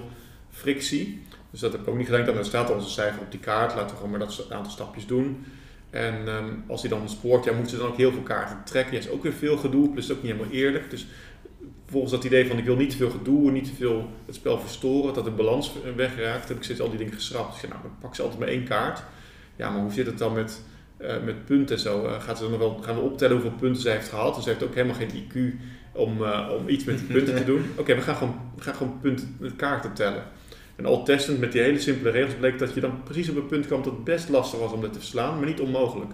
frictie. 0.50 1.22
Dus 1.52 1.60
dat 1.60 1.72
heb 1.72 1.82
ik 1.82 1.88
ook 1.88 1.98
niet 1.98 2.08
gedaan. 2.08 2.36
Dan 2.36 2.46
staat 2.46 2.74
onze 2.74 2.90
cijfer 2.90 3.22
op 3.22 3.32
die 3.32 3.40
kaart, 3.40 3.76
laten 3.76 3.90
we 3.90 3.96
gewoon 3.96 4.10
maar 4.10 4.20
dat 4.20 4.48
aantal 4.50 4.72
stapjes 4.72 5.06
doen. 5.06 5.46
En 5.90 6.28
ehm, 6.28 6.54
als 6.68 6.82
hij 6.82 6.90
dan 6.90 7.10
spoort, 7.10 7.46
ja, 7.46 7.54
moet 7.54 7.70
ze 7.70 7.78
dan 7.78 7.88
ook 7.88 7.98
heel 7.98 8.12
veel 8.12 8.22
kaarten 8.22 8.64
trekken. 8.66 8.94
Ja, 8.94 9.00
is 9.00 9.10
ook 9.10 9.24
weer 9.24 9.34
veel 9.34 9.58
gedoe, 9.58 9.90
plus 9.90 10.12
ook 10.12 10.22
niet 10.22 10.32
helemaal 10.32 10.54
eerlijk. 10.54 10.90
Dus 10.90 11.08
volgens 11.86 12.12
dat 12.12 12.24
idee 12.24 12.48
van 12.48 12.58
ik 12.58 12.66
wil 12.66 12.76
niet 12.76 12.90
te 12.90 12.98
veel 12.98 13.10
gedoe, 13.10 13.52
niet 13.52 13.66
te 13.66 13.76
veel 13.76 14.10
het 14.26 14.36
spel 14.36 14.60
verstoren, 14.60 15.14
dat 15.14 15.24
de 15.24 15.32
balans 15.32 15.72
wegraakt, 15.96 16.48
heb 16.48 16.58
ik 16.58 16.64
steeds 16.64 16.80
al 16.80 16.90
die 16.90 16.98
dingen 16.98 17.14
geschrapt. 17.14 17.62
Dus 17.62 17.70
nou, 17.70 17.82
dan 17.82 17.92
pak 18.00 18.16
ze 18.16 18.22
altijd 18.22 18.40
maar 18.40 18.50
één 18.50 18.64
kaart. 18.64 19.04
Ja, 19.56 19.70
maar 19.70 19.82
hoe 19.82 19.92
zit 19.92 20.06
het 20.06 20.18
dan 20.18 20.34
met, 20.34 20.62
eh, 20.98 21.24
met 21.24 21.46
punten 21.46 21.76
en 21.76 21.82
zo? 21.82 22.06
Eh, 22.06 22.22
gaat 22.22 22.38
ze 22.38 22.50
dan 22.50 22.60
wel, 22.60 22.80
gaan 22.82 22.96
we 22.96 23.02
optellen 23.02 23.34
hoeveel 23.34 23.58
punten 23.60 23.82
ze 23.82 23.90
heeft 23.90 24.10
gehad? 24.10 24.36
Dus 24.36 24.44
ze 24.44 24.50
heeft 24.50 24.64
ook 24.64 24.76
helemaal 24.76 24.96
geen 24.96 25.10
IQ 25.10 25.60
om, 25.96 26.24
eh, 26.24 26.50
om 26.60 26.68
iets 26.70 26.84
met 26.84 26.98
die 27.00 27.08
punten 27.08 27.36
te 27.36 27.44
doen. 27.44 27.66
Oké, 27.76 27.96
we 27.96 28.02
gaan 28.02 28.16
gewoon, 28.16 28.36
we 28.56 28.62
gaan 28.62 28.76
gewoon 28.76 28.98
punten 29.02 29.36
met 29.40 29.56
kaarten 29.56 29.94
tellen. 29.94 30.24
En 30.76 30.86
al 30.86 31.04
testend 31.04 31.40
met 31.40 31.52
die 31.52 31.62
hele 31.62 31.80
simpele 31.80 32.10
regels 32.10 32.34
bleek 32.34 32.60
dat 32.60 32.74
je 32.74 32.82
dan 32.82 33.04
precies 33.04 33.30
op 33.30 33.36
een 33.36 33.46
punt 33.46 33.66
kwam 33.66 33.84
dat 33.84 33.94
het 33.94 34.04
best 34.04 34.30
lastig 34.30 34.60
was 34.60 34.72
om 34.72 34.82
dat 34.82 34.94
te 34.94 35.00
verslaan, 35.00 35.38
maar 35.38 35.48
niet 35.48 35.60
onmogelijk. 35.60 36.12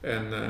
En 0.00 0.32
eh, 0.32 0.48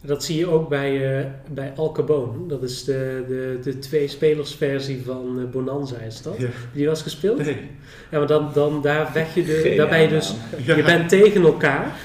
Dat 0.00 0.24
zie 0.24 0.38
je 0.38 0.46
ook 0.46 0.68
bij, 0.68 1.18
eh 1.18 1.30
bij 1.50 1.72
Al 1.76 1.92
Capone. 1.92 2.46
Dat 2.46 2.62
is 2.62 2.84
de, 2.84 3.24
de, 3.28 3.58
de 3.62 3.78
twee-spelersversie 3.78 5.02
van 5.04 5.38
eh, 5.38 5.44
Bonanza, 5.44 5.96
is 5.98 6.22
dat? 6.22 6.36
Ja. 6.38 6.48
Die 6.72 6.86
was 6.86 7.02
gespeeld? 7.02 7.38
nee. 7.38 7.70
Ja, 8.10 8.18
maar 8.18 8.26
dan, 8.26 8.50
dan 8.54 8.82
daar 8.82 9.12
vecht 9.12 9.34
je 9.34 9.44
de... 9.44 9.52
Geniaal 9.52 9.76
Daar 9.76 9.88
ben 9.88 10.00
je 10.00 10.08
dus... 10.08 10.34
Ja. 10.64 10.76
Je 10.76 10.82
bent 10.82 11.08
tegen 11.08 11.42
elkaar, 11.42 11.96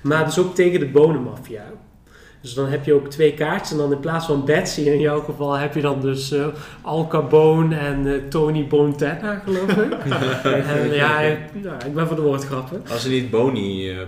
maar 0.00 0.24
dus 0.24 0.38
ook 0.38 0.54
tegen 0.54 0.80
de 0.80 0.88
bonenmafia. 0.88 1.64
Dus 2.48 2.56
dan 2.56 2.68
heb 2.68 2.84
je 2.84 2.92
ook 2.92 3.08
twee 3.08 3.34
kaartjes 3.34 3.70
en 3.70 3.76
dan 3.76 3.92
in 3.92 4.00
plaats 4.00 4.26
van 4.26 4.44
Betsy 4.44 4.80
in 4.80 5.00
jouw 5.00 5.20
geval 5.20 5.54
heb 5.54 5.74
je 5.74 5.80
dan 5.80 6.00
dus 6.00 6.32
eh, 6.32 6.46
Al 6.82 7.06
Capone 7.06 7.76
en 7.76 8.06
eh, 8.06 8.28
Tony 8.28 8.66
Bontana 8.66 9.42
geloof 9.44 9.70
ik. 9.70 9.92
en, 10.74 10.92
ja, 10.92 11.20
ik, 11.20 11.38
nou, 11.62 11.76
ik 11.86 11.94
ben 11.94 12.06
voor 12.06 12.16
de 12.16 12.22
woordgrappen. 12.22 12.82
Als 12.90 13.02
ze 13.02 13.08
niet 13.08 13.30
Boni 13.30 13.92
uh, 13.92 13.98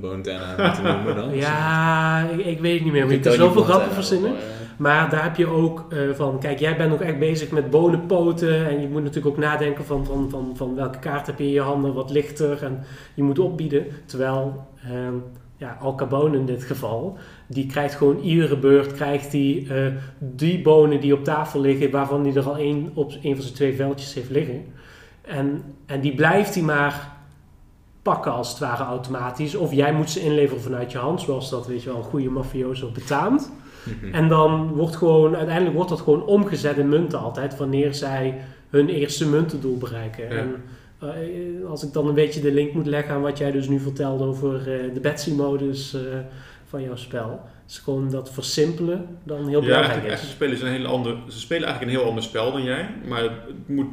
Bontana 0.00 0.66
moeten 0.66 0.84
noemen 0.84 1.14
dan. 1.14 1.36
Ja, 1.36 2.28
ik, 2.30 2.46
ik 2.46 2.60
weet 2.60 2.74
het 2.74 2.82
niet 2.82 2.92
meer, 2.92 3.06
maar 3.06 3.14
je 3.14 3.20
kunt 3.20 3.34
zoveel 3.34 3.62
grappen 3.62 3.92
verzinnen. 3.92 4.30
wel. 4.30 4.40
Maar 4.80 5.10
daar 5.10 5.22
heb 5.22 5.36
je 5.36 5.46
ook 5.46 5.86
eh, 5.92 5.98
van, 6.14 6.38
kijk, 6.38 6.58
jij 6.58 6.76
bent 6.76 6.92
ook 6.92 7.00
echt 7.00 7.18
bezig 7.18 7.50
met 7.50 7.70
bonenpoten. 7.70 8.66
En 8.68 8.80
je 8.80 8.88
moet 8.88 9.02
natuurlijk 9.02 9.36
ook 9.36 9.42
nadenken 9.42 9.84
van, 9.84 10.04
van, 10.04 10.30
van, 10.30 10.52
van 10.54 10.74
welke 10.74 10.98
kaart 10.98 11.26
heb 11.26 11.38
je 11.38 11.44
in 11.44 11.50
je 11.50 11.60
handen, 11.60 11.94
wat 11.94 12.10
ligt 12.10 12.38
er. 12.38 12.62
En 12.62 12.84
je 13.14 13.22
moet 13.22 13.38
opbieden. 13.38 13.86
Terwijl, 14.06 14.66
ehm, 14.84 15.14
ja, 15.56 15.76
Al 15.80 15.94
Capone 15.94 16.38
in 16.38 16.46
dit 16.46 16.64
geval, 16.64 17.18
die 17.52 17.66
krijgt 17.66 17.94
gewoon 17.94 18.18
iedere 18.18 18.56
beurt, 18.56 18.92
krijgt 18.92 19.30
die, 19.30 19.74
eh, 19.74 19.86
die 20.18 20.62
bonen 20.62 21.00
die 21.00 21.14
op 21.14 21.24
tafel 21.24 21.60
liggen, 21.60 21.90
waarvan 21.90 22.24
hij 22.24 22.34
er 22.34 22.48
al 22.48 22.56
één 22.56 22.90
op 22.94 23.12
een 23.22 23.34
van 23.34 23.42
zijn 23.42 23.54
twee 23.54 23.74
veldjes 23.74 24.14
heeft 24.14 24.30
liggen. 24.30 24.64
En, 25.22 25.62
en 25.86 26.00
die 26.00 26.14
blijft 26.14 26.54
hij 26.54 26.62
maar 26.62 27.16
pakken 28.02 28.32
als 28.32 28.48
het 28.48 28.58
ware 28.58 28.84
automatisch. 28.84 29.54
Of 29.54 29.72
jij 29.72 29.92
moet 29.92 30.10
ze 30.10 30.20
inleveren 30.20 30.62
vanuit 30.62 30.92
je 30.92 30.98
hand, 30.98 31.20
zoals 31.20 31.50
dat 31.50 31.66
weet 31.66 31.82
je 31.82 31.88
wel 31.88 31.98
een 31.98 32.04
goede 32.04 32.30
mafioso 32.30 32.90
betaamt. 32.90 33.52
Mhm. 33.84 34.14
En 34.14 34.28
dan 34.28 34.68
wordt 34.68 34.96
gewoon, 34.96 35.36
uiteindelijk 35.36 35.74
wordt 35.74 35.90
dat 35.90 36.00
gewoon 36.00 36.24
omgezet 36.24 36.76
in 36.76 36.88
munten 36.88 37.18
altijd, 37.18 37.56
wanneer 37.56 37.94
zij 37.94 38.34
hun 38.68 38.88
eerste 38.88 39.28
muntendoel 39.28 39.76
bereiken. 39.76 40.24
Ja. 40.24 40.30
En 40.30 40.54
eh, 40.98 41.70
als 41.70 41.82
ik 41.82 41.92
dan 41.92 42.08
een 42.08 42.14
beetje 42.14 42.40
de 42.40 42.52
link 42.52 42.72
moet 42.72 42.86
leggen 42.86 43.14
aan 43.14 43.22
wat 43.22 43.38
jij 43.38 43.50
dus 43.50 43.68
nu 43.68 43.80
vertelde 43.80 44.24
over 44.24 44.56
eh, 44.56 44.94
de 44.94 45.00
Betsy-modus 45.00 45.96
van 46.70 46.82
jouw 46.82 46.96
spel, 46.96 47.40
is 47.68 47.78
gewoon 47.78 48.10
dat 48.10 48.30
versimpelen 48.32 49.18
dan 49.24 49.48
heel 49.48 49.60
Ja, 49.60 49.66
belangrijk 49.66 49.74
eigenlijk, 49.74 50.04
is. 50.04 50.08
eigenlijk 50.10 50.32
spelen 50.36 50.58
ze, 50.58 50.64
een 50.64 50.70
hele 50.72 50.88
ander, 50.88 51.16
ze 51.28 51.40
spelen 51.40 51.64
eigenlijk 51.64 51.92
een 51.92 51.98
heel 51.98 52.08
ander 52.08 52.24
spel 52.24 52.52
dan 52.52 52.62
jij. 52.62 52.88
Maar 53.08 53.22
het 53.22 53.68
moet 53.68 53.88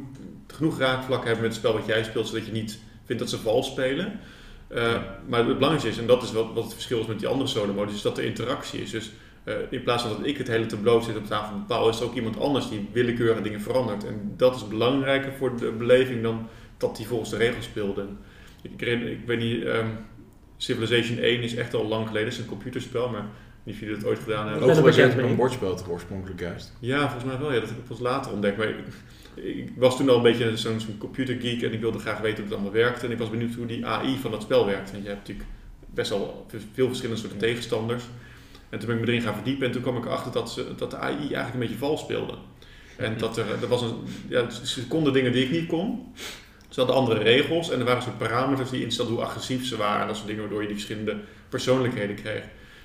genoeg 0.46 0.78
raakvlakken 0.78 1.26
hebben 1.26 1.44
met 1.46 1.52
het 1.56 1.64
spel 1.64 1.72
wat 1.78 1.86
jij 1.86 2.04
speelt, 2.04 2.26
zodat 2.28 2.46
je 2.46 2.52
niet 2.52 2.78
vindt 3.04 3.22
dat 3.22 3.30
ze 3.30 3.38
vals 3.38 3.66
spelen. 3.66 4.20
Eh, 4.68 4.94
Maar 5.28 5.38
het 5.38 5.46
belangrijkste 5.46 5.88
is, 5.88 5.98
en 5.98 6.06
dat 6.06 6.22
is 6.22 6.32
wat, 6.32 6.46
wat 6.54 6.64
het 6.64 6.72
verschil 6.72 7.00
is 7.00 7.06
met 7.06 7.18
die 7.18 7.28
andere 7.28 7.48
solo-modus, 7.50 7.94
is 7.94 8.02
dat 8.02 8.18
er 8.18 8.24
interactie 8.24 8.82
is. 8.82 8.90
Dus 8.90 9.10
eh, 9.44 9.54
in 9.70 9.82
plaats 9.82 10.02
van 10.02 10.16
dat 10.16 10.26
ik 10.26 10.38
het 10.38 10.48
hele 10.48 10.66
tableau 10.66 11.02
zit 11.02 11.16
op 11.16 11.26
tafel 11.26 11.58
bepaal, 11.58 11.88
is 11.88 12.00
er 12.00 12.06
ook 12.06 12.14
iemand 12.14 12.40
anders 12.40 12.68
die 12.68 12.88
willekeurige 12.92 13.42
dingen 13.42 13.60
verandert. 13.60 14.04
En 14.06 14.32
dat 14.36 14.56
is 14.56 14.68
belangrijker 14.68 15.32
voor 15.38 15.56
de 15.56 15.70
beleving 15.72 16.22
dan 16.22 16.46
dat 16.76 16.96
die 16.96 17.06
volgens 17.06 17.30
de 17.30 17.36
regels 17.36 17.64
speelde. 17.64 18.04
Ik, 18.62 18.80
ik 18.80 19.26
weet 19.26 19.38
niet, 19.38 19.64
ehm, 19.64 19.86
Civilization 20.58 21.18
1 21.18 21.42
is 21.42 21.54
echt 21.54 21.74
al 21.74 21.86
lang 21.86 22.06
geleden, 22.06 22.28
het 22.28 22.36
is 22.36 22.42
een 22.42 22.48
computerspel, 22.48 23.08
maar 23.08 23.24
niet 23.62 23.74
of 23.74 23.80
jullie 23.80 23.96
het 23.96 24.04
ooit 24.04 24.18
gedaan 24.18 24.46
hebben. 24.46 24.60
ben 24.60 24.68
Ook 24.68 24.76
gebaseerd 24.76 25.08
bekend 25.08 25.24
op 25.24 25.30
een 25.30 25.36
bordspel 25.36 25.76
toch 25.76 25.88
oorspronkelijk 25.88 26.40
juist. 26.40 26.72
Ja, 26.78 27.00
volgens 27.00 27.24
mij 27.24 27.38
wel. 27.38 27.52
Ja, 27.52 27.60
dat 27.60 27.68
heb 27.68 27.78
ik 27.78 27.84
pas 27.84 27.98
later 27.98 28.32
ontdekt. 28.32 28.56
Maar 28.56 28.68
ik, 28.68 28.76
ik 29.34 29.70
was 29.76 29.96
toen 29.96 30.08
al 30.08 30.16
een 30.16 30.22
beetje 30.22 30.56
zo'n 30.56 30.80
zo'n 30.80 30.98
computergeek 30.98 31.62
en 31.62 31.72
ik 31.72 31.80
wilde 31.80 31.98
graag 31.98 32.20
weten 32.20 32.36
hoe 32.36 32.44
het 32.44 32.54
allemaal 32.54 32.72
werkte. 32.72 33.06
En 33.06 33.12
ik 33.12 33.18
was 33.18 33.30
benieuwd 33.30 33.54
hoe 33.54 33.66
die 33.66 33.86
AI 33.86 34.16
van 34.16 34.30
dat 34.30 34.42
spel 34.42 34.66
werkt. 34.66 34.90
Want 34.90 35.02
je 35.02 35.08
hebt 35.08 35.20
natuurlijk 35.28 35.48
best 35.94 36.10
wel 36.10 36.46
veel 36.72 36.86
verschillende 36.86 37.20
soorten 37.20 37.38
tegenstanders. 37.38 38.04
En 38.68 38.78
toen 38.78 38.88
ben 38.88 38.98
ik 38.98 39.04
me 39.04 39.08
erin 39.08 39.22
gaan 39.22 39.34
verdiepen 39.34 39.66
en 39.66 39.72
toen 39.72 39.82
kwam 39.82 39.96
ik 39.96 40.04
erachter 40.04 40.32
dat, 40.32 40.52
ze, 40.52 40.74
dat 40.76 40.90
de 40.90 40.96
AI 40.96 41.16
eigenlijk 41.16 41.52
een 41.52 41.60
beetje 41.60 41.76
vals 41.76 42.00
speelde. 42.00 42.34
En 42.96 43.18
dat 43.18 43.36
er, 43.36 43.46
er 43.62 43.68
was 43.68 43.82
een, 43.82 43.94
ja, 44.28 44.50
ze 44.50 44.86
konden 44.86 45.12
dingen 45.12 45.32
die 45.32 45.44
ik 45.44 45.50
niet 45.50 45.66
kon. 45.66 46.12
Ze 46.78 46.84
hadden 46.84 47.02
andere 47.02 47.22
regels 47.22 47.70
en 47.70 47.78
er 47.78 47.84
waren 47.84 48.02
soort 48.02 48.18
parameters 48.18 48.70
die 48.70 48.82
instelden 48.82 49.14
hoe 49.14 49.24
agressief 49.24 49.66
ze 49.66 49.76
waren. 49.76 50.00
En 50.00 50.06
dat 50.06 50.16
soort 50.16 50.28
dingen 50.28 50.42
waardoor 50.42 50.60
je 50.60 50.66
die 50.66 50.76
verschillende 50.76 51.16
persoonlijkheden 51.48 52.16
kreeg. 52.16 52.42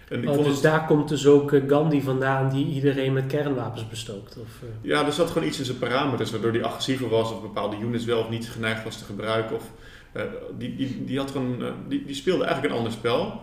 En 0.10 0.24
ik 0.24 0.30
Oh, 0.30 0.34
vond 0.34 0.46
dus 0.46 0.54
het, 0.54 0.64
daar 0.64 0.86
komt 0.86 1.10
dus 1.10 1.28
ook 1.28 1.52
eh, 1.52 1.62
Gandhi 1.68 2.02
vandaan 2.02 2.50
die 2.50 2.66
iedereen 2.68 3.14
met 3.14 3.26
kernwapens 3.26 3.90
bestookt. 3.90 4.38
Of, 4.38 4.48
eh, 4.62 4.68
Ja, 4.82 5.06
er 5.06 5.12
zat 5.12 5.32
gewoon 5.32 5.48
iets 5.48 5.60
in 5.60 5.66
zijn 5.66 5.78
parameters 5.78 6.32
waardoor 6.32 6.52
die 6.52 6.64
agressiever 6.64 7.10
was 7.10 7.32
of 7.32 7.42
bepaalde 7.42 7.78
units 7.78 8.06
wel 8.06 8.20
of 8.20 8.30
niet 8.30 8.50
geneigd 8.50 8.84
was 8.84 8.98
te 8.98 9.06
gebruiken. 9.06 9.56
Of, 9.56 9.64
eh, 10.12 10.24
die, 10.58 10.76
die, 10.76 11.04
die, 11.06 11.18
had 11.18 11.32
gewoon, 11.32 11.64
die, 11.88 12.06
die 12.06 12.16
speelde 12.16 12.44
eigenlijk 12.44 12.74
een 12.74 12.80
ander 12.80 12.94
spel. 12.94 13.42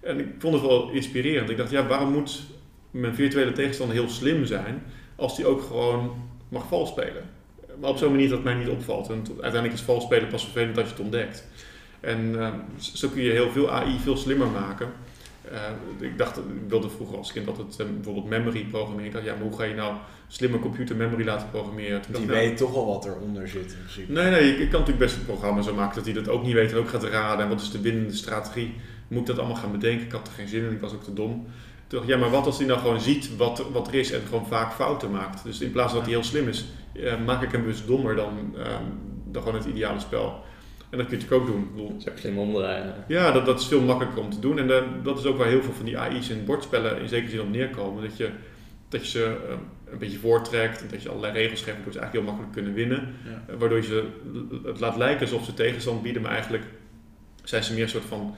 En 0.00 0.18
ik 0.18 0.26
vond 0.38 0.54
het 0.54 0.62
wel 0.62 0.90
inspirerend. 0.90 1.50
Ik 1.50 1.56
dacht, 1.56 1.70
ja, 1.70 1.86
waarom 1.86 2.12
moet 2.12 2.42
mijn 2.90 3.14
virtuele 3.14 3.52
tegenstander 3.52 3.96
heel 3.96 4.08
slim 4.08 4.44
zijn 4.44 4.82
als 5.16 5.36
die 5.36 5.46
ook 5.46 5.62
gewoon 5.62 6.14
mag 6.48 6.68
vals 6.68 6.88
spelen? 6.88 7.31
Maar 7.82 7.90
op 7.90 7.96
zo'n 7.98 8.10
manier 8.10 8.28
dat 8.28 8.38
het 8.38 8.46
mij 8.46 8.54
niet 8.54 8.68
opvalt. 8.68 9.08
En 9.10 9.22
tot- 9.22 9.42
uiteindelijk 9.42 9.80
is 9.80 9.86
vals 9.86 10.04
spelen 10.04 10.28
pas 10.28 10.44
vervelend 10.44 10.76
als 10.78 10.86
je 10.86 10.92
het 10.92 11.02
ontdekt. 11.02 11.46
En 12.00 12.40
eh, 12.40 12.48
zo 12.78 13.08
kun 13.08 13.22
je 13.22 13.30
heel 13.30 13.50
veel 13.50 13.70
AI 13.70 13.98
veel 14.02 14.16
slimmer 14.16 14.46
maken. 14.48 14.88
Eh, 15.52 15.60
ik 16.00 16.18
dacht, 16.18 16.36
ik 16.38 16.42
wilde 16.68 16.90
vroeger 16.90 17.16
als 17.16 17.32
kind 17.32 17.48
altijd 17.48 17.78
eh, 17.80 17.86
bijvoorbeeld 17.94 18.28
memory 18.28 18.64
programmeren. 18.64 19.06
Ik 19.06 19.12
dacht, 19.12 19.24
ja, 19.24 19.32
maar 19.34 19.42
hoe 19.42 19.56
ga 19.58 19.64
je 19.64 19.74
nou 19.74 19.94
slimme 20.28 20.58
computer 20.58 20.96
memory 20.96 21.24
laten 21.24 21.50
programmeren? 21.50 22.00
Toen 22.02 22.12
Die 22.12 22.22
ik, 22.22 22.28
weet 22.28 22.56
toch 22.56 22.74
al 22.74 22.86
wat 22.86 23.04
eronder 23.06 23.48
zit 23.48 23.72
in 23.72 23.78
principe. 23.78 24.12
Nee, 24.12 24.30
nee, 24.30 24.50
ik, 24.52 24.58
ik 24.58 24.70
kan 24.70 24.80
natuurlijk 24.80 24.98
best 25.06 25.16
een 25.16 25.24
programma 25.24 25.62
zo 25.62 25.74
maken 25.74 25.94
dat 25.94 26.04
hij 26.04 26.14
dat 26.14 26.28
ook 26.28 26.42
niet 26.44 26.52
weet 26.54 26.72
en 26.72 26.78
ook 26.78 26.88
gaat 26.88 27.04
raden. 27.04 27.44
En 27.44 27.48
wat 27.50 27.60
is 27.60 27.70
de 27.70 27.80
winnende 27.80 28.14
strategie? 28.14 28.74
Moet 29.08 29.20
ik 29.20 29.26
dat 29.26 29.38
allemaal 29.38 29.56
gaan 29.56 29.72
bedenken? 29.72 30.06
Ik 30.06 30.12
had 30.12 30.26
er 30.26 30.32
geen 30.32 30.48
zin 30.48 30.64
in, 30.64 30.72
ik 30.72 30.80
was 30.80 30.92
ook 30.92 31.04
te 31.04 31.12
dom. 31.12 31.46
Toen 31.86 31.98
dacht 31.98 32.10
ja, 32.10 32.16
maar 32.18 32.30
wat 32.30 32.46
als 32.46 32.58
hij 32.58 32.66
nou 32.66 32.80
gewoon 32.80 33.00
ziet 33.00 33.36
wat, 33.36 33.58
er- 33.58 33.72
wat 33.72 33.88
er 33.88 33.94
is 33.94 34.10
en 34.12 34.20
gewoon 34.28 34.46
vaak 34.46 34.72
fouten 34.72 35.10
maakt? 35.10 35.44
Dus 35.44 35.60
in 35.60 35.72
plaats 35.72 35.88
van 35.92 35.98
dat 36.00 36.08
hij 36.08 36.16
heel 36.18 36.24
slim 36.28 36.48
is, 36.48 36.64
maak 37.24 37.42
ik 37.42 37.52
hem 37.52 37.64
dus 37.64 37.86
dommer 37.86 38.16
dan, 38.16 38.54
ehm, 38.58 38.82
dan 39.26 39.42
gewoon 39.42 39.58
het 39.58 39.68
ideale 39.68 40.00
spel. 40.00 40.44
En 40.90 40.98
dat 40.98 41.06
kun 41.06 41.16
je 41.18 41.22
natuurlijk 41.22 41.50
ook 41.50 41.54
doen. 41.56 41.68
Bedoel, 41.70 41.88
Dat 41.88 42.00
is 42.00 42.08
ook 42.08 42.18
slim 42.18 42.38
omdraaien. 42.38 42.94
ja, 43.08 43.32
dat, 43.32 43.46
dat 43.46 43.60
is 43.60 43.66
veel 43.66 43.80
makkelijker 43.80 44.22
om 44.22 44.30
te 44.30 44.38
doen. 44.40 44.58
En 44.58 44.70
eh, 44.70 44.82
dat 45.02 45.18
is 45.18 45.24
ook 45.24 45.38
waar 45.38 45.46
heel 45.48 45.62
veel 45.62 45.72
van 45.72 45.84
die 45.84 45.98
AI's 45.98 46.28
in 46.28 46.44
bordspellen 46.44 47.00
in 47.00 47.08
zekere 47.08 47.30
zin 47.30 47.40
op 47.40 47.48
neerkomen. 47.50 48.02
Dat 48.02 48.16
je, 48.16 48.30
dat 48.88 49.02
je 49.04 49.08
ze 49.10 49.24
eh, 49.24 49.54
een 49.92 49.98
beetje 49.98 50.18
voortrekt 50.18 50.80
en 50.82 50.88
dat 50.90 51.02
je 51.02 51.08
allerlei 51.08 51.32
regels 51.32 51.62
geeft 51.62 51.74
waardoor 51.76 51.92
ze 51.92 51.98
eigenlijk 51.98 52.12
heel 52.26 52.34
makkelijk 52.36 52.52
kunnen 52.52 52.74
winnen. 52.74 53.14
Ja. 53.24 53.42
Eh, 53.52 53.58
Waardoor 53.58 53.78
je 53.78 53.84
ze 53.84 54.06
het 54.64 54.80
laat 54.80 54.96
lijken 54.96 55.20
alsof 55.20 55.44
ze 55.44 55.54
tegenstand 55.54 56.02
bieden, 56.02 56.22
maar 56.22 56.30
eigenlijk 56.32 56.64
zijn 57.44 57.64
ze 57.64 57.72
meer 57.72 57.82
een 57.82 57.88
soort 57.88 58.04
van 58.04 58.34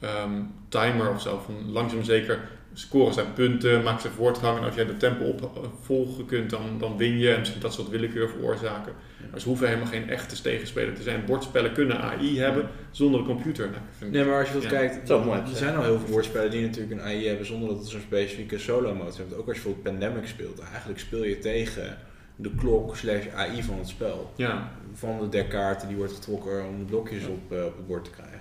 ehm, 0.00 0.40
timer 0.68 1.10
of 1.10 1.20
zo. 1.20 1.42
Van 1.44 1.70
langzaam 1.72 2.02
zeker 2.02 2.48
scoren 2.72 3.14
zijn 3.14 3.32
punten, 3.32 3.82
maken 3.82 4.00
ze 4.00 4.10
voortgang. 4.10 4.58
En 4.58 4.64
als 4.64 4.74
jij 4.74 4.86
de 4.86 4.96
tempo 4.96 5.24
opvolgen 5.24 6.26
kunt, 6.26 6.50
dan, 6.50 6.78
dan 6.78 6.96
win 6.96 7.18
je. 7.18 7.32
En 7.32 7.38
misschien 7.38 7.60
dat 7.60 7.72
soort 7.74 7.88
willekeur 7.88 8.28
veroorzaken. 8.28 8.92
Maar 9.30 9.40
ze 9.40 9.48
hoeven 9.48 9.66
helemaal 9.66 9.88
geen 9.88 10.10
echte 10.10 10.42
tegenspeler 10.42 10.94
te 10.94 11.02
zijn. 11.02 11.24
Bordspellen 11.24 11.72
kunnen 11.72 12.00
AI 12.00 12.38
hebben 12.40 12.68
zonder 12.90 13.20
een 13.20 13.26
computer. 13.26 13.70
Nou, 13.70 14.12
Nee, 14.12 14.24
maar 14.24 14.38
als 14.38 14.48
je 14.48 14.54
dat 14.54 14.62
Ja. 14.62 14.68
kijkt, 14.68 15.08
Zo 15.08 15.24
mooi. 15.24 15.40
er 15.40 15.46
zijn 15.56 15.76
al 15.76 15.82
heel 15.82 15.98
veel 15.98 16.08
woordspellen 16.08 16.50
die 16.50 16.60
natuurlijk 16.62 16.92
een 16.92 17.00
AI 17.06 17.26
hebben 17.28 17.46
zonder 17.46 17.68
dat 17.68 17.78
het 17.78 17.88
zo'n 17.88 18.00
specifieke 18.00 18.58
solo-mode 18.58 19.04
heeft. 19.16 19.18
Ook 19.36 19.48
als 19.48 19.56
je 19.56 19.62
bijvoorbeeld 19.62 19.82
Pandemic 19.82 20.26
speelt, 20.28 20.58
eigenlijk 20.60 21.00
speel 21.00 21.24
je 21.24 21.38
tegen 21.38 21.96
de 22.36 22.50
klok 22.54 22.96
slash 22.96 23.24
AI 23.34 23.62
van 23.62 23.78
het 23.78 23.88
spel. 23.88 24.32
Ja, 24.36 24.70
Van 24.94 25.18
de 25.20 25.28
dekkaarten 25.28 25.88
die 25.88 25.96
wordt 25.96 26.12
getrokken 26.12 26.66
om 26.68 26.78
de 26.78 26.84
blokjes 26.84 27.26
op, 27.26 27.52
eh, 27.52 27.64
op 27.64 27.76
het 27.76 27.86
bord 27.86 28.04
te 28.04 28.10
krijgen. 28.10 28.31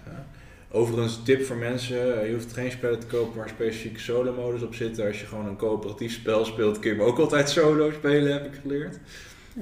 Overigens, 0.74 1.24
tip 1.24 1.46
voor 1.46 1.56
mensen, 1.56 2.22
eh, 2.22 2.28
je 2.28 2.34
hoeft 2.34 2.54
geen 2.54 2.72
spellen 2.72 3.00
te 3.00 3.06
kopen 3.06 3.38
waar 3.38 3.50
specifieke 3.50 4.00
solo-modus 4.00 4.62
op 4.62 4.76
zitten. 4.76 5.08
Als 5.08 5.20
je 5.20 5.26
gewoon 5.26 5.46
een 5.48 5.56
coöperatief 5.58 6.14
spel 6.14 6.46
speelt, 6.46 6.80
kun 6.80 6.92
je 6.92 6.98
hem 6.98 7.06
ook 7.06 7.18
altijd 7.20 7.50
solo 7.60 7.92
spelen, 7.92 8.32
heb 8.34 8.46
ik 8.46 8.60
geleerd. 8.62 9.00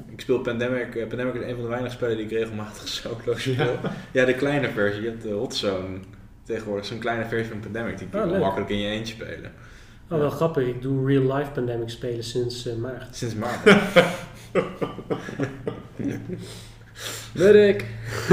Ik 0.10 0.22
speel 0.22 0.40
Pandemic. 0.40 0.96
eh, 0.96 1.08
Pandemic 1.08 1.34
is 1.34 1.42
een 1.42 1.54
van 1.56 1.64
de 1.64 1.70
weinige 1.70 1.96
spellen 1.96 2.16
die 2.18 2.26
ik 2.26 2.32
regelmatig 2.32 2.88
solo 2.98 3.36
speel. 3.38 3.76
Ja, 4.12 4.26
de 4.26 4.36
kleine 4.36 4.70
versie. 4.70 5.02
Je 5.02 5.10
hebt 5.10 5.22
de 5.22 5.30
Hot 5.32 5.56
Zone 5.56 5.98
tegenwoordig. 6.44 6.86
Zo'n 6.86 7.00
kleine 7.00 7.26
versie 7.26 7.50
van 7.52 7.60
Pandemic. 7.60 7.98
Die 7.98 8.08
kun 8.10 8.28
je 8.28 8.34
Oh, 8.34 8.40
makkelijk 8.40 8.70
in 8.70 8.80
je 8.80 8.88
eentje 8.90 9.14
spelen. 9.14 9.52
Oh, 10.10 10.18
wel 10.18 10.30
grappig. 10.30 10.68
Ik 10.68 10.82
doe 10.82 11.06
real-life 11.08 11.52
pandemic 11.52 11.90
spelen 11.90 12.24
sinds 12.24 12.68
eh, 12.68 12.76
maart. 12.76 13.16
Sinds 13.16 13.36
maart. 13.36 13.62
Medic! 17.34 17.86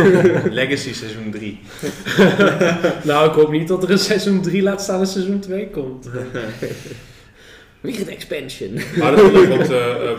Legacy 0.50 0.92
seizoen 0.92 1.30
3. 1.30 1.60
nou, 3.10 3.28
ik 3.28 3.34
hoop 3.34 3.50
niet 3.50 3.68
dat 3.68 3.82
er 3.82 3.90
een 3.90 3.98
seizoen 3.98 4.42
3 4.42 4.62
laat 4.62 4.82
staan 4.82 5.00
en 5.00 5.06
seizoen 5.06 5.40
2 5.40 5.70
komt. 5.70 6.08
Weer 7.80 8.00
een 8.00 8.08
expansion. 8.08 8.74
maar 8.98 9.16
dat 9.16 9.32
is 9.32 9.48
want 9.48 9.70
eh, 9.70 10.10
eh, 10.10 10.18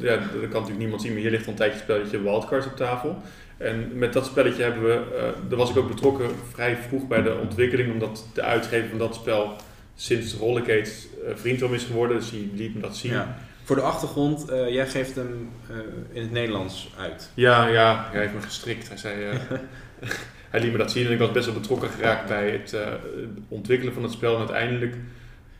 ja, 0.00 0.16
dat 0.16 0.28
kan 0.30 0.40
natuurlijk 0.40 0.78
niemand 0.78 1.02
zien, 1.02 1.12
maar 1.12 1.20
hier 1.20 1.30
ligt 1.30 1.44
al 1.44 1.50
een 1.50 1.58
tijdje 1.58 1.76
het 1.76 1.84
spelletje 1.84 2.22
Wildcards 2.22 2.66
op 2.66 2.76
tafel. 2.76 3.22
En 3.56 3.90
met 3.92 4.12
dat 4.12 4.26
spelletje 4.26 4.62
hebben 4.62 4.82
we, 4.82 5.16
eh, 5.16 5.48
daar 5.48 5.58
was 5.58 5.70
ik 5.70 5.76
ook 5.76 5.88
betrokken 5.88 6.30
vrij 6.52 6.76
vroeg 6.76 7.06
bij 7.06 7.22
de 7.22 7.38
ontwikkeling, 7.42 7.92
omdat 7.92 8.26
de 8.34 8.42
uitgever 8.42 8.88
van 8.88 8.98
dat 8.98 9.14
spel 9.14 9.56
sinds 9.94 10.34
Rollergate 10.34 10.90
eh, 11.26 11.34
vriend 11.34 11.58
van 11.58 11.70
me 11.70 11.76
is 11.76 11.84
geworden, 11.84 12.16
dus 12.16 12.30
die 12.30 12.50
liet 12.54 12.74
me 12.74 12.80
dat 12.80 12.96
zien. 12.96 13.12
Ja. 13.12 13.38
Voor 13.64 13.76
de 13.76 13.82
achtergrond, 13.82 14.48
eh, 14.48 14.68
jij 14.68 14.86
geeft 14.86 15.14
hem 15.14 15.50
eh, 15.68 15.76
in 16.12 16.22
het 16.22 16.30
Nederlands 16.30 16.92
uit. 16.98 17.30
Ja, 17.34 17.66
ja, 17.66 18.08
hij 18.10 18.20
heeft 18.20 18.34
me 18.34 18.40
gestrikt. 18.40 18.88
Hij 18.88 18.96
zei, 18.96 19.24
eh, 19.24 19.38
hij 20.50 20.60
liet 20.60 20.72
me 20.72 20.78
dat 20.78 20.90
zien 20.90 21.06
en 21.06 21.12
ik 21.12 21.18
was 21.18 21.32
best 21.32 21.46
wel 21.46 21.54
betrokken 21.54 21.88
geraakt 21.88 22.28
bij 22.28 22.50
het 22.50 22.76
ontwikkelen 23.48 23.94
van 23.94 24.02
het 24.02 24.12
spel. 24.12 24.32
En 24.32 24.38
uiteindelijk 24.38 24.96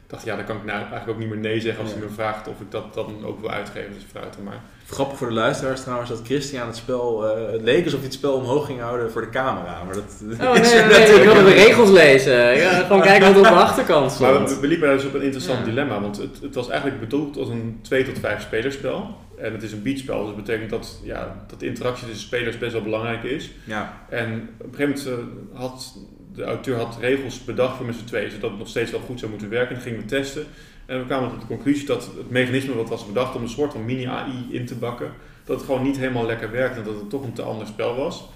dacht 0.07 0.23
ik, 0.23 0.29
ja, 0.29 0.37
dan 0.37 0.45
kan 0.45 0.57
ik 0.57 0.65
nou 0.65 0.79
eigenlijk 0.79 1.09
ook 1.09 1.19
niet 1.19 1.29
meer 1.29 1.39
nee 1.39 1.61
zeggen 1.61 1.83
als 1.83 1.93
hij 1.93 2.01
me 2.01 2.09
vraagt 2.09 2.49
of 2.49 2.61
ik 2.61 2.71
dat 2.71 2.95
dan 2.95 3.25
ook 3.25 3.41
wil 3.41 3.51
uitgeven. 3.51 3.93
Dus 3.95 4.05
vooruit 4.11 4.43
maar. 4.43 4.61
Grappig 4.89 5.19
voor 5.19 5.27
de 5.29 5.33
luisteraars 5.35 5.81
trouwens 5.83 6.11
dat 6.11 6.21
Christian 6.25 6.67
het 6.67 6.77
spel, 6.77 7.29
eh, 7.29 7.53
het 7.53 7.63
leek 7.63 7.85
alsof 7.85 7.99
hij 7.99 8.09
het 8.09 8.15
spel 8.19 8.33
omhoog 8.35 8.67
ging 8.67 8.81
houden 8.81 9.11
voor 9.11 9.21
de 9.21 9.29
camera. 9.29 9.83
Maar 9.85 9.95
dat, 9.95 10.23
Oh 10.41 10.53
nee, 10.53 10.61
nee, 10.63 10.85
nee, 10.85 11.07
ik 11.17 11.23
wilde 11.25 11.45
de 11.45 11.53
regels 11.53 11.91
lezen. 11.91 12.57
Ja, 12.57 12.71
gewoon 12.73 13.03
kijken 13.11 13.29
wat 13.29 13.37
op 13.37 13.43
de 13.43 13.49
achterkant 13.61 14.19
Maar 14.21 14.33
stond. 14.33 14.49
we, 14.55 14.61
we 14.61 14.67
liepen 14.67 14.87
daar 14.89 14.97
dus 14.97 15.07
op 15.07 15.15
een 15.15 15.23
interessant 15.23 15.59
Ja. 15.59 15.65
dilemma, 15.65 16.01
want 16.01 16.17
het, 16.17 16.39
het 16.43 16.55
was 16.55 16.69
eigenlijk 16.69 17.01
bedoeld 17.01 17.37
als 17.37 17.49
een 17.49 17.79
2 17.83 18.05
tot 18.05 18.19
5 18.19 18.43
spelerspel. 18.43 19.17
En 19.39 19.53
het 19.53 19.63
is 19.63 19.73
een 19.73 19.83
beatspel, 19.83 20.19
dus 20.19 20.27
dat 20.27 20.37
betekent 20.45 20.71
dat, 20.71 21.01
ja, 21.03 21.45
dat 21.49 21.61
de 21.61 21.67
interactie 21.67 22.07
tussen 22.07 22.27
spelers 22.27 22.59
best 22.59 22.73
wel 22.73 22.83
belangrijk 22.83 23.23
is. 23.23 23.51
Ja, 23.65 24.01
En 24.09 24.49
op 24.61 24.67
een 24.73 24.75
gegeven 24.77 25.05
moment 25.13 25.29
eh, 25.55 25.61
had 25.61 25.95
de 26.35 26.45
auteur 26.45 26.77
had 26.77 26.97
regels 27.01 27.45
bedacht 27.45 27.77
voor 27.77 27.87
met 27.87 27.95
z'n 27.95 28.05
tweeën, 28.05 28.31
zodat 28.31 28.51
het 28.51 28.59
nog 28.59 28.69
steeds 28.69 28.91
wel 28.91 29.01
goed 29.01 29.19
zou 29.19 29.31
moeten 29.31 29.51
werken. 29.51 29.77
En 29.77 29.83
gingen 29.83 29.99
we 30.01 30.05
testen. 30.05 30.47
En 30.87 30.99
we 30.99 31.05
kwamen 31.07 31.31
tot 31.31 31.41
de 31.41 31.47
conclusie 31.47 31.87
dat 31.87 32.11
het 32.17 32.31
mechanisme 32.31 32.75
wat 32.75 32.89
was 32.89 33.07
bedacht 33.07 33.35
om 33.35 33.43
een 33.43 33.49
soort 33.49 33.73
van 33.73 33.85
mini-AI 33.85 34.47
in 34.51 34.67
te 34.67 34.75
bakken, 34.75 35.13
dat 35.45 35.57
het 35.57 35.67
gewoon 35.67 35.83
niet 35.83 35.97
helemaal 35.97 36.27
lekker 36.27 36.51
werkte 36.51 36.79
en 36.79 36.85
dat 36.85 36.95
het 36.95 37.11
toch 37.11 37.23
een 37.23 37.33
te 37.33 37.43
ander 37.43 37.67
spel 37.67 37.97
was. 37.97 38.29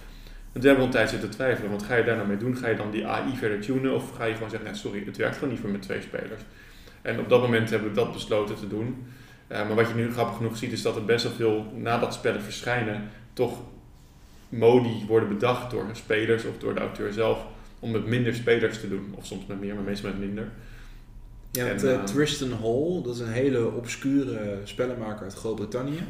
En 0.53 0.61
toen 0.61 0.71
hebben 0.71 0.79
we 0.79 0.85
een 0.85 0.97
tijd 0.97 1.11
zitten 1.11 1.31
twijfelen, 1.31 1.71
want 1.71 1.83
ga 1.83 1.97
je 1.97 2.05
daar 2.05 2.17
nou 2.17 2.29
mee 2.29 2.37
doen? 2.37 2.57
Ga 2.57 2.69
je 2.69 2.77
dan 2.77 2.91
die 2.91 3.07
AI 3.07 3.37
verder 3.37 3.61
tunen 3.61 3.95
of 3.95 4.11
ga 4.17 4.25
je 4.25 4.35
gewoon 4.35 4.51
zeggen, 4.51 4.69
nee, 4.69 4.79
sorry, 4.79 5.03
het 5.07 5.17
werkt 5.17 5.35
gewoon 5.35 5.51
niet 5.51 5.61
voor 5.61 5.71
met 5.71 5.83
twee 5.83 6.01
spelers. 6.01 6.43
En 7.03 7.19
op 7.19 7.29
dat 7.29 7.41
moment 7.41 7.71
hebben 7.71 7.89
we 7.89 7.95
dat 7.95 8.13
besloten 8.13 8.57
te 8.57 8.69
doen. 8.69 9.07
Uh, 9.49 9.67
maar 9.67 9.75
wat 9.75 9.89
je 9.89 9.95
nu 9.95 10.13
grappig 10.13 10.37
genoeg 10.37 10.57
ziet, 10.57 10.73
is 10.73 10.83
dat 10.83 10.97
er 10.97 11.05
best 11.05 11.25
wel 11.25 11.33
veel, 11.33 11.73
nadat 11.75 12.15
spellen 12.15 12.43
verschijnen, 12.43 13.09
toch 13.33 13.63
modi 14.49 15.05
worden 15.07 15.29
bedacht 15.29 15.71
door 15.71 15.85
spelers 15.93 16.45
of 16.45 16.59
door 16.59 16.75
de 16.75 16.81
auteur 16.81 17.13
zelf 17.13 17.47
om 17.79 17.91
met 17.91 18.07
minder 18.07 18.35
spelers 18.35 18.81
te 18.81 18.89
doen. 18.89 19.15
Of 19.15 19.27
soms 19.27 19.47
met 19.47 19.61
meer, 19.61 19.75
maar 19.75 19.85
meestal 19.85 20.11
met 20.11 20.19
minder. 20.19 20.49
Ja, 21.51 21.67
en, 21.67 21.85
uh, 21.85 22.05
Tristan 22.05 22.53
Hall, 22.53 23.03
dat 23.03 23.15
is 23.15 23.21
een 23.21 23.33
hele 23.33 23.73
obscure 23.73 24.61
spellenmaker 24.65 25.25
uit 25.25 25.35
Groot-Brittannië. 25.35 26.03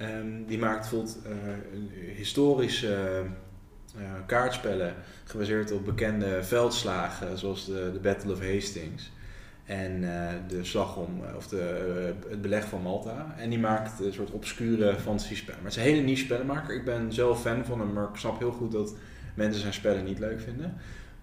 Um, 0.00 0.44
die 0.46 0.58
maakt 0.58 0.80
bijvoorbeeld 0.80 1.18
uh, 1.26 2.16
historische 2.16 3.22
uh, 3.96 4.02
kaartspellen 4.26 4.94
gebaseerd 5.24 5.72
op 5.72 5.84
bekende 5.84 6.42
veldslagen, 6.42 7.38
zoals 7.38 7.66
de, 7.66 7.90
de 7.92 7.98
Battle 7.98 8.32
of 8.32 8.40
Hastings 8.40 9.12
en 9.64 10.00
de 10.48 10.64
slag 10.64 10.96
om, 10.96 11.22
of 11.36 11.48
de, 11.48 12.14
het 12.28 12.42
beleg 12.42 12.64
van 12.64 12.82
Malta. 12.82 13.34
En 13.38 13.50
die 13.50 13.58
maakt 13.58 14.00
een 14.00 14.12
soort 14.12 14.30
obscure 14.30 14.94
fantasiespellen. 14.94 15.62
Maar 15.62 15.70
het 15.70 15.80
is 15.80 15.86
een 15.86 15.92
hele 15.92 16.06
niche 16.06 16.24
spellenmaker. 16.24 16.74
Ik 16.74 16.84
ben 16.84 17.12
zelf 17.12 17.40
fan 17.40 17.64
van 17.64 17.80
hem, 17.80 17.92
maar 17.92 18.08
ik 18.08 18.16
snap 18.16 18.38
heel 18.38 18.52
goed 18.52 18.72
dat 18.72 18.94
mensen 19.34 19.60
zijn 19.60 19.72
spellen 19.72 20.04
niet 20.04 20.18
leuk 20.18 20.40
vinden. 20.40 20.74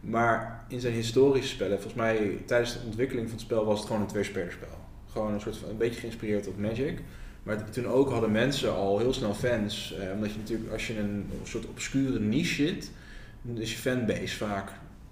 Maar 0.01 0.63
in 0.67 0.79
zijn 0.79 0.93
historische 0.93 1.53
spellen, 1.53 1.81
volgens 1.81 2.01
mij 2.01 2.37
tijdens 2.45 2.73
de 2.73 2.79
ontwikkeling 2.85 3.27
van 3.27 3.37
het 3.37 3.45
spel 3.45 3.65
was 3.65 3.77
het 3.77 3.87
gewoon 3.87 4.01
een 4.01 4.07
tweespelerspel. 4.07 4.67
Gewoon 5.11 5.33
een 5.33 5.41
soort 5.41 5.57
van, 5.57 5.69
een 5.69 5.77
beetje 5.77 5.99
geïnspireerd 5.99 6.47
op 6.47 6.57
Magic. 6.57 6.99
Maar 7.43 7.69
toen 7.69 7.87
ook 7.87 8.09
hadden 8.09 8.31
mensen 8.31 8.75
al 8.75 8.99
heel 8.99 9.13
snel 9.13 9.33
fans. 9.33 9.95
Eh, 9.99 10.11
omdat 10.13 10.31
je 10.31 10.37
natuurlijk, 10.37 10.71
als 10.71 10.87
je 10.87 10.93
in 10.93 10.99
een 10.99 11.25
soort 11.43 11.67
obscure 11.67 12.19
niche 12.19 12.53
zit, 12.53 12.91
dan 13.41 13.57
is 13.57 13.71
je 13.71 13.77
fanbase 13.77 14.37
vaak 14.37 14.71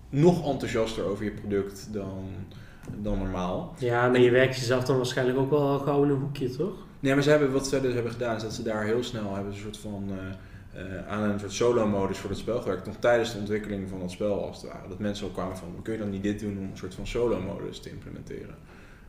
nog 0.10 0.52
enthousiaster 0.52 1.04
over 1.04 1.24
je 1.24 1.32
product 1.32 1.88
dan, 1.92 2.26
dan 2.98 3.18
normaal. 3.18 3.76
Ja, 3.78 4.08
maar 4.08 4.20
je 4.20 4.32
werkt 4.32 4.56
jezelf 4.56 4.84
dan 4.84 4.96
waarschijnlijk 4.96 5.38
ook 5.38 5.50
wel 5.50 5.80
gauw 5.80 6.04
in 6.04 6.10
een 6.10 6.20
hoekje, 6.20 6.50
toch? 6.50 6.74
Nee, 7.00 7.14
maar 7.14 7.24
ze 7.24 7.30
hebben, 7.30 7.52
wat 7.52 7.68
ze 7.68 7.82
dus 7.82 7.94
hebben 7.94 8.12
gedaan, 8.12 8.36
is 8.36 8.42
dat 8.42 8.54
ze 8.54 8.64
daar 8.64 8.86
heel 8.86 9.04
snel 9.04 9.36
hebben 9.36 9.54
een 9.54 9.60
soort 9.60 9.78
van... 9.78 10.04
Uh, 10.12 10.16
uh, 10.80 11.08
aan 11.08 11.30
een 11.30 11.40
soort 11.40 11.52
solo-modus 11.52 12.18
voor 12.18 12.30
het 12.30 12.40
spel 12.40 12.62
gewerkt. 12.62 12.86
Nog 12.86 12.96
tijdens 12.96 13.34
de 13.34 13.40
ontwikkeling 13.40 13.90
van 13.90 14.02
het 14.02 14.12
spel, 14.12 14.46
als 14.46 14.62
het 14.62 14.72
ware. 14.72 14.88
Dat 14.88 15.00
mensen 15.00 15.28
ook 15.28 15.34
kwamen 15.34 15.58
van, 15.58 15.80
kun 15.82 15.94
je 15.94 16.00
dan 16.00 16.10
niet 16.10 16.24
dit 16.24 16.40
doen 16.40 16.58
om 16.58 16.64
een 16.64 16.78
soort 16.78 16.96
van 16.96 17.08
solo-modus 17.08 17.80
te 17.80 17.90
implementeren? 17.90 18.56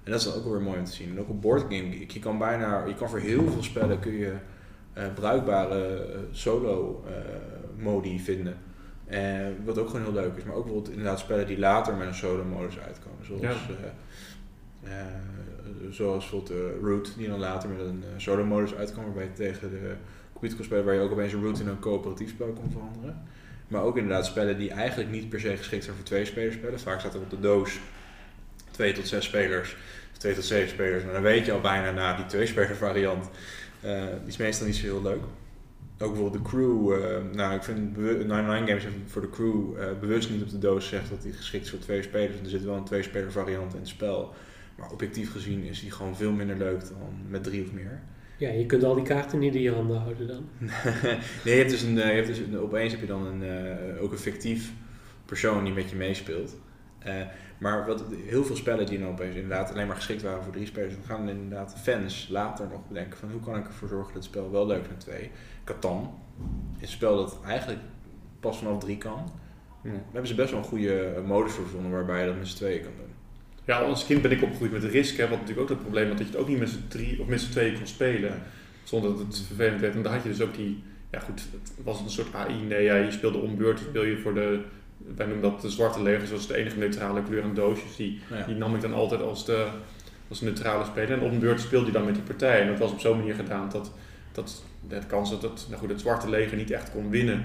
En 0.05 0.11
dat 0.11 0.21
is 0.21 0.27
dan 0.27 0.35
ook 0.35 0.45
weer 0.45 0.61
mooi 0.61 0.79
om 0.79 0.85
te 0.85 0.93
zien. 0.93 1.11
En 1.11 1.21
ook 1.21 1.29
op 1.29 1.41
Board 1.41 1.61
Game 1.61 1.93
Geek, 1.93 2.11
je 2.11 2.19
kan 2.19 2.39
bijna, 2.39 2.85
je 2.85 2.95
kan 2.95 3.09
voor 3.09 3.19
heel 3.19 3.51
veel 3.51 3.63
spellen 3.63 3.99
kun 3.99 4.13
je 4.13 4.35
uh, 4.95 5.05
bruikbare 5.15 6.09
uh, 6.09 6.19
solo-modi 6.31 8.21
vinden. 8.21 8.57
wat 9.65 9.79
ook 9.79 9.87
gewoon 9.87 10.03
heel 10.03 10.13
leuk 10.13 10.37
is. 10.37 10.45
Maar 10.45 10.55
ook 10.55 10.65
bijvoorbeeld 10.65 10.93
inderdaad 10.95 11.19
spellen 11.19 11.47
die 11.47 11.59
later 11.59 11.95
met 11.95 12.07
een 12.07 12.15
solo-modus 12.15 12.79
uitkomen. 12.79 13.27
Zoals, 13.27 13.43
ja. 13.43 13.55
zoals 15.91 16.31
bijvoorbeeld 16.31 16.83
Root, 16.83 17.15
die 17.17 17.29
dan 17.29 17.39
later 17.39 17.69
met 17.69 17.81
een 17.81 18.05
solo-modus 18.17 18.75
uitkomt, 18.75 19.07
waarbij 19.07 19.25
je 19.25 19.33
tegen 19.33 19.71
de 19.71 19.95
computer 20.41 20.85
waar 20.85 20.95
je 20.95 21.01
ook 21.01 21.13
opeens 21.13 21.33
een 21.33 21.43
route 21.43 21.63
in 21.63 21.69
een 21.69 21.79
coöperatief 21.79 22.31
spel 22.31 22.53
kon 22.53 22.71
veranderen. 22.71 23.23
Maar 23.69 23.83
ook 23.83 23.97
inderdaad 23.97 24.27
spellen 24.27 24.59
die 24.59 24.71
eigenlijk 24.71 25.11
niet 25.11 25.29
per 25.29 25.41
se 25.41 25.57
geschikt 25.57 25.85
zijn 25.85 25.97
voor 25.97 26.05
twee 26.05 26.25
spelers 26.25 26.55
spelen. 26.55 26.81
Vaak 26.81 27.01
staat 27.01 27.15
er 27.15 27.21
op 27.21 27.31
de 27.31 27.41
doos 27.41 27.79
twee 28.71 28.93
tot 28.93 29.09
zes 29.09 29.25
spelers, 29.25 29.77
twee 30.13 30.35
tot 30.35 30.45
zeven 30.45 30.69
spelers. 30.69 31.05
Maar 31.05 31.13
dan 31.13 31.23
weet 31.23 31.47
je 31.47 31.53
al 31.53 31.61
bijna 31.61 31.91
na 31.91 32.17
die 32.17 32.27
twee 32.27 32.47
speler 32.47 32.77
variant. 32.77 33.29
Uh, 33.85 34.05
die 34.05 34.27
is 34.27 34.37
meestal 34.37 34.67
niet 34.67 34.77
zo 34.77 34.83
heel 34.83 35.03
leuk. 35.03 35.23
Ook 35.99 36.13
bijvoorbeeld 36.13 36.45
de 36.45 36.51
crew. 36.51 36.93
Uh, 36.93 37.17
nou, 37.33 37.55
ik 37.55 37.63
vind 37.63 37.97
99 37.97 38.69
Games 38.69 38.87
voor 39.07 39.23
de 39.23 39.31
crew 39.31 39.79
uh, 39.79 39.85
bewust 40.01 40.31
niet 40.31 40.43
op 40.43 40.51
de 40.51 40.59
doos 40.59 40.89
zegt 40.89 41.11
dat 41.11 41.23
die 41.23 41.33
geschikt 41.33 41.65
is 41.65 41.71
voor 41.71 41.79
twee 41.79 42.03
spelers. 42.03 42.41
Er 42.41 42.49
zit 42.49 42.65
wel 42.65 42.77
een 42.77 42.85
twee 42.85 43.03
speler 43.03 43.33
variant 43.33 43.73
in 43.73 43.79
het 43.79 43.89
spel. 43.89 44.35
Maar 44.77 44.91
objectief 44.91 45.33
gezien 45.33 45.65
is 45.65 45.81
die 45.81 45.91
gewoon 45.91 46.17
veel 46.17 46.33
minder 46.33 46.57
leuk 46.57 46.81
dan 46.89 47.15
met 47.29 47.43
drie 47.43 47.65
of 47.65 47.73
meer. 47.73 48.03
Ja, 48.41 48.49
je 48.51 48.67
kunt 48.67 48.85
al 48.85 48.95
die 48.95 49.05
kaarten 49.05 49.39
niet 49.39 49.55
in 49.55 49.61
je 49.61 49.73
handen 49.73 50.01
houden 50.01 50.27
dan. 50.27 50.49
nee, 51.45 51.55
je 51.55 51.61
hebt 51.61 51.71
dus, 51.71 51.83
een, 51.83 51.95
je 51.95 52.01
hebt 52.01 52.27
dus 52.27 52.39
een, 52.39 52.59
opeens 52.59 52.93
heb 52.93 53.01
je 53.01 53.07
dan 53.07 53.27
een, 53.27 53.43
uh, 53.43 54.03
ook 54.03 54.13
een 54.13 54.19
fictief 54.19 54.73
persoon 55.25 55.65
die 55.65 55.73
met 55.73 55.91
je 55.91 55.97
meespeelt. 55.97 56.57
Uh, 57.07 57.15
maar 57.59 57.87
wat, 57.87 58.05
heel 58.27 58.45
veel 58.45 58.57
spellen 58.57 58.87
die 58.87 58.99
dan 58.99 59.09
opeens 59.09 59.35
inderdaad 59.35 59.71
alleen 59.71 59.87
maar 59.87 59.97
geschikt 59.97 60.23
waren 60.23 60.43
voor 60.43 60.53
drie 60.53 60.67
spelers, 60.67 60.95
dan 60.95 61.05
gaan 61.05 61.29
inderdaad 61.29 61.75
fans 61.83 62.29
later 62.31 62.69
nog 62.69 62.89
bedenken 62.89 63.19
van 63.19 63.31
hoe 63.31 63.41
kan 63.41 63.57
ik 63.57 63.67
ervoor 63.67 63.89
zorgen 63.89 64.15
dat 64.15 64.23
het 64.23 64.33
spel 64.33 64.51
wel 64.51 64.67
leuk 64.67 64.83
is 64.83 64.89
met 64.89 65.01
twee. 65.01 65.31
Catan 65.65 66.19
is 66.79 66.83
een 66.83 66.89
spel 66.89 67.17
dat 67.17 67.41
eigenlijk 67.47 67.81
pas 68.41 68.59
vanaf 68.59 68.79
drie 68.79 68.99
kan. 68.99 69.31
Ja. 69.83 69.91
Daar 69.91 70.01
hebben 70.13 70.29
ze 70.29 70.35
best 70.35 70.51
wel 70.51 70.61
een 70.61 70.67
goede 70.67 71.23
modus 71.27 71.53
voor 71.53 71.65
gevonden 71.65 71.91
waarbij 71.91 72.21
je 72.21 72.27
dat 72.27 72.37
met 72.37 72.49
z'n 72.49 72.57
tweeën 72.57 72.83
kan 72.83 72.93
doen. 72.97 73.10
Ja, 73.65 73.79
als 73.79 74.07
kind 74.07 74.23
ben 74.23 74.31
ik 74.31 74.43
opgegroeid 74.43 74.73
met 74.73 74.83
de 74.83 74.89
risk, 74.89 75.17
hè, 75.17 75.29
wat 75.29 75.39
natuurlijk 75.39 75.61
ook 75.61 75.69
het 75.69 75.83
probleem 75.83 76.09
had 76.09 76.19
dat 76.19 76.27
je 76.27 76.33
het 76.33 76.43
ook 76.43 76.49
niet 76.49 76.59
met 76.59 76.69
z'n 76.69 76.85
drie 76.89 77.21
of 77.21 77.27
met 77.27 77.41
z'n 77.41 77.51
tweeën 77.51 77.77
kon 77.77 77.87
spelen. 77.87 78.43
Zonder 78.85 79.11
dat 79.11 79.19
het 79.19 79.43
vervelend 79.47 79.81
werd. 79.81 79.95
En 79.95 80.03
dan 80.03 80.13
had 80.13 80.23
je 80.23 80.29
dus 80.29 80.41
ook 80.41 80.55
die, 80.55 80.83
ja 81.11 81.21
goed, 81.21 81.41
het 81.53 81.73
was 81.85 82.01
een 82.01 82.11
soort 82.11 82.35
AI. 82.35 82.63
Nee, 82.63 82.83
ja, 82.83 82.95
je 82.97 83.11
speelde 83.11 83.39
ombeurt, 83.39 83.79
speel 83.79 84.05
je 84.05 84.19
voor 84.19 84.35
de, 84.35 84.61
wij 85.17 85.27
noemen 85.27 85.51
dat 85.51 85.61
de 85.61 85.71
zwarte 85.71 86.03
leger, 86.03 86.27
zoals 86.27 86.47
de 86.47 86.57
enige 86.57 86.79
neutrale 86.79 87.23
kleur 87.23 87.43
en 87.43 87.55
doosjes. 87.55 87.97
Die, 87.97 88.21
ja. 88.31 88.47
die 88.47 88.55
nam 88.55 88.75
ik 88.75 88.81
dan 88.81 88.95
altijd 88.95 89.23
als 89.23 89.45
de, 89.45 89.67
als 90.29 90.41
neutrale 90.41 90.85
speler. 90.85 91.11
En 91.11 91.21
op 91.21 91.31
een 91.31 91.39
beurt 91.39 91.61
speelde 91.61 91.87
je 91.87 91.93
dan 91.93 92.05
met 92.05 92.15
die 92.15 92.23
partij. 92.23 92.61
En 92.61 92.67
dat 92.67 92.79
was 92.79 92.93
op 92.93 93.01
zo'n 93.01 93.19
manier 93.19 93.35
gedaan 93.35 93.69
dat, 93.71 93.93
dat 94.33 94.63
de 94.89 94.99
kans 95.07 95.31
dat 95.31 95.43
het, 95.43 95.67
nou 95.69 95.81
goed, 95.81 95.91
het 95.91 96.01
zwarte 96.01 96.29
leger 96.29 96.57
niet 96.57 96.71
echt 96.71 96.91
kon 96.91 97.11
winnen. 97.11 97.45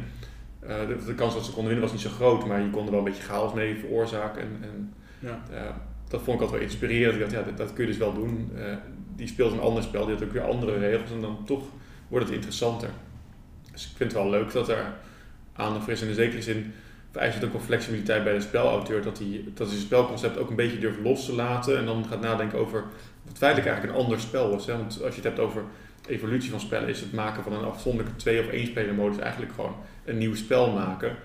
Uh, 0.63 0.87
de, 0.87 1.05
de, 1.05 1.15
kans 1.15 1.33
dat 1.33 1.45
ze 1.45 1.51
konden 1.51 1.71
winnen 1.71 1.89
was 1.89 2.03
niet 2.03 2.11
zo 2.11 2.15
groot, 2.15 2.45
maar 2.45 2.61
je 2.61 2.69
kon 2.69 2.85
er 2.85 2.91
wel 2.91 2.99
een 2.99 3.05
beetje 3.05 3.23
chaos 3.23 3.53
mee 3.53 3.75
veroorzaken. 3.75 4.41
En, 4.41 4.57
en 4.61 4.93
ja. 5.19 5.43
Uh, 5.51 5.59
dat 6.07 6.21
vond 6.21 6.35
ik 6.35 6.41
altijd 6.41 6.51
wel 6.51 6.69
inspirerend. 6.69 7.13
Ik 7.13 7.19
dacht, 7.19 7.31
ja, 7.31 7.41
dat, 7.41 7.57
dat 7.57 7.73
kun 7.73 7.83
je 7.83 7.89
dus 7.89 7.99
wel 7.99 8.13
doen. 8.13 8.51
Uh, 8.55 8.63
die 9.15 9.27
speelt 9.27 9.51
een 9.51 9.59
ander 9.59 9.83
spel, 9.83 10.01
die 10.01 10.09
heeft 10.09 10.23
ook 10.23 10.33
weer 10.33 10.47
andere 10.47 10.77
regels 10.77 11.11
en 11.11 11.21
dan 11.21 11.45
toch 11.45 11.63
wordt 12.07 12.25
het 12.25 12.35
interessanter. 12.35 12.89
Dus 13.71 13.83
ik 13.83 13.97
vind 13.97 14.11
het 14.11 14.21
wel 14.21 14.29
leuk 14.29 14.51
dat 14.51 14.69
er 14.69 14.93
aandacht 15.53 15.83
voor 15.83 15.93
is. 15.93 16.01
En 16.01 16.07
in 16.07 16.13
zekere 16.13 16.41
zin 16.41 16.73
vereist 17.11 17.35
het 17.35 17.45
ook 17.45 17.51
wel 17.51 17.61
flexibiliteit 17.61 18.23
bij 18.23 18.33
de 18.33 18.41
spelauteur, 18.41 19.01
dat 19.01 19.17
hij 19.17 19.43
dat 19.53 19.67
zijn 19.67 19.81
spelconcept 19.81 20.37
ook 20.37 20.49
een 20.49 20.55
beetje 20.55 20.79
durft 20.79 20.99
los 20.99 21.25
te 21.25 21.33
laten 21.33 21.77
en 21.77 21.85
dan 21.85 22.05
gaat 22.09 22.21
nadenken 22.21 22.59
over 22.59 22.83
wat 23.23 23.37
feitelijk 23.37 23.69
eigenlijk 23.69 23.97
een 23.97 24.03
ander 24.03 24.19
spel 24.19 24.49
was. 24.49 24.65
Hè? 24.65 24.77
Want 24.77 25.03
als 25.03 25.15
je 25.15 25.21
het 25.21 25.23
hebt 25.23 25.39
over 25.39 25.63
evolutie 26.07 26.51
van 26.51 26.59
spellen, 26.59 26.89
is 26.89 26.99
het 26.99 27.13
maken 27.13 27.43
van 27.43 27.53
een 27.53 27.63
afzonderlijke 27.63 28.17
twee- 28.19 28.39
of 28.39 28.47
één 28.47 28.67
speler 28.67 28.93
modus 28.93 29.17
eigenlijk 29.17 29.53
gewoon 29.53 29.75
een 30.05 30.17
nieuw 30.17 30.35
spel 30.35 30.71
maken 30.71 31.15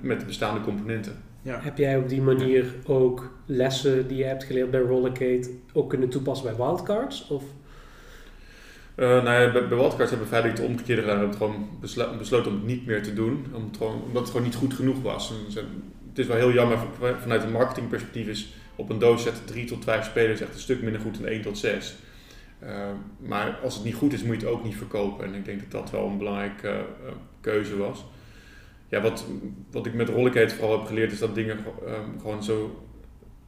met 0.00 0.20
de 0.20 0.26
bestaande 0.26 0.60
componenten. 0.60 1.22
Ja. 1.42 1.60
Heb 1.60 1.78
jij 1.78 1.96
op 1.96 2.08
die 2.08 2.22
manier 2.22 2.74
ook 2.86 3.32
lessen 3.46 4.08
die 4.08 4.16
je 4.16 4.24
hebt 4.24 4.44
geleerd 4.44 4.70
bij 4.70 4.80
Rollercade 4.80 5.50
ook 5.72 5.88
kunnen 5.88 6.08
toepassen 6.08 6.46
bij 6.46 6.56
Wildcards? 6.56 7.28
Of? 7.28 7.44
Uh, 8.96 9.08
nou 9.08 9.40
ja, 9.40 9.52
bij, 9.52 9.68
bij 9.68 9.78
Wildcards 9.78 10.10
hebben 10.10 10.28
we 10.28 10.34
feitelijk 10.34 10.60
het 10.60 10.68
omgekeerde 10.68 11.02
gedaan. 11.02 11.16
We 11.16 11.22
hebben 11.22 11.38
gewoon 11.38 11.68
besloten 12.18 12.50
om 12.50 12.56
het 12.56 12.66
niet 12.66 12.86
meer 12.86 13.02
te 13.02 13.14
doen, 13.14 13.46
om 13.52 13.64
het 13.64 13.76
gewoon, 13.76 14.02
omdat 14.02 14.22
het 14.22 14.30
gewoon 14.30 14.46
niet 14.46 14.54
goed 14.54 14.74
genoeg 14.74 15.02
was. 15.02 15.30
En 15.30 15.64
het 16.08 16.18
is 16.18 16.26
wel 16.26 16.36
heel 16.36 16.52
jammer, 16.52 16.78
vanuit 17.20 17.42
een 17.42 17.52
marketingperspectief 17.52 18.26
is 18.26 18.54
op 18.76 18.90
een 18.90 18.98
doos 18.98 19.22
zetten 19.22 19.44
3 19.44 19.64
tot 19.64 19.84
5 19.84 20.04
spelers 20.04 20.40
echt 20.40 20.54
een 20.54 20.60
stuk 20.60 20.82
minder 20.82 21.00
goed 21.00 21.18
dan 21.18 21.26
1 21.26 21.42
tot 21.42 21.58
6. 21.58 21.94
Uh, 22.62 22.68
maar 23.18 23.58
als 23.62 23.74
het 23.74 23.84
niet 23.84 23.94
goed 23.94 24.12
is, 24.12 24.22
moet 24.22 24.40
je 24.40 24.46
het 24.46 24.54
ook 24.56 24.64
niet 24.64 24.76
verkopen. 24.76 25.24
En 25.24 25.34
ik 25.34 25.44
denk 25.44 25.60
dat 25.60 25.70
dat 25.70 25.90
wel 25.90 26.06
een 26.06 26.18
belangrijke 26.18 26.68
uh, 26.68 27.12
keuze 27.40 27.76
was 27.76 28.04
ja, 28.92 29.00
wat, 29.00 29.26
wat 29.70 29.86
ik 29.86 29.94
met 29.94 30.08
rollercade 30.08 30.50
vooral 30.50 30.78
heb 30.78 30.86
geleerd 30.86 31.12
is 31.12 31.18
dat 31.18 31.34
dingen 31.34 31.58
um, 31.86 32.20
gewoon 32.20 32.44
zo, 32.44 32.84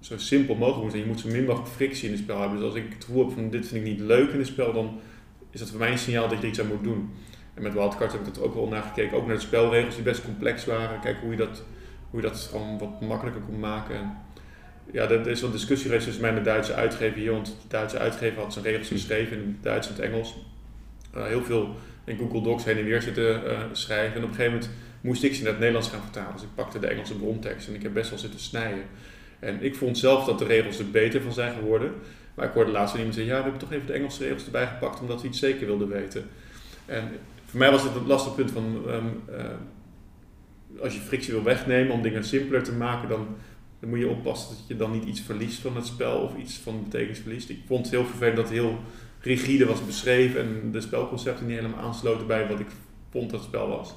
zo 0.01 0.19
simpel 0.19 0.55
mogelijk 0.55 0.83
moeten 0.83 0.99
zijn. 0.99 1.03
Je 1.03 1.13
moet 1.13 1.21
zo 1.21 1.29
min 1.29 1.45
mogelijk 1.45 1.71
frictie 1.71 2.05
in 2.05 2.15
het 2.15 2.23
spel 2.23 2.41
hebben. 2.41 2.59
Dus 2.59 2.67
als 2.67 2.77
ik 2.77 2.93
het 2.93 3.05
gevoel 3.05 3.25
heb 3.27 3.35
van 3.35 3.51
dit 3.51 3.67
vind 3.67 3.87
ik 3.87 3.93
niet 3.93 4.01
leuk 4.01 4.31
in 4.31 4.39
het 4.39 4.47
spel, 4.47 4.73
dan 4.73 5.01
is 5.51 5.61
dat 5.61 5.71
voor 5.71 5.79
mij 5.79 5.91
een 5.91 5.99
signaal 5.99 6.29
dat 6.29 6.37
je 6.37 6.43
er 6.43 6.49
iets 6.49 6.61
aan 6.61 6.67
moet 6.67 6.85
doen. 6.85 7.11
En 7.55 7.63
met 7.63 7.73
Wildcards 7.73 8.15
heb 8.15 8.27
ik 8.27 8.37
er 8.37 8.43
ook 8.43 8.55
wel 8.55 8.69
naar 8.69 8.83
gekeken. 8.83 9.17
Ook 9.17 9.27
naar 9.27 9.35
de 9.35 9.41
spelregels 9.41 9.95
die 9.95 10.05
best 10.05 10.25
complex 10.25 10.65
waren. 10.65 11.01
Kijken 11.01 11.23
hoe 11.23 11.31
je 11.31 11.37
dat, 11.37 11.63
hoe 12.11 12.21
je 12.21 12.27
dat 12.27 12.49
gewoon 12.51 12.79
wat 12.79 13.01
makkelijker 13.01 13.43
kon 13.43 13.61
maken. 13.61 13.97
En 13.97 14.17
ja, 14.93 15.09
er 15.09 15.27
is 15.27 15.41
wel 15.41 15.51
discussie 15.51 15.87
geweest 15.87 16.05
tussen 16.05 16.23
mij 16.23 16.31
en 16.31 16.37
de 16.37 16.43
Duitse 16.43 16.75
uitgever 16.75 17.19
hier. 17.19 17.33
Want 17.33 17.47
de 17.47 17.69
Duitse 17.69 17.99
uitgever 17.99 18.43
had 18.43 18.53
zijn 18.53 18.65
regels 18.65 18.89
geschreven 18.89 19.37
in 19.37 19.47
het 19.47 19.63
Duits 19.63 19.89
en 19.89 19.95
het 19.95 20.03
Engels. 20.03 20.37
Uh, 21.17 21.25
heel 21.25 21.43
veel 21.43 21.77
in 22.05 22.19
Google 22.19 22.43
Docs 22.43 22.65
heen 22.65 22.79
en 22.79 22.85
weer 22.85 23.03
zitten 23.03 23.43
uh, 23.47 23.59
schrijven. 23.73 24.17
En 24.17 24.23
op 24.23 24.29
een 24.29 24.35
gegeven 24.35 24.53
moment 24.53 24.71
moest 25.05 25.23
ik 25.23 25.35
ze 25.35 25.43
naar 25.43 25.51
het 25.51 25.59
Nederlands 25.59 25.89
gaan 25.89 26.03
vertalen. 26.03 26.33
Dus 26.33 26.43
ik 26.43 26.55
pakte 26.55 26.79
de 26.79 26.87
Engelse 26.87 27.15
brontekst 27.15 27.69
en 27.69 27.75
ik 27.75 27.83
heb 27.83 27.93
best 27.93 28.11
wel 28.11 28.19
zitten 28.19 28.41
snijden. 28.41 28.85
En 29.39 29.63
ik 29.63 29.75
vond 29.75 29.99
zelf 29.99 30.25
dat 30.25 30.39
de 30.39 30.45
regels 30.45 30.79
er 30.79 30.91
beter 30.91 31.23
van 31.23 31.33
zijn 31.33 31.55
geworden. 31.55 31.93
Maar 32.35 32.47
ik 32.47 32.53
hoorde 32.53 32.71
laatst 32.71 32.95
iemand 32.95 33.15
zeggen, 33.15 33.33
ja, 33.33 33.39
we 33.39 33.45
hebben 33.45 33.69
toch 33.69 33.73
even 33.73 33.87
de 33.87 33.93
Engelse 33.93 34.25
regels 34.25 34.45
erbij 34.45 34.67
gepakt 34.67 35.01
omdat 35.01 35.23
we 35.23 35.29
iets 35.29 35.39
zeker 35.39 35.67
wilden 35.67 35.89
weten. 35.89 36.25
En 36.87 37.09
voor 37.45 37.59
mij 37.59 37.71
was 37.71 37.83
het 37.83 37.95
een 37.95 38.07
lastig 38.07 38.35
punt 38.35 38.51
van, 38.51 38.83
um, 38.89 39.23
uh, 39.31 39.45
als 40.83 40.95
je 40.95 41.01
frictie 41.01 41.33
wil 41.33 41.43
wegnemen 41.43 41.93
om 41.93 42.03
dingen 42.03 42.25
simpeler 42.25 42.63
te 42.63 42.73
maken, 42.73 43.09
dan 43.09 43.27
Dan 43.81 43.93
moet 43.93 44.03
je 44.03 44.09
oppassen 44.09 44.57
dat 44.57 44.65
je 44.69 44.77
dan 44.77 44.93
niet 44.93 45.05
iets 45.05 45.21
verliest 45.21 45.61
van 45.61 45.77
het 45.77 45.87
spel 45.87 46.19
of 46.19 46.37
iets 46.37 46.57
van 46.57 46.83
betekenis 46.85 47.19
verliest. 47.19 47.49
Ik 47.49 47.61
vond 47.67 47.85
het 47.85 47.95
heel 47.95 48.05
vervelend 48.05 48.37
dat 48.37 48.45
het 48.45 48.55
heel 48.55 48.79
rigide 49.21 49.67
was 49.67 49.87
beschreven 49.87 50.41
en 50.41 50.71
de 50.73 50.81
spelconcepten 50.81 51.47
niet 51.47 51.57
helemaal 51.57 51.85
aansloten 51.85 52.27
bij 52.27 52.49
wat 52.49 52.61
ik 52.61 52.67
vond 53.11 53.31
dat 53.31 53.41
het 53.41 53.49
spel 53.49 53.69
was. 53.69 53.95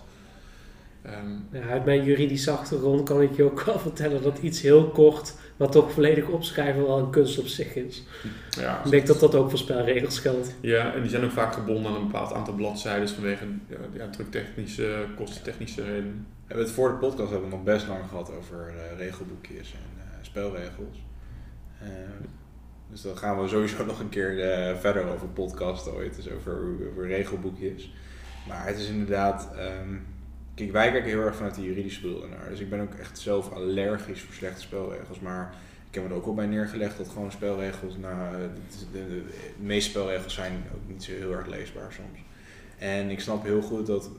Ehm, 1.08 1.62
Ja, 1.62 1.70
uit 1.70 1.86
mijn 1.86 2.04
juridische 2.04 2.52
achtergrond 2.52 3.04
kan 3.04 3.22
ik 3.22 3.36
je 3.36 3.44
ook 3.44 3.62
wel 3.62 3.80
vertellen 3.90 4.22
dat 4.24 4.38
iets 4.38 4.62
heel 4.62 4.90
kort, 4.90 5.34
maar 5.58 5.70
toch 5.70 5.92
volledig 5.92 6.28
opschrijven 6.28 6.82
wel 6.84 6.98
een 6.98 7.10
kunst 7.10 7.40
op 7.40 7.48
zich 7.48 7.76
is. 7.76 8.04
ja, 8.50 8.84
Ik 8.86 8.92
denk 8.92 9.08
dat 9.08 9.20
dat 9.20 9.36
ook 9.36 9.50
voor 9.50 9.60
spelregels 9.60 10.20
geldt. 10.20 10.56
ja, 10.62 10.94
en 10.94 11.02
die 11.02 11.10
zijn 11.10 11.24
ook 11.24 11.32
vaak 11.32 11.54
gebonden 11.54 11.92
aan 11.92 11.98
een 11.98 12.08
bepaald 12.08 12.34
aantal 12.34 12.54
bladzijden 12.54 13.10
vanwege 13.10 13.46
ja, 13.68 13.78
ja, 13.94 14.10
druktechnische, 14.10 15.06
kostentechnische 15.16 15.84
redenen. 15.84 16.26
We 16.30 16.54
hebben 16.54 16.66
het 16.66 16.76
voor 16.76 16.90
de 16.90 16.96
podcast 16.96 17.32
hebben 17.32 17.50
we 17.50 17.56
nog 17.56 17.64
best 17.66 17.88
lang 17.88 18.04
gehad 18.10 18.32
over 18.38 18.68
eh, 18.68 18.98
regelboekjes 18.98 19.74
en 19.74 20.02
eh, 20.02 20.18
spelregels. 20.22 21.06
Eh, 21.82 21.88
dus 22.92 23.02
daar 23.02 23.16
gaan 23.18 23.42
we 23.42 23.48
sowieso 23.48 23.86
nog 23.86 24.00
een 24.00 24.10
keer 24.10 24.52
eh, 24.52 24.76
verder 24.78 25.08
over 25.08 25.28
podcasten 25.28 25.94
ooit, 25.94 26.16
dus 26.16 26.30
over, 26.32 26.58
over 26.92 27.08
regelboekjes. 27.08 27.94
Maar 28.48 28.68
het 28.68 28.78
is 28.78 28.88
inderdaad, 28.90 29.50
ehm, 29.58 29.96
kijk 30.58 30.72
wij 30.72 30.92
kijken 30.92 31.10
heel 31.10 31.22
erg 31.22 31.36
vanuit 31.36 31.56
de 31.56 31.64
juridische 31.64 32.00
bril 32.00 32.28
naar. 32.30 32.50
Dus 32.50 32.60
ik 32.60 32.70
ben 32.70 32.80
ook 32.80 32.94
echt 32.94 33.20
zelf 33.20 33.52
allergisch 33.52 34.22
voor 34.22 34.34
slechte 34.34 34.62
spelregels, 34.62 35.20
maar 35.20 35.54
ik 35.88 35.94
heb 35.94 36.04
me 36.04 36.10
er 36.10 36.16
ook 36.16 36.28
op 36.28 36.36
bij 36.36 36.46
neergelegd 36.46 36.98
dat 36.98 37.10
gewoon 37.10 37.32
spelregels, 37.32 37.98
nou, 37.98 38.38
de, 38.92 39.00
de, 39.00 39.08
de 39.58 39.64
meeste 39.66 39.90
spelregels 39.90 40.34
zijn 40.34 40.64
ook 40.76 40.88
niet 40.88 41.04
zo 41.04 41.12
heel 41.12 41.32
erg 41.32 41.48
leesbaar 41.48 41.94
soms. 41.94 42.20
En 42.78 43.10
ik 43.10 43.20
snap 43.20 43.44
heel 43.44 43.62
goed 43.62 43.86
dat 43.86 44.10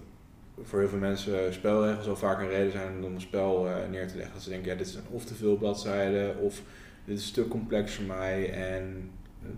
voor 0.63 0.79
heel 0.79 0.89
veel 0.89 0.99
mensen 0.99 1.53
spelregels 1.53 2.09
al 2.09 2.17
vaak 2.17 2.41
een 2.41 2.49
reden 2.49 2.73
zijn 2.73 3.05
om 3.05 3.15
een 3.15 3.21
spel 3.21 3.69
eh, 3.69 3.89
neer 3.91 4.09
te 4.09 4.17
leggen. 4.17 4.35
Dat 4.35 4.43
ze 4.43 4.51
denken, 4.51 4.71
ja, 4.71 4.77
dit 4.77 4.89
zijn 4.89 5.05
of 5.11 5.25
te 5.25 5.35
veel 5.35 5.57
bladzijden 5.57 6.39
of 6.39 6.63
dit 7.05 7.19
is 7.19 7.31
te 7.31 7.49
complex 7.49 7.95
voor 7.95 8.05
mij. 8.05 8.53
En 8.53 9.11
eh, 9.43 9.49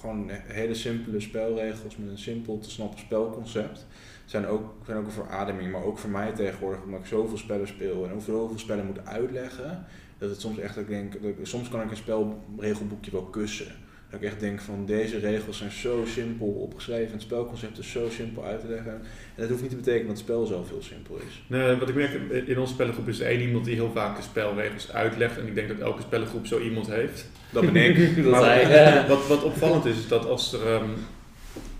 gewoon 0.00 0.30
hele 0.30 0.74
simpele 0.74 1.20
spelregels 1.20 1.96
met 1.96 2.10
een 2.10 2.18
simpel 2.18 2.58
te 2.58 2.70
snappen 2.70 2.98
spelconcept 2.98 3.86
zijn 4.30 4.46
ook, 4.46 4.74
zijn 4.86 4.98
ook 4.98 5.04
een 5.06 5.12
verademing. 5.12 5.70
Maar 5.72 5.84
ook 5.84 5.98
voor 5.98 6.10
mij 6.10 6.32
tegenwoordig, 6.32 6.82
omdat 6.84 7.00
ik 7.00 7.06
zoveel 7.06 7.38
spellen 7.38 7.68
speel 7.68 8.04
en 8.06 8.12
ook 8.12 8.22
zoveel 8.22 8.58
spellen 8.58 8.86
moet 8.86 9.06
uitleggen, 9.06 9.84
dat 10.18 10.30
het 10.30 10.40
soms 10.40 10.58
echt, 10.58 10.74
dat 10.74 10.84
ik 10.84 10.90
denk, 10.90 11.12
dat 11.12 11.22
ik- 11.22 11.36
soms 11.42 11.68
kan 11.68 11.80
ik 11.82 11.90
een 11.90 11.96
spelregelboekje 11.96 13.10
wel 13.10 13.22
kussen. 13.24 13.66
Dat 14.10 14.20
ik 14.20 14.26
echt 14.26 14.40
denk 14.40 14.60
van 14.60 14.86
deze 14.86 15.18
regels 15.18 15.58
zijn 15.58 15.70
zo 15.70 16.04
simpel 16.06 16.46
opgeschreven, 16.46 17.12
het 17.12 17.22
spelconcept 17.22 17.78
is 17.78 17.90
zo 17.90 18.08
simpel 18.10 18.44
uit 18.44 18.60
te 18.60 18.68
leggen. 18.68 18.92
En 18.92 19.00
dat 19.36 19.48
hoeft 19.48 19.60
niet 19.60 19.70
te 19.70 19.76
betekenen 19.76 20.06
dat 20.06 20.16
het 20.16 20.24
spel 20.26 20.46
zelf 20.46 20.68
heel 20.68 20.82
simpel 20.82 21.16
is. 21.28 21.42
Nee, 21.46 21.76
wat 21.76 21.88
ik 21.88 21.94
merk, 21.94 22.12
in 22.46 22.58
onze 22.58 22.72
spellengroep 22.72 23.08
is 23.08 23.20
er 23.20 23.26
één 23.26 23.40
iemand 23.40 23.64
die 23.64 23.74
heel 23.74 23.90
vaak 23.94 24.16
de 24.16 24.22
spelregels 24.22 24.92
uitlegt. 24.92 25.38
En 25.38 25.46
ik 25.46 25.54
denk 25.54 25.68
dat 25.68 25.78
elke 25.78 26.02
spellengroep 26.02 26.46
zo 26.46 26.58
iemand 26.60 26.86
heeft. 26.86 27.28
Dat 27.52 27.72
ben 27.72 27.76
ik. 27.84 27.96
Dat 28.24 28.30
Maar 28.30 28.44
hij, 28.44 29.08
wat, 29.08 29.26
wat 29.26 29.42
opvallend 29.42 29.84
is, 29.84 29.96
is 29.98 30.08
dat 30.08 30.26
als 30.26 30.52
er, 30.52 30.66
ehm, 30.66 30.88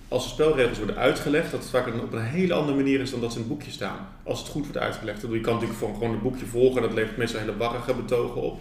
als 0.08 0.24
de 0.24 0.30
spelregels 0.30 0.78
worden 0.78 0.96
uitgelegd, 0.96 1.50
dat 1.50 1.60
het 1.60 1.70
vaak 1.70 1.86
op 1.86 2.12
een 2.12 2.22
hele 2.22 2.54
andere 2.54 2.76
manier 2.76 3.00
is 3.00 3.10
dan 3.10 3.20
dat 3.20 3.32
ze 3.32 3.38
in 3.38 3.44
het 3.44 3.52
boekje 3.52 3.70
staan. 3.70 4.08
Als 4.22 4.38
het 4.38 4.48
goed 4.48 4.62
wordt 4.62 4.78
uitgelegd. 4.78 5.20
Je 5.20 5.40
kan 5.40 5.54
natuurlijk 5.54 5.80
gewoon, 5.80 6.10
het 6.10 6.22
boekje 6.22 6.46
volgen, 6.46 6.82
dat 6.82 6.92
levert 6.92 7.16
meestal 7.16 7.40
hele 7.40 7.56
warrige 7.56 7.94
betogen 7.94 8.42
op. 8.42 8.60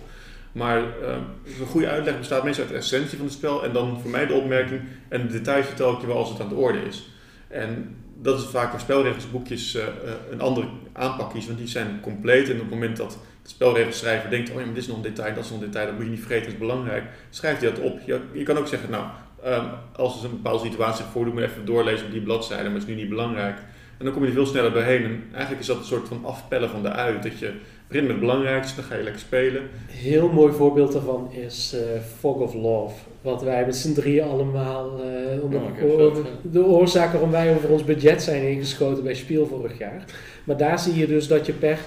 Maar 0.52 0.78
ehm, 0.78 1.20
een 1.60 1.68
goede 1.68 1.88
uitleg 1.88 2.18
bestaat 2.18 2.44
meestal 2.44 2.64
uit 2.64 2.74
de 2.74 2.80
essentie 2.80 3.18
van 3.18 3.26
het 3.26 3.36
spel 3.36 3.64
en 3.64 3.74
dan 3.74 4.00
voor 4.02 4.12
mij 4.12 4.26
de 4.26 4.34
opmerking 4.34 4.82
en 5.08 5.22
de 5.22 5.34
details 5.34 5.66
vertel 5.66 5.94
ik 5.94 6.02
je 6.02 6.08
wel 6.08 6.18
als 6.18 6.30
het 6.30 6.40
aan 6.40 6.50
de 6.50 6.56
orde 6.56 6.82
is. 6.82 7.10
En 7.48 7.96
dat 8.22 8.40
is 8.40 8.46
vaak 8.46 8.72
waar 8.72 8.80
spelregelsboekjes 8.80 9.76
eh, 9.76 9.84
eh, 9.84 9.92
een 10.32 10.42
andere 10.42 10.68
aanpak 10.94 11.30
kiezen, 11.30 11.50
want 11.50 11.64
die 11.64 11.72
zijn 11.72 12.00
compleet 12.02 12.50
en 12.50 12.54
op 12.54 12.60
het 12.60 12.70
moment 12.70 12.98
dat 12.98 13.18
de 13.42 13.50
spelregelschrijver 13.50 14.30
denkt, 14.30 14.50
oh 14.50 14.60
ja, 14.60 14.66
maar 14.66 14.74
dit 14.74 14.84
is 14.84 14.88
nog 14.88 14.98
een 14.98 15.04
detail, 15.04 15.34
dat 15.34 15.44
is 15.44 15.50
nog 15.50 15.60
een 15.60 15.66
detail, 15.66 15.86
dat 15.86 15.96
moet 15.96 16.04
je 16.04 16.10
niet 16.10 16.20
vergeten, 16.20 16.44
dat 16.44 16.54
is 16.54 16.60
belangrijk, 16.60 17.04
schrijft 17.30 17.62
hij 17.62 17.72
dat 17.72 17.80
op. 17.80 18.00
Je, 18.06 18.20
je 18.34 18.44
kan 18.44 18.58
ook 18.58 18.68
zeggen, 18.68 18.90
nou, 18.90 19.06
ehm, 19.48 19.66
als 19.96 20.20
er 20.20 20.26
een 20.26 20.42
bepaalde 20.42 20.66
situatie 20.66 21.04
zich 21.04 21.12
voordoet, 21.12 21.34
moet 21.34 21.44
je 21.44 21.50
even 21.50 21.66
doorlezen 21.66 22.06
op 22.06 22.12
die 22.12 22.22
bladzijde, 22.22 22.64
maar 22.64 22.74
het 22.74 22.82
is 22.82 22.90
nu 22.90 22.96
niet 22.96 23.10
belangrijk. 23.10 23.58
En 23.98 24.06
dan 24.06 24.14
kom 24.14 24.22
je 24.22 24.28
er 24.28 24.34
veel 24.34 24.46
sneller 24.46 24.74
doorheen. 24.74 25.04
En 25.04 25.24
eigenlijk 25.32 25.62
is 25.62 25.68
dat 25.68 25.78
een 25.78 25.84
soort 25.84 26.08
van 26.08 26.26
afpellen 26.26 26.70
van 26.70 26.82
de 26.82 26.90
ui. 26.90 27.20
Dat 27.22 27.40
je 27.40 27.52
begint 27.88 28.08
met 28.08 28.16
het 28.16 28.20
belangrijkste, 28.20 28.76
dan 28.76 28.84
ga 28.90 28.96
je 28.96 29.04
lekker 29.04 29.22
spelen. 29.22 29.62
Heel 29.88 30.30
mooi 30.30 30.54
voorbeeld 30.54 30.92
daarvan 30.92 31.32
is 31.32 31.74
eh, 31.74 32.02
Fog 32.20 32.36
of 32.36 32.54
Love. 32.54 32.96
Wat 33.22 33.44
wij 33.44 33.66
met 33.66 33.76
z'n 33.76 33.94
drieën 33.94 34.28
allemaal, 34.28 35.00
eh, 35.02 35.44
onder, 35.44 35.62
Oh, 35.84 36.16
de 36.42 36.66
oorzaak 36.66 37.12
waarom 37.12 37.32
wij 37.32 37.56
over 37.56 37.70
ons 37.70 37.84
budget 37.84 38.24
zijn 38.24 38.44
ingeschoten 38.44 39.04
bij 39.04 39.14
Spiel 39.14 39.48
vorig 39.48 39.78
jaar. 39.78 40.04
Maar 40.44 40.58
daar 40.58 40.80
zie 40.80 40.96
je 40.96 41.08
dus 41.08 41.28
dat 41.28 41.46
je 41.46 41.54
per, 41.54 41.78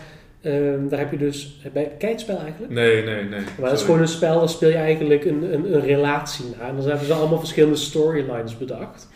ehm, 0.41 0.88
daar 0.88 0.99
heb 0.99 1.11
je 1.11 1.18
dus, 1.18 1.61
bij 1.72 1.93
kijkspel 1.99 2.38
eigenlijk? 2.38 2.72
Nee, 2.72 3.03
nee, 3.05 3.22
nee. 3.24 3.41
Maar 3.61 3.70
dat 3.70 3.78
is 3.78 3.84
gewoon 3.84 4.01
een 4.01 4.09
spel, 4.09 4.38
daar 4.38 4.49
speel 4.49 4.68
je 4.68 4.74
eigenlijk 4.74 5.24
een, 5.24 5.53
een, 5.55 5.74
een 5.74 5.80
relatie 5.80 6.45
naar. 6.59 6.68
En 6.68 6.76
dan 6.76 6.86
hebben 6.88 7.07
ze 7.07 7.12
allemaal 7.12 7.38
verschillende 7.38 7.76
storylines 7.76 8.59
bedacht. 8.59 9.09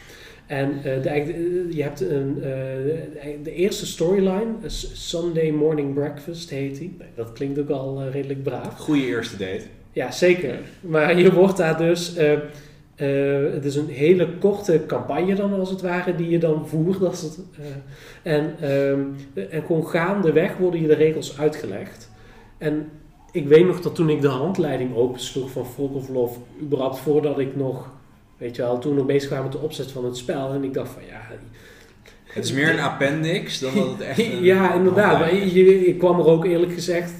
En 0.47 0.71
eh, 0.77 1.03
de, 1.03 1.09
eh, 1.09 1.27
je 1.71 1.83
hebt 1.83 2.01
een, 2.01 2.37
eh, 2.43 3.31
de- 3.43 3.55
eerste 3.55 3.87
storyline, 3.87 4.53
eh, 4.63 4.69
Sunday 4.93 5.51
Morning 5.51 5.95
Breakfast 5.95 6.51
heet 6.51 6.79
die. 6.79 6.97
Dat 7.15 7.33
klinkt 7.33 7.59
ook 7.59 7.69
al 7.71 8.01
eh, 8.01 8.13
redelijk 8.13 8.43
braaf. 8.43 8.79
Goede 8.79 9.07
eerste 9.07 9.37
date. 9.37 9.63
Ja, 9.93 10.11
zeker. 10.11 10.55
Maar 10.81 11.19
je 11.19 11.33
wordt 11.33 11.57
daar 11.57 11.79
dus. 11.79 12.15
Eh, 12.97 13.53
het 13.53 13.65
is 13.65 13.77
een 13.77 13.89
hele 13.89 14.29
korte 14.39 14.83
campagne 14.87 15.35
dan 15.35 15.53
als 15.59 15.71
het 15.71 15.81
ware 15.83 16.15
die 16.15 16.29
je 16.29 16.39
dan 16.39 16.69
voert. 16.69 17.01
Het, 17.01 17.39
eh, 18.23 18.33
en, 18.33 18.55
ehm, 18.61 19.01
en 19.51 19.63
gewoon 19.67 19.87
gaandeweg 19.87 20.57
worden 20.57 20.81
je 20.81 20.87
de 20.87 20.95
regels 20.95 21.39
uitgelegd. 21.39 22.11
En 22.59 22.89
ik 23.33 23.49
weet 23.49 23.67
nog 23.67 23.81
dat 23.81 23.95
toen 23.95 24.09
ik 24.11 24.21
de 24.21 24.29
handleiding 24.29 24.95
opensloeg 24.95 25.51
van 25.51 25.67
Folk 25.67 25.95
of 25.95 26.09
Love, 26.09 26.39
überhaupt 26.63 26.99
voordat 26.99 27.39
ik 27.39 27.57
nog, 27.57 27.91
weet 28.39 28.57
je 28.57 28.63
wel, 28.63 28.79
toen 28.79 28.95
nog 28.95 29.07
bezig 29.07 29.31
was 29.31 29.43
met 29.43 29.53
de 29.53 29.59
opzet 29.59 29.91
van 29.91 30.05
het 30.05 30.17
spel. 30.17 30.53
En 30.53 30.65
ik 30.65 30.75
dacht 30.75 30.91
van 30.93 31.03
ja, 31.09 31.21
Het 32.25 32.45
is 32.45 32.53
meer 32.53 32.71
een 32.71 32.81
appendix 32.81 33.59
dan 33.59 33.75
dat 33.75 33.91
het 33.91 34.01
echt 34.01 34.19
een 34.33 34.43
ja, 34.43 34.75
inderdaad. 34.75 35.19
Maar 35.19 35.35
je- 35.35 35.87
ik 35.87 35.99
kwam 35.99 36.19
er 36.19 36.27
ook 36.27 36.45
eerlijk 36.45 36.73
gezegd. 36.73 37.13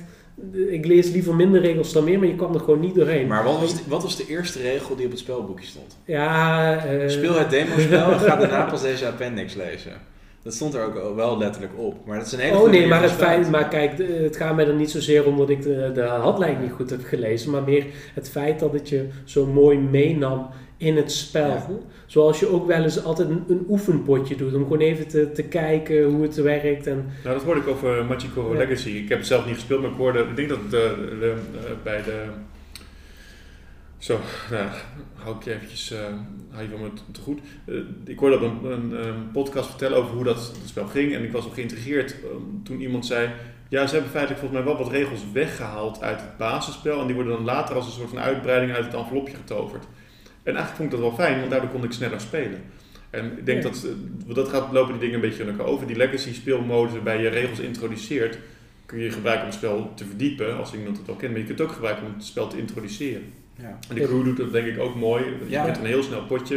Ik 0.69 0.87
lees 0.87 1.11
liever 1.11 1.35
minder 1.35 1.61
regels 1.61 1.93
dan 1.93 2.05
meer, 2.05 2.19
maar 2.19 2.29
je 2.29 2.35
kwam 2.35 2.55
er 2.55 2.61
gewoon 2.61 2.81
niet 2.81 2.95
doorheen. 2.95 3.27
Maar 3.27 3.45
wat 3.45 3.61
was, 3.61 3.75
de, 3.75 3.83
wat 3.87 4.03
was 4.03 4.17
de 4.17 4.27
eerste 4.29 4.63
regel 4.63 4.97
die 4.97 5.05
op 5.05 5.11
het 5.11 5.21
spelboekje 5.21 5.67
stond? 5.67 5.99
Ja, 6.05 6.77
eh, 6.85 7.09
Speel 7.09 7.39
het 7.39 7.51
demospel 7.51 8.13
en 8.13 8.19
ga 8.21 8.37
daarna 8.37 8.65
pas 8.71 8.83
deze 8.83 9.07
appendix 9.07 9.55
lezen. 9.55 9.93
Dat 10.43 10.55
stond 10.55 10.75
er 10.75 10.85
ook 10.85 11.15
wel 11.15 11.39
letterlijk 11.39 11.73
op. 11.77 12.07
Maar 12.07 12.19
dat 12.19 12.27
is 12.27 12.33
een 12.33 12.39
hele 12.39 12.59
Oh 12.59 12.71
nee, 12.71 12.87
maar 12.87 13.03
het 13.03 13.13
feit, 13.13 13.51
maar 13.51 13.69
kijk, 13.69 13.99
het 13.99 14.37
gaat 14.37 14.57
mij 14.57 14.67
er 14.67 14.75
niet 14.75 14.91
zozeer 14.91 15.27
om 15.27 15.37
dat 15.37 15.51
ik 15.51 15.63
de, 15.63 15.91
de 15.95 16.03
handleiding 16.03 16.63
niet 16.63 16.73
goed 16.73 16.91
heb 16.91 17.05
gelezen, 17.05 17.51
maar 17.51 17.63
meer 17.63 17.85
het 18.15 18.31
feit 18.31 18.61
dat 18.61 18.73
het 18.73 18.89
je 18.89 19.09
zo 19.25 19.47
mooi 19.47 19.79
meenam 19.79 20.47
in 20.85 20.97
het 20.97 21.13
spel. 21.13 21.47
Ja. 21.49 21.67
Zoals 22.07 22.41
je 22.41 22.49
ook 22.49 22.67
wel 22.67 22.83
eens 22.83 23.05
altijd 23.05 23.29
een, 23.29 23.45
een 23.49 23.65
oefenpotje 23.69 24.37
doet, 24.37 24.55
om 24.55 24.63
gewoon 24.63 24.79
even 24.81 25.09
te, 25.09 25.33
te 25.33 25.43
kijken 25.43 26.05
hoe 26.05 26.23
het 26.23 26.35
werkt. 26.37 26.87
En, 26.87 27.07
Nou, 27.25 27.35
dat 27.37 27.45
hoorde 27.45 27.61
ik 27.61 27.67
over 27.67 28.05
Magico 28.05 28.51
Ja. 28.53 28.59
Legacy. 28.59 28.89
Ik 28.91 29.09
heb 29.09 29.19
het 29.19 29.27
zelf 29.27 29.47
niet 29.47 29.55
gespeeld, 29.55 29.81
maar 29.83 29.91
ik 29.91 29.97
hoorde, 29.97 30.19
ik 30.19 30.37
denk 30.37 30.49
dat 30.49 30.59
het 30.59 30.71
de, 30.71 31.17
de, 31.21 31.35
eh, 31.59 31.71
bij 31.83 32.03
de... 32.03 32.25
Zo, 33.99 34.19
nou, 34.51 34.69
hou 35.15 35.37
ik 35.37 35.43
je 35.43 35.53
eventjes, 35.55 35.91
eh 35.93 35.99
hou 36.51 36.63
je 36.63 36.69
van 36.71 36.81
me 36.81 36.89
te- 37.13 37.21
goed. 37.21 37.41
Eh, 37.67 37.75
ik 38.05 38.19
hoorde 38.19 38.37
op 38.37 38.43
een, 38.43 38.71
een, 38.73 39.07
een 39.07 39.31
podcast 39.33 39.69
vertellen 39.69 39.99
over 39.99 40.15
hoe 40.15 40.25
dat 40.25 40.37
het 40.37 40.69
spel 40.69 40.87
ging. 40.87 41.15
En 41.15 41.23
ik 41.25 41.33
was 41.33 41.45
ook 41.47 41.55
geïntrigeerd 41.55 42.13
eh, 42.13 42.29
toen 42.65 42.81
iemand 42.81 43.07
zei... 43.07 43.29
Ja, 43.69 43.87
ze 43.87 43.93
hebben 43.93 44.11
feitelijk 44.13 44.41
volgens 44.41 44.63
mij 44.65 44.73
wel 44.75 44.83
wat 44.85 44.93
regels 44.93 45.21
weggehaald 45.33 46.03
uit 46.03 46.21
het 46.21 46.37
basisspel. 46.37 47.01
En 47.01 47.07
die 47.07 47.15
worden 47.15 47.33
dan 47.33 47.45
later 47.45 47.75
als 47.77 47.87
een 47.87 47.93
soort 47.93 48.09
van 48.09 48.19
uitbreiding 48.19 48.73
uit 48.73 48.85
het 48.85 48.95
envelopje 48.95 49.37
getoverd. 49.37 49.85
En 50.45 50.55
eigenlijk 50.57 50.77
vond 50.77 50.93
ik 50.93 50.99
dat 51.01 51.01
wel 51.09 51.27
fijn, 51.27 51.39
want 51.39 51.51
daardoor 51.51 51.71
kon 51.71 51.85
ik 51.85 51.93
sneller 51.93 52.21
spelen. 52.21 52.63
En 53.11 53.25
ik 53.39 53.47
denk 53.47 53.63
Ja. 53.63 53.69
dat, 53.71 53.85
eh, 54.29 54.35
dat 54.35 54.49
gaat 54.49 54.73
lopen 54.73 54.91
die 54.93 55.01
dingen 55.01 55.15
een 55.15 55.21
beetje 55.29 55.43
in 55.43 55.49
elkaar 55.49 55.67
over. 55.67 55.87
Die 55.87 55.97
legacy 55.97 56.35
speelmodus 56.35 56.93
waarbij 56.93 57.23
je 57.23 57.29
regels 57.29 57.59
introduceert, 57.59 58.39
kun 58.87 58.99
je 58.99 59.11
gebruiken 59.11 59.45
om 59.45 59.51
het 59.51 59.59
spel 59.59 59.93
te 59.95 60.05
verdiepen, 60.05 60.57
als 60.57 60.75
iemand 60.75 60.99
het 60.99 61.09
al 61.09 61.15
kent. 61.15 61.31
Maar 61.33 61.41
je 61.41 61.47
kunt 61.47 61.59
het 61.59 61.69
ook 61.69 61.75
gebruiken 61.75 62.07
om 62.07 62.13
het 62.15 62.25
spel 62.25 62.49
te 62.49 62.59
introduceren. 62.59 63.23
Ja. 63.61 63.79
En 63.89 63.95
de 63.95 64.01
crew 64.05 64.25
doet 64.25 64.37
dat 64.37 64.53
denk 64.53 64.67
ik 64.67 64.79
ook 64.79 64.95
mooi. 64.95 65.25
Je 65.25 65.37
Ja. 65.51 65.65
hebt 65.65 65.79
een 65.79 65.85
heel 65.87 66.03
snel 66.03 66.25
potje 66.25 66.57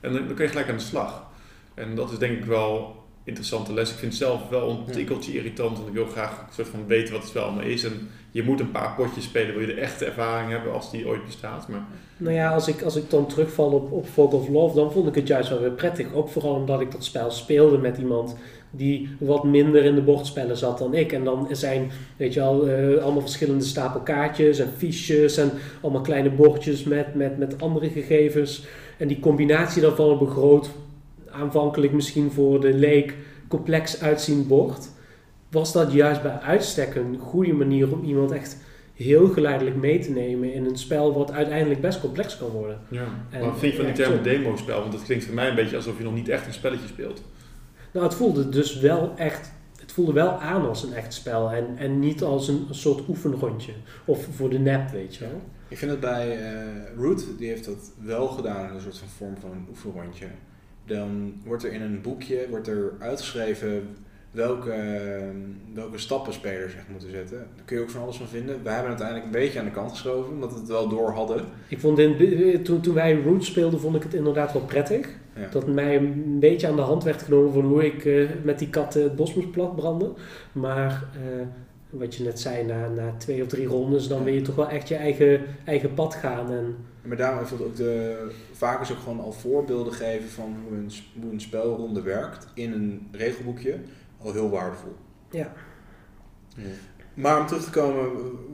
en 0.00 0.12
dan, 0.12 0.26
dan 0.26 0.34
kun 0.34 0.44
je 0.44 0.50
gelijk 0.50 0.68
aan 0.68 0.76
de 0.76 0.82
slag. 0.82 1.26
En 1.74 1.94
dat 1.94 2.12
is 2.12 2.18
denk 2.18 2.38
ik 2.38 2.44
wel 2.44 3.03
interessante 3.24 3.72
les. 3.72 3.90
Ik 3.90 3.96
vind 3.96 4.12
het 4.12 4.22
zelf 4.22 4.48
wel 4.48 4.70
een 4.70 4.92
tikkeltje 4.92 5.34
irritant, 5.34 5.76
want 5.76 5.88
ik 5.88 5.94
wil 5.94 6.06
graag 6.06 6.38
een 6.38 6.54
soort 6.54 6.68
van 6.68 6.86
weten 6.86 7.12
wat 7.12 7.20
het 7.20 7.30
spel 7.30 7.42
allemaal 7.42 7.64
is. 7.64 7.84
En 7.84 8.08
je 8.30 8.42
moet 8.42 8.60
een 8.60 8.70
paar 8.70 8.94
potjes 8.94 9.24
spelen, 9.24 9.52
wil 9.52 9.60
je 9.68 9.74
de 9.74 9.80
echte 9.80 10.04
ervaring 10.04 10.50
hebben 10.50 10.72
als 10.72 10.90
die 10.90 11.06
ooit 11.06 11.24
bestaat. 11.24 11.68
Maar 11.68 11.86
nou 12.16 12.34
ja, 12.34 12.52
als 12.54 12.68
ik, 12.68 12.82
als 12.82 12.96
ik 12.96 13.10
dan 13.10 13.26
terugval 13.26 13.70
op, 13.70 13.92
op 13.92 14.06
Fog 14.06 14.32
of 14.32 14.48
Love, 14.48 14.74
dan 14.74 14.92
vond 14.92 15.08
ik 15.08 15.14
het 15.14 15.26
juist 15.26 15.48
wel 15.48 15.60
weer 15.60 15.70
prettig. 15.70 16.12
Ook 16.14 16.28
vooral 16.28 16.54
omdat 16.54 16.80
ik 16.80 16.92
dat 16.92 17.04
spel 17.04 17.30
speelde 17.30 17.78
met 17.78 17.98
iemand 17.98 18.36
die 18.70 19.08
wat 19.18 19.44
minder 19.44 19.84
in 19.84 19.94
de 19.94 20.00
bordspellen 20.00 20.56
zat 20.56 20.78
dan 20.78 20.94
ik. 20.94 21.12
En 21.12 21.24
dan 21.24 21.48
zijn, 21.50 21.90
weet 22.16 22.34
je 22.34 22.40
wel, 22.40 22.68
eh, 22.68 23.02
allemaal 23.02 23.20
verschillende 23.20 23.64
stapel 23.64 24.00
kaartjes 24.00 24.58
en 24.58 24.72
fiches 24.76 25.36
en 25.36 25.50
allemaal 25.80 26.02
kleine 26.02 26.30
bordjes 26.30 26.84
met, 26.84 27.14
met, 27.14 27.38
met 27.38 27.62
andere 27.62 27.88
gegevens. 27.88 28.64
En 28.98 29.08
die 29.08 29.20
combinatie 29.20 29.82
daarvan 29.82 30.10
op 30.10 30.20
een 30.20 30.26
groot, 30.26 30.70
aanvankelijk 31.34 31.92
misschien 31.92 32.30
voor 32.30 32.60
de 32.60 32.72
leek, 32.74 33.16
complex 33.48 34.00
uitziend 34.00 34.48
bord, 34.48 34.88
was 35.50 35.72
dat 35.72 35.92
juist 35.92 36.22
bij 36.22 36.38
uitstek 36.38 36.94
een 36.94 37.18
goede 37.18 37.52
manier 37.52 37.92
om 37.92 38.04
iemand 38.04 38.30
echt 38.32 38.56
heel 38.94 39.28
geleidelijk 39.28 39.76
mee 39.76 39.98
te 39.98 40.10
nemen 40.10 40.52
in 40.52 40.64
een 40.64 40.78
spel 40.78 41.14
wat 41.14 41.32
uiteindelijk 41.32 41.80
best 41.80 42.00
complex 42.00 42.38
kan 42.38 42.48
worden. 42.48 42.80
Ja. 42.88 43.06
En- 43.30 43.40
wat 43.40 43.58
vind 43.58 43.72
je 43.72 43.78
van 43.78 43.86
die 43.92 44.04
term 44.04 44.22
demo-spel? 44.22 44.80
Want 44.80 44.92
dat 44.92 45.02
klinkt 45.02 45.24
voor 45.24 45.34
mij 45.34 45.48
een 45.48 45.54
beetje 45.54 45.76
alsof 45.76 45.98
je 45.98 46.04
nog 46.04 46.14
niet 46.14 46.28
echt 46.28 46.46
een 46.46 46.52
spelletje 46.52 46.86
speelt. 46.86 47.22
Nou, 47.92 48.06
het 48.06 48.14
voelde 48.14 48.48
dus 48.48 48.78
wel 48.80 49.12
echt. 49.16 49.52
Het 49.80 49.92
voelde 49.92 50.12
wel 50.12 50.28
aan 50.40 50.68
als 50.68 50.82
een 50.82 50.92
echt 50.92 51.14
spel 51.14 51.50
en, 51.50 51.66
en 51.76 51.98
niet 51.98 52.22
als 52.22 52.48
een, 52.48 52.64
een 52.68 52.74
soort 52.74 53.08
oefenrondje. 53.08 53.72
Of 54.04 54.26
voor 54.36 54.50
de 54.50 54.58
nep, 54.58 54.90
weet 54.90 55.14
je 55.14 55.20
wel. 55.20 55.40
Ik 55.68 55.78
vind 55.78 55.90
het 55.90 56.00
bij 56.00 56.38
eh, 56.38 56.58
Root, 56.96 57.26
die 57.38 57.48
heeft 57.48 57.64
dat 57.64 57.92
wel 58.02 58.26
gedaan 58.28 58.68
in 58.68 58.74
een 58.74 58.80
soort 58.80 58.98
van 58.98 59.08
vorm 59.08 59.36
van 59.40 59.50
een 59.50 59.66
oefenrondje. 59.68 60.26
Dan 60.86 61.34
wordt 61.44 61.64
er 61.64 61.72
in 61.72 61.82
een 61.82 62.00
boekje 62.02 62.46
wordt 62.50 62.68
er 62.68 62.92
uitgeschreven 62.98 63.82
welke, 64.30 64.70
ehm, 64.70 65.36
welke 65.74 65.98
stappen 65.98 66.32
spelers 66.32 66.74
echt 66.74 66.88
moeten 66.90 67.10
zetten. 67.10 67.36
Daar 67.38 67.64
kun 67.64 67.76
je 67.76 67.82
ook 67.82 67.90
van 67.90 68.02
alles 68.02 68.16
van 68.16 68.26
vinden. 68.28 68.62
Wij 68.62 68.72
hebben 68.74 68.92
het 68.92 69.00
uiteindelijk 69.02 69.24
een 69.24 69.42
beetje 69.44 69.58
aan 69.58 69.64
de 69.64 69.70
kant 69.70 69.90
geschoven, 69.90 70.32
omdat 70.32 70.52
we 70.52 70.58
het 70.58 70.68
wel 70.68 70.88
door 70.88 71.10
hadden. 71.10 71.44
Ik 71.68 71.80
vond 71.80 71.98
in, 71.98 72.62
toen, 72.62 72.80
toen 72.80 72.94
wij 72.94 73.14
Root 73.22 73.44
speelden, 73.44 73.80
vond 73.80 73.96
ik 73.96 74.02
het 74.02 74.14
inderdaad 74.14 74.52
wel 74.52 74.62
prettig. 74.62 75.08
Ja. 75.36 75.48
Dat 75.50 75.66
mij 75.66 75.96
een 75.96 76.36
beetje 76.40 76.68
aan 76.68 76.76
de 76.76 76.82
hand 76.82 77.04
werd 77.04 77.22
genomen 77.22 77.52
van 77.52 77.64
hoe 77.64 77.84
ik 77.86 78.04
eh, 78.04 78.28
met 78.42 78.58
die 78.58 78.68
kat 78.70 78.96
eh, 78.96 79.02
het 79.02 79.16
bos 79.16 79.34
moest 79.34 79.50
platbranden. 79.50 80.12
Maar 80.52 81.04
eh, 81.12 81.46
wat 81.90 82.14
je 82.14 82.24
net 82.24 82.40
zei, 82.40 82.64
na, 82.64 82.88
na 82.88 83.14
twee 83.18 83.42
of 83.42 83.48
drie 83.48 83.66
rondes, 83.66 84.08
dan 84.08 84.18
Ja. 84.18 84.24
wil 84.24 84.34
je 84.34 84.42
toch 84.42 84.54
wel 84.54 84.68
echt 84.68 84.88
je 84.88 84.94
eigen, 84.94 85.40
eigen 85.64 85.94
pad 85.94 86.14
gaan. 86.14 86.50
En 86.52 86.76
Maar 87.04 87.16
daarom 87.16 87.38
heeft 87.38 87.50
het 87.50 87.62
ook 87.62 87.76
de, 87.76 88.26
vaak 88.52 88.80
is 88.80 88.92
ook 88.92 88.98
gewoon 88.98 89.20
al 89.20 89.32
voorbeelden 89.32 89.92
geven 89.92 90.28
van 90.30 90.56
hoe 90.68 90.78
een, 90.78 90.92
hoe 91.22 91.32
een 91.32 91.40
spelronde 91.40 92.02
werkt 92.02 92.46
in 92.54 92.72
een 92.72 93.08
regelboekje 93.12 93.76
al 94.18 94.32
heel 94.32 94.50
waardevol. 94.50 94.96
Ja. 95.30 95.52
Maar 97.14 97.40
om 97.40 97.46
terug 97.46 97.64
te 97.64 97.70
komen, 97.70 98.02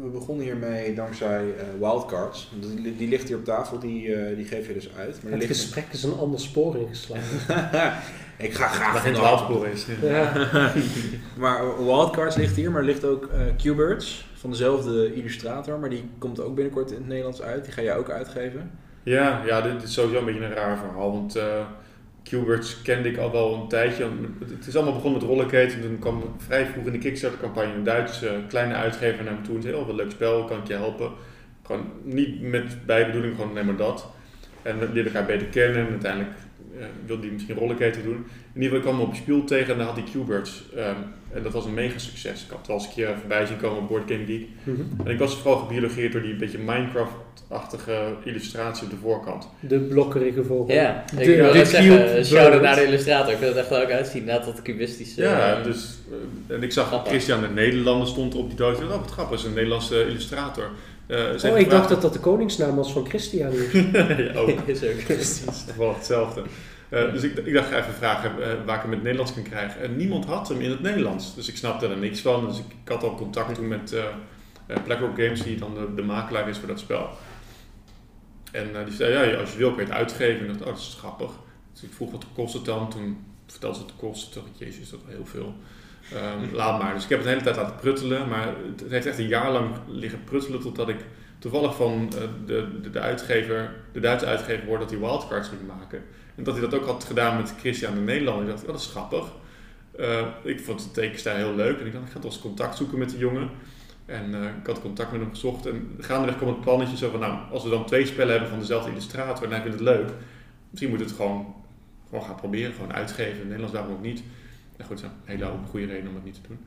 we- 0.02 0.08
begonnen 0.12 0.44
hiermee 0.44 0.94
dankzij 0.94 1.54
eh, 1.58 1.64
wildcards. 1.78 2.52
Die, 2.60 2.96
die 2.96 3.08
ligt 3.08 3.28
hier 3.28 3.36
op 3.36 3.44
tafel, 3.44 3.78
die, 3.78 4.14
eh, 4.14 4.36
die 4.36 4.44
geef 4.44 4.66
je 4.66 4.72
dus 4.72 4.90
uit. 4.96 5.14
Maar 5.22 5.32
er 5.32 5.38
het 5.38 5.48
ligt 5.48 5.60
gesprek 5.60 5.86
is 5.92 6.02
een 6.02 6.18
ander 6.18 6.40
spoor 6.40 6.76
ingeslagen. 6.76 7.38
Ik 8.38 8.54
ga 8.54 8.66
graag 8.68 8.92
Dat 8.92 9.02
van 9.02 9.10
het 9.10 9.20
dwaalspoor 9.20 9.66
is. 9.66 9.86
Ja. 10.02 10.08
ja. 10.52 10.72
Maar 11.38 11.58
eh, 11.60 11.76
wildcards 11.78 12.36
ligt 12.36 12.56
hier, 12.56 12.70
maar 12.70 12.80
er 12.80 12.86
ligt 12.86 13.04
ook 13.04 13.24
eh 13.26 13.40
Q-Birds 13.56 14.28
van 14.40 14.50
dezelfde 14.50 15.14
illustrator. 15.14 15.78
Maar 15.78 15.90
die 15.90 16.04
komt 16.18 16.40
ook 16.40 16.54
binnenkort 16.54 16.90
in 16.90 16.96
het 16.96 17.06
Nederlands 17.06 17.42
uit. 17.42 17.64
Die 17.64 17.72
ga 17.72 17.82
jij 17.82 17.96
ook 17.96 18.10
uitgeven. 18.10 18.70
Ja, 19.02 19.42
ja, 19.46 19.60
dit 19.60 19.82
is 19.82 19.92
sowieso 19.92 20.18
een 20.18 20.24
beetje 20.24 20.44
een 20.44 20.52
raar 20.52 20.78
verhaal. 20.78 21.12
Want 21.12 21.36
Qbirds 22.22 22.82
kende 22.82 23.08
ik 23.08 23.18
al 23.18 23.32
wel 23.32 23.54
een 23.54 23.68
tijdje. 23.68 24.08
Het 24.48 24.66
is 24.66 24.76
allemaal 24.76 24.94
begonnen 24.94 25.20
met 25.20 25.28
Rollercade. 25.28 25.72
En 25.72 25.80
toen 25.80 25.98
kwam 25.98 26.22
vrij 26.36 26.66
vroeg 26.66 26.86
in 26.86 26.92
de 26.92 26.98
Kickstarter-campagne 26.98 27.74
een 27.74 27.84
Duitse 27.84 28.28
eh, 28.28 28.34
kleine 28.48 28.74
uitgever 28.74 29.24
naar 29.24 29.34
me 29.34 29.40
toe. 29.40 29.56
En 29.56 29.62
zei, 29.62 29.74
oh, 29.74 29.86
wat 29.86 29.94
leuk 29.94 30.10
spel, 30.10 30.44
kan 30.44 30.58
ik 30.58 30.66
je 30.66 30.74
helpen? 30.74 31.10
Gewoon 31.62 31.86
niet 32.02 32.40
met 32.40 32.86
bijbedoeling, 32.86 33.34
gewoon 33.34 33.50
alleen 33.50 33.66
maar 33.66 33.76
dat. 33.76 34.06
En 34.62 34.78
we 34.78 34.84
leerden 34.84 35.12
elkaar 35.12 35.26
beter 35.26 35.46
kennen. 35.46 35.86
En 35.86 35.90
uiteindelijk 35.90 36.32
eh, 36.78 36.84
wilde 37.06 37.22
hij 37.22 37.32
misschien 37.32 37.56
Rollercade 37.56 38.02
doen. 38.02 38.26
In 38.52 38.62
ieder 38.62 38.62
geval, 38.62 38.76
ik 38.76 38.82
kwam 38.82 38.98
hem 38.98 39.08
op 39.08 39.14
Spiel 39.14 39.44
tegen 39.44 39.72
en 39.72 39.78
daar 39.78 39.86
had 39.86 39.96
hij 39.96 40.04
Qbirds. 40.04 40.64
ehm 40.76 40.98
en 41.34 41.42
dat 41.42 41.52
was 41.52 41.64
een 41.64 41.74
mega 41.74 41.98
succes. 41.98 42.42
Ik 42.44 42.50
had 42.50 42.58
het 42.58 42.68
al 42.68 42.74
eens 42.74 42.84
een 42.86 42.92
keer 42.92 43.08
voorbij 43.18 43.46
zien 43.46 43.56
komen 43.60 43.78
op 43.78 43.88
Board 43.88 44.02
Game 44.10 44.24
Geek. 44.26 44.46
Mhm. 44.62 44.80
En 45.04 45.10
ik 45.12 45.18
was 45.18 45.36
vooral 45.36 45.58
gebiologeerd 45.60 46.12
door 46.12 46.22
die 46.22 46.34
beetje 46.34 46.58
Minecraft-achtige 46.58 48.14
illustratie 48.24 48.84
op 48.84 48.90
de 48.90 48.96
voorkant. 49.02 49.48
De 49.60 49.78
blokkerige 49.78 50.44
vogel. 50.44 50.74
Ja, 50.74 51.04
ik 51.16 51.18
De- 51.24 51.36
wil 51.36 51.52
de 51.52 51.58
net 51.58 51.68
zeggen, 51.68 52.24
shout-out 52.26 52.62
naar 52.62 52.74
de 52.74 52.84
illustrator. 52.84 53.32
Ik 53.32 53.38
vind 53.38 53.48
het 53.54 53.58
echt 53.58 53.70
leuk 53.70 53.90
uitzien, 53.90 54.24
net 54.24 54.44
dat 54.44 54.62
cubistische... 54.62 55.22
Ja, 55.22 55.56
eh, 55.58 55.64
dus, 55.64 55.98
eh, 56.48 56.54
en 56.56 56.62
ik 56.62 56.72
zag 56.72 56.86
Grappig. 56.86 57.10
Christian 57.12 57.40
de 57.40 57.48
Nederlander 57.48 58.08
stond 58.08 58.34
op 58.34 58.48
die 58.48 58.56
doos. 58.56 58.72
Ik 58.74 58.80
dacht, 58.80 58.92
Oh, 58.94 59.00
wat 59.00 59.10
grappig, 59.10 59.38
is 59.38 59.44
een 59.44 59.54
Nederlandse 59.54 60.06
illustrator. 60.06 60.70
Eh, 61.06 61.50
Oh, 61.52 61.58
ik 61.58 61.70
dacht 61.70 61.88
dat 61.88 62.02
dat 62.02 62.12
de 62.12 62.18
koningsnaam 62.18 62.76
was 62.76 62.92
van 62.92 63.06
Christian. 63.08 63.50
ja, 63.92 64.32
ook. 64.34 64.48
is 64.66 64.84
ook. 64.84 65.04
Precies, 65.06 65.64
toevallig 65.66 65.96
hetzelfde. 65.96 66.42
Eh, 66.90 67.12
dus 67.12 67.22
ik, 67.22 67.36
ik 67.36 67.54
dacht, 67.54 67.68
ga 67.68 67.78
even 67.78 67.92
vragen 67.94 68.30
eh, 68.30 68.64
waar 68.66 68.76
ik 68.76 68.82
hem 68.82 68.90
in 68.90 68.96
het 68.96 69.02
Nederlands 69.02 69.34
kan 69.34 69.42
krijgen. 69.42 69.82
En 69.82 69.96
niemand 69.96 70.24
had 70.24 70.48
hem 70.48 70.60
in 70.60 70.70
het 70.70 70.80
Nederlands. 70.80 71.34
Dus 71.34 71.48
ik 71.48 71.56
snapte 71.56 71.88
er 71.88 71.96
niks 71.96 72.20
van. 72.20 72.46
Dus 72.46 72.58
ik, 72.58 72.64
ik 72.82 72.88
had 72.88 73.02
al 73.02 73.14
contact 73.14 73.54
toen 73.54 73.68
met 73.68 73.92
eh 73.92 74.04
eh, 74.70 74.82
BlackRock 74.84 75.16
Games, 75.16 75.42
die 75.42 75.56
dan 75.56 75.74
de, 75.74 75.94
de 75.94 76.02
makelaar 76.02 76.48
is 76.48 76.58
voor 76.58 76.68
dat 76.68 76.78
spel. 76.78 77.10
En 78.52 78.76
eh, 78.76 78.84
die 78.84 78.94
zei, 78.94 79.30
ja, 79.30 79.36
als 79.36 79.52
je 79.52 79.58
wil 79.58 79.72
kun 79.72 79.78
je 79.78 79.88
het 79.88 79.98
uitgeven. 79.98 80.46
En 80.46 80.52
ik 80.52 80.58
dacht, 80.58 80.60
oh, 80.60 80.66
dat 80.66 80.78
is 80.78 80.96
grappig. 80.98 81.30
Dus 81.72 81.82
ik 81.82 81.92
vroeg, 81.92 82.10
wat 82.10 82.26
kost 82.34 82.54
het 82.54 82.64
dan? 82.64 82.90
Toen 82.90 83.24
vertelde 83.46 83.76
ze 83.76 83.82
het 83.82 83.96
kost. 83.96 84.32
Toen 84.32 84.42
dacht 84.42 84.54
ik, 84.54 84.66
jezus, 84.66 84.90
dat 84.90 85.00
is 85.00 85.06
wel 85.06 85.14
heel 85.14 85.26
veel. 85.26 85.54
Ehm, 86.12 86.54
laat 86.60 86.82
maar. 86.82 86.94
Dus 86.94 87.04
ik 87.04 87.08
heb 87.08 87.18
het 87.18 87.26
de 87.26 87.32
hele 87.32 87.44
tijd 87.44 87.56
laten 87.56 87.76
pruttelen. 87.76 88.28
Maar 88.28 88.54
het, 88.76 88.90
heeft 88.90 89.06
echt 89.06 89.18
een 89.18 89.26
jaar 89.26 89.52
lang 89.52 89.74
liggen 89.86 90.24
pruttelen 90.24 90.60
totdat 90.60 90.88
ik 90.88 91.04
toevallig 91.38 91.76
van 91.76 92.12
eh, 92.14 92.22
de, 92.46 92.80
de, 92.82 92.90
de 92.90 93.00
uitgever, 93.00 93.74
de 93.92 94.00
Duitse 94.00 94.26
uitgever 94.26 94.66
hoorde 94.66 94.82
dat 94.82 94.90
hij 94.90 95.00
wildcards 95.00 95.48
ging 95.48 95.66
maken. 95.66 96.02
En 96.40 96.46
dat 96.46 96.56
hij 96.58 96.68
dat 96.68 96.80
ook 96.80 96.86
had 96.86 97.04
gedaan 97.04 97.36
met 97.36 97.54
Christian 97.58 97.94
de 97.94 98.00
Nederlander. 98.00 98.44
Ik 98.44 98.50
dacht, 98.50 98.62
oh, 98.62 98.68
dat 98.68 98.80
is 98.80 98.86
grappig. 98.86 99.32
Eh, 99.98 100.26
ik 100.42 100.60
vond 100.60 100.82
het 100.82 100.94
tekenstijl 100.94 101.36
heel 101.36 101.54
leuk. 101.54 101.80
En 101.80 101.86
ik 101.86 101.92
dacht, 101.92 102.04
ik 102.04 102.12
ga 102.12 102.18
toch 102.18 102.32
eens 102.32 102.40
contact 102.40 102.76
zoeken 102.76 102.98
met 102.98 103.10
die 103.10 103.18
jongen. 103.18 103.50
En 104.06 104.34
eh, 104.34 104.48
ik 104.60 104.66
had 104.66 104.80
contact 104.80 105.12
met 105.12 105.20
hem 105.20 105.30
gezocht. 105.30 105.66
En 105.66 105.96
gaandeweg 105.98 106.36
kwam 106.36 106.48
het 106.48 106.60
plannetje 106.60 106.96
zo 106.96 107.10
van, 107.10 107.20
nou, 107.20 107.38
als 107.50 107.64
we 107.64 107.70
dan 107.70 107.86
twee 107.86 108.06
spellen 108.06 108.30
hebben 108.30 108.48
van 108.50 108.58
dezelfde 108.58 108.90
illustrator 108.90 109.44
en 109.44 109.50
hij 109.50 109.60
vindt 109.60 109.78
het 109.78 109.86
leuk. 109.86 110.10
Misschien 110.70 110.90
moet 110.90 111.00
het 111.00 111.12
gewoon, 111.12 111.54
gewoon 112.08 112.24
gaan 112.24 112.34
proberen. 112.34 112.72
Gewoon 112.72 112.92
uitgeven. 112.92 113.32
In 113.32 113.38
het 113.38 113.44
Nederlands 113.44 113.74
waarom 113.74 113.92
ook 113.92 114.02
niet. 114.02 114.22
Ja, 114.76 114.84
goed, 114.84 115.00
dat 115.00 115.10
is 115.10 115.34
een 115.34 115.38
hele 115.38 115.50
goede 115.68 115.86
reden 115.86 116.08
om 116.08 116.14
het 116.14 116.24
niet 116.24 116.34
te 116.34 116.48
doen. 116.48 116.58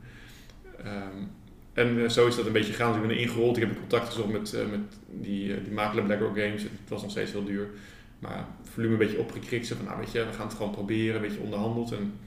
Ehm, 0.84 1.22
en 1.72 2.04
eh, 2.04 2.08
zo 2.08 2.26
is 2.26 2.36
dat 2.36 2.46
een 2.46 2.52
beetje 2.52 2.72
gegaan. 2.72 2.92
Dus 2.92 3.02
ik 3.02 3.06
ben 3.06 3.16
erin 3.16 3.28
gerold. 3.28 3.56
Ik 3.56 3.62
heb 3.62 3.78
contact 3.78 4.06
gezocht 4.06 4.32
met, 4.32 4.56
met 4.70 4.80
die, 5.10 5.54
eh, 5.54 5.64
die 5.64 5.72
makelaar 5.72 6.04
BlackRock 6.04 6.38
Games. 6.38 6.62
Het 6.62 6.88
was 6.88 7.02
nog 7.02 7.10
steeds 7.10 7.32
heel 7.32 7.44
duur. 7.44 7.68
Maar 8.18 8.46
volume 8.74 8.92
een 8.92 8.98
beetje 8.98 9.18
opgekrikt. 9.18 9.66
Zo 9.66 9.74
van, 9.76 9.84
nou 9.84 9.98
weet 9.98 10.12
je, 10.12 10.26
we 10.26 10.32
gaan 10.32 10.46
het 10.46 10.56
gewoon 10.56 10.72
proberen. 10.72 11.14
Een 11.14 11.28
beetje 11.28 11.40
onderhandeld. 11.40 11.92
En 11.92 12.18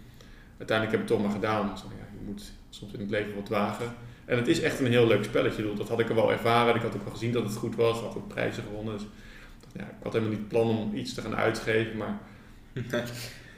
uiteindelijk 0.57 0.97
heb 0.97 1.05
ik 1.05 1.09
het 1.09 1.17
toch 1.17 1.21
maar 1.21 1.35
gedaan. 1.35 1.77
Zo, 1.77 1.85
ja, 1.89 2.05
je 2.19 2.25
moet 2.25 2.51
soms 2.69 2.93
in 2.93 2.99
het 2.99 3.09
leven 3.09 3.35
wat 3.35 3.49
wagen. 3.49 3.93
En 4.25 4.37
het 4.37 4.47
is 4.47 4.61
echt 4.61 4.79
een 4.79 4.87
heel 4.87 5.07
leuk 5.07 5.23
spelletje. 5.23 5.61
Bedoel, 5.61 5.77
Dat 5.77 5.89
had 5.89 5.99
ik 5.99 6.09
al 6.09 6.15
wel 6.15 6.31
ervaren. 6.31 6.75
Ik 6.75 6.81
had 6.81 6.95
ook 6.95 7.03
wel 7.03 7.13
gezien 7.13 7.31
dat 7.31 7.43
het 7.43 7.55
goed 7.55 7.75
was. 7.75 7.97
Ik 7.97 8.03
had 8.03 8.15
ook 8.15 8.27
prijzen 8.27 8.63
gewonnen. 8.63 8.93
Dus 8.97 9.07
ja, 9.73 9.83
ik 9.83 10.03
had 10.03 10.13
helemaal 10.13 10.33
niet 10.33 10.43
het 10.43 10.49
plan 10.49 10.69
om 10.69 10.95
iets 10.95 11.13
te 11.13 11.21
gaan 11.21 11.35
uitgeven. 11.35 11.97
Maar 11.97 12.17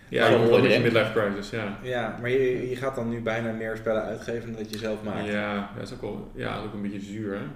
ja, 0.10 0.28
je 0.28 0.76
een 0.76 0.82
midlife 0.82 1.12
crisis. 1.14 1.50
Ja. 1.50 1.78
Ja, 1.84 2.18
maar 2.22 2.30
je, 2.30 2.70
je 2.70 2.76
gaat 2.76 2.96
dan 2.96 3.10
nu 3.10 3.22
bijna 3.22 3.52
meer 3.52 3.78
spellen 3.78 4.04
uitgeven 4.04 4.52
dan 4.52 4.62
dat 4.62 4.72
je 4.72 4.78
zelf 4.78 5.04
maakt. 5.04 5.28
Ja, 5.28 5.72
dat 5.78 5.88
is 5.88 5.94
ook 5.94 6.02
wel 6.02 6.32
ja, 6.36 6.54
dat 6.54 6.60
is 6.60 6.68
ook 6.68 6.74
een 6.74 6.82
beetje 6.82 7.02
zuur, 7.02 7.34
hè? 7.34 7.42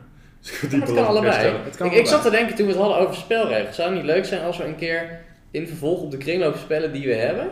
Dus 0.44 0.52
ik 0.62 0.72
het 0.72 0.94
kan 0.94 1.06
allebei. 1.08 1.34
herstellen. 1.34 1.64
Het 1.64 1.76
kan 1.76 1.88
ik, 1.88 1.94
ik 1.94 2.08
zat 2.08 2.22
te 2.22 2.30
denken 2.30 2.56
toen 2.56 2.66
we 2.66 2.72
het 2.72 2.82
hadden 2.82 2.98
over 2.98 3.16
spelregels. 3.16 3.76
Zou 3.76 3.90
het 3.90 3.98
niet 3.98 4.08
leuk 4.12 4.26
zijn 4.26 4.42
als 4.42 4.58
we 4.58 4.64
een 4.64 4.76
keer 4.76 5.23
in 5.54 5.68
vervolg 5.68 6.02
op 6.02 6.12
de 6.12 6.18
kringloopspellen 6.18 6.94
die 6.94 7.08
we 7.08 7.14
hebben, 7.14 7.48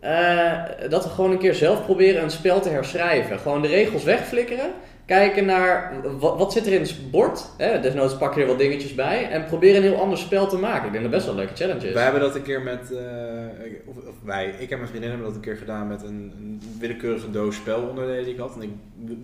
eh, 0.00 0.88
dat 0.88 1.04
we 1.04 1.10
gewoon 1.10 1.30
een 1.30 1.38
keer 1.38 1.54
zelf 1.54 1.84
proberen 1.84 2.22
een 2.22 2.30
spel 2.30 2.60
te 2.60 2.68
herschrijven. 2.68 3.38
Gewoon 3.38 3.62
de 3.62 3.68
regels 3.68 4.04
wegflikkeren. 4.04 4.70
Kijken 5.10 5.44
naar 5.44 5.92
wat, 6.18 6.38
wat 6.38 6.52
zit 6.52 6.66
er 6.66 6.72
in 6.72 6.80
het 6.80 6.96
bord. 7.10 7.50
Hè? 7.56 7.80
Desnoods 7.80 8.16
pak 8.16 8.34
je 8.34 8.40
er 8.40 8.46
wat 8.46 8.58
dingetjes 8.58 8.94
bij. 8.94 9.28
En 9.30 9.44
proberen 9.44 9.76
een 9.76 9.82
heel 9.82 10.00
ander 10.00 10.18
spel 10.18 10.46
te 10.46 10.56
maken. 10.56 10.86
Ik 10.86 10.90
denk 10.92 11.02
dat 11.02 11.12
best 11.12 11.24
wel 11.24 11.34
een 11.34 11.40
leuke 11.40 11.54
challenge 11.56 11.86
is. 11.86 11.94
Wij 11.94 12.02
hebben 12.02 12.20
dat 12.20 12.34
een 12.34 12.42
keer 12.42 12.62
met, 12.62 12.92
eh, 12.92 13.00
of, 13.86 13.96
of 13.96 14.14
wij, 14.24 14.54
ik 14.58 14.70
en 14.70 14.76
mijn 14.76 14.88
vriendin 14.88 15.08
hebben 15.10 15.26
dat 15.26 15.36
een 15.36 15.42
keer 15.42 15.56
gedaan 15.56 15.88
met 15.88 16.02
een, 16.02 16.32
een 16.38 16.60
willekeurige 16.78 17.30
doos 17.30 17.56
spelonderdelen 17.56 18.24
die 18.24 18.32
ik 18.32 18.38
had. 18.40 18.54
En 18.54 18.62
ik 18.62 18.70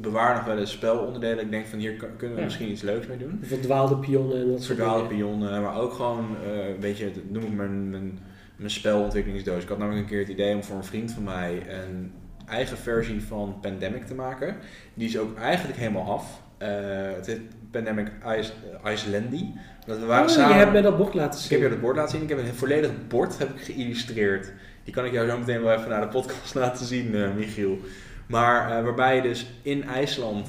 bewaar 0.01 0.35
nog 0.35 0.45
wel 0.45 0.59
eens 0.59 0.71
spelonderdelen. 0.71 1.45
Ik 1.45 1.51
denk 1.51 1.67
van 1.67 1.79
hier 1.79 1.93
kunnen 2.17 2.35
we 2.37 2.41
Ja. 2.41 2.45
misschien 2.47 2.71
iets 2.71 2.83
leuks 2.83 3.07
mee 3.07 3.19
doen. 3.19 3.39
Verdwaalde 3.43 3.97
pionnen 3.97 4.37
en 4.41 4.49
dat 4.51 4.63
soort 4.63 4.79
Verdwaalde 4.79 5.09
dingen. 5.09 5.27
pionnen, 5.27 5.63
maar 5.63 5.81
ook 5.81 5.93
gewoon, 5.93 6.37
eh, 6.45 6.51
weet 6.81 6.99
je, 6.99 7.05
dat 7.13 7.23
noem 7.29 7.43
ik 7.43 7.53
mijn, 7.53 7.91
mijn, 7.91 8.19
mijn 8.57 8.71
spelontwikkelingsdoos. 8.71 9.63
Ik 9.63 9.69
had 9.69 9.79
namelijk 9.79 10.03
een 10.03 10.09
keer 10.11 10.19
het 10.21 10.29
idee 10.29 10.55
om 10.55 10.63
voor 10.65 10.77
een 10.77 10.85
vriend 10.85 11.13
van 11.13 11.23
mij 11.25 11.63
een 11.69 12.13
eigen 12.49 12.77
versie 12.77 13.23
van 13.23 13.59
Pandemic 13.61 14.07
te 14.07 14.15
maken. 14.15 14.57
Die 14.95 15.09
is 15.09 15.19
ook 15.19 15.39
eigenlijk 15.39 15.79
helemaal 15.79 16.13
af. 16.13 16.41
Eh, 16.59 16.69
het 17.15 17.27
heet 17.27 17.41
Pandemic 17.71 18.09
Ice, 18.39 18.53
Icelandy. 18.93 19.45
Dat 19.87 19.99
we 19.99 20.05
waren 20.05 20.25
Oh, 20.25 20.31
samen... 20.31 20.49
je 20.49 20.55
hebt 20.55 20.73
mij 20.73 20.83
dat 20.83 20.97
bocht 20.97 21.15
laten 21.15 21.41
Ik 21.41 21.47
zien. 21.47 21.59
heb 21.59 21.69
je 21.69 21.73
het 21.75 21.83
bord 21.83 21.97
laten 21.97 22.11
zien. 22.11 22.23
Ik 22.23 22.29
heb 22.29 22.39
een 22.39 22.55
volledig 22.55 22.91
bord 23.09 23.39
heb 23.39 23.49
ik 23.55 23.61
geïllustreerd. 23.61 24.53
Die 24.85 24.95
kan 24.95 25.05
ik 25.05 25.13
jou 25.13 25.29
zo 25.29 25.39
meteen 25.39 25.63
wel 25.63 25.77
even 25.77 25.89
naar 25.89 26.01
de 26.01 26.09
podcast 26.09 26.55
laten 26.65 26.87
zien, 26.87 27.15
eh, 27.15 27.35
Michiel. 27.35 27.79
Maar 28.27 28.71
eh, 28.79 28.85
waarbij 28.85 29.17
je 29.17 29.23
dus 29.23 29.47
in 29.63 29.85
IJsland 29.85 30.49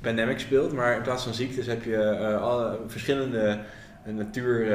Pandemic 0.00 0.38
speelt. 0.38 0.72
Maar 0.72 0.96
in 0.96 1.02
plaats 1.02 1.24
van 1.24 1.34
ziektes 1.34 1.66
heb 1.66 1.84
je 1.84 2.36
alle 2.36 2.78
verschillende 2.86 3.58
natuur, 4.06 4.66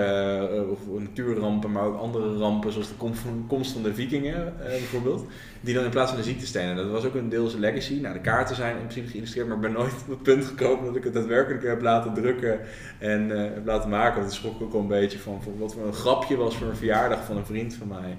of 0.72 0.80
natuurrampen, 1.00 1.72
maar 1.72 1.84
ook 1.84 2.00
andere 2.00 2.38
rampen, 2.38 2.72
zoals 2.72 2.88
de 2.88 2.96
kom- 2.96 3.48
komst 3.48 3.72
van 3.72 3.84
de 3.84 3.94
vikingen 3.94 4.54
eh, 4.60 4.68
bijvoorbeeld. 4.68 5.26
Die 5.62 5.74
dan 5.74 5.84
in 5.84 5.90
plaats 5.90 6.10
van 6.10 6.20
de 6.20 6.26
ziekte 6.26 6.46
stenen. 6.46 6.76
Dat 6.76 6.90
was 6.90 7.06
ook 7.06 7.16
een 7.16 7.30
deels 7.30 7.54
legacy. 7.54 8.00
Nou, 8.02 8.14
de 8.14 8.22
kaarten 8.22 8.56
zijn 8.56 8.72
in 8.76 8.82
principe 8.82 9.08
geïllustreerd, 9.08 9.48
maar 9.48 9.56
ik 9.56 9.62
ben 9.62 9.72
nooit 9.72 9.94
op 9.94 10.10
het 10.10 10.24
punt 10.24 10.46
gekomen 10.46 10.86
dat 10.86 10.96
ik 10.96 11.04
het 11.04 11.14
daadwerkelijk 11.14 11.64
heb 11.64 11.82
laten 11.82 12.14
drukken 12.14 12.60
en 13.00 13.32
eh, 13.32 13.54
heb 13.54 13.66
laten 13.66 13.90
maken. 13.90 14.24
Ik 14.24 14.30
schrok 14.30 14.62
ook 14.62 14.74
al 14.74 14.80
een 14.80 14.88
beetje 14.88 15.20
van, 15.20 15.44
van 15.44 15.58
wat 15.58 15.74
voor 15.74 15.86
een 15.86 15.94
grapje 15.94 16.36
was 16.36 16.58
voor 16.58 16.68
een 16.68 16.76
verjaardag 16.76 17.26
van 17.26 17.38
een 17.38 17.46
vriend 17.46 17.74
van 17.74 17.88
mij. 17.88 18.18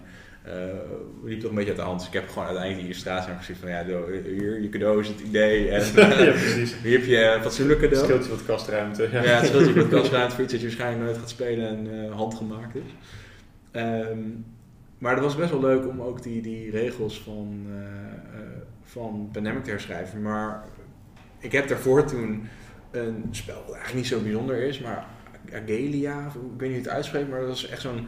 Eh, 0.49 1.25
liep 1.25 1.41
toch 1.41 1.51
een 1.51 1.57
beetje 1.57 1.70
uit 1.70 1.81
de 1.81 1.87
hand. 1.87 1.99
Dus 1.99 2.09
ik 2.09 2.15
heb 2.15 2.29
gewoon 2.29 2.45
uiteindelijk 2.45 2.85
die 2.85 2.91
illustratie 2.91 3.35
gezien 3.35 3.57
van 3.57 3.69
ja, 3.69 3.85
hier, 3.85 4.61
je 4.62 4.69
cadeau 4.69 5.01
is 5.01 5.09
het 5.09 5.20
idee. 5.20 5.69
En 5.70 5.85
ja, 5.95 6.31
precies. 6.31 6.75
hier 6.83 6.99
heb 6.99 7.07
je 7.07 7.23
een 7.23 7.43
fatsoenlijk 7.43 7.81
cadeau. 7.81 8.05
Scheelt 8.05 8.25
je 8.25 8.31
wat 8.31 8.45
kastruimte. 8.45 9.09
Ja, 9.12 9.20
het 9.20 9.47
scheelt 9.47 9.66
je 9.66 9.75
wat 9.75 9.89
kastruimte 10.01 10.35
voor 10.35 10.45
iets 10.45 10.53
dat 10.53 10.61
je 10.61 10.66
waarschijnlijk 10.66 11.05
nooit 11.05 11.19
gaat 11.19 11.31
spelen 11.31 11.69
en 11.69 12.05
eh, 12.05 12.15
handgemaakt 12.16 12.75
is. 12.75 12.95
Ehm, 13.70 14.19
maar 14.99 15.15
het 15.15 15.25
was 15.25 15.37
best 15.37 15.51
wel 15.51 15.61
leuk 15.61 15.89
om 15.89 16.01
ook 16.01 16.23
die, 16.23 16.43
die 16.43 16.70
regels 16.70 17.23
van, 17.23 17.66
eh 17.69 18.09
eh, 18.39 18.41
van 18.83 19.29
Pandemic 19.33 19.65
te 19.65 19.70
herschrijven. 19.70 20.23
Maar 20.23 20.65
ik 21.39 21.53
heb 21.53 21.69
daarvoor 21.69 22.05
toen 22.05 22.49
een 22.91 23.25
spel 23.31 23.57
dat 23.66 23.75
eigenlijk 23.75 23.95
niet 23.95 24.07
zo 24.07 24.20
bijzonder 24.20 24.62
is, 24.62 24.81
maar 24.81 25.07
Agelia, 25.53 26.27
ik 26.27 26.33
weet 26.59 26.69
niet 26.69 26.79
hoe 26.79 26.87
het 26.87 26.89
uitspreekt, 26.89 27.29
maar 27.29 27.41
dat 27.41 27.49
was 27.49 27.69
echt 27.69 27.81
zo'n, 27.81 28.07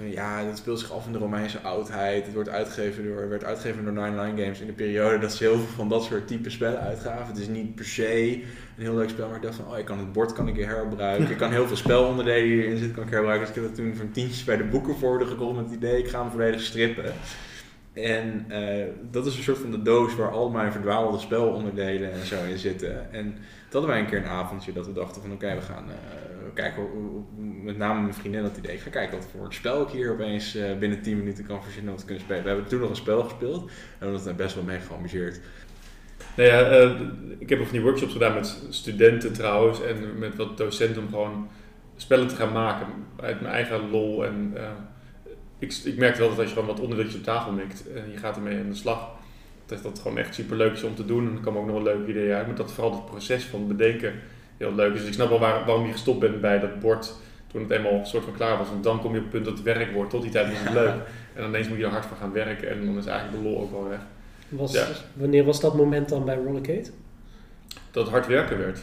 ja, 0.00 0.44
dat 0.44 0.58
speelt 0.58 0.78
zich 0.78 0.92
af 0.92 1.06
in 1.06 1.12
de 1.12 1.18
Romeinse 1.18 1.60
oudheid. 1.60 2.24
Het 2.24 2.34
wordt 2.34 2.48
uitgegeven 2.48 3.04
door, 3.04 3.28
werd 3.28 3.44
uitgegeven 3.44 3.84
door 3.84 3.92
99 3.92 4.44
Games 4.44 4.60
in 4.60 4.66
de 4.66 4.72
periode 4.72 5.18
dat 5.18 5.32
ze 5.32 5.44
heel 5.44 5.56
veel 5.56 5.74
van 5.74 5.88
dat 5.88 6.04
soort 6.04 6.26
type 6.26 6.50
spellen 6.50 6.80
uitgaven. 6.80 7.26
Het 7.26 7.38
is 7.38 7.48
niet 7.48 7.74
per 7.74 7.84
se 7.84 8.32
een 8.76 8.82
heel 8.82 8.94
leuk 8.94 9.08
spel, 9.08 9.26
maar 9.26 9.36
ik 9.36 9.42
dacht 9.42 9.54
van, 9.54 9.68
oh, 9.68 9.78
ik 9.78 9.84
kan 9.84 9.98
het 9.98 10.12
bord 10.12 10.32
kan 10.32 10.48
ik 10.48 10.56
herbruiken. 10.56 11.30
Ik 11.30 11.36
kan 11.36 11.50
heel 11.50 11.66
veel 11.66 11.76
spelonderdelen 11.76 12.48
die 12.48 12.62
erin 12.62 12.76
zitten, 12.76 12.94
kan 12.94 13.04
ik 13.04 13.10
herbruiken. 13.10 13.46
Dus 13.46 13.56
ik 13.56 13.62
heb 13.62 13.76
dat 13.76 13.84
toen 13.84 13.94
voor 13.94 14.04
een 14.04 14.12
tientje 14.12 14.44
bij 14.44 14.56
de 14.56 14.64
boekenvoorder 14.64 15.26
gekocht 15.26 15.56
met 15.56 15.64
het 15.64 15.74
idee, 15.74 15.98
ik 15.98 16.08
ga 16.08 16.20
hem 16.20 16.30
volledig 16.30 16.60
strippen. 16.60 17.12
En 17.92 18.44
eh, 18.48 18.86
dat 19.10 19.26
is 19.26 19.36
een 19.36 19.42
soort 19.42 19.58
van 19.58 19.70
de 19.70 19.82
doos 19.82 20.14
waar 20.14 20.30
al 20.30 20.50
mijn 20.50 20.72
verdwaalde 20.72 21.18
spelonderdelen 21.18 22.12
en 22.12 22.26
zo 22.26 22.44
in 22.44 22.58
zitten. 22.58 23.12
En 23.12 23.34
hadden 23.72 23.90
wij 23.90 24.00
een 24.00 24.06
keer 24.06 24.18
een 24.18 24.38
avondje 24.38 24.72
dat 24.72 24.86
we 24.86 24.92
dachten 24.92 25.22
van 25.22 25.32
oké, 25.32 25.54
we 25.54 25.60
gaan 25.60 25.90
eh, 25.90 25.96
kijken, 26.54 26.84
met 27.62 27.76
name 27.76 28.00
mijn 28.00 28.14
vriendin 28.14 28.42
dat 28.42 28.56
idee, 28.56 28.74
ik 28.74 28.80
ga 28.80 28.90
kijken 28.90 29.18
wat 29.18 29.26
voor 29.26 29.52
spel 29.52 29.82
ik 29.82 29.88
hier 29.88 30.12
opeens 30.12 30.54
eh, 30.54 30.78
binnen 30.78 31.02
10 31.02 31.18
minuten 31.18 31.46
kan 31.46 31.62
verzinnen 31.62 31.96
te 31.96 32.04
kunnen 32.04 32.22
spelen. 32.22 32.42
We 32.42 32.48
hebben 32.48 32.68
toen 32.68 32.80
nog 32.80 32.90
een 32.90 32.96
spel 32.96 33.22
gespeeld 33.22 33.70
en 33.98 34.10
we 34.10 34.16
hebben 34.16 34.36
best 34.36 34.54
wel 34.54 34.64
mee 34.64 34.80
geamuseerd. 34.80 35.40
Nou 36.36 36.48
ja, 36.48 36.60
eh, 36.60 37.00
ik 37.38 37.48
heb 37.48 37.60
ook 37.60 37.66
van 37.66 37.80
workshops 37.80 38.12
gedaan 38.12 38.34
met 38.34 38.62
studenten 38.68 39.32
trouwens 39.32 39.82
en 39.82 40.18
met 40.18 40.36
wat 40.36 40.56
docenten 40.56 41.02
om 41.02 41.08
gewoon 41.08 41.48
spellen 41.96 42.28
te 42.28 42.34
gaan 42.34 42.52
maken 42.52 42.86
uit 43.20 43.40
mijn 43.40 43.54
eigen 43.54 43.90
lol. 43.90 44.24
En 44.24 44.54
ik, 45.58 45.80
ik 45.84 45.96
merkte 45.96 46.20
wel 46.20 46.28
dat 46.28 46.38
als 46.38 46.48
je 46.48 46.54
gewoon 46.54 46.68
wat 46.68 46.80
onderdeeltjes 46.80 47.16
op 47.16 47.24
tafel 47.24 47.52
mikt 47.52 47.92
en 47.92 48.10
je 48.10 48.16
gaat 48.16 48.36
ermee 48.36 48.58
aan 48.58 48.68
de 48.68 48.74
slag, 48.74 49.10
dat 49.66 49.82
dat 49.82 49.98
gewoon 49.98 50.18
echt 50.18 50.34
super 50.34 50.56
leuk 50.56 50.72
is 50.72 50.82
om 50.82 50.94
te 50.94 51.04
doen. 51.04 51.28
En 51.28 51.34
er 51.36 51.40
komen 51.40 51.60
ook 51.60 51.66
nog 51.66 51.74
wel 51.82 51.94
leuke 51.94 52.10
ideeën 52.10 52.34
uit, 52.34 52.46
maar 52.46 52.56
dat 52.56 52.72
vooral 52.72 52.92
het 52.92 53.06
proces 53.06 53.44
van 53.44 53.68
bedenken 53.68 54.12
heel 54.56 54.74
leuk 54.74 54.92
is. 54.92 54.98
Dus 54.98 55.08
ik 55.08 55.14
snap 55.14 55.28
wel 55.28 55.38
waar- 55.38 55.64
waarom 55.66 55.86
je 55.86 55.92
gestopt 55.92 56.20
bent 56.20 56.40
bij 56.40 56.58
dat 56.60 56.80
bord 56.80 57.14
toen 57.46 57.62
het 57.62 57.70
eenmaal 57.70 57.92
een 57.92 58.06
soort 58.06 58.24
van 58.24 58.34
klaar 58.34 58.58
was. 58.58 58.68
Want 58.68 58.84
dan 58.84 59.00
kom 59.00 59.12
je 59.12 59.16
op 59.18 59.22
het 59.24 59.32
punt 59.32 59.44
dat 59.44 59.54
het 59.54 59.62
werk 59.62 59.92
wordt. 59.92 60.10
Tot 60.10 60.22
die 60.22 60.30
tijd 60.30 60.48
was 60.48 60.58
het 60.62 60.72
leuk. 60.82 60.94
En 61.34 61.44
ineens 61.44 61.68
moet 61.68 61.78
je 61.78 61.84
er 61.84 61.90
hard 61.90 62.06
voor 62.06 62.16
gaan 62.16 62.32
werken 62.32 62.70
en 62.70 62.86
dan 62.86 62.96
is 62.98 63.06
eigenlijk 63.06 63.42
de 63.42 63.48
lol 63.48 63.60
ook 63.60 63.70
wel 63.70 63.88
weg. 63.88 64.00
Was, 64.48 64.72
Ja. 64.72 64.86
Wanneer 65.14 65.44
was 65.44 65.60
dat 65.60 65.74
moment 65.74 66.08
dan 66.08 66.24
bij 66.24 66.36
Rollercade? 66.36 66.86
dat 67.90 68.02
het 68.02 68.12
hard 68.12 68.26
werken 68.26 68.58
werd. 68.58 68.78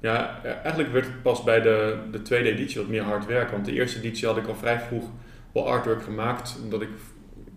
Ja, 0.00 0.40
eigenlijk 0.44 0.92
werd 0.92 1.04
het 1.06 1.22
pas 1.22 1.42
bij 1.42 1.60
de, 1.60 1.96
de 2.10 2.22
tweede 2.22 2.50
editie 2.50 2.80
wat 2.80 2.88
meer 2.88 3.02
hard 3.02 3.26
werken. 3.26 3.52
Want 3.52 3.64
de 3.64 3.72
eerste 3.72 3.98
editie 3.98 4.26
had 4.26 4.36
ik 4.36 4.46
al 4.46 4.54
vrij 4.54 4.80
vroeg 4.80 5.04
wel 5.52 5.68
artwork 5.68 6.02
gemaakt. 6.02 6.58
Omdat 6.62 6.82
ik, 6.82 6.88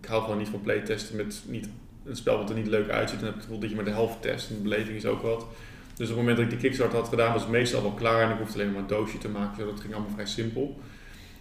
ik 0.00 0.06
hou 0.08 0.22
gewoon 0.22 0.38
niet 0.38 0.48
van 0.48 0.60
playtesten 0.62 1.16
met 1.16 1.42
niet, 1.46 1.68
een 2.06 2.16
spel 2.16 2.38
wat 2.38 2.50
er 2.50 2.56
niet 2.56 2.66
leuk 2.66 2.88
uitziet. 2.88 3.18
Dan 3.18 3.28
heb 3.28 3.34
ik 3.34 3.40
het 3.40 3.44
gevoel 3.44 3.60
dat 3.60 3.70
je 3.70 3.76
maar 3.76 3.84
de 3.84 3.90
helft 3.90 4.22
test 4.22 4.50
en 4.50 4.56
de 4.56 4.62
beleving 4.62 4.96
is 4.96 5.06
ook 5.06 5.22
wat. 5.22 5.46
Dus 5.94 6.10
op 6.10 6.16
het 6.16 6.24
moment 6.24 6.36
dat 6.36 6.44
ik 6.44 6.50
die 6.50 6.60
Kickstarter 6.60 6.98
had 6.98 7.08
gedaan 7.08 7.32
was 7.32 7.42
het 7.42 7.50
meestal 7.50 7.82
wel 7.82 7.92
klaar. 7.92 8.22
En 8.22 8.30
ik 8.30 8.38
hoefde 8.38 8.60
alleen 8.60 8.72
maar 8.72 8.80
een 8.80 8.86
doosje 8.86 9.18
te 9.18 9.28
maken. 9.28 9.56
Dus 9.56 9.66
dat 9.66 9.80
ging 9.80 9.94
allemaal 9.94 10.12
vrij 10.12 10.26
simpel. 10.26 10.80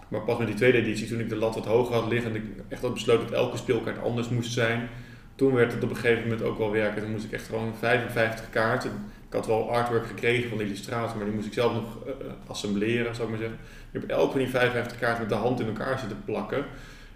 Maar 0.07 0.21
pas 0.21 0.37
met 0.37 0.47
die 0.47 0.55
tweede 0.55 0.77
editie, 0.77 1.07
toen 1.07 1.19
ik 1.19 1.29
de 1.29 1.35
lat 1.35 1.55
wat 1.55 1.65
hoger 1.65 1.93
had 1.93 2.07
liggen 2.07 2.29
en 2.29 2.35
ik 2.35 2.43
echt 2.67 2.81
had 2.81 2.93
besloten 2.93 3.27
dat 3.27 3.35
elke 3.35 3.57
speelkaart 3.57 4.01
anders 4.01 4.29
moest 4.29 4.51
zijn. 4.51 4.89
Toen 5.35 5.53
werd 5.53 5.73
het 5.73 5.83
op 5.83 5.89
een 5.89 5.95
gegeven 5.95 6.23
moment 6.23 6.41
ook 6.41 6.57
wel 6.57 6.71
werken. 6.71 7.01
Toen 7.01 7.11
moest 7.11 7.25
ik 7.25 7.31
echt 7.31 7.45
gewoon 7.45 7.73
55 7.79 8.49
kaarten. 8.49 8.91
Ik 9.27 9.33
had 9.33 9.47
wel 9.47 9.71
artwork 9.71 10.07
gekregen 10.07 10.49
van 10.49 10.57
de 10.57 10.63
illustrator, 10.63 11.17
maar 11.17 11.25
die 11.25 11.35
moest 11.35 11.47
ik 11.47 11.53
zelf 11.53 11.73
nog 11.73 12.05
eh, 12.05 12.11
eh, 12.11 12.31
assembleren, 12.47 13.15
zou 13.15 13.23
ik 13.23 13.29
maar 13.29 13.43
zeggen. 13.43 13.59
Ik 13.91 14.01
heb 14.01 14.09
elke 14.09 14.31
van 14.31 14.39
die 14.39 14.49
55 14.49 14.99
kaarten 14.99 15.19
met 15.19 15.29
de 15.29 15.35
hand 15.35 15.59
in 15.59 15.65
elkaar 15.65 15.99
zitten 15.99 16.23
plakken. 16.25 16.65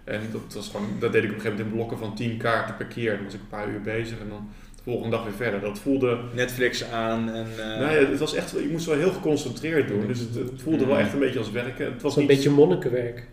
En 0.04 0.20
dat, 0.32 0.54
was 0.54 0.68
gewoon, 0.68 0.88
dat 0.98 1.12
deed 1.12 1.22
ik 1.24 1.28
op 1.30 1.34
een 1.34 1.40
gegeven 1.40 1.64
moment 1.64 1.68
in 1.68 1.76
blokken 1.76 1.98
van 1.98 2.14
10 2.16 2.36
kaarten 2.36 2.76
per 2.76 2.86
keer. 2.86 3.14
Dan 3.14 3.24
was 3.24 3.34
ik 3.34 3.40
een 3.40 3.48
paar 3.48 3.68
uur 3.68 3.80
bezig 3.80 4.18
en 4.18 4.28
dan 4.28 4.48
de 4.76 4.82
volgende 4.82 5.16
dag 5.16 5.24
weer 5.24 5.34
verder. 5.34 5.60
Dat 5.60 5.78
voelde 5.78 6.18
Netflix 6.34 6.84
aan 6.84 7.30
en... 7.30 7.46
eh, 7.58 7.80
ja, 7.80 8.08
het 8.08 8.18
was 8.18 8.34
echt, 8.34 8.50
je 8.50 8.68
moest 8.70 8.86
wel 8.86 8.96
heel 8.96 9.12
geconcentreerd 9.12 9.88
doen. 9.88 10.06
Dus 10.06 10.18
het, 10.18 10.34
het 10.34 10.62
voelde 10.62 10.86
wel 10.86 10.98
echt 10.98 11.12
een 11.12 11.18
beetje 11.18 11.38
als 11.38 11.50
werken. 11.50 11.92
Het 11.92 12.02
was 12.02 12.14
een 12.14 12.18
niet, 12.20 12.28
beetje 12.28 12.50
monnikenwerk. 12.50 13.26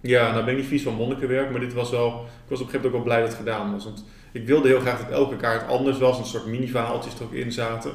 Ja, 0.00 0.32
nou 0.32 0.44
ben 0.44 0.52
ik 0.54 0.60
niet 0.60 0.68
vies 0.68 0.82
van 0.82 0.94
monnikenwerk, 0.94 1.50
maar 1.50 1.60
dit 1.60 1.72
was 1.72 1.90
wel... 1.90 2.08
Ik 2.08 2.48
was 2.48 2.60
op 2.60 2.66
een 2.66 2.72
gegeven 2.72 2.72
moment 2.72 2.86
ook 2.86 2.92
wel 2.92 3.02
blij 3.02 3.20
dat 3.20 3.28
het 3.28 3.38
gedaan 3.38 3.72
was. 3.72 3.84
Want 3.84 4.04
ik 4.32 4.46
wilde 4.46 4.68
heel 4.68 4.80
graag 4.80 5.00
dat 5.00 5.10
elke 5.10 5.36
kaart 5.36 5.68
anders 5.68 5.98
was. 5.98 6.18
Een 6.18 6.24
soort 6.24 6.46
mini-verhaaltjes 6.46 7.14
er 7.14 7.22
ook 7.24 7.32
in 7.32 7.52
zaten. 7.52 7.92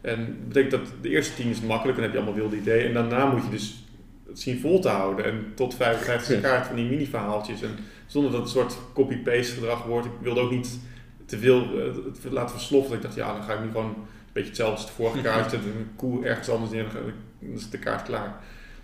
En 0.00 0.16
dat 0.26 0.48
betekent 0.48 0.70
dat 0.70 0.92
de 1.02 1.08
eerste 1.08 1.34
tien 1.34 1.50
is 1.50 1.60
makkelijk, 1.60 1.96
dan 1.96 2.04
heb 2.04 2.12
je 2.14 2.20
allemaal 2.20 2.40
wilde 2.40 2.56
ideeën. 2.56 2.86
En 2.86 2.94
daarna 2.94 3.26
moet 3.26 3.44
je 3.44 3.50
dus 3.50 3.84
zien 4.32 4.60
vol 4.60 4.80
te 4.80 4.88
houden. 4.88 5.24
En 5.24 5.52
tot 5.54 5.74
55 5.74 6.40
kaart 6.40 6.66
van 6.66 6.76
die 6.76 6.84
mini-verhaaltjes. 6.84 7.62
En 7.62 7.70
zonder 8.06 8.30
dat 8.30 8.40
het 8.40 8.48
een 8.48 8.54
soort 8.60 8.78
copy-paste 8.94 9.54
gedrag 9.54 9.84
wordt. 9.84 10.06
Ik 10.06 10.12
wilde 10.20 10.40
ook 10.40 10.50
niet 10.50 10.78
te 11.26 11.38
veel 11.38 11.62
eh, 11.62 12.32
laten 12.32 12.50
versloffen. 12.56 12.96
Ik 12.96 13.02
dacht, 13.02 13.14
ja, 13.14 13.32
dan 13.32 13.42
ga 13.42 13.52
ik 13.52 13.60
nu 13.60 13.66
gewoon 13.70 13.84
een 13.86 13.94
beetje 14.32 14.48
hetzelfde 14.48 14.76
als 14.76 14.86
de 14.86 14.92
vorige 14.92 15.20
kaart. 15.22 15.50
Zet 15.50 15.60
een 15.64 15.90
koe 15.96 16.24
ergens 16.24 16.48
anders 16.48 16.70
neer, 16.72 16.84
ik- 16.84 16.92
dan 17.40 17.50
is 17.54 17.70
de 17.70 17.78
kaart 17.78 18.02
klaar. 18.02 18.40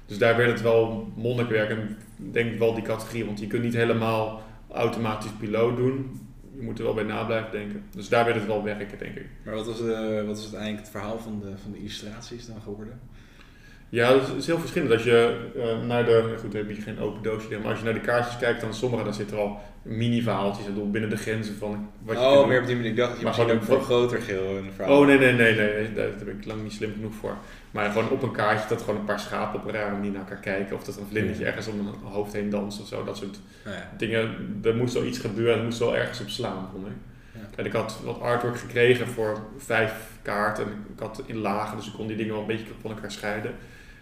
Dus 0.06 0.18
daar 0.18 0.36
werd 0.36 0.50
het 0.50 0.62
wel 0.62 1.12
monnikwerk. 1.16 1.70
En 1.70 1.96
ik 2.18 2.32
denk 2.32 2.58
wel 2.58 2.74
die 2.74 2.82
categorie, 2.82 3.24
want 3.24 3.40
je 3.40 3.46
kunt 3.46 3.62
niet 3.62 3.74
helemaal 3.74 4.42
automatisch 4.72 5.30
piloot 5.38 5.76
doen. 5.76 6.20
Je 6.56 6.62
moet 6.62 6.78
er 6.78 6.84
wel 6.84 6.94
bij 6.94 7.04
na 7.04 7.24
blijven 7.24 7.50
denken. 7.52 7.82
Dus 7.90 8.08
daar 8.08 8.24
werd 8.24 8.36
het 8.36 8.46
wel 8.46 8.62
werken, 8.62 8.98
denk 8.98 9.16
ik. 9.16 9.26
Maar 9.44 9.54
wat 9.54 9.66
was, 9.66 9.78
de, 9.78 10.22
wat 10.26 10.36
is 10.36 10.42
uiteindelijk 10.42 10.80
het 10.80 10.90
verhaal 10.90 11.18
van 11.18 11.40
de, 11.40 11.52
van 11.62 11.72
de 11.72 11.78
illustraties 11.78 12.46
dan 12.46 12.60
geworden? 12.62 13.00
Ja, 13.88 14.10
dat 14.12 14.32
is 14.36 14.46
heel 14.46 14.58
verschillend. 14.58 14.92
Als 14.92 15.02
je 15.04 15.36
eh, 15.56 15.86
naar 15.86 16.04
de, 16.04 16.34
goed, 16.40 16.52
dan 16.52 16.60
heb 16.66 16.76
je 16.76 16.82
geen 16.82 17.00
open 17.00 17.22
doosje, 17.22 17.58
maar 17.58 17.70
als 17.70 17.78
je 17.78 17.84
naar 17.84 17.94
de 17.94 18.00
kaartjes 18.00 18.38
kijkt, 18.38 18.60
dan 18.60 18.74
sommige 18.74 19.04
daar 19.04 19.14
zitten 19.14 19.36
al 19.38 19.60
mini-verhaaltjes. 19.82 20.66
Bedoel, 20.66 20.90
binnen 20.90 21.10
de 21.10 21.16
grenzen 21.16 21.56
van 21.56 21.90
wat 22.02 22.16
je 22.18 22.22
oh, 22.24 22.46
meer 22.48 22.60
op 22.60 22.66
die 22.66 22.74
manier. 22.76 22.90
Ik 22.90 22.96
dacht 22.96 23.10
dat 23.10 23.18
je 23.18 23.24
Maar 23.24 23.34
misschien 23.36 23.56
gewoon 23.58 23.78
ook 23.78 23.80
een- 23.80 23.86
voor 23.86 23.96
groter 23.96 24.20
geel 24.22 24.56
een 24.56 24.72
verhaal. 24.74 25.00
Oh 25.00 25.06
nee, 25.06 25.18
nee, 25.18 25.32
nee, 25.32 25.54
nee, 25.54 25.72
nee, 25.74 25.92
daar 25.94 26.10
ben 26.24 26.38
ik 26.38 26.44
lang 26.44 26.62
niet 26.62 26.72
slim 26.72 26.92
genoeg 26.92 27.14
voor. 27.14 27.36
Maar 27.70 27.90
gewoon 27.90 28.10
op 28.10 28.22
een 28.22 28.32
kaartje 28.32 28.68
dat 28.68 28.80
gewoon 28.82 28.96
een 29.00 29.04
paar 29.04 29.20
schapen 29.20 29.60
op 29.60 29.66
een 29.66 29.72
rare 29.74 29.92
manier 29.92 30.10
naar 30.10 30.20
elkaar 30.20 30.36
kijken. 30.40 30.76
Of 30.76 30.84
dat 30.84 30.94
er 30.94 31.00
een 31.00 31.06
vlindertje 31.08 31.44
ergens 31.44 31.66
om 31.66 31.78
een 31.78 31.94
hoofd 32.10 32.32
heen 32.32 32.50
danst 32.50 32.80
of 32.80 32.86
zo. 32.86 33.04
Dat 33.04 33.16
soort 33.16 33.38
Nou 33.64 33.76
ja. 33.76 33.90
dingen. 33.98 34.60
Er 34.64 34.76
moest 34.76 34.94
wel 34.94 35.04
iets 35.04 35.18
gebeuren, 35.18 35.58
er 35.58 35.64
moest 35.64 35.78
wel 35.78 35.96
ergens 35.96 36.20
op 36.20 36.28
slaan, 36.28 36.68
vond 36.72 36.86
ik. 36.86 36.92
En 37.56 37.64
ik 37.66 37.72
had 37.72 38.00
wat 38.04 38.20
artwork 38.20 38.58
gekregen 38.58 39.06
voor 39.06 39.38
vijf 39.58 39.92
kaarten. 40.22 40.64
En 40.64 40.70
ik 40.94 41.00
had 41.00 41.22
in 41.26 41.36
lagen, 41.36 41.76
dus 41.76 41.86
ik 41.86 41.92
kon 41.92 42.06
die 42.06 42.16
dingen 42.16 42.32
wel 42.32 42.40
een 42.40 42.46
beetje 42.46 42.64
van 42.80 42.90
elkaar 42.90 43.10
scheiden. 43.12 43.50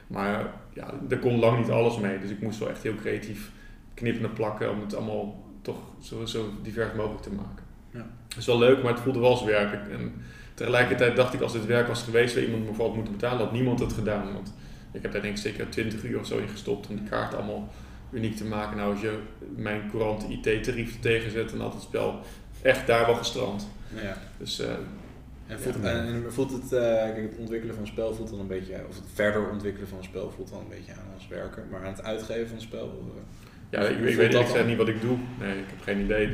Maar 0.07 0.53
ja, 0.73 0.95
er 1.09 1.19
kon 1.19 1.39
lang 1.39 1.59
niet 1.59 1.71
alles 1.71 1.99
mee. 1.99 2.19
Dus 2.19 2.31
ik 2.31 2.43
moest 2.43 2.59
wel 2.59 2.69
echt 2.69 2.83
heel 2.83 2.95
creatief 2.95 3.51
knippen 3.95 4.25
en 4.25 4.33
plakken 4.33 4.71
om 4.71 4.81
het 4.81 4.95
allemaal 4.95 5.45
toch 5.63 5.79
zo, 6.01 6.25
zo 6.25 6.51
divers 6.63 6.95
mogelijk 6.95 7.23
te 7.23 7.33
maken. 7.33 7.65
Ja. 7.91 8.07
Dat 8.29 8.39
is 8.39 8.47
wel 8.47 8.59
leuk, 8.59 8.83
maar 8.83 8.93
het 8.93 9.03
voelde 9.03 9.19
wel 9.19 9.31
als 9.31 9.45
werk. 9.45 9.89
En 9.91 10.13
tegelijkertijd 10.55 11.17
dacht 11.17 11.35
ik, 11.35 11.41
als 11.41 11.53
dit 11.53 11.67
werk 11.67 11.89
was 11.89 12.03
geweest, 12.03 12.33
zou 12.33 12.45
iemand 12.45 12.67
me 12.67 12.75
voor 12.75 12.87
had 12.87 12.95
moeten 12.95 13.13
betalen, 13.13 13.39
had 13.39 13.53
niemand 13.53 13.81
het 13.81 13.93
gedaan. 13.93 14.33
Want 14.33 14.55
ik 14.93 15.03
heb 15.03 15.13
daar 15.13 15.23
denk 15.23 15.35
ik 15.35 15.43
zeker 15.43 15.69
20 15.69 16.05
uur 16.05 16.19
of 16.19 16.27
zo 16.27 16.39
in 16.39 16.49
gestopt 16.49 16.89
om 16.89 16.97
die 16.97 17.09
kaarten 17.09 17.39
allemaal 17.39 17.69
uniek 18.11 18.37
te 18.37 18.45
maken. 18.45 18.77
Nou, 18.77 18.93
als 18.93 19.01
je 19.01 19.19
mijn 19.57 19.91
courante 19.91 20.27
IT-tarief 20.29 21.01
tegenzet, 21.01 21.51
dan 21.51 21.61
had 21.61 21.73
het 21.73 21.83
spel 21.83 22.21
echt 22.63 22.87
daar 22.87 23.07
wel 23.07 23.15
gestrand. 23.15 23.69
Ja. 24.03 24.17
Dus 24.39 24.61
eh, 24.61 24.75
En 25.47 25.61
voelt, 25.61 25.77
Ja. 25.83 25.91
en, 25.91 26.07
en 26.07 26.33
voelt 26.33 26.53
het, 26.53 26.69
kijk, 26.69 27.17
het 27.17 27.39
ontwikkelen 27.39 27.75
van 27.75 27.85
een 27.85 27.91
spel 27.91 28.15
voelt 28.15 28.31
dan 28.31 28.41
een 28.41 28.47
beetje, 28.47 28.75
of 28.89 28.95
het 28.97 29.05
verder 29.15 29.51
ontwikkelen 29.51 29.89
van 29.89 29.99
een 29.99 30.05
spel 30.05 30.31
voelt 30.31 30.51
dan 30.51 30.59
een 30.61 30.69
beetje 30.79 30.93
aan 30.93 31.15
als 31.15 31.29
werken, 31.29 31.63
maar 31.71 31.81
aan 31.81 31.93
het 31.93 32.03
uitgeven 32.03 32.47
van 32.47 32.57
een 32.57 32.63
spel. 32.63 33.13
eh, 33.17 33.21
Ja, 33.71 33.81
ik, 33.89 33.99
ik 33.99 34.17
weet 34.17 34.29
eerlijk 34.29 34.47
gezegd 34.49 34.67
niet 34.67 34.77
wat 34.77 34.89
ik 34.89 35.01
doe. 35.01 35.17
Nee, 35.41 35.59
ik 35.59 35.65
heb 35.67 35.81
geen 35.83 36.01
idee. 36.01 36.29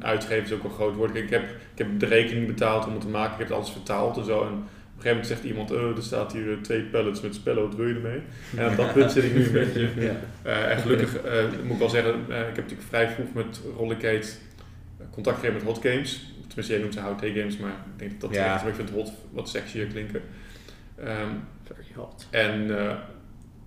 Uitgeven 0.00 0.44
is 0.44 0.52
ook 0.52 0.64
een 0.64 0.70
groot 0.70 0.94
woord. 0.94 1.14
Ik 1.14 1.30
heb, 1.30 1.42
ik 1.42 1.78
heb 1.78 2.00
de 2.00 2.06
rekening 2.06 2.46
betaald 2.46 2.86
om 2.86 2.92
het 2.92 3.00
te 3.00 3.08
maken. 3.08 3.32
Ik 3.32 3.38
heb 3.48 3.50
alles 3.56 3.70
vertaald 3.70 4.16
en 4.16 4.24
zo. 4.24 4.40
En 4.42 4.46
op 4.46 4.52
een 4.52 4.66
gegeven 5.02 5.10
moment 5.10 5.26
zegt 5.26 5.44
iemand, 5.44 5.70
oh, 5.70 5.96
er 5.96 6.02
staat 6.02 6.32
hier 6.32 6.52
eh, 6.52 6.58
twee 6.58 6.82
pallets 6.82 7.20
met 7.20 7.34
spello, 7.34 7.66
wat 7.66 7.74
wil 7.76 7.86
je 7.88 7.94
ermee? 7.94 8.20
En 8.56 8.70
op 8.70 8.76
dat 8.76 8.92
punt 8.92 9.12
zit 9.12 9.24
ik 9.24 9.34
nu 9.34 9.44
een 9.46 9.52
beetje. 9.64 9.88
ja. 9.96 10.16
En 10.68 10.78
gelukkig 10.78 11.12
moet 11.62 11.72
ik 11.72 11.78
wel 11.78 11.88
zeggen, 11.88 12.14
ik 12.14 12.26
heb 12.28 12.56
natuurlijk 12.56 12.88
vrij 12.88 13.08
vroeg 13.08 13.32
met 13.34 13.60
Rollicate 13.76 14.28
contact 15.10 15.36
gekregen 15.36 15.64
met 15.64 15.74
Hot 15.74 15.84
Games. 15.86 16.33
Tenminste, 16.54 16.72
jij 16.72 16.82
noemt 16.82 16.94
ze 16.94 17.00
HOT 17.00 17.38
Games, 17.38 17.56
maar 17.56 17.70
ik 17.70 17.98
denk 17.98 18.10
dat 18.10 18.20
dat 18.20 18.30
Ja. 18.34 18.54
echt 18.54 18.66
ik 18.66 18.74
vind 18.74 18.90
Hot 18.90 19.12
wat 19.30 19.48
sexier 19.48 19.86
klinken. 19.86 20.22
Ehm, 20.96 21.28
Very 21.62 21.86
hot. 21.94 22.26
en 22.30 22.78
eh, 22.78 22.90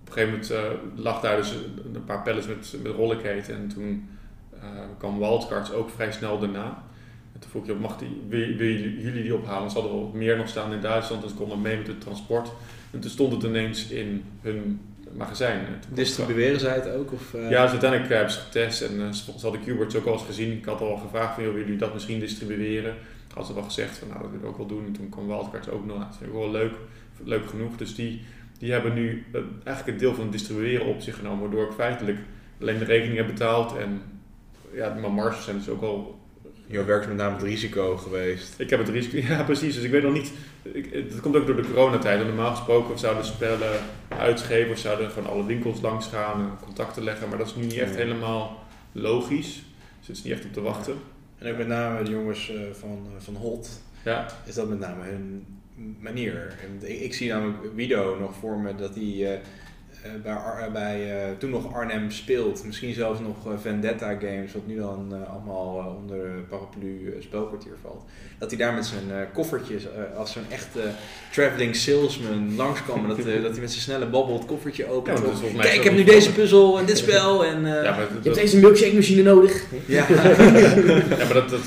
op 0.00 0.06
een 0.06 0.12
gegeven 0.12 0.30
moment 0.30 0.50
eh, 0.50 0.62
lag 1.04 1.20
daar 1.20 1.36
dus 1.36 1.52
een 1.94 2.04
paar 2.04 2.22
pallets 2.22 2.46
met, 2.46 2.76
met 2.82 2.92
rollercade. 2.92 3.52
En 3.52 3.68
toen 3.68 4.08
eh, 4.60 4.68
kwam 4.98 5.18
Wildcards 5.18 5.72
ook 5.72 5.90
vrij 5.90 6.12
snel 6.12 6.38
daarna. 6.38 6.82
En 7.32 7.40
toen 7.40 7.50
vroeg 7.50 7.66
ik, 7.68 7.78
mag 7.80 7.98
die, 7.98 8.22
wil, 8.28 8.56
wil 8.56 8.72
jullie 8.76 9.22
die 9.22 9.34
ophalen? 9.34 9.70
Ze 9.70 9.78
hadden 9.78 9.94
wel 9.96 10.04
wat 10.04 10.14
meer 10.14 10.36
nog 10.36 10.48
staan 10.48 10.72
in 10.72 10.80
Duitsland, 10.80 11.22
dus 11.22 11.30
ik 11.30 11.36
kon 11.36 11.48
dan 11.48 11.60
mee 11.62 11.76
met 11.76 11.86
het 11.86 12.00
transport. 12.00 12.52
En 12.90 13.00
toen 13.00 13.10
stond 13.10 13.32
het 13.32 13.42
ineens 13.42 13.88
in 13.88 14.24
hun 14.40 14.80
magazijn. 15.18 15.66
Distribueren 15.88 16.60
zij 16.60 16.74
het 16.74 16.90
ook? 16.90 17.12
Of, 17.12 17.34
uh... 17.34 17.50
Ja, 17.50 17.62
dus 17.62 17.70
uiteindelijk 17.70 18.10
hebben 18.10 18.32
ze 18.32 18.40
getest 18.40 18.82
en 18.82 19.00
uh, 19.00 19.12
ze 19.12 19.32
hadden 19.42 19.60
Qbirds 19.60 19.96
ook 19.96 20.06
al 20.06 20.12
eens 20.12 20.22
gezien. 20.22 20.52
Ik 20.52 20.64
had 20.64 20.80
al 20.80 20.96
gevraagd 20.96 21.34
van, 21.34 21.42
joh, 21.42 21.52
willen 21.52 21.66
jullie 21.66 21.82
dat 21.82 21.94
misschien 21.94 22.20
distribueren? 22.20 22.94
Hadden 23.26 23.46
ze 23.46 23.54
wel 23.54 23.62
gezegd 23.62 23.98
van, 23.98 24.08
nou, 24.08 24.22
dat 24.22 24.30
wil 24.30 24.40
ik 24.40 24.46
ook 24.46 24.56
wel 24.56 24.66
doen. 24.66 24.86
En 24.86 24.92
toen 24.92 25.08
kwam 25.08 25.26
Wildcards 25.26 25.68
ook 25.68 25.86
nog. 25.86 25.98
Dat 25.98 26.16
vind 26.18 26.30
ik 26.30 26.36
wel 26.36 26.50
leuk, 26.50 26.74
leuk 27.24 27.48
genoeg. 27.48 27.76
Dus 27.76 27.94
die, 27.94 28.22
die 28.58 28.72
hebben 28.72 28.94
nu 28.94 29.24
uh, 29.32 29.40
eigenlijk 29.64 29.86
een 29.86 30.04
deel 30.04 30.14
van 30.14 30.22
het 30.22 30.32
distribueren 30.32 30.86
op 30.86 31.00
zich 31.00 31.16
genomen, 31.16 31.40
waardoor 31.40 31.64
ik 31.64 31.72
feitelijk 31.72 32.18
alleen 32.60 32.78
de 32.78 32.84
rekening 32.84 33.16
heb 33.16 33.26
betaald. 33.26 33.76
En 33.76 34.02
ja, 34.72 34.94
mijn 34.94 35.12
marges 35.12 35.44
zijn 35.44 35.56
dus 35.56 35.68
ook 35.68 35.82
al 35.82 36.17
je 36.70 36.84
werkt 36.84 37.06
met 37.06 37.16
name 37.16 37.34
het 37.34 37.42
risico 37.42 37.96
geweest. 37.96 38.54
Ik 38.58 38.70
heb 38.70 38.78
het 38.78 38.88
risico, 38.88 39.16
ja 39.32 39.42
precies. 39.42 39.74
Dus 39.74 39.84
ik 39.84 39.90
weet 39.90 40.02
nog 40.02 40.12
niet, 40.12 40.32
ik, 40.62 40.92
het 40.92 41.20
komt 41.20 41.36
ook 41.36 41.46
door 41.46 41.56
de 41.56 41.70
coronatijd. 41.72 42.26
Normaal 42.26 42.54
gesproken 42.54 42.98
zouden 42.98 43.24
spellen, 43.24 43.80
uitgevers 44.08 44.80
zouden 44.80 45.10
gewoon 45.10 45.30
alle 45.30 45.44
winkels 45.44 45.80
langs 45.80 46.06
gaan 46.06 46.40
en 46.40 46.64
contacten 46.64 47.02
leggen. 47.02 47.28
Maar 47.28 47.38
dat 47.38 47.46
is 47.46 47.54
nu 47.54 47.64
niet 47.64 47.78
echt 47.78 47.94
helemaal 47.94 48.66
logisch. 48.92 49.62
Dus 49.98 50.08
het 50.08 50.16
is 50.16 50.22
niet 50.22 50.32
echt 50.32 50.44
op 50.44 50.52
te 50.52 50.60
wachten. 50.60 50.94
En 51.38 51.50
ook 51.50 51.58
met 51.58 51.66
name 51.66 52.02
de 52.02 52.10
jongens 52.10 52.52
van, 52.72 53.06
van 53.18 53.34
Hot, 53.34 53.82
ja. 54.04 54.26
is 54.46 54.54
dat 54.54 54.68
met 54.68 54.78
name 54.78 55.04
hun 55.04 55.46
manier. 55.98 56.56
Ik, 56.80 57.00
ik 57.00 57.14
zie 57.14 57.28
namelijk 57.28 57.74
Wido 57.74 58.18
nog 58.20 58.34
voor 58.34 58.58
me 58.58 58.74
dat 58.74 58.94
hij 58.94 59.04
uh, 59.04 59.30
bij, 60.22 60.32
Ar 60.32 60.72
bij 60.72 61.28
uh, 61.30 61.36
toen 61.38 61.50
nog 61.50 61.74
Arnhem 61.74 62.10
speelt. 62.10 62.64
Misschien 62.64 62.94
zelfs 62.94 63.20
nog 63.20 63.60
Vendetta 63.60 64.10
Games, 64.10 64.52
wat 64.52 64.66
nu 64.66 64.76
dan 64.76 65.26
allemaal 65.30 65.96
onder 65.98 66.16
de 66.16 66.42
paraplu 66.48 67.16
spelkwartier 67.18 67.76
valt. 67.82 68.04
Dat 68.38 68.50
hij 68.50 68.58
daar 68.58 68.74
met 68.74 68.86
zijn 68.86 69.32
koffertjes, 69.32 69.86
als 70.16 70.32
zo'n 70.32 70.50
echte 70.50 70.80
traveling 71.32 71.76
salesman 71.76 72.56
langskwam. 72.56 73.02
en 73.02 73.08
dat, 73.08 73.16
dat 73.16 73.26
hij 73.26 73.40
met 73.40 73.52
zijn 73.52 73.70
snelle 73.70 74.06
babbel 74.06 74.34
het 74.34 74.46
koffertje 74.46 74.90
opent. 74.90 75.18
Ja, 75.18 75.60
Kijk, 75.60 75.74
ik 75.74 75.84
heb 75.84 75.92
nu 75.92 76.04
deze 76.04 76.32
puzzel 76.32 76.78
en 76.78 76.86
dit 76.86 76.98
spel. 76.98 77.44
En, 77.44 77.66
ja, 77.66 77.82
maar 77.82 77.98
dat, 77.98 78.08
je 78.22 78.30
hebt 78.30 78.34
deze 78.34 78.58
milkshake 78.58 78.94
machine 78.94 79.22
nodig. 79.22 79.64
Ja, 79.86 80.06
ja 81.18 81.24
maar 81.24 81.34
dat, 81.34 81.50
dat, 81.50 81.60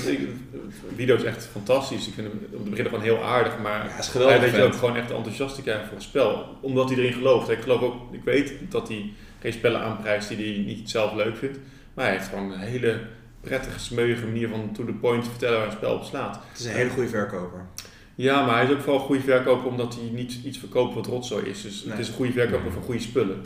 Wido 0.96 1.14
is 1.14 1.22
echt 1.22 1.48
fantastisch. 1.52 2.06
Ik 2.06 2.14
vind 2.14 2.26
hem 2.26 2.40
op 2.52 2.58
het 2.58 2.70
begin 2.70 2.84
gewoon 2.84 3.00
heel 3.00 3.22
aardig, 3.22 3.58
maar 3.58 3.88
ja, 3.88 3.98
is 3.98 4.08
geweldig 4.08 4.36
hij 4.36 4.50
weet 4.50 4.60
je 4.60 4.66
ook 4.66 4.74
gewoon 4.74 4.96
echt 4.96 5.10
enthousiast 5.10 5.54
te 5.54 5.62
krijgen 5.62 5.86
voor 5.86 5.94
het 5.94 6.02
spel. 6.02 6.58
Omdat 6.60 6.88
hij 6.88 6.98
erin 6.98 7.12
gelooft. 7.12 7.48
Ik 7.48 7.60
geloof 7.60 7.80
ook, 7.80 8.12
ik 8.12 8.24
weet 8.24 8.52
dat 8.68 8.88
hij 8.88 9.12
geen 9.40 9.52
spellen 9.52 9.80
aanprijst 9.80 10.28
die 10.28 10.54
hij 10.54 10.64
niet 10.64 10.90
zelf 10.90 11.14
leuk 11.14 11.36
vindt. 11.36 11.58
Maar 11.94 12.04
hij 12.04 12.14
heeft 12.14 12.28
gewoon 12.28 12.52
een 12.52 12.58
hele 12.58 13.00
prettige, 13.40 13.78
smeuïge 13.78 14.24
manier 14.24 14.48
van 14.48 14.72
to 14.72 14.84
the 14.84 14.92
point 14.92 15.24
te 15.24 15.30
vertellen 15.30 15.58
waar 15.58 15.66
een 15.66 15.72
spel 15.72 15.94
op 15.94 16.04
slaat. 16.04 16.40
Het 16.48 16.60
is 16.60 16.64
een 16.64 16.72
hele 16.72 16.90
goede 16.90 17.08
verkoper. 17.08 17.66
Ja, 18.14 18.46
maar 18.46 18.54
hij 18.54 18.64
is 18.64 18.70
ook 18.70 18.80
vooral 18.80 19.00
een 19.00 19.06
goede 19.06 19.22
verkoper 19.22 19.66
omdat 19.66 19.94
hij 19.94 20.10
niet 20.12 20.38
iets 20.44 20.58
verkoopt 20.58 20.94
wat 20.94 21.06
rotzooi 21.06 21.46
is. 21.46 21.62
Dus 21.62 21.84
het 21.88 21.98
is 21.98 22.08
een 22.08 22.14
goede 22.14 22.32
verkoper 22.32 22.72
van 22.72 22.82
goede 22.82 23.00
spullen. 23.00 23.42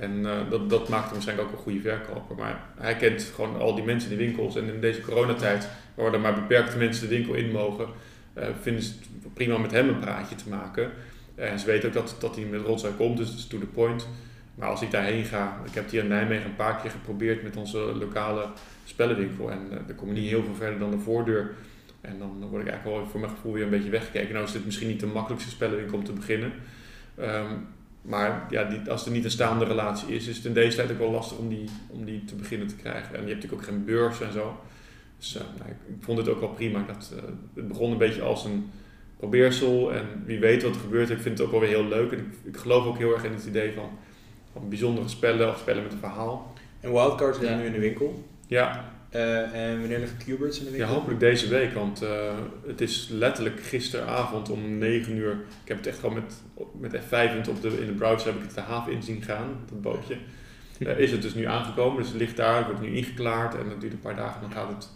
En 0.00 0.18
uh, 0.18 0.50
dat, 0.50 0.70
dat 0.70 0.88
maakt 0.88 1.04
hem 1.04 1.12
waarschijnlijk 1.12 1.48
ook 1.48 1.54
een 1.54 1.62
goede 1.62 1.80
verkoper. 1.80 2.36
Maar 2.36 2.60
hij 2.78 2.96
kent 2.96 3.32
gewoon 3.34 3.60
al 3.60 3.74
die 3.74 3.84
mensen 3.84 4.10
in 4.10 4.18
de 4.18 4.24
winkels. 4.24 4.56
En 4.56 4.74
in 4.74 4.80
deze 4.80 5.00
coronatijd, 5.00 5.68
waar 5.94 6.12
er 6.12 6.20
maar 6.20 6.34
beperkte 6.34 6.76
mensen 6.76 7.08
de 7.08 7.14
winkel 7.14 7.34
in 7.34 7.50
mogen, 7.50 7.86
uh, 8.38 8.44
vinden 8.60 8.82
ze 8.82 8.92
het 9.22 9.34
prima 9.34 9.58
met 9.58 9.70
hem 9.70 9.88
een 9.88 9.98
praatje 9.98 10.34
te 10.34 10.48
maken. 10.48 10.90
En 11.34 11.58
ze 11.58 11.66
weten 11.66 11.88
ook 11.88 11.94
dat, 11.94 12.16
dat 12.18 12.36
hij 12.36 12.44
met 12.44 12.60
rotzooi 12.60 12.94
komt, 12.94 13.16
dus 13.16 13.28
het 13.28 13.38
is 13.38 13.46
to 13.46 13.58
the 13.58 13.66
point. 13.66 14.08
Maar 14.54 14.68
als 14.68 14.82
ik 14.82 14.90
daarheen 14.90 15.24
ga, 15.24 15.60
ik 15.66 15.74
heb 15.74 15.82
het 15.82 15.92
hier 15.92 16.02
in 16.02 16.08
Nijmegen 16.08 16.44
een 16.44 16.56
paar 16.56 16.80
keer 16.80 16.90
geprobeerd 16.90 17.42
met 17.42 17.56
onze 17.56 17.78
lokale 17.78 18.46
spellenwinkel. 18.84 19.50
En 19.50 19.66
uh, 19.70 19.76
daar 19.86 19.96
kom 19.96 20.08
je 20.08 20.20
niet 20.20 20.30
heel 20.30 20.44
veel 20.44 20.54
verder 20.54 20.78
dan 20.78 20.90
de 20.90 20.98
voordeur. 20.98 21.50
En 22.00 22.18
dan 22.18 22.48
word 22.50 22.62
ik 22.62 22.68
eigenlijk 22.68 22.98
wel 22.98 23.06
voor 23.06 23.20
mijn 23.20 23.32
gevoel 23.32 23.52
weer 23.52 23.64
een 23.64 23.70
beetje 23.70 23.90
weggekeken. 23.90 24.32
Nou 24.32 24.44
is 24.44 24.52
dit 24.52 24.64
misschien 24.64 24.88
niet 24.88 25.00
de 25.00 25.06
makkelijkste 25.06 25.50
spellenwinkel 25.50 25.98
om 25.98 26.04
te 26.04 26.12
beginnen. 26.12 26.52
Um, 27.20 27.66
maar 28.02 28.46
ja, 28.50 28.64
die, 28.64 28.90
als 28.90 29.06
er 29.06 29.12
niet 29.12 29.24
een 29.24 29.30
staande 29.30 29.64
relatie 29.64 30.14
is, 30.14 30.26
is 30.26 30.36
het 30.36 30.44
in 30.44 30.52
deze 30.52 30.76
tijd 30.76 30.90
ook 30.90 30.98
wel 30.98 31.10
lastig 31.10 31.38
om 31.38 31.48
die, 31.48 31.68
om 31.88 32.04
die 32.04 32.24
te 32.24 32.34
beginnen 32.34 32.66
te 32.66 32.76
krijgen. 32.76 33.14
En 33.14 33.22
je 33.22 33.28
hebt 33.28 33.42
natuurlijk 33.42 33.62
ook 33.62 33.68
geen 33.68 33.84
beurs 33.84 34.20
en 34.20 34.32
zo. 34.32 34.60
Dus 35.18 35.36
uh, 35.36 35.42
nou, 35.58 35.70
ik, 35.70 35.96
ik, 35.96 36.04
vond 36.04 36.18
het 36.18 36.28
ook 36.28 36.40
wel 36.40 36.48
prima. 36.48 36.84
Dat, 36.86 37.12
uh, 37.16 37.22
het 37.54 37.68
begon 37.68 37.90
een 37.92 37.98
beetje 37.98 38.22
als 38.22 38.44
een 38.44 38.70
probeersel 39.16 39.92
en 39.92 40.06
wie 40.24 40.38
weet 40.38 40.62
wat 40.62 40.74
er 40.74 40.80
gebeurt. 40.80 41.10
Ik 41.10 41.18
vind 41.18 41.38
het 41.38 41.46
ook 41.46 41.52
wel 41.52 41.60
weer 41.60 41.68
heel 41.68 41.88
leuk. 41.88 42.12
En 42.12 42.18
ik, 42.18 42.54
ik 42.54 42.56
geloof 42.56 42.86
ook 42.86 42.98
heel 42.98 43.12
erg 43.12 43.24
in 43.24 43.32
het 43.32 43.46
idee 43.46 43.72
van, 43.72 43.90
van 44.52 44.68
bijzondere 44.68 45.08
spellen 45.08 45.48
of 45.48 45.58
spellen 45.58 45.82
met 45.82 45.92
een 45.92 45.98
verhaal. 45.98 46.52
En 46.80 46.92
Wildcards 46.92 47.40
ja. 47.40 47.56
nu 47.56 47.64
in 47.64 47.72
de 47.72 47.78
winkel. 47.78 48.24
Ja, 48.46 48.92
uh, 49.14 49.54
en 49.54 49.80
wanneer 49.80 49.98
ligt 49.98 50.16
Qbirds 50.16 50.58
in 50.58 50.64
de 50.64 50.70
winkel? 50.70 50.88
Ja, 50.88 50.94
hopelijk 50.94 51.20
deze 51.20 51.48
week, 51.48 51.72
want 51.72 52.02
uh, 52.02 52.10
het 52.66 52.80
is 52.80 53.08
letterlijk 53.10 53.60
gisteravond 53.60 54.50
om 54.50 54.78
9 54.78 55.16
uur. 55.16 55.32
Ik 55.32 55.68
heb 55.68 55.76
het 55.76 55.86
echt 55.86 55.98
gewoon 55.98 56.14
met, 56.14 56.34
met 56.78 57.02
F5 57.04 57.48
op 57.48 57.62
de, 57.62 57.80
in 57.80 57.86
de 57.86 57.92
browser 57.92 58.26
heb 58.32 58.36
ik 58.36 58.46
het 58.46 58.54
de 58.54 58.60
haven 58.60 58.92
in 58.92 59.02
zien 59.02 59.22
gaan, 59.22 59.48
dat 59.68 59.82
bootje. 59.82 60.16
Uh, 60.78 60.98
is 61.04 61.10
het 61.10 61.22
dus 61.22 61.34
nu 61.34 61.44
aangekomen, 61.44 62.02
dus 62.02 62.08
het 62.10 62.20
ligt 62.20 62.36
daar, 62.36 62.56
het 62.56 62.66
wordt 62.66 62.80
nu 62.80 62.94
ingeklaard 62.96 63.54
en 63.54 63.68
dat 63.68 63.80
duurt 63.80 63.92
een 63.92 64.00
paar 64.00 64.16
dagen, 64.16 64.40
dan 64.40 64.52
gaat 64.52 64.68
het 64.68 64.88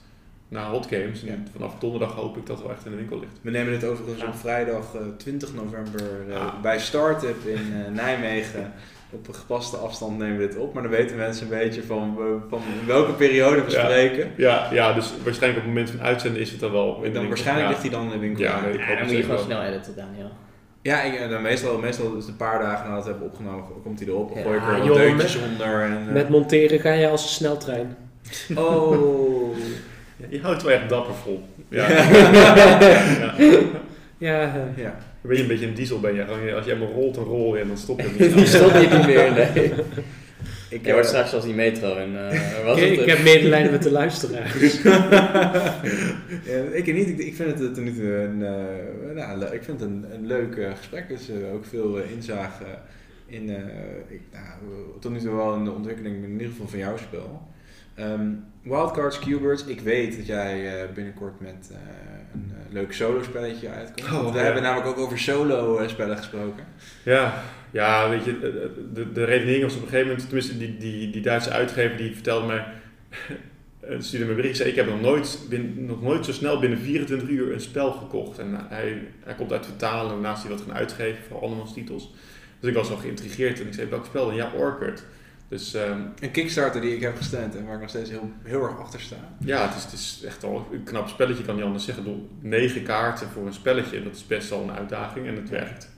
naar 0.49 0.67
Hot 0.67 0.87
Games. 0.87 1.23
En 1.25 1.29
ja. 1.29 1.51
vanaf 1.53 1.79
donderdag 1.79 2.13
hoop 2.13 2.37
ik 2.37 2.47
dat 2.47 2.57
het 2.57 2.67
wel 2.67 2.77
echt 2.77 2.85
in 2.85 2.91
de 2.91 2.97
winkel 2.97 3.19
ligt. 3.19 3.39
We 3.41 3.51
nemen 3.51 3.73
dit 3.73 3.85
overigens 3.85 4.25
op 4.25 4.35
vrijdag 4.35 4.97
20 5.17 5.55
november 5.55 6.35
ah. 6.35 6.61
bij 6.61 6.79
Startup 6.79 7.47
in 7.47 7.93
Nijmegen 7.93 8.73
op 9.15 9.29
een 9.29 9.35
gepaste 9.35 9.77
afstand 9.77 10.19
nemen 10.19 10.39
we 10.39 10.47
dit 10.47 10.57
op. 10.57 10.75
Maar 10.75 10.83
dan 10.83 10.93
weten 10.93 11.17
mensen 11.17 11.43
een 11.43 11.59
beetje 11.59 11.83
van, 11.83 12.19
van 12.49 12.61
welke 12.87 13.13
periode 13.13 13.65
we 13.65 13.71
ja, 13.71 13.85
spreken. 13.85 14.31
Ja, 14.37 14.69
ja, 14.73 14.93
dus 14.93 15.13
waarschijnlijk 15.25 15.65
op 15.65 15.67
het 15.67 15.75
moment 15.75 15.91
van 15.91 16.07
uitzenden 16.07 16.41
is 16.41 16.51
het 16.51 16.61
dan 16.61 16.73
wel. 16.73 17.03
In 17.03 17.13
dan 17.13 17.29
waarschijnlijk 17.29 17.69
ligt 17.69 17.81
hij 17.81 17.91
dan 17.91 18.03
in 18.03 18.11
de 18.11 18.19
winkel. 18.19 18.43
Ja, 18.43 18.61
dan 18.61 18.71
moet 19.03 19.11
je 19.11 19.23
gewoon 19.23 19.39
snel 19.39 19.63
editen, 19.63 19.97
Daniel. 19.97 20.31
Ja, 20.83 21.03
ik, 21.03 21.31
dan 21.31 21.43
meestal, 21.43 21.79
meestal 21.79 22.07
is 22.07 22.13
het 22.13 22.29
een 22.29 22.37
paar 22.37 22.59
dagen 22.59 22.89
nadat 22.89 23.05
we 23.05 23.11
hebben 23.11 23.29
opgenomen, 23.29 23.65
komt 23.83 23.99
hij 23.99 24.09
erop. 24.09 24.35
Ja, 24.35 24.43
gooi 24.43 24.57
ik 24.57 24.63
er 24.63 24.89
wat 24.89 24.97
deuntjes 24.97 25.37
onder. 25.37 25.83
En, 25.83 26.13
met 26.13 26.29
monteren 26.29 26.81
ga 26.81 26.93
je 26.93 27.09
als 27.09 27.23
een 27.23 27.29
sneltrein. 27.29 27.97
Oh. 28.55 29.57
je 30.29 30.41
houdt 30.43 30.63
wel 30.63 30.73
echt 30.73 30.89
dapper 30.89 31.15
vol. 31.15 31.49
Ja. 31.69 31.89
ja. 34.19 34.53
ja. 34.77 34.95
Dan 35.25 35.33
ben 35.33 35.43
je 35.43 35.49
een 35.49 35.59
beetje 35.59 35.67
een 35.67 35.75
diesel 35.75 36.01
ben 36.01 36.15
je. 36.15 36.25
Gewoon, 36.25 36.55
als 36.55 36.65
je 36.65 36.73
helemaal 36.73 36.95
rolt, 36.95 37.15
dan 37.15 37.25
rol 37.25 37.55
je 37.55 37.61
en 37.61 37.69
dan 37.69 37.77
stop 37.77 38.01
je 38.01 38.09
niet. 38.19 38.35
Die 38.35 38.47
stop 38.47 38.73
je 38.73 38.89
niet 38.97 39.07
meer, 39.07 39.33
nee. 39.33 39.73
Ik 40.69 40.93
word 40.93 41.07
straks 41.07 41.35
als 41.35 41.45
die 41.45 41.55
metro 41.55 41.97
en 41.97 42.13
uh, 42.13 42.65
was 42.65 42.81
ik, 42.81 43.01
ik 43.01 43.09
heb 43.09 43.23
medelijden 43.23 43.73
met 43.73 43.83
de 43.83 43.91
luisteraars. 43.91 44.83
ja, 46.51 46.63
ik 46.73 46.93
niet. 46.95 47.09
Ik, 47.09 47.19
ik 47.19 47.35
vind 47.35 47.49
het 47.49 47.75
tot 47.75 47.85
nu 47.85 47.95
toe 47.95 48.15
een, 48.15 48.41
uh, 48.41 49.15
nou, 49.15 49.45
ik 49.45 49.63
vind 49.63 49.81
het 49.81 49.89
een, 49.89 50.05
een 50.15 50.27
leuk 50.27 50.55
uh, 50.55 50.71
gesprek. 50.77 51.09
Dus 51.09 51.31
ook 51.53 51.65
veel 51.65 51.99
inzage 51.99 52.65
in, 53.27 53.49
ik, 54.09 54.21
nou, 54.33 54.59
tot 55.01 55.13
nu 55.13 55.19
toe 55.19 55.35
wel 55.35 55.55
in 55.55 55.65
de 55.65 55.73
ontwikkeling 55.73 56.25
in 56.25 56.33
ieder 56.33 56.49
geval 56.49 56.69
van 56.69 56.79
jouw 56.79 56.97
spel. 56.97 57.49
Um, 57.99 58.45
Wildcards, 58.65 59.19
Qbirds. 59.19 59.65
Ik 59.65 59.81
weet 59.81 60.17
dat 60.17 60.27
jij 60.27 60.89
binnenkort 60.95 61.41
met 61.41 61.71
een 62.33 62.53
uh, 62.53 62.73
leuk 62.73 62.93
solo 62.93 63.23
spelletje 63.23 63.69
uitkomt. 63.69 64.13
Oh, 64.13 64.33
we 64.33 64.39
ja. 64.39 64.45
hebben 64.45 64.63
namelijk 64.63 64.89
ook 64.89 64.99
over 64.99 65.19
solo 65.19 65.81
uh, 65.81 65.89
spellen 65.89 66.17
gesproken. 66.17 66.65
Ja, 67.03 67.43
ja, 67.71 68.09
weet 68.09 68.25
je, 68.25 68.39
de, 68.93 69.13
de 69.13 69.25
redenering 69.25 69.63
was 69.63 69.75
op 69.75 69.83
een 69.83 69.89
gegeven 69.89 70.07
moment, 70.07 70.25
tenminste 70.25 70.59
die, 70.59 70.77
die, 70.77 71.11
die 71.11 71.23
Duitse 71.23 71.51
uitgever 71.51 71.97
die 71.97 72.15
vertelde 72.15 72.47
mij, 72.47 72.65
stuurde 73.99 74.27
me 74.27 74.35
bericht, 74.35 74.57
zei 74.57 74.69
ik 74.69 74.77
heb 74.77 74.89
nog 74.89 75.01
nooit, 75.01 75.39
bin, 75.49 75.87
nog 75.87 76.03
nooit 76.03 76.25
zo 76.25 76.33
snel 76.33 76.59
binnen 76.59 76.79
24 76.79 77.29
uur 77.29 77.53
een 77.53 77.61
spel 77.61 77.93
gekocht. 77.93 78.39
En 78.39 78.67
hij, 78.69 79.03
hij 79.25 79.35
komt 79.35 79.53
uit 79.53 79.67
vertalen, 79.67 80.21
naast 80.21 80.43
hij 80.43 80.53
wat 80.53 80.61
gaan 80.61 80.75
uitgeven, 80.75 81.25
voor 81.29 81.41
andermans 81.41 81.75
titels. 81.75 82.15
Dus 82.61 82.71
ik 82.71 82.77
was 82.77 82.89
wel 82.89 82.99
geïntrigeerd 82.99 83.61
en 83.61 83.67
ik 83.67 83.75
zei, 83.75 83.89
welk 83.89 84.05
spel? 84.05 84.33
Ja, 84.33 84.53
Orchard. 84.57 85.05
Dus, 85.55 85.75
um, 85.75 86.13
een 86.21 86.31
Kickstarter 86.31 86.81
die 86.81 86.95
ik 86.95 87.01
heb 87.01 87.17
gesteund 87.17 87.57
en 87.57 87.65
waar 87.65 87.75
ik 87.75 87.81
nog 87.81 87.89
steeds 87.89 88.11
heel, 88.11 88.31
heel 88.43 88.63
erg 88.63 88.79
achter 88.79 89.01
sta. 89.01 89.17
Ja, 89.39 89.67
het 89.67 89.77
is, 89.77 89.83
het 89.83 89.93
is 89.93 90.23
echt 90.25 90.45
al 90.45 90.69
een 90.73 90.83
knap 90.83 91.09
spelletje, 91.09 91.45
kan 91.45 91.55
niet 91.55 91.65
anders 91.65 91.85
zeggen. 91.85 92.05
Door 92.05 92.17
negen 92.41 92.83
kaarten 92.83 93.29
voor 93.29 93.47
een 93.47 93.53
spelletje, 93.53 94.03
dat 94.03 94.15
is 94.15 94.27
best 94.27 94.51
wel 94.51 94.63
een 94.63 94.73
uitdaging 94.73 95.27
en 95.27 95.37
het 95.37 95.49
werkt. 95.49 95.91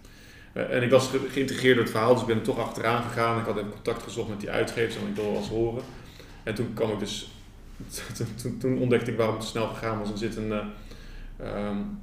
Uh, 0.54 0.74
en 0.74 0.82
ik 0.82 0.90
was 0.90 1.08
ge 1.08 1.26
geïntegreerd 1.30 1.74
door 1.74 1.84
het 1.84 1.92
verhaal, 1.92 2.12
dus 2.12 2.20
ik 2.20 2.26
ben 2.26 2.36
er 2.36 2.42
toch 2.42 2.58
achteraan 2.58 3.02
gegaan. 3.02 3.38
Ik 3.38 3.46
had 3.46 3.56
even 3.56 3.70
contact 3.70 4.02
gezocht 4.02 4.28
met 4.28 4.40
die 4.40 4.50
uitgevers 4.50 4.96
en 4.96 5.08
ik 5.08 5.14
wilde 5.14 5.30
wel 5.30 5.40
eens 5.40 5.48
horen. 5.48 5.82
En 6.42 6.54
toen 6.54 6.74
kwam 6.74 6.90
ik 6.90 6.98
dus, 6.98 7.30
toen, 8.42 8.58
toen, 8.58 8.78
ontdekte 8.78 9.10
ik 9.10 9.16
waarom 9.16 9.36
het 9.36 9.44
snel 9.44 9.68
gegaan 9.68 9.98
was. 9.98 10.10
Er 10.10 10.18
zit 10.18 10.36
een, 10.36 10.48
uh, 10.48 11.68
um, 11.68 11.98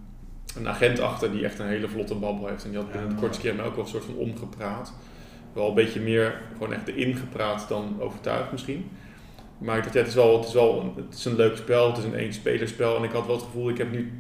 een 0.55 0.67
agent 0.67 0.99
achter 0.99 1.31
die 1.31 1.45
echt 1.45 1.59
een 1.59 1.67
hele 1.67 1.89
vlotte 1.89 2.15
babbel 2.15 2.47
heeft. 2.47 2.63
En 2.63 2.69
die 2.69 2.79
had 2.79 2.91
binnen 2.91 3.09
de 3.09 3.15
kortste 3.15 3.41
keer 3.41 3.55
mij 3.55 3.65
ook 3.65 3.75
wel 3.75 3.83
een 3.83 3.89
soort 3.89 4.05
van 4.05 4.15
omgepraat 4.15 4.93
wel 5.53 5.67
een 5.67 5.73
beetje 5.73 5.99
meer 5.99 6.41
gewoon 6.53 6.73
echt 6.73 6.87
erin 6.87 7.15
gepraat 7.15 7.65
dan 7.67 7.95
overtuigd 7.99 8.51
misschien. 8.51 8.89
Maar 9.57 9.77
ik 9.77 9.83
dacht, 9.83 9.93
ja, 9.93 9.99
het 9.99 10.09
is 10.09 10.15
wel, 10.15 10.37
het 10.37 10.47
is 10.47 10.53
wel 10.53 10.93
het 10.95 11.17
is 11.17 11.25
een 11.25 11.35
leuk 11.35 11.57
spel, 11.57 11.87
het 11.87 11.97
is 11.97 12.03
een 12.03 12.15
één-spelerspel. 12.15 12.97
En 12.97 13.03
ik 13.03 13.11
had 13.11 13.25
wel 13.25 13.35
het 13.35 13.45
gevoel, 13.45 13.69
ik 13.69 13.77
heb 13.77 13.91
nu, 13.91 14.11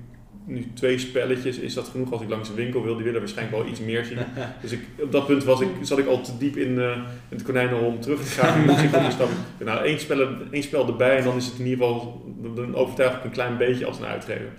nu 0.45 0.71
twee 0.73 0.97
spelletjes, 0.97 1.57
is 1.57 1.73
dat 1.73 1.87
genoeg 1.87 2.11
als 2.11 2.21
ik 2.21 2.29
langs 2.29 2.49
de 2.49 2.55
winkel 2.55 2.83
wil? 2.83 2.95
Die 2.95 3.03
willen 3.03 3.19
waarschijnlijk 3.19 3.57
wel 3.57 3.71
iets 3.71 3.79
meer 3.79 4.05
zien. 4.05 4.17
Dus 4.61 4.71
ik, 4.71 4.79
op 4.99 5.11
dat 5.11 5.25
punt 5.25 5.43
was 5.43 5.61
ik, 5.61 5.69
zat 5.81 5.97
ik 5.97 6.07
al 6.07 6.21
te 6.21 6.37
diep 6.37 6.57
in, 6.57 6.71
uh, 6.71 6.91
in 7.29 7.37
het 7.37 7.43
konijnenhol 7.43 7.87
om 7.87 7.99
terug 7.99 8.23
te 8.23 8.39
gaan. 8.39 8.67
dus 8.67 8.81
ik 8.81 8.89
stappen. 8.89 9.37
Nou, 9.57 9.85
één 9.85 9.99
spel, 9.99 10.27
één 10.51 10.63
spel 10.63 10.87
erbij 10.87 11.17
en 11.17 11.23
dan 11.23 11.35
is 11.35 11.45
het 11.45 11.59
in 11.59 11.65
ieder 11.65 11.85
geval, 11.85 12.25
dan 12.55 12.75
overtuig 12.75 13.17
ik 13.17 13.23
een 13.23 13.31
klein 13.31 13.57
beetje 13.57 13.85
als 13.85 13.99
een 13.99 14.05
uitgever. 14.05 14.51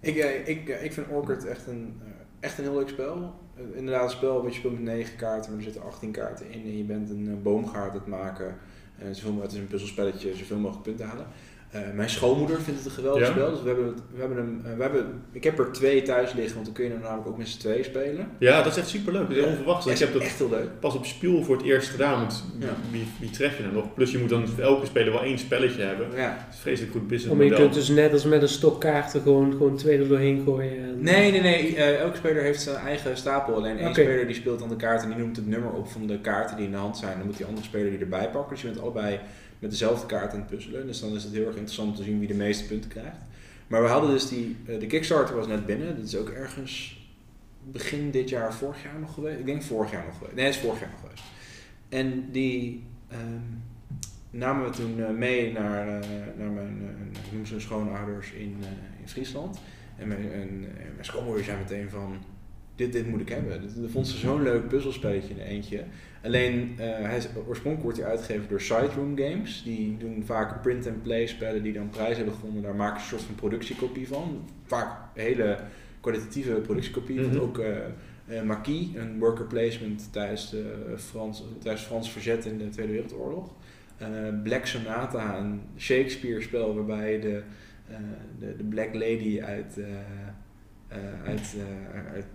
Ik, 0.00 0.16
ik, 0.44 0.68
ik 0.68 0.92
vind 0.92 1.06
Orchard 1.10 1.46
echt 1.46 1.66
een, 1.66 2.00
echt 2.40 2.58
een 2.58 2.64
heel 2.64 2.74
leuk 2.74 2.88
spel. 2.88 3.34
Eh, 3.60 3.78
inderdaad 3.78 4.04
een 4.04 4.10
spel 4.10 4.42
wat 4.42 4.52
je 4.52 4.58
speelt 4.58 4.72
met 4.72 4.82
9 4.82 5.16
kaarten, 5.16 5.50
maar 5.50 5.58
er 5.58 5.64
zitten 5.64 5.82
18 5.82 6.10
kaarten 6.10 6.50
in 6.50 6.62
en 6.62 6.76
je 6.76 6.84
bent 6.84 7.10
een 7.10 7.28
uh, 7.28 7.42
boomgaard 7.42 7.90
aan 7.90 7.96
het 7.98 8.06
maken. 8.06 8.56
Uh, 9.02 9.06
zoveel, 9.12 9.42
het 9.42 9.52
is 9.52 9.58
een 9.58 9.66
puzzelspelletje, 9.66 10.36
zoveel 10.36 10.58
mogelijk 10.58 10.84
punten 10.84 11.06
halen. 11.06 11.26
Uh, 11.74 11.80
mijn 11.94 12.10
schoonmoeder 12.10 12.60
vindt 12.60 12.78
het 12.78 12.88
een 12.88 12.94
geweldig 12.94 13.26
Ja? 13.26 13.32
spel, 13.32 13.50
dus 13.50 13.62
we 13.62 13.66
hebben, 13.68 13.86
het- 13.86 14.02
we 14.14 14.20
hebben 14.20 14.36
hem, 14.38 14.62
uh, 14.66 14.76
we 14.76 14.82
hebben, 14.82 15.22
ik 15.32 15.44
heb 15.44 15.58
er 15.58 15.72
twee 15.72 16.02
thuis 16.02 16.32
liggen, 16.32 16.54
want 16.54 16.64
dan 16.66 16.74
kun 16.74 16.84
je 16.84 16.90
er 16.90 16.98
namelijk 17.00 17.28
ook 17.28 17.38
met 17.38 17.48
z'n 17.48 17.58
tweeën 17.58 17.84
spelen. 17.84 18.28
Ja, 18.38 18.62
dat 18.62 18.72
is 18.72 18.78
echt 18.78 18.88
superleuk. 18.88 19.22
Dat 19.28 19.30
is 19.30 19.36
heel 19.36 19.46
onverwacht. 19.52 19.84
Dat 19.84 19.92
Ik 19.92 19.98
heb 19.98 20.12
dat 20.12 20.22
echt 20.22 20.38
heel 20.38 20.48
leuk. 20.50 20.68
pas 20.80 20.94
op 20.94 21.04
Spiel 21.06 21.42
voor 21.42 21.56
het 21.56 21.64
eerst 21.66 21.88
gedaan, 21.88 22.20
want 22.20 22.44
Ja. 22.58 22.66
wie, 22.90 23.06
wie 23.20 23.30
tref 23.30 23.56
je 23.56 23.62
nou 23.62 23.74
nog? 23.74 23.94
Plus 23.94 24.10
je 24.10 24.18
moet 24.18 24.28
dan 24.28 24.48
voor 24.48 24.62
elke 24.64 24.86
speler 24.86 25.12
wel 25.12 25.22
één 25.22 25.38
spelletje 25.38 25.82
hebben. 25.82 26.06
Ja. 26.16 26.36
Het 26.46 26.54
is 26.54 26.60
vreselijk 26.60 26.92
goed 26.92 27.34
Maar 27.36 27.44
je 27.46 27.54
kunt 27.54 27.74
dus 27.74 27.88
net 27.88 28.12
als 28.12 28.24
met 28.24 28.42
een 28.42 28.48
stok 28.48 28.80
kaarten 28.80 29.20
gewoon, 29.22 29.50
gewoon 29.52 29.76
twee 29.76 29.98
er 29.98 30.08
doorheen 30.08 30.42
gooien. 30.44 30.78
En... 30.84 31.02
Nee, 31.02 31.30
nee, 31.30 31.40
nee. 31.40 31.76
eh, 31.76 32.00
elke 32.00 32.16
speler 32.16 32.42
heeft 32.42 32.60
zijn 32.62 32.76
eigen 32.76 33.16
stapel. 33.16 33.54
Alleen 33.54 33.78
één 33.78 33.92
speler 33.94 34.26
die 34.26 34.34
speelt 34.36 34.58
dan 34.58 34.68
de 34.68 34.76
kaart 34.76 35.02
en 35.02 35.08
die 35.08 35.18
noemt 35.18 35.36
het 35.36 35.46
nummer 35.46 35.70
op 35.72 35.88
van 35.90 36.06
de 36.06 36.20
kaarten 36.20 36.56
die 36.56 36.64
in 36.66 36.72
de 36.72 36.78
hand 36.78 36.96
zijn. 36.96 37.16
Dan 37.18 37.26
moet 37.26 37.36
die 37.36 37.46
andere 37.46 37.66
speler 37.66 37.90
die 37.90 37.98
erbij 38.00 38.28
pakken. 38.30 38.50
Dus 38.54 38.62
je 38.62 38.68
bent 38.68 38.80
allebei 38.80 39.18
met 39.60 39.70
dezelfde 39.70 40.06
kaart 40.06 40.32
aan 40.32 40.38
het 40.38 40.48
puzzelen. 40.48 40.86
Dus 40.86 41.00
dan 41.00 41.14
is 41.14 41.24
het 41.24 41.32
heel 41.32 41.46
erg 41.46 41.56
interessant 41.56 41.96
te 41.96 42.02
zien 42.02 42.18
wie 42.18 42.28
de 42.28 42.34
meeste 42.34 42.66
punten 42.66 42.90
krijgt. 42.90 43.18
Maar 43.66 43.82
we 43.82 43.88
hadden 43.88 44.10
dus 44.10 44.28
die... 44.28 44.56
eh, 44.66 44.80
de 44.80 44.86
Kickstarter 44.86 45.36
was 45.36 45.46
net 45.46 45.66
binnen. 45.66 45.96
Dat 45.96 46.04
is 46.04 46.16
ook 46.16 46.28
ergens 46.28 46.98
begin 47.64 48.10
dit 48.10 48.28
jaar, 48.28 48.54
vorig 48.54 48.82
jaar 48.82 48.98
nog 49.00 49.14
geweest. 49.14 49.38
Ik 49.38 49.46
denk 49.46 49.62
vorig 49.62 49.90
jaar 49.90 50.04
nog 50.04 50.16
geweest. 50.16 50.34
Nee, 50.34 50.44
het 50.44 50.54
is 50.54 50.60
vorig 50.60 50.80
jaar 50.80 50.90
nog 50.90 51.00
geweest. 51.00 51.22
En 51.88 52.30
die 52.30 52.84
ehm, 53.08 53.40
namen 54.30 54.64
we 54.64 54.70
toen 54.70 55.04
eh, 55.04 55.10
mee 55.10 55.52
naar, 55.52 56.00
eh, 56.00 56.08
naar 56.36 56.50
mijn, 56.50 56.82
ik 57.26 57.32
noem 57.32 57.46
ze 57.46 57.60
schoonouders 57.60 58.32
in, 58.32 58.56
in 59.00 59.08
Friesland. 59.08 59.60
En 59.96 60.08
mijn, 60.08 60.32
en, 60.32 60.60
mijn 60.60 61.04
schoonmoeder 61.04 61.44
zei 61.44 61.58
meteen 61.58 61.90
van, 61.90 62.16
dit, 62.76 62.92
dit 62.92 63.06
moet 63.06 63.20
ik 63.20 63.28
hebben. 63.28 63.60
Dat 63.60 63.90
vond 63.90 64.08
ze 64.08 64.16
zo'n 64.16 64.42
leuk 64.42 64.68
puzzelspelletje 64.68 65.34
in 65.34 65.40
eentje. 65.40 65.84
Alleen, 66.22 66.74
eh, 66.78 66.86
hij 66.86 67.16
is, 67.16 67.28
oorspronkelijk 67.46 67.82
wordt 67.82 67.98
hij 67.98 68.06
uitgegeven 68.06 68.48
door 68.48 68.60
Sideroom 68.60 69.18
Games. 69.18 69.62
Die 69.62 69.96
doen 69.96 70.22
vaak 70.24 70.62
print-and-play 70.62 71.26
spellen 71.26 71.62
die 71.62 71.72
dan 71.72 71.88
prijs 71.88 72.16
hebben 72.16 72.34
gewonnen. 72.34 72.62
Daar 72.62 72.74
maken 72.74 72.96
ze 72.96 73.02
een 73.02 73.08
soort 73.10 73.22
van 73.22 73.34
productiekopie 73.34 74.08
van. 74.08 74.48
Vaak 74.64 74.98
hele 75.14 75.58
kwalitatieve 76.00 76.52
productiekopie. 76.52 77.20
Mhm. 77.20 77.38
Ook 77.38 77.58
eh 77.58 77.76
eh, 78.30 78.42
Marquis, 78.42 78.86
een 78.94 79.18
worker 79.18 79.44
placement 79.44 80.12
tijdens, 80.12 80.50
de 80.50 80.94
Frans, 80.96 81.38
tijdens 81.38 81.80
het 81.80 81.90
Frans 81.90 82.12
verzet 82.12 82.44
in 82.44 82.58
de 82.58 82.68
Tweede 82.68 82.92
Wereldoorlog. 82.92 83.54
Black 84.42 84.66
Sonata, 84.66 85.38
een 85.38 85.60
Shakespeare 85.76 86.40
spel 86.40 86.74
waarbij 86.74 87.20
de, 87.20 87.42
de, 88.38 88.56
de 88.56 88.64
Black 88.64 88.94
Lady 88.94 89.40
uit, 89.40 89.80
eh, 90.90 90.98
uit, 91.30 91.54
eh, 91.56 92.12
uit- 92.12 92.26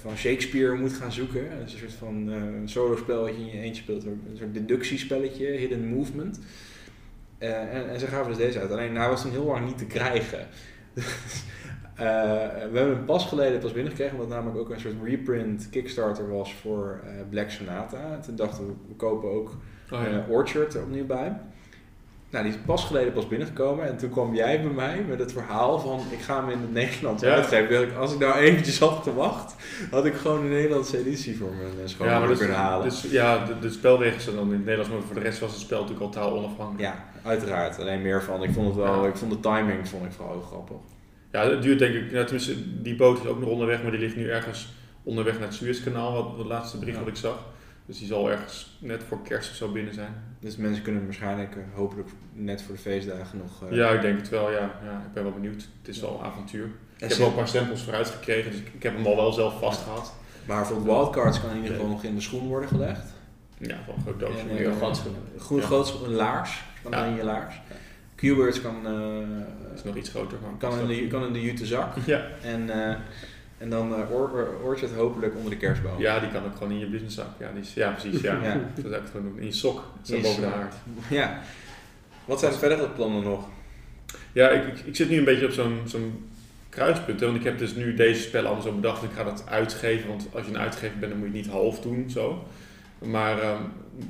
van 0.00 0.16
Shakespeare 0.16 0.74
moet 0.74 0.92
gaan 0.92 1.12
zoeken. 1.12 1.58
Het 1.58 1.66
is 1.66 1.72
een 1.72 1.78
soort 1.78 1.92
van 1.92 2.32
eh, 2.32 2.36
een 2.36 2.68
solo 2.68 2.96
spel 2.96 3.20
wat 3.20 3.30
je 3.36 3.40
in 3.40 3.46
je 3.46 3.60
eentje 3.60 3.82
speelt, 3.82 4.04
een 4.04 4.36
soort 4.38 4.54
deductiespelletje, 4.54 5.46
hidden 5.46 5.86
movement. 5.86 6.40
En, 7.38 7.90
en 7.90 8.00
ze 8.00 8.06
gaven 8.06 8.28
dus 8.28 8.36
deze 8.36 8.60
uit. 8.60 8.70
Alleen 8.70 8.96
hij 8.96 9.08
was 9.08 9.22
toen 9.22 9.30
heel 9.30 9.44
lang 9.44 9.66
niet 9.66 9.78
te 9.78 9.86
krijgen. 9.86 10.46
We 11.96 12.78
hebben 12.78 12.96
hem 12.96 13.04
pas 13.04 13.26
geleden 13.26 13.60
pas 13.60 13.72
binnengekregen, 13.72 14.12
omdat 14.14 14.28
het 14.28 14.36
namelijk 14.36 14.60
ook 14.60 14.74
een 14.74 14.80
soort 14.80 14.94
reprint 15.04 15.68
Kickstarter 15.70 16.28
was 16.28 16.54
voor 16.54 17.00
Black 17.30 17.50
Sonata. 17.50 18.18
Toen 18.18 18.36
dachten 18.36 18.66
we, 18.66 18.72
we 18.88 18.94
kopen 18.94 19.30
ook 19.30 19.56
Oh, 19.92 20.02
ja. 20.10 20.26
Orchard 20.28 20.74
er 20.74 20.82
opnieuw 20.82 21.06
bij. 21.06 21.40
Nou, 22.32 22.44
die 22.44 22.52
is 22.54 22.58
pas 22.66 22.84
geleden 22.84 23.12
pas 23.12 23.28
binnengekomen. 23.28 23.86
En 23.86 23.96
toen 23.96 24.10
kwam 24.10 24.34
jij 24.34 24.62
bij 24.62 24.70
mij 24.70 25.04
met 25.08 25.18
het 25.18 25.32
verhaal 25.32 25.78
van... 25.78 26.00
ik 26.10 26.20
ga 26.20 26.40
hem 26.40 26.50
in 26.50 26.58
het 26.60 26.72
Nederlands 26.72 27.22
Ja. 27.22 27.34
uitgeven. 27.34 27.96
Als 27.96 28.12
ik 28.12 28.18
nou 28.18 28.34
eventjes 28.34 28.78
had 28.78 29.00
gewacht... 29.02 29.54
had 29.90 30.04
ik 30.06 30.14
gewoon 30.14 30.40
een 30.40 30.48
Nederlandse 30.48 30.98
editie 30.98 31.36
voor 31.36 31.50
mijn 31.54 31.68
eh, 31.72 31.80
Ja, 31.80 31.86
schoonmoeder 31.86 32.28
dus, 32.28 32.38
kunnen 32.38 32.56
halen. 32.56 32.88
dus 32.88 33.02
ja, 33.10 33.44
de, 33.44 33.58
de 33.58 33.70
spelregels 33.70 34.24
zijn 34.24 34.36
dan 34.36 34.46
in 34.46 34.52
het 34.52 34.60
Nederlands, 34.64 34.90
maar 34.92 35.00
voor 35.02 35.14
de 35.14 35.20
rest 35.20 35.38
was 35.38 35.50
het 35.52 35.60
spel 35.60 35.80
natuurlijk 35.80 36.06
al 36.06 36.12
taal 36.22 36.36
onafhankelijk. 36.38 36.80
ja, 36.94 37.04
uiteraard. 37.22 37.78
Alleen 37.78 38.02
meer 38.02 38.22
van... 38.22 38.42
Ik 38.42 38.50
vond 38.52 38.66
het 38.66 38.76
wel... 38.76 39.02
Ja. 39.02 39.08
Ik 39.08 39.16
vond 39.16 39.30
de 39.30 39.40
timing 39.40 39.88
vond 39.88 40.04
ik 40.04 40.12
vooral 40.12 40.40
grappig. 40.40 40.76
Ja, 41.32 41.50
het 41.50 41.62
duurt 41.62 41.78
denk 41.78 41.94
ik, 41.94 42.10
ja, 42.10 42.22
tenminste, 42.24 42.82
die 42.82 42.96
boot 42.96 43.18
is 43.18 43.26
ook 43.26 43.40
nog 43.40 43.48
onderweg, 43.48 43.82
maar 43.82 43.90
die 43.90 44.00
ligt 44.00 44.16
nu 44.16 44.30
ergens 44.30 44.72
onderweg 45.02 45.34
naar 45.38 45.48
het 45.48 45.54
Suezkanaal, 45.56 46.12
wat 46.12 46.36
de 46.36 46.44
laatste 46.44 46.78
bericht 46.78 46.96
Ja. 46.96 47.02
wat 47.04 47.12
ik 47.12 47.18
zag. 47.18 47.38
Dus 47.86 47.98
die 47.98 48.06
zal 48.06 48.30
ergens 48.30 48.76
net 48.80 49.02
voor 49.08 49.22
kerst 49.22 49.50
of 49.50 49.56
zo 49.56 49.68
binnen 49.72 49.94
zijn. 49.94 50.30
Dus 50.42 50.56
mensen 50.56 50.82
kunnen 50.82 51.04
waarschijnlijk... 51.04 51.56
eh, 51.56 51.62
hopelijk 51.74 52.08
net 52.32 52.62
voor 52.62 52.74
de 52.74 52.80
feestdagen 52.80 53.38
nog... 53.38 53.70
eh, 53.70 53.76
Ja, 53.76 53.88
ik 53.90 54.00
denk 54.00 54.18
het 54.18 54.28
wel, 54.28 54.50
ja. 54.50 54.58
ja. 54.84 55.02
Ik 55.06 55.12
ben 55.12 55.22
wel 55.22 55.32
benieuwd. 55.32 55.68
Het 55.78 55.88
is 55.88 56.00
wel 56.00 56.18
een 56.18 56.24
avontuur. 56.26 56.64
Ik 56.96 57.08
heb 57.08 57.18
wel 57.18 57.26
een 57.28 57.34
paar 57.34 57.48
stempels 57.48 57.82
vooruit 57.82 58.08
gekregen, 58.08 58.50
dus 58.50 58.60
ik, 58.60 58.68
ik 58.74 58.82
heb 58.82 58.96
hem 58.96 59.06
al 59.06 59.16
wel 59.16 59.32
zelf 59.32 59.58
vast 59.58 59.82
gehad. 59.82 60.12
Maar 60.46 60.66
voor 60.66 60.84
wildcards 60.84 61.40
kan 61.40 61.50
in 61.50 61.56
ieder 61.56 61.72
geval 61.72 61.88
nog 61.88 62.02
in 62.04 62.14
de 62.14 62.20
schoen 62.20 62.46
worden 62.48 62.68
gelegd. 62.68 63.04
Ja, 63.58 63.76
wel 63.86 63.94
een 63.96 64.02
groot 64.02 64.20
doosje. 64.20 65.12
Groen 65.38 65.58
Ja. 65.60 65.64
groot 65.66 65.94
een 66.04 66.12
laars. 66.12 66.62
Kan 66.82 66.92
Ja. 66.92 67.04
in 67.04 67.14
je 67.16 67.24
laars. 67.24 67.60
Q-Birds 68.14 68.60
kan, 68.62 68.76
eh, 68.86 68.92
Dat 69.68 69.78
is 69.78 69.84
nog 69.84 69.96
iets 69.96 70.08
groter. 70.10 70.38
Maar 70.42 70.50
kan, 70.70 70.78
in 70.80 70.86
de, 70.86 71.06
kan 71.06 71.24
in 71.26 71.32
de 71.32 71.40
jute 71.40 71.66
zak. 71.66 71.94
Ja. 72.06 72.26
En, 72.42 72.88
eh, 72.88 72.96
en 73.62 73.70
dan 73.70 73.94
eh 73.94 74.10
Or- 74.10 74.30
Or- 74.32 74.54
Orchard 74.64 74.92
hopelijk 74.94 75.36
onder 75.36 75.50
de 75.50 75.56
kerstboom. 75.56 76.00
ja, 76.00 76.18
die 76.20 76.30
kan 76.30 76.44
ook 76.44 76.56
gewoon 76.56 76.72
in 76.72 76.78
je 76.78 76.86
businesszak. 76.86 77.26
Ja, 77.38 77.50
die 77.52 77.62
is, 77.62 77.74
ja 77.74 77.90
precies. 77.90 78.20
Ja. 78.20 78.38
Ja. 78.42 78.60
Dat 78.74 78.84
zou 78.90 78.94
ik 79.02 79.08
gewoon 79.12 79.26
doen. 79.26 79.38
In 79.38 79.46
je 79.46 79.52
sok. 79.52 79.84
Zo 80.02 80.16
je 80.16 80.22
boven 80.22 80.40
de 80.40 80.46
haard. 80.46 80.74
Ja. 81.10 81.40
Wat 82.24 82.40
zijn 82.40 82.52
de 82.52 82.58
verdere 82.58 82.88
plannen 82.88 83.22
nog? 83.22 83.48
Ja, 84.32 84.48
ik, 84.48 84.64
ik, 84.66 84.78
ik 84.86 84.96
zit 84.96 85.08
nu 85.08 85.18
een 85.18 85.24
beetje 85.24 85.46
op 85.46 85.52
zo'n 85.52 85.80
zo'n 85.84 86.24
kruispunt. 86.68 87.20
Hè, 87.20 87.26
want 87.26 87.38
ik 87.38 87.44
heb 87.44 87.58
dus 87.58 87.74
nu 87.74 87.94
deze 87.94 88.22
spellen 88.22 88.46
allemaal 88.46 88.66
zo 88.66 88.74
bedacht. 88.74 89.02
Ik 89.02 89.10
ga 89.14 89.24
dat 89.24 89.44
uitgeven. 89.48 90.08
Want 90.08 90.26
als 90.32 90.44
je 90.46 90.50
een 90.50 90.58
uitgever 90.58 90.98
bent, 90.98 91.12
dan 91.12 91.20
moet 91.20 91.30
je 91.30 91.36
het 91.36 91.44
niet 91.46 91.54
half 91.54 91.80
doen. 91.80 92.10
Zo. 92.10 92.44
Maar 93.04 93.40
ehm, 93.40 93.62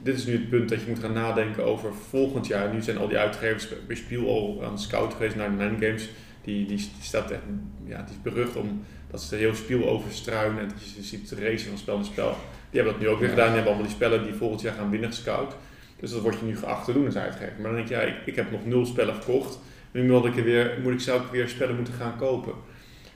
dit 0.03 0.16
is 0.16 0.27
nu 0.27 0.33
het 0.33 0.49
punt 0.51 0.69
dat 0.69 0.81
je 0.81 0.87
moet 0.89 0.99
gaan 0.99 1.12
nadenken 1.12 1.65
over 1.65 1.95
volgend 2.09 2.47
jaar. 2.47 2.74
Nu 2.74 2.83
zijn 2.83 2.99
al 2.99 3.09
die 3.09 3.19
uitgevers 3.19 3.69
bij 3.87 3.97
Spiel 3.97 4.29
al 4.29 4.61
aan 4.65 4.73
het 4.73 4.81
scout 4.81 5.12
geweest 5.15 5.37
naar 5.37 5.51
de 5.51 5.65
Nine 5.65 5.87
Games. 5.87 6.09
Die, 6.45 6.66
die, 6.66 6.77
die 6.77 6.91
staat 7.01 7.31
echt, 7.31 7.41
ja, 7.85 7.97
die 8.03 8.15
is 8.15 8.23
berucht 8.23 8.57
om 8.57 8.85
dat 9.12 9.22
ze 9.22 9.36
heel 9.36 9.55
Spiel 9.55 9.89
over 9.89 10.12
struinen. 10.12 10.59
En 10.59 10.68
dat 10.68 10.90
je 10.97 11.02
ziet 11.02 11.28
de 11.28 11.48
race 11.48 11.68
van 11.68 11.78
spel 11.78 11.97
naar 11.97 12.05
spel. 12.05 12.36
Die 12.70 12.80
hebben 12.80 12.93
dat 12.93 13.02
nu 13.02 13.09
ook 13.09 13.20
weer 13.20 13.28
gedaan. 13.28 13.47
Die 13.47 13.55
hebben 13.55 13.72
allemaal 13.72 13.89
die 13.89 13.97
spellen 13.97 14.24
die 14.24 14.34
volgend 14.34 14.60
jaar 14.60 14.74
gaan 14.74 14.90
winnen 14.90 15.10
gescout. 15.10 15.55
Dus 16.01 16.10
dat 16.10 16.20
word 16.20 16.39
je 16.39 16.44
nu 16.44 16.56
geacht 16.56 16.84
te 16.84 16.93
doen 16.93 17.06
als 17.06 17.16
uitgever. 17.16 17.55
Maar 17.56 17.70
dan 17.70 17.74
denk 17.74 17.89
je, 17.89 17.94
ja, 17.94 18.01
ik, 18.01 18.16
ik 18.26 18.36
heb 18.36 18.51
nog 18.51 18.66
nul 18.66 18.86
spellen 18.86 19.14
verkocht. 19.14 19.59
Nu 19.90 20.10
moet 20.10 20.24
ik, 20.24 20.36
er 20.36 20.44
weer, 20.44 20.78
moet 20.82 20.93
ik, 20.93 21.01
zou 21.01 21.20
ik 21.20 21.30
weer 21.30 21.48
spellen 21.48 21.76
moeten 21.76 21.94
gaan 21.94 22.16
kopen. 22.16 22.52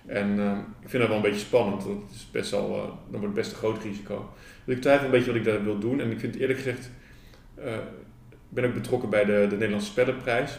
En 0.07 0.41
ehm, 0.41 0.59
ik 0.59 0.89
vind 0.89 1.03
dat 1.03 1.09
wel 1.09 1.17
een 1.17 1.31
beetje 1.31 1.47
spannend. 1.47 1.85
Dat 1.85 1.97
is 2.15 2.29
best 2.31 2.51
wel, 2.51 2.75
eh, 2.75 2.83
dan 2.83 3.21
wordt 3.21 3.25
het 3.25 3.35
best 3.35 3.51
een 3.51 3.57
groot 3.57 3.83
risico. 3.83 4.31
Dus 4.65 4.75
ik 4.75 4.83
twijfel 4.83 5.05
een 5.05 5.11
beetje 5.11 5.27
wat 5.27 5.37
ik 5.37 5.45
daar 5.45 5.65
wil 5.65 5.79
doen. 5.79 6.01
En 6.01 6.11
ik 6.11 6.21
vind 6.21 6.37
eerlijk 6.37 6.59
gezegd, 6.59 6.91
eh, 7.55 7.75
ik 8.31 8.49
ben 8.49 8.65
ook 8.65 8.75
betrokken 8.75 9.11
bij 9.11 9.25
de, 9.25 9.47
de 9.49 9.55
Nederlandse 9.55 9.91
Spellenprijs. 9.91 10.59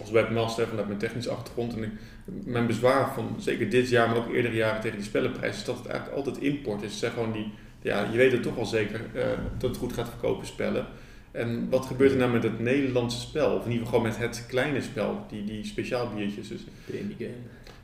Als 0.00 0.10
webmaster 0.10 0.66
vanuit 0.66 0.86
mijn 0.86 0.98
technische 0.98 1.30
achtergrond. 1.30 1.76
En 1.76 1.82
ik, 1.82 1.90
mijn 2.24 2.66
bezwaar 2.66 3.14
van 3.14 3.36
zeker 3.38 3.70
dit 3.70 3.88
jaar, 3.88 4.08
maar 4.08 4.16
ook 4.16 4.32
eerdere 4.32 4.54
jaren 4.54 4.80
tegen 4.80 4.96
die 4.96 5.06
Spellenprijs, 5.06 5.56
is 5.56 5.64
dat 5.64 5.76
het 5.78 5.86
eigenlijk 5.86 6.16
altijd 6.16 6.44
import 6.44 6.82
is. 6.82 6.98
Zijn 6.98 7.12
gewoon 7.12 7.32
die, 7.32 7.52
ja, 7.82 8.08
je 8.10 8.16
weet 8.16 8.32
het 8.32 8.42
toch 8.42 8.54
wel 8.54 8.66
zeker 8.66 9.00
eh, 9.14 9.26
dat 9.58 9.70
het 9.70 9.78
goed 9.78 9.92
gaat 9.92 10.08
verkopen 10.08 10.46
spellen. 10.46 10.86
En 11.30 11.68
wat 11.70 11.86
gebeurt 11.86 12.10
er 12.10 12.16
nou 12.16 12.32
met 12.32 12.42
het 12.42 12.60
Nederlandse 12.60 13.20
spel? 13.20 13.56
Of 13.56 13.64
in 13.64 13.70
ieder 13.70 13.86
geval 13.86 14.00
met 14.00 14.16
het 14.16 14.44
kleine 14.48 14.80
spel, 14.80 15.24
die, 15.28 15.44
die 15.44 15.64
speciaal 15.64 16.08
biertjes. 16.14 16.48
Dus 16.48 16.60
De 16.86 16.98
indie 16.98 17.16
game. 17.18 17.38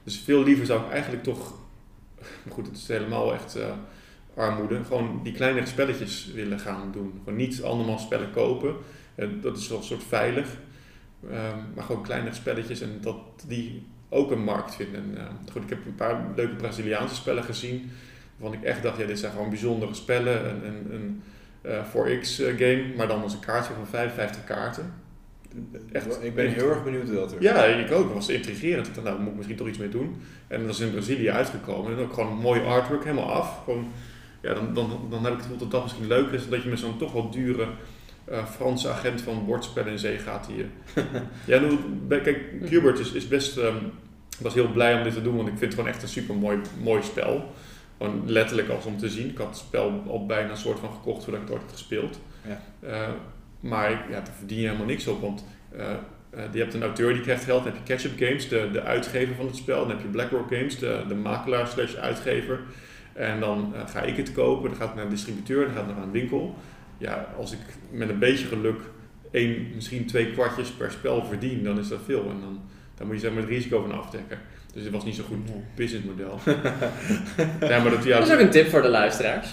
dus 0.05 0.19
veel 0.19 0.43
liever 0.43 0.67
zou 0.67 0.85
ik 0.85 0.91
eigenlijk 0.91 1.23
toch, 1.23 1.55
maar 2.19 2.55
goed, 2.55 2.67
het 2.67 2.77
is 2.77 2.89
helemaal 2.89 3.35
echt 3.35 3.57
eh, 3.57 3.73
armoede, 4.35 4.85
gewoon 4.85 5.21
die 5.23 5.33
kleinere 5.33 5.67
spelletjes 5.67 6.31
willen 6.35 6.59
gaan 6.59 6.93
doen. 6.93 7.13
Gewoon 7.19 7.39
niet 7.39 7.63
andermaal 7.63 7.99
spellen 7.99 8.31
kopen, 8.31 8.75
Eh, 9.15 9.29
dat 9.41 9.57
is 9.57 9.69
wel 9.69 9.79
een 9.79 9.85
soort 9.85 10.05
veilig, 10.05 10.57
Ehm, 11.27 11.59
maar 11.75 11.85
gewoon 11.85 12.03
kleinere 12.03 12.35
spelletjes 12.35 12.81
en 12.81 12.99
dat 13.01 13.17
die 13.47 13.87
ook 14.09 14.31
een 14.31 14.45
markt 14.45 14.75
vinden. 14.75 15.03
En, 15.03 15.19
eh, 15.19 15.53
goed, 15.53 15.63
ik 15.63 15.69
heb 15.69 15.87
een 15.87 15.95
paar 15.95 16.25
leuke 16.37 16.55
Braziliaanse 16.55 17.15
spellen 17.15 17.45
gezien, 17.45 17.91
waarvan 18.37 18.59
ik 18.59 18.65
echt 18.65 18.83
dacht, 18.83 18.99
ja, 18.99 19.07
dit 19.07 19.19
zijn 19.19 19.33
gewoon 19.33 19.49
bijzondere 19.49 19.95
spellen, 19.95 20.49
een, 20.49 20.65
een, 20.65 20.93
een 20.93 21.23
eh, 21.61 21.85
4X 21.85 22.41
eh, 22.41 22.57
game, 22.57 22.85
maar 22.97 23.09
dan 23.09 23.23
als 23.23 23.33
een 23.33 23.41
kaartje 23.41 23.73
van 23.75 23.87
55 23.87 24.45
kaarten. 24.45 24.93
Echt. 25.93 26.25
Ik 26.25 26.35
ben 26.35 26.53
heel 26.53 26.71
erg 26.71 26.85
benieuwd 26.85 27.15
wat 27.15 27.33
er. 27.33 27.43
Ja, 27.43 27.65
ik 27.65 27.93
ook. 27.93 28.05
Dat 28.05 28.15
was 28.15 28.29
intrigerend. 28.29 28.87
Ik 28.87 28.95
dacht, 28.95 29.07
nou, 29.07 29.17
daar 29.17 29.25
moet 29.25 29.31
ik 29.31 29.37
misschien 29.37 29.57
toch 29.57 29.69
iets 29.69 29.79
mee 29.79 29.89
doen. 29.89 30.17
En 30.47 30.61
dat 30.61 30.75
is 30.75 30.81
in 30.81 30.91
Brazilië 30.91 31.31
uitgekomen. 31.31 31.93
En 31.93 32.05
ook 32.05 32.13
gewoon 32.13 32.31
een 32.31 32.39
mooi 32.39 32.61
artwork, 32.61 33.05
helemaal 33.05 33.33
af. 33.33 33.61
Gewoon, 33.65 33.87
ja, 34.41 34.55
dan, 34.55 34.75
dan, 34.75 35.07
dan 35.11 35.25
heb 35.25 35.33
ik 35.33 35.39
het 35.39 35.43
gevoel 35.43 35.59
dat 35.59 35.71
dat 35.71 35.83
misschien 35.83 36.07
leuker 36.07 36.35
is. 36.35 36.49
Dat 36.49 36.63
je 36.63 36.69
met 36.69 36.79
zo'n 36.79 36.99
toch 36.99 37.13
wel 37.13 37.31
dure 37.31 37.67
eh, 38.31 38.45
Franse 38.47 38.89
agent 38.89 39.21
van 39.21 39.45
bordspellen 39.47 39.93
in 39.93 39.99
zee 39.99 40.19
gaat. 40.19 40.49
Eh, 40.95 41.05
ja, 41.45 41.61
bij- 42.07 42.21
kijk, 42.21 42.39
Hubert 42.69 42.99
is, 42.99 43.13
is 43.13 43.29
best... 43.29 43.57
ehm, 43.57 43.77
was 44.39 44.55
heel 44.55 44.69
blij 44.71 44.95
om 44.97 45.03
dit 45.03 45.13
te 45.13 45.23
doen, 45.23 45.37
want 45.37 45.49
ik 45.49 45.59
vind 45.59 45.65
het 45.65 45.75
gewoon 45.75 45.91
echt 45.91 46.03
een 46.03 46.09
super 46.09 46.35
mooi, 46.35 46.59
mooi 46.83 47.03
spel. 47.03 47.53
Gewoon 47.99 48.23
letterlijk 48.27 48.69
als 48.69 48.85
om 48.85 48.97
te 48.99 49.09
zien. 49.09 49.29
Ik 49.31 49.39
had 49.39 49.47
het 49.47 49.57
spel 49.57 50.03
al 50.09 50.27
bijna 50.27 50.51
een 50.51 50.57
soort 50.57 50.79
van 50.79 50.91
gekocht 50.93 51.25
voordat 51.25 51.43
ik 51.43 51.49
het 51.49 51.57
ooit 51.57 51.67
had 51.67 51.73
gespeeld. 51.79 52.21
Ja. 52.47 52.61
Eh, 52.89 53.09
maar 53.61 53.91
ja, 53.91 54.21
daar 54.21 54.35
verdien 54.39 54.59
je 54.59 54.67
helemaal 54.67 54.87
niks 54.87 55.07
op, 55.07 55.21
want 55.21 55.45
eh, 55.77 55.87
je 56.53 56.59
hebt 56.59 56.75
een 56.75 56.83
auteur 56.83 57.13
die 57.13 57.23
krijgt 57.23 57.45
geld. 57.45 57.65
Dan 57.65 57.73
heb 57.73 57.87
je 57.87 57.95
Ketchup 57.95 58.19
Games, 58.19 58.49
de, 58.49 58.69
de 58.73 58.83
uitgever 58.83 59.35
van 59.35 59.47
het 59.47 59.57
spel. 59.57 59.79
Dan 59.81 59.89
heb 59.91 60.01
je 60.01 60.09
BlackRock 60.09 60.49
Games, 60.55 60.79
de, 60.79 61.05
de 61.09 61.15
makelaar 61.15 61.67
slash 61.67 61.95
uitgever. 61.95 62.61
En 63.13 63.41
dan 63.41 63.75
ga 63.87 64.03
ik 64.03 64.17
het 64.17 64.33
kopen, 64.33 64.69
dan 64.69 64.79
gaat 64.79 64.87
het 64.87 64.95
naar 64.97 65.05
een 65.05 65.11
distributeur, 65.11 65.65
dan 65.65 65.75
gaat 65.75 65.87
het 65.87 65.95
naar 65.97 66.05
een 66.05 66.11
winkel. 66.11 66.55
Ja, 66.99 67.35
als 67.39 67.53
ik 67.53 67.59
met 67.91 68.09
een 68.09 68.19
beetje 68.19 68.47
geluk 68.47 68.81
één, 69.31 69.67
misschien 69.75 70.07
twee 70.07 70.33
kwartjes 70.33 70.71
per 70.71 70.91
spel 70.91 71.25
verdien, 71.25 71.65
dan 71.65 71.79
is 71.79 71.89
dat 71.89 72.01
veel. 72.05 72.23
En 72.31 72.41
dan, 72.41 72.61
dan 72.95 73.07
moet 73.07 73.17
je 73.17 73.23
zeg 73.23 73.33
maar 73.33 73.41
het 73.41 73.51
risico 73.51 73.81
van 73.81 73.93
afdekken. 73.93 74.39
Dus 74.73 74.83
het 74.83 74.93
was 74.93 75.05
niet 75.05 75.15
zo'n 75.15 75.25
goed 75.25 75.39
businessmodel. 75.75 76.39
ja, 77.71 77.83
maar 77.83 77.91
dat, 77.91 78.05
ja, 78.05 78.19
Dat 78.19 78.29
is 78.29 78.35
ook 78.35 78.41
een 78.41 78.51
tip 78.51 78.69
voor 78.69 78.83
de 78.83 78.89
luisteraars. 78.89 79.51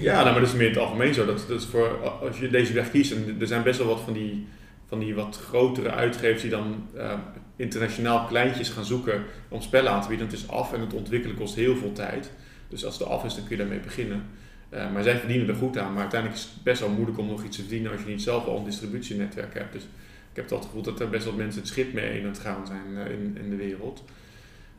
ja, 0.00 0.12
nou, 0.22 0.24
maar 0.24 0.40
dat 0.40 0.48
is 0.48 0.54
meer 0.54 0.66
in 0.66 0.72
het 0.72 0.82
algemeen 0.82 1.14
zo. 1.14 1.26
Dat, 1.26 1.44
dat 1.48 1.60
is 1.60 1.66
voor, 1.66 2.10
als 2.20 2.38
je 2.38 2.48
deze 2.48 2.72
weg 2.72 2.90
kiest, 2.90 3.12
en 3.12 3.36
er 3.40 3.46
zijn 3.46 3.62
best 3.62 3.78
wel 3.78 3.88
wat 3.88 4.00
van 4.00 4.12
die, 4.12 4.46
van 4.88 4.98
die 4.98 5.14
wat 5.14 5.40
grotere 5.48 5.90
uitgevers 5.90 6.42
die 6.42 6.50
dan 6.50 6.88
eh, 6.96 7.12
internationaal 7.56 8.26
kleintjes 8.26 8.68
gaan 8.68 8.84
zoeken 8.84 9.22
om 9.48 9.62
spellen 9.62 9.92
aan 9.92 10.02
te 10.02 10.08
bieden. 10.08 10.26
Het 10.26 10.36
is 10.36 10.48
af 10.48 10.72
en 10.72 10.80
het 10.80 10.94
ontwikkelen 10.94 11.36
kost 11.36 11.54
heel 11.54 11.76
veel 11.76 11.92
tijd. 11.92 12.30
Dus 12.68 12.84
als 12.84 12.98
het 12.98 13.08
af 13.08 13.24
is, 13.24 13.34
dan 13.34 13.44
kun 13.46 13.56
je 13.56 13.62
daarmee 13.62 13.80
beginnen. 13.80 14.22
Eh, 14.68 14.92
maar 14.92 15.02
zij 15.02 15.18
verdienen 15.18 15.48
er 15.48 15.54
goed 15.54 15.78
aan. 15.78 15.92
Maar 15.92 16.00
uiteindelijk 16.00 16.40
is 16.40 16.46
het 16.54 16.62
best 16.62 16.80
wel 16.80 16.90
moeilijk 16.90 17.18
om 17.18 17.26
nog 17.26 17.44
iets 17.44 17.56
te 17.56 17.62
verdienen 17.62 17.92
als 17.92 18.00
je 18.00 18.06
niet 18.06 18.22
zelf 18.22 18.46
al 18.46 18.56
een 18.58 18.64
distributienetwerk 18.64 19.54
hebt. 19.54 19.72
Dus 19.72 19.82
ik 20.30 20.36
heb 20.42 20.50
het 20.50 20.64
gevoel 20.64 20.82
dat 20.82 21.00
er 21.00 21.08
best 21.10 21.24
wel 21.24 21.34
mensen 21.34 21.60
het 21.60 21.70
schip 21.70 21.92
mee 21.92 22.18
in 22.20 22.26
het 22.26 22.38
gaan 22.38 22.66
zijn 22.66 23.06
eh, 23.06 23.12
in, 23.12 23.36
in 23.42 23.50
de 23.50 23.56
wereld. 23.56 24.04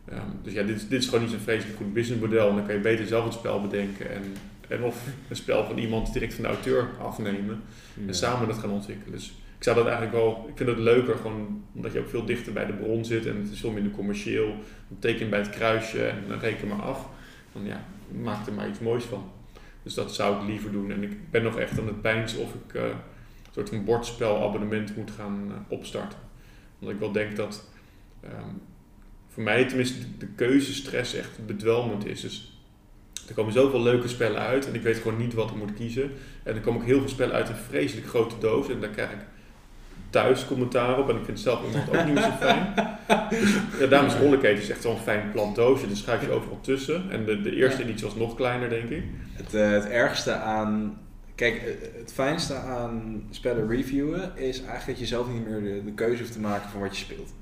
Ehm, 0.05 0.21
dus 0.43 0.53
ja, 0.53 0.63
dit, 0.63 0.75
is- 0.75 0.87
dit 0.87 0.99
is 1.01 1.05
gewoon 1.07 1.21
niet 1.21 1.31
zo'n 1.31 1.39
vreselijk 1.39 1.77
goed 1.77 1.93
businessmodel. 1.93 2.49
En 2.49 2.55
dan 2.55 2.65
kan 2.65 2.75
je 2.75 2.81
beter 2.81 3.07
zelf 3.07 3.23
het 3.23 3.33
spel 3.33 3.61
bedenken. 3.61 4.11
En, 4.11 4.21
en 4.67 4.83
of 4.83 5.07
een 5.29 5.35
spel 5.35 5.65
van 5.65 5.77
iemand 5.77 6.13
direct 6.13 6.33
van 6.33 6.43
de 6.43 6.49
auteur 6.49 6.89
afnemen. 7.01 7.61
En 8.07 8.13
samen 8.15 8.47
dat 8.47 8.57
gaan 8.57 8.69
ontwikkelen. 8.69 9.11
Dus 9.13 9.27
ik 9.57 9.63
zou 9.63 9.75
dat 9.75 9.85
eigenlijk 9.85 10.15
wel... 10.15 10.45
Ik 10.49 10.57
vind 10.57 10.69
het 10.69 10.77
leuker, 10.77 11.15
gewoon 11.15 11.63
omdat 11.73 11.93
je 11.93 11.99
ook 11.99 12.09
veel 12.09 12.25
dichter 12.25 12.53
bij 12.53 12.65
de 12.65 12.73
bron 12.73 13.05
zit. 13.05 13.25
En 13.25 13.35
het 13.41 13.51
is 13.51 13.59
veel 13.59 13.71
minder 13.71 13.91
commercieel. 13.91 14.47
Dan 14.87 14.99
teken 14.99 15.29
bij 15.29 15.39
het 15.39 15.49
kruisje 15.49 16.05
en 16.07 16.23
dan 16.27 16.39
reken 16.39 16.67
maar 16.67 16.81
af. 16.81 17.09
Dan 17.53 17.65
ja, 17.65 17.83
maak 18.21 18.47
er 18.47 18.53
maar 18.53 18.69
iets 18.69 18.79
moois 18.79 19.03
van. 19.03 19.31
Dus 19.87 19.95
dat 19.95 20.15
zou 20.15 20.41
ik 20.41 20.47
liever 20.47 20.71
doen. 20.71 20.91
En 20.91 21.03
ik 21.03 21.31
ben 21.31 21.43
nog 21.43 21.57
echt 21.57 21.79
aan 21.79 21.87
het 21.87 22.01
pijnsen 22.01 22.39
of 22.39 22.53
ik 22.53 22.73
eh, 22.73 22.83
een 22.83 23.51
soort 23.51 23.69
van 23.69 23.85
bordspelabonnement 23.85 24.95
moet 24.95 25.11
gaan 25.11 25.51
eh, 25.51 25.57
opstarten. 25.67 26.19
Omdat 26.79 26.93
ik 26.95 26.99
wel 26.99 27.11
denk 27.11 27.35
dat 27.35 27.69
ehm, 28.21 28.53
voor 29.27 29.43
mij 29.43 29.65
tenminste 29.65 30.17
de, 30.17 30.27
keuzestress 30.27 31.13
echt 31.13 31.45
bedwelmend 31.45 32.05
is. 32.05 32.21
Dus 32.21 32.61
er 33.27 33.33
komen 33.33 33.53
zoveel 33.53 33.81
leuke 33.81 34.07
spellen 34.07 34.41
uit 34.41 34.67
en 34.67 34.75
ik 34.75 34.81
weet 34.81 34.97
gewoon 34.97 35.17
niet 35.17 35.33
wat 35.33 35.49
ik 35.49 35.55
moet 35.55 35.73
kiezen. 35.73 36.11
En 36.43 36.55
er 36.55 36.61
komen 36.61 36.81
ook 36.81 36.87
heel 36.87 36.99
veel 36.99 37.09
spellen 37.09 37.35
uit 37.35 37.49
een 37.49 37.55
vreselijk 37.55 38.07
grote 38.07 38.37
doos 38.37 38.69
en 38.69 38.79
daar 38.79 38.89
krijg 38.89 39.11
ik 39.11 39.25
thuis 40.09 40.45
commentaar 40.45 40.99
op 40.99 41.09
en 41.09 41.15
ik 41.15 41.25
vind 41.25 41.39
zelf 41.39 41.65
iemand 41.65 41.89
ook 41.89 42.05
niet 42.05 42.13
meer 42.13 42.23
zo 42.23 42.31
fijn. 42.39 42.73
Dus, 43.29 43.53
ja, 43.79 43.87
daarom 43.87 44.09
is 44.41 44.59
is 44.59 44.69
echt 44.69 44.81
zo'n 44.81 44.97
fijn 44.97 45.31
plat 45.31 45.55
doosje, 45.55 45.87
daar 45.87 45.95
schuif 45.95 46.21
je 46.21 46.31
overal 46.31 46.59
tussen. 46.61 47.11
En 47.11 47.25
de, 47.25 47.41
de 47.41 47.55
eerste 47.55 47.83
editie 47.83 48.05
was 48.05 48.15
nog 48.15 48.35
kleiner 48.35 48.69
denk 48.69 48.89
ik. 48.89 49.03
Het, 49.33 49.53
eh, 49.53 49.69
het 49.69 49.85
ergste 49.85 50.33
aan. 50.33 50.97
Kijk, 51.35 51.55
eh, 51.55 51.99
het 51.99 52.13
fijnste 52.13 52.53
aan 52.55 53.23
spellen 53.29 53.67
reviewen 53.67 54.31
is 54.35 54.59
eigenlijk 54.59 54.87
dat 54.87 54.99
je 54.99 55.05
zelf 55.05 55.27
niet 55.33 55.47
meer 55.47 55.61
de, 55.61 55.83
de 55.85 55.93
keuze 55.93 56.21
hoeft 56.21 56.33
te 56.33 56.39
maken 56.39 56.69
van 56.69 56.81
wat 56.81 56.97
je 56.97 57.03
speelt. 57.03 57.33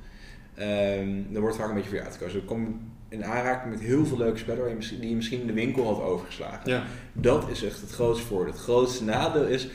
Ehm 0.56 1.36
er 1.36 1.42
wordt 1.42 1.56
vaak 1.56 1.68
een 1.68 1.74
beetje 1.74 1.90
voor 1.90 1.98
je 1.98 2.04
uitgekozen. 2.04 2.40
Er 2.40 2.46
komt 2.46 2.70
in 3.10 3.26
aanraking 3.26 3.74
met 3.74 3.82
heel 3.82 4.06
veel 4.06 4.18
leuke 4.18 4.38
spellen 4.38 4.60
waar 4.60 4.70
je 4.70 4.76
misschien, 4.76 5.00
die 5.00 5.10
je 5.10 5.16
misschien 5.16 5.42
in 5.42 5.48
de 5.48 5.54
winkel 5.54 5.86
had 5.86 6.02
overgeslagen. 6.02 6.72
Ja, 6.72 6.84
Dat 7.14 7.50
is 7.50 7.64
echt 7.64 7.82
het 7.82 7.92
grootste 7.92 8.26
voordeel. 8.26 8.54
Het 8.54 8.62
grootste 8.62 9.04
nadeel 9.04 9.46
is, 9.46 9.68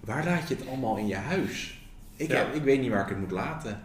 waar 0.00 0.24
laat 0.24 0.48
je 0.48 0.54
het 0.54 0.68
allemaal 0.68 0.96
in 0.96 1.06
je 1.06 1.14
huis? 1.16 1.77
Ik, 2.18 2.28
Ja. 2.30 2.36
heb, 2.36 2.54
ik 2.54 2.62
weet 2.62 2.80
niet 2.80 2.90
waar 2.90 3.02
ik 3.02 3.08
het 3.08 3.18
moet 3.18 3.30
laten. 3.30 3.80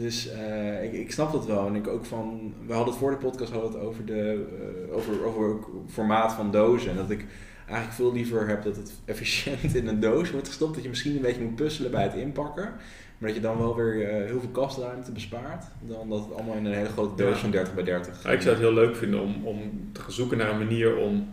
Dus 0.00 0.28
eh, 0.30 0.84
ik, 0.84 0.92
ik 0.92 1.12
snap 1.12 1.32
dat 1.32 1.46
wel. 1.46 1.66
En 1.66 1.74
ik 1.74 1.88
ook 1.88 2.04
van, 2.04 2.54
we 2.66 2.72
hadden 2.72 2.92
het 2.92 3.02
voor 3.02 3.10
de 3.10 3.16
podcast 3.16 3.52
hadden 3.52 3.70
het 3.72 3.80
over, 3.80 4.04
de, 4.06 4.46
eh, 4.90 4.96
over, 4.96 5.24
over 5.24 5.44
ook 5.48 5.70
formaat 5.88 6.32
van 6.32 6.50
dozen. 6.50 6.90
En 6.90 6.96
dat 6.96 7.10
ik 7.10 7.24
eigenlijk 7.66 7.92
veel 7.92 8.12
liever 8.12 8.48
heb 8.48 8.62
dat 8.62 8.76
het 8.76 8.92
efficiënt 9.04 9.74
in 9.74 9.86
een 9.88 10.00
doos 10.00 10.30
wordt 10.30 10.46
gestopt. 10.48 10.74
Dat 10.74 10.82
je 10.82 10.88
misschien 10.88 11.16
een 11.16 11.22
beetje 11.22 11.42
moet 11.42 11.54
puzzelen 11.54 11.90
bij 11.90 12.02
het 12.02 12.14
inpakken. 12.14 12.72
Maar 13.18 13.28
dat 13.28 13.34
je 13.38 13.40
dan 13.46 13.58
wel 13.58 13.76
weer 13.76 14.08
eh, 14.08 14.26
heel 14.26 14.40
veel 14.40 14.48
kastruimte 14.48 15.12
bespaart. 15.12 15.64
Dan 15.80 16.08
dat 16.08 16.20
het 16.24 16.34
allemaal 16.34 16.56
in 16.56 16.64
een 16.64 16.72
hele 16.74 16.88
grote 16.88 17.22
doos 17.22 17.34
Ja. 17.34 17.40
van 17.40 17.50
30 17.50 17.74
bij 17.74 17.84
30. 17.84 18.22
Ja, 18.22 18.30
ik 18.30 18.40
zou 18.40 18.54
het 18.54 18.64
heel 18.64 18.72
leuk 18.74 18.96
vinden 18.96 19.20
om, 19.20 19.46
om 19.46 19.88
te 19.92 20.00
gaan 20.00 20.12
zoeken 20.12 20.38
naar 20.38 20.50
een 20.50 20.58
manier 20.58 20.96
om 20.96 21.28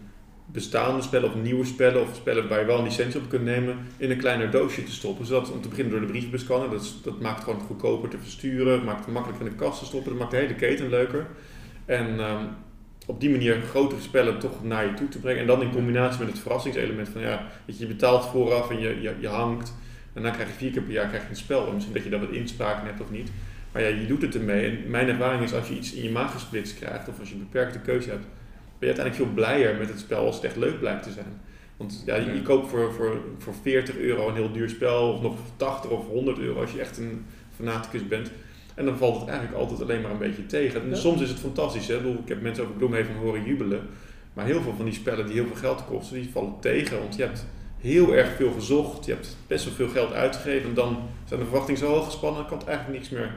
bestaande 0.56 1.02
spellen 1.02 1.30
of 1.30 1.36
nieuwe 1.36 1.66
spellen 1.66 2.02
of 2.02 2.16
spellen 2.16 2.48
waar 2.48 2.60
je 2.60 2.66
wel 2.66 2.78
een 2.78 2.84
licentie 2.84 3.20
op 3.20 3.30
kunt 3.30 3.44
nemen 3.44 3.78
in 3.98 4.12
een 4.12 4.18
kleiner 4.18 4.52
doosje 4.52 4.84
te 4.84 4.92
stoppen. 4.92 5.26
Zodat 5.26 5.52
om 5.52 5.62
te 5.62 5.68
beginnen 5.68 5.92
door 5.92 6.02
de 6.02 6.08
brievenbus 6.08 6.44
kan. 6.44 6.70
Dat, 6.70 6.94
dat 7.04 7.22
maakt 7.22 7.44
gewoon 7.44 7.60
goedkoper 7.60 8.10
te 8.10 8.18
versturen, 8.18 8.74
het 8.74 8.84
maakt 8.84 9.06
het 9.06 9.14
makkelijker 9.14 9.46
in 9.46 9.52
de 9.52 9.58
kast 9.58 9.80
te 9.80 9.86
stoppen, 9.86 10.10
dat 10.10 10.20
maakt 10.20 10.32
de 10.32 10.38
hele 10.38 10.56
keten 10.56 10.90
leuker. 10.90 11.28
En 11.86 12.20
ehm, 12.20 12.44
op 13.06 13.20
die 13.20 13.30
manier 13.30 13.62
grotere 13.62 14.02
spellen 14.02 14.40
toch 14.40 14.64
naar 14.64 14.86
je 14.86 14.94
toe 14.94 15.08
te 15.08 15.20
brengen. 15.20 15.42
En 15.42 15.48
dan 15.48 15.62
in 15.62 15.72
combinatie 15.72 16.20
met 16.20 16.28
het 16.28 16.40
verrassingselement 16.40 17.10
van 17.10 17.22
ja, 17.22 17.48
dat 17.66 17.78
je 17.78 17.88
betaalt 17.88 18.26
vooraf 18.26 18.70
en 18.70 18.80
je, 18.80 19.02
je, 19.02 19.14
je 19.20 19.28
hangt. 19.28 19.74
En 20.14 20.24
dan 20.24 20.32
krijg 20.32 20.50
je 20.50 20.56
vier 20.56 20.72
keer 20.72 20.82
per 20.82 20.94
jaar 20.94 21.08
krijg 21.08 21.24
je 21.24 21.30
een 21.30 21.36
spel. 21.36 21.68
En 21.68 21.74
misschien 21.74 21.94
dat 21.94 22.04
je 22.04 22.10
dan 22.10 22.20
wat 22.20 22.30
inspraken 22.30 22.86
hebt 22.86 23.02
of 23.02 23.12
niet. 23.12 23.32
Maar 23.72 23.82
ja, 23.82 23.88
je 23.88 24.06
doet 24.06 24.22
het 24.22 24.36
ermee. 24.36 24.70
En 24.70 24.90
mijn 24.90 25.08
ervaring 25.08 25.44
is 25.44 25.54
als 25.54 25.68
je 25.68 25.76
iets 25.76 25.94
in 25.94 26.04
je 26.04 26.12
maag 26.12 26.32
gesplitst 26.32 26.76
krijgt 26.76 27.08
of 27.08 27.20
als 27.20 27.30
je 27.30 27.36
een 27.36 27.48
beperkte 27.52 27.80
keuze 27.80 28.10
hebt, 28.10 28.26
je 28.86 28.94
uiteindelijk 28.96 29.16
veel 29.16 29.44
blijer 29.44 29.76
met 29.76 29.90
het 29.90 30.00
spel 30.00 30.26
als 30.26 30.36
het 30.36 30.44
echt 30.44 30.56
leuk 30.56 30.80
blijkt 30.80 31.04
te 31.04 31.12
zijn. 31.12 31.42
Want 31.78 32.04
ja, 32.06 32.16
je, 32.16 32.34
je 32.34 32.42
koopt 32.42 32.70
voor, 32.70 32.94
voor, 32.94 33.18
voor 33.38 33.54
40 33.62 33.98
euro 33.98 34.28
een 34.28 34.36
heel 34.36 34.52
duur 34.52 34.70
spel, 34.70 35.14
of 35.14 35.22
nog 35.22 35.36
80 35.58 35.90
of 35.90 36.08
100 36.08 36.40
euro 36.40 36.62
als 36.62 36.72
je 36.72 36.80
echt 36.80 36.98
een 36.98 37.26
fanaticus 37.56 38.08
bent. 38.08 38.32
En 38.76 38.86
dan 38.86 38.98
valt 38.98 39.20
het 39.20 39.30
eigenlijk 39.30 39.60
altijd 39.60 39.82
alleen 39.82 40.02
maar 40.02 40.12
een 40.12 40.18
beetje 40.18 40.46
tegen. 40.46 40.82
En 40.82 40.90
Ja. 40.90 40.96
soms 40.96 41.22
is 41.22 41.30
het 41.30 41.40
fantastisch. 41.40 41.88
Hè? 41.88 41.98
Ik, 41.98 42.28
heb 42.28 42.42
mensen 42.42 42.64
over 42.64 42.76
Gloomhaven 42.78 43.16
horen 43.16 43.44
jubelen. 43.44 43.82
Maar 44.34 44.46
heel 44.46 44.62
veel 44.62 44.74
van 44.76 44.86
die 44.86 44.94
spellen 44.94 45.26
die 45.26 45.36
heel 45.36 45.46
veel 45.46 45.56
geld 45.56 45.86
kosten, 45.86 46.16
die 46.16 46.30
vallen 46.32 46.54
tegen. 46.60 47.00
Want 47.00 47.16
je 47.16 47.22
hebt 47.22 47.46
heel 47.78 48.16
erg 48.16 48.36
veel 48.36 48.52
gezocht. 48.52 49.06
Je 49.06 49.12
hebt 49.12 49.38
best 49.48 49.66
wel 49.66 49.74
veel 49.74 49.90
geld 49.90 50.14
uitgegeven. 50.14 50.70
En 50.70 50.76
dan 50.76 50.98
zijn 51.26 51.40
de 51.40 51.46
verwachtingen 51.46 51.80
zo 51.80 51.88
hoog 51.88 52.06
gespannen, 52.06 52.40
dan 52.40 52.50
kan 52.50 52.58
het 52.58 52.68
eigenlijk 52.68 52.98
niks 53.00 53.10
meer, 53.12 53.32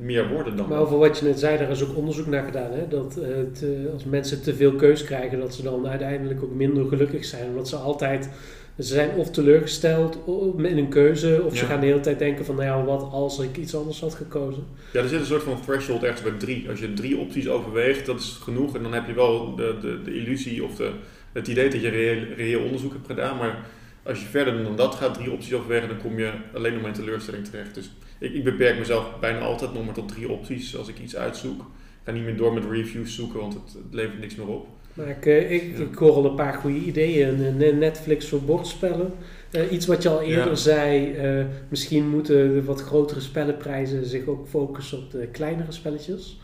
meer 0.00 0.28
worden 0.28 0.56
dan. 0.56 0.68
Maar 0.68 0.78
over 0.78 0.98
wat 0.98 1.18
je 1.18 1.24
net 1.24 1.38
zei, 1.38 1.58
daar 1.58 1.70
is 1.70 1.82
ook 1.82 1.96
onderzoek 1.96 2.26
naar 2.26 2.44
gedaan. 2.44 2.70
Hè? 2.72 2.88
Dat 2.88 3.16
eh, 3.16 3.28
het, 3.28 3.64
als 3.92 4.04
mensen 4.04 4.42
te 4.42 4.54
veel 4.54 4.72
keus 4.72 5.04
krijgen, 5.04 5.38
dat 5.38 5.54
ze 5.54 5.62
dan 5.62 5.88
uiteindelijk 5.88 6.42
ook 6.42 6.54
minder 6.54 6.88
gelukkig 6.88 7.24
zijn. 7.24 7.48
Omdat 7.48 7.68
ze 7.68 7.76
altijd, 7.76 8.28
ze 8.76 8.82
zijn 8.82 9.10
of 9.16 9.30
teleurgesteld 9.30 10.18
in 10.56 10.78
een 10.78 10.88
keuze, 10.88 11.42
of 11.46 11.56
ze 11.56 11.64
gaan 11.64 11.80
de 11.80 11.86
hele 11.86 12.00
tijd 12.00 12.18
denken 12.18 12.44
van, 12.44 12.54
nou 12.54 12.66
ja, 12.66 12.84
wat 12.84 13.12
als 13.12 13.38
ik 13.38 13.56
iets 13.56 13.76
anders 13.76 14.00
had 14.00 14.14
gekozen. 14.14 14.64
Ja, 14.92 15.00
er 15.00 15.08
zit 15.08 15.20
een 15.20 15.26
soort 15.26 15.42
van 15.42 15.60
threshold 15.60 16.02
ergens 16.02 16.22
bij 16.22 16.38
drie. 16.38 16.68
Als 16.68 16.80
je 16.80 16.92
drie 16.92 17.16
opties 17.16 17.48
overweegt, 17.48 18.06
dat 18.06 18.20
is 18.20 18.38
genoeg. 18.42 18.76
En 18.76 18.82
dan 18.82 18.92
heb 18.92 19.06
je 19.06 19.14
wel 19.14 19.56
de, 19.56 19.76
de, 19.80 20.02
de 20.02 20.14
illusie 20.14 20.64
of 20.64 20.74
de, 20.74 20.90
het 21.32 21.48
idee 21.48 21.68
dat 21.68 21.80
je 21.80 21.88
reëel, 21.88 22.22
reëel 22.36 22.62
onderzoek 22.64 22.92
hebt 22.92 23.06
gedaan. 23.06 23.36
Maar 23.36 23.66
als 24.04 24.20
je 24.20 24.26
verder 24.26 24.62
dan 24.62 24.76
dat 24.76 24.94
gaat, 24.94 25.14
drie 25.14 25.30
opties 25.30 25.54
overwegen, 25.54 25.88
dan 25.88 25.98
kom 25.98 26.18
je 26.18 26.30
alleen 26.54 26.72
nog 26.72 26.82
maar 26.82 26.90
in 26.90 26.96
teleurstelling 26.96 27.44
terecht. 27.44 27.74
Dus 27.74 27.90
ik, 28.24 28.34
ik 28.34 28.44
beperk 28.44 28.78
mezelf 28.78 29.20
bijna 29.20 29.38
altijd 29.38 29.72
nog 29.74 29.84
maar 29.84 29.94
tot 29.94 30.08
drie 30.08 30.28
opties 30.28 30.76
als 30.76 30.88
ik 30.88 30.98
iets 30.98 31.16
uitzoek. 31.16 31.60
Ik 31.60 32.10
ga 32.10 32.12
niet 32.12 32.24
meer 32.24 32.36
door 32.36 32.54
met 32.54 32.64
reviews 32.70 33.14
zoeken, 33.14 33.40
want 33.40 33.54
het, 33.54 33.62
het 33.72 33.94
levert 33.94 34.20
niks 34.20 34.34
meer 34.34 34.46
op. 34.48 34.66
Maar 34.94 35.08
ik, 35.08 35.26
eh, 35.26 35.50
ik, 35.50 35.78
ik 35.78 35.94
hoor 35.94 36.12
al 36.12 36.24
een 36.24 36.34
paar 36.34 36.54
goede 36.54 36.78
ideeën. 36.78 37.56
Netflix 37.78 38.28
voor 38.28 38.40
bordspellen. 38.40 39.12
Eh, 39.50 39.72
iets 39.72 39.86
wat 39.86 40.02
je 40.02 40.08
al 40.08 40.20
eerder 40.20 40.48
Ja. 40.48 40.54
zei, 40.54 41.12
eh, 41.12 41.44
misschien 41.68 42.08
moeten 42.08 42.54
de 42.54 42.64
wat 42.64 42.80
grotere 42.82 43.20
spellenprijzen 43.20 44.06
zich 44.06 44.26
ook 44.26 44.48
focussen 44.48 44.98
op 44.98 45.10
de 45.10 45.26
kleinere 45.26 45.72
spelletjes. 45.72 46.38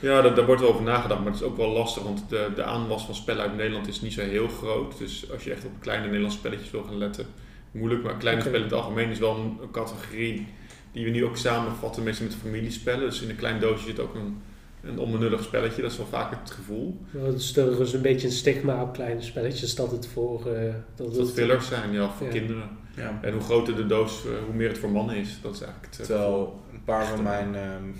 Ja, 0.00 0.22
daar, 0.22 0.34
daar 0.34 0.46
wordt 0.46 0.60
wel 0.60 0.70
over 0.70 0.82
nagedacht, 0.84 1.20
maar 1.20 1.32
het 1.32 1.40
is 1.40 1.46
ook 1.46 1.56
wel 1.56 1.70
lastig, 1.70 2.02
want 2.02 2.24
de, 2.28 2.48
de 2.54 2.62
aanwas 2.62 3.04
van 3.04 3.14
spellen 3.14 3.42
uit 3.42 3.56
Nederland 3.56 3.88
is 3.88 4.00
niet 4.00 4.12
zo 4.12 4.20
heel 4.20 4.48
groot. 4.48 4.98
Dus 4.98 5.30
als 5.32 5.44
je 5.44 5.52
echt 5.52 5.64
op 5.64 5.70
kleine 5.80 6.04
Nederlandse 6.04 6.38
spelletjes 6.38 6.70
wil 6.70 6.82
gaan 6.82 6.98
letten, 6.98 7.26
moeilijk. 7.70 8.02
Maar 8.02 8.16
kleine 8.16 8.40
spellen 8.40 8.58
in 8.58 8.64
het 8.64 8.74
algemeen 8.74 9.10
is 9.10 9.18
wel 9.18 9.36
een, 9.36 9.58
een 9.62 9.70
categorie 9.70 10.46
die 10.94 11.04
we 11.04 11.10
nu 11.10 11.24
ook 11.24 11.36
samenvatten, 11.36 12.02
meestal 12.02 12.26
met 12.26 12.34
familiespellen. 12.36 13.00
Dus 13.08 13.22
in 13.22 13.30
een 13.30 13.36
klein 13.36 13.60
doosje 13.60 13.84
zit 13.86 14.00
ook 14.00 14.14
een, 14.14 14.36
een 14.82 14.98
onbenullig 14.98 15.42
spelletje, 15.44 15.82
dat 15.82 15.90
is 15.90 15.96
wel 15.96 16.06
vaak 16.06 16.30
het 16.40 16.50
gevoel. 16.50 17.00
Nou, 17.10 17.30
Dus 17.32 17.56
er 17.56 17.80
is 17.80 17.92
een 17.92 18.02
beetje 18.02 18.26
een 18.26 18.32
stigma 18.32 18.82
op 18.82 18.92
kleine 18.92 19.22
spelletjes 19.22 19.74
dat 19.74 19.90
het 19.90 20.06
voor... 20.06 20.46
eh, 20.52 20.74
dat 20.94 21.14
Dat 21.14 21.16
het 21.26 21.32
fillers 21.32 21.66
zijn, 21.66 21.92
ja, 21.92 22.10
voor 22.10 22.26
Ja. 22.26 22.32
kinderen. 22.32 22.68
Ja. 22.96 23.18
En 23.22 23.32
hoe 23.32 23.42
groter 23.42 23.76
de 23.76 23.86
doos, 23.86 24.24
eh, 24.26 24.32
hoe 24.46 24.54
meer 24.54 24.68
het 24.68 24.78
voor 24.78 24.90
mannen 24.90 25.16
is. 25.16 25.38
Dat 25.42 25.54
is 25.54 25.60
eigenlijk 25.60 25.92
het 25.92 26.00
eh, 26.00 26.06
Terwijl 26.06 26.60
een 26.72 26.84
paar 26.84 27.06
van 27.06 27.22
mijn, 27.22 27.54
ehm, 27.54 27.84
een 27.84 27.94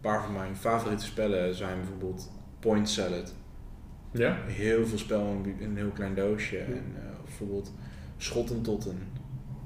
paar 0.00 0.22
van 0.24 0.32
mijn 0.32 0.56
favoriete 0.56 1.04
spellen 1.04 1.54
zijn 1.54 1.76
bijvoorbeeld 1.80 2.30
Point 2.60 2.88
Salad. 2.88 3.34
Ja? 4.12 4.38
Heel 4.46 4.86
veel 4.86 4.98
spel 4.98 5.40
in 5.58 5.66
een 5.70 5.76
heel 5.76 5.90
klein 5.94 6.14
doosje. 6.14 6.58
En 6.58 6.84
eh, 6.96 7.02
bijvoorbeeld 7.24 7.72
Schottentotten. 8.16 8.98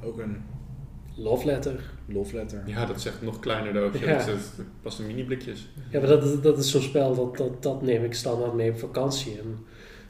Ook 0.03 0.19
een 0.19 0.37
Love 1.17 1.47
letter. 1.47 1.81
love 2.09 2.37
letter. 2.37 2.63
ja, 2.67 2.87
dat 2.87 2.97
is 2.97 3.07
echt 3.07 3.23
nog 3.23 3.41
kleiner 3.41 3.73
doosje. 3.73 4.07
Ja. 4.07 4.25
Dat, 4.25 4.53
past 4.83 4.99
in 4.99 5.07
mini 5.07 5.25
blikjes. 5.25 5.69
Ja, 5.91 5.99
maar 5.99 6.09
dat, 6.09 6.43
dat 6.43 6.59
is 6.59 6.71
zo'n 6.71 6.83
spel, 6.83 7.15
dat, 7.15 7.37
dat, 7.37 7.63
dat 7.63 7.83
neem 7.83 8.05
ik 8.05 8.15
standaard 8.15 8.55
mee 8.55 8.71
op 8.71 8.79
vakantie. 8.79 9.39
En 9.39 9.59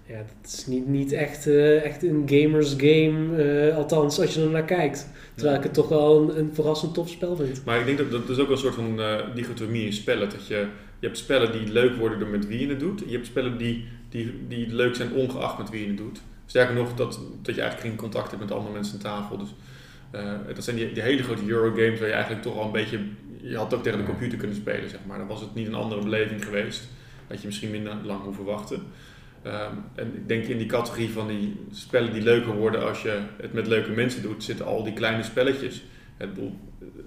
ja, 0.07 0.17
dat 0.17 0.53
is 0.53 0.67
niet, 0.67 0.87
niet 0.87 1.13
echt, 1.13 1.47
eh, 1.47 1.85
echt 1.85 2.03
een 2.03 2.23
gamers 2.27 2.75
game, 2.77 3.43
eh, 3.43 3.77
althans 3.77 4.21
als 4.21 4.35
je 4.35 4.43
er 4.43 4.51
naar 4.51 4.65
kijkt. 4.65 5.09
Terwijl 5.35 5.57
ik 5.57 5.63
het 5.63 5.75
toch 5.75 5.89
wel 5.89 6.23
een, 6.23 6.39
een 6.39 6.55
verrassend 6.55 6.95
tof 6.95 7.09
spel 7.09 7.37
vind. 7.37 7.65
Maar 7.65 7.79
ik 7.79 7.87
denk 7.87 7.99
dat 7.99 8.11
dat 8.11 8.29
is 8.29 8.39
ook 8.39 8.47
wel 8.47 8.57
een 8.57 8.63
soort 8.63 8.75
van 8.75 9.01
eh, 9.01 9.35
dichotomie 9.35 9.85
in 9.85 9.93
spellen. 9.93 10.31
Dat 10.31 10.47
je, 10.47 10.55
je 10.99 11.07
hebt 11.07 11.19
spellen 11.19 11.53
die 11.53 11.73
leuk 11.73 11.97
worden 11.97 12.19
door 12.19 12.29
met 12.29 12.47
wie 12.47 12.61
je 12.61 12.69
het 12.69 12.81
doet. 12.81 13.03
Je 13.07 13.13
hebt 13.13 13.27
spellen 13.27 13.59
die, 13.59 13.85
die, 14.09 14.35
die 14.49 14.75
leuk 14.75 14.95
zijn 14.95 15.13
ongeacht 15.13 15.59
met 15.59 15.71
wie 15.71 15.81
je 15.81 15.89
het 15.89 15.97
doet. 15.97 16.21
Sterker 16.47 16.75
nog, 16.75 16.95
dat, 16.95 17.21
dat 17.43 17.55
je 17.55 17.61
eigenlijk 17.61 17.91
geen 17.91 17.97
contact 17.97 18.31
hebt 18.31 18.43
met 18.43 18.53
andere 18.53 18.73
mensen 18.73 18.95
aan 18.95 19.01
tafel. 19.01 19.39
Dus 19.39 19.55
eh, 20.11 20.33
dat 20.55 20.65
zijn 20.65 20.77
die, 20.77 20.93
die 20.93 21.03
hele 21.03 21.23
grote 21.23 21.43
Eurogames 21.47 21.99
waar 21.99 22.09
je 22.09 22.15
eigenlijk 22.15 22.43
toch 22.43 22.59
al 22.59 22.65
een 22.65 22.73
beetje... 22.73 22.99
Je 23.41 23.57
had 23.57 23.75
ook 23.75 23.83
tegen 23.83 23.99
de 23.99 24.05
computer 24.05 24.39
kunnen 24.39 24.57
spelen, 24.57 24.91
zeg 24.91 25.01
maar. 25.07 25.19
Dan 25.19 25.27
was 25.27 25.41
het 25.41 25.55
niet 25.55 25.67
een 25.67 25.75
andere 25.75 26.03
beleving 26.03 26.45
geweest. 26.45 26.89
Dat 27.27 27.41
je 27.41 27.47
misschien 27.47 27.71
minder 27.71 27.95
lang 28.05 28.23
hoeven 28.23 28.45
wachten. 28.45 28.83
Ehm, 29.43 29.73
en 29.95 30.07
ik 30.15 30.29
denk 30.29 30.45
in 30.45 30.59
die 30.59 30.67
categorie 30.67 31.11
van 31.11 31.29
die 31.29 31.57
spellen 31.71 32.13
die 32.13 32.23
leuker 32.23 32.55
worden 32.57 32.87
als 32.89 33.03
je 33.03 33.21
het 33.37 33.53
met 33.53 33.67
leuke 33.67 33.91
mensen 33.91 34.23
doet, 34.23 34.45
zitten 34.45 34.67
al 34.67 34.83
die 34.85 34.93
kleine 34.93 35.23
spelletjes. 35.23 35.77
Ik 36.19 36.35
bedoel, 36.35 36.57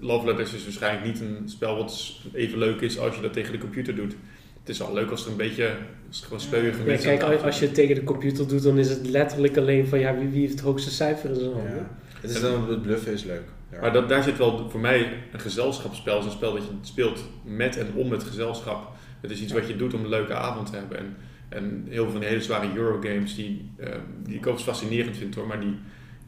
Love 0.00 0.26
Letters 0.26 0.54
is 0.54 0.62
waarschijnlijk 0.64 1.06
niet 1.06 1.20
een 1.20 1.48
spel 1.48 1.76
wat 1.76 2.12
even 2.32 2.58
leuk 2.58 2.80
is 2.80 2.98
als 2.98 3.16
je 3.16 3.22
dat 3.22 3.32
tegen 3.32 3.52
de 3.52 3.58
computer 3.58 3.94
doet. 3.94 4.14
Het 4.60 4.68
is 4.68 4.82
al 4.82 4.94
leuk 4.94 5.10
als 5.10 5.24
er 5.24 5.30
een 5.30 5.36
beetje 5.36 5.70
gewoon 6.10 6.40
speurige 6.40 6.78
Ja, 6.78 6.84
mensen 6.84 7.18
kijk, 7.18 7.42
als- 7.42 7.58
je 7.58 7.64
het 7.64 7.74
tegen 7.74 7.94
de 7.94 8.04
computer 8.04 8.48
doet, 8.48 8.62
dan 8.62 8.78
is 8.78 8.88
het 8.90 9.06
letterlijk 9.08 9.56
alleen 9.56 9.86
van 9.86 9.98
ja, 9.98 10.18
wie, 10.18 10.28
wie 10.28 10.40
heeft 10.40 10.52
het 10.52 10.60
hoogste 10.60 10.90
cijfer 10.90 11.28
in 11.30 11.36
zijn 11.36 11.52
handen. 11.52 11.74
Ja. 11.76 11.90
Het, 12.20 12.30
is 12.30 12.40
dan, 12.40 12.68
het 12.68 12.82
bluffen 12.82 13.12
is 13.12 13.24
leuk. 13.24 13.44
Ja. 13.72 13.80
Maar 13.80 13.92
dat, 13.92 14.08
daar 14.08 14.22
zit 14.22 14.38
wel 14.38 14.70
voor 14.70 14.80
mij 14.80 15.12
een 15.32 15.40
gezelschapsspel. 15.40 16.14
Het 16.14 16.24
is 16.24 16.30
een 16.30 16.36
spel 16.36 16.52
dat 16.52 16.62
je 16.62 16.70
speelt 16.80 17.24
met 17.44 17.76
en 17.76 17.92
om 17.94 18.10
het 18.10 18.24
gezelschap. 18.24 18.92
Het 19.20 19.30
is 19.30 19.40
iets 19.40 19.52
wat 19.52 19.68
je 19.68 19.76
doet 19.76 19.94
om 19.94 20.00
een 20.00 20.08
leuke 20.08 20.34
avond 20.34 20.70
te 20.70 20.76
hebben. 20.76 20.98
En, 20.98 21.16
en 21.48 21.86
heel 21.88 22.02
veel 22.02 22.10
van 22.10 22.20
die 22.20 22.28
hele 22.28 22.42
zware 22.42 22.74
Eurogames, 22.74 23.34
die, 23.34 23.70
eh, 23.76 23.88
die 24.22 24.36
ik 24.36 24.46
ook 24.46 24.58
fascinerend 24.58 25.16
vind 25.16 25.34
hoor, 25.34 25.46
maar 25.46 25.60
die, 25.60 25.78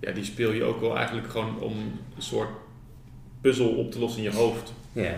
ja, 0.00 0.12
die 0.12 0.24
speel 0.24 0.52
je 0.52 0.64
ook 0.64 0.80
wel 0.80 0.96
eigenlijk 0.96 1.28
gewoon 1.28 1.60
om 1.60 1.72
een 2.16 2.22
soort 2.22 2.50
puzzel 3.40 3.68
op 3.68 3.92
te 3.92 3.98
lossen 3.98 4.24
in 4.24 4.30
je 4.30 4.36
hoofd. 4.36 4.72
Ja, 4.92 5.14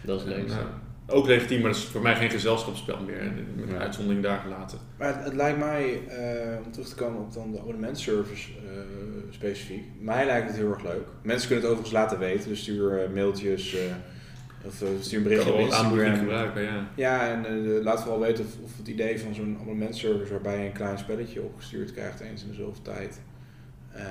dat 0.00 0.20
is 0.20 0.26
leuk. 0.26 0.48
En, 0.48 0.79
ook 1.10 1.26
legitiem, 1.26 1.60
maar 1.60 1.70
dat 1.70 1.80
is 1.80 1.86
voor 1.86 2.02
mij 2.02 2.14
geen 2.16 2.30
gezelschapsspel 2.30 2.98
meer. 3.06 3.32
Met 3.56 3.66
een 3.66 3.72
Ja. 3.74 3.78
uitzondering 3.80 4.22
daar 4.22 4.38
gelaten. 4.38 4.78
Maar 4.98 5.14
het, 5.16 5.24
het 5.24 5.34
lijkt 5.34 5.58
mij, 5.58 6.00
eh, 6.08 6.64
om 6.64 6.72
terug 6.72 6.88
te 6.88 6.94
komen 6.94 7.20
op 7.20 7.32
dan 7.32 7.52
de 7.52 7.58
abonnementservice 7.58 8.50
eh, 8.52 8.80
specifiek, 9.30 9.84
mij 10.00 10.26
lijkt 10.26 10.46
het 10.48 10.56
heel 10.56 10.70
erg 10.70 10.82
leuk. 10.82 11.06
Mensen 11.22 11.48
kunnen 11.48 11.64
het 11.64 11.74
overigens 11.74 12.00
laten 12.02 12.18
weten, 12.18 12.48
dus 12.48 12.60
stuur 12.60 13.02
eh, 13.02 13.10
mailtjes 13.14 13.74
eh, 13.76 13.80
of 14.66 14.82
stuur 15.00 15.16
een 15.18 15.22
berichtje 15.22 15.52
op 15.52 15.58
Instagram. 15.58 16.16
gebruiken, 16.18 16.62
ja. 16.62 16.88
Ja, 16.96 17.28
en 17.44 17.62
laat 17.82 18.00
vooral 18.02 18.20
weten 18.20 18.44
of, 18.44 18.50
of 18.64 18.76
het 18.76 18.88
idee 18.88 19.20
van 19.20 19.34
zo'n 19.34 19.56
abonnementservice 19.60 20.30
waarbij 20.32 20.58
je 20.58 20.66
een 20.66 20.72
klein 20.72 20.98
spelletje 20.98 21.42
opgestuurd 21.42 21.92
krijgt 21.92 22.20
eens 22.20 22.42
in 22.42 22.48
de 22.48 22.54
zoveel 22.54 22.82
tijd. 22.82 23.20
Eh, 23.92 24.02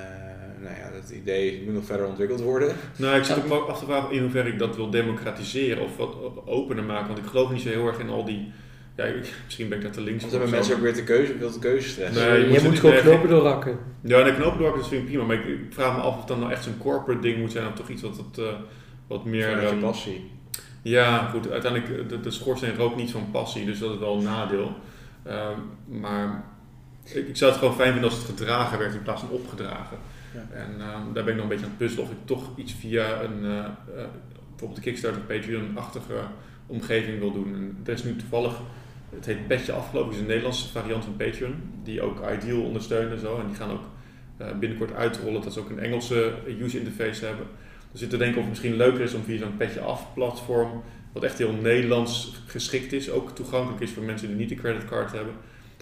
nou 0.62 0.74
ja, 0.76 0.90
dat 1.00 1.10
idee 1.10 1.62
moet 1.64 1.74
nog 1.74 1.84
verder 1.84 2.06
ontwikkeld 2.06 2.40
worden. 2.40 2.74
Nou, 2.96 3.16
ik 3.16 3.24
zit 3.24 3.36
ook 3.36 3.46
maar 3.48 3.58
af 3.68 3.78
te 3.78 3.84
vragen 3.84 4.10
in 4.10 4.22
hoeverre 4.22 4.48
ik 4.48 4.58
dat 4.58 4.76
wil 4.76 4.90
democratiseren 4.90 5.82
of 5.82 5.96
wat 5.96 6.16
opener 6.46 6.84
maken. 6.84 7.06
Want 7.06 7.18
ik 7.18 7.24
geloof 7.26 7.50
niet 7.52 7.60
zo 7.60 7.68
heel 7.68 7.86
erg 7.86 7.98
in 7.98 8.08
al 8.10 8.24
die... 8.24 8.52
Ja, 8.96 9.04
ik- 9.04 9.34
misschien 9.44 9.68
ben 9.68 9.78
ik 9.78 9.84
daar 9.84 9.92
te 9.92 10.00
links 10.00 10.20
Want 10.20 10.32
hebben 10.32 10.50
mensen 10.50 10.74
ook 10.74 10.80
weer 10.80 10.94
te 10.94 11.04
keuze, 11.04 11.34
veel 11.38 11.50
te 11.52 11.58
keuzestress. 11.58 12.16
Nee, 12.18 12.40
je, 12.40 12.52
je 12.52 12.60
moet 12.62 12.78
gewoon 12.78 12.94
niet 12.94 13.04
knopen 13.04 13.28
doorrakken. 13.28 13.78
Ja, 14.02 14.22
de 14.22 14.34
knoopdorp 14.34 14.76
is 14.76 14.88
vind 14.88 15.00
ik 15.02 15.06
prima, 15.08 15.24
maar 15.24 15.36
ik, 15.36 15.58
vraag 15.70 15.96
me 15.96 16.02
af 16.02 16.12
of 16.12 16.18
het 16.18 16.28
dan 16.28 16.38
nou 16.38 16.52
echt 16.52 16.64
zo'n 16.64 16.78
corporate 16.78 17.20
ding 17.20 17.38
moet 17.38 17.52
zijn 17.52 17.66
of 17.66 17.72
toch 17.74 17.88
iets 17.88 18.02
wat, 18.02 18.16
wat, 18.16 18.38
eh, 18.46 18.52
wat 19.06 19.24
meer... 19.24 19.58
Ehm, 19.58 19.78
passie. 19.78 20.30
ja, 20.82 21.28
goed, 21.28 21.50
uiteindelijk, 21.50 21.92
eh, 22.00 22.08
de, 22.08 22.20
de 22.20 22.30
schoorsteen 22.30 22.76
rookt 22.76 22.96
niet 22.96 23.10
van 23.10 23.28
passie, 23.30 23.64
dus 23.64 23.78
dat 23.78 23.92
is 23.92 23.98
wel 23.98 24.16
een 24.16 24.22
nadeel. 24.22 24.72
Ehm, 25.24 25.58
maar 25.86 26.44
ik, 27.14 27.28
ik 27.28 27.36
zou 27.36 27.50
het 27.50 27.60
gewoon 27.60 27.74
fijn 27.74 27.92
vinden 27.92 28.10
als 28.10 28.18
het 28.18 28.28
gedragen 28.28 28.78
werd 28.78 28.94
in 28.94 29.02
plaats 29.02 29.20
van 29.20 29.30
opgedragen. 29.30 29.98
Ja. 30.34 30.56
En 30.56 30.80
ehm, 30.80 31.12
daar 31.12 31.24
ben 31.24 31.28
ik 31.28 31.34
nog 31.34 31.42
een 31.42 31.48
beetje 31.48 31.64
aan 31.64 31.70
het 31.70 31.78
puzzelen 31.78 32.04
of 32.04 32.10
ik 32.10 32.18
toch 32.24 32.50
iets 32.56 32.72
via 32.72 33.22
een, 33.22 33.44
eh, 33.44 33.58
eh, 33.58 34.08
bijvoorbeeld 34.48 34.74
de 34.74 34.80
Kickstarter, 34.80 35.20
Patreon-achtige 35.20 36.14
omgeving 36.66 37.18
wil 37.18 37.32
doen. 37.32 37.54
En 37.54 37.76
er 37.84 37.92
is 37.92 38.04
nu 38.04 38.16
toevallig, 38.16 38.60
het 39.14 39.26
heet 39.26 39.46
Petje 39.46 39.72
Af 39.72 39.90
geloof 39.90 40.06
ik, 40.06 40.12
is 40.12 40.18
een 40.18 40.26
Nederlandse 40.26 40.68
variant 40.68 41.04
van 41.04 41.16
Patreon, 41.16 41.54
die 41.82 42.02
ook 42.02 42.22
Ideal 42.32 42.62
ondersteunen 42.62 43.12
en 43.12 43.20
zo. 43.20 43.38
En 43.38 43.46
die 43.46 43.56
gaan 43.56 43.70
ook 43.70 43.84
eh, 44.36 44.58
binnenkort 44.58 44.92
uitrollen 44.92 45.42
dat 45.42 45.52
ze 45.52 45.60
ook 45.60 45.70
een 45.70 45.78
Engelse 45.78 46.32
user 46.60 46.78
interface 46.78 47.24
hebben. 47.24 47.46
Dus 47.92 48.00
ik 48.00 48.08
zit 48.08 48.10
te 48.10 48.16
denken 48.16 48.36
of 48.36 48.40
het 48.42 48.48
misschien 48.48 48.76
leuker 48.76 49.00
is 49.00 49.14
om 49.14 49.22
via 49.22 49.38
zo'n 49.38 49.56
Petje 49.56 49.80
Af 49.80 50.14
platform, 50.14 50.82
wat 51.12 51.22
echt 51.22 51.38
heel 51.38 51.52
Nederlands 51.52 52.42
geschikt 52.46 52.92
is, 52.92 53.10
ook 53.10 53.34
toegankelijk 53.34 53.80
is 53.80 53.90
voor 53.90 54.02
mensen 54.02 54.28
die 54.28 54.36
niet 54.36 54.50
een 54.50 54.56
creditcard 54.56 55.12
hebben, 55.12 55.34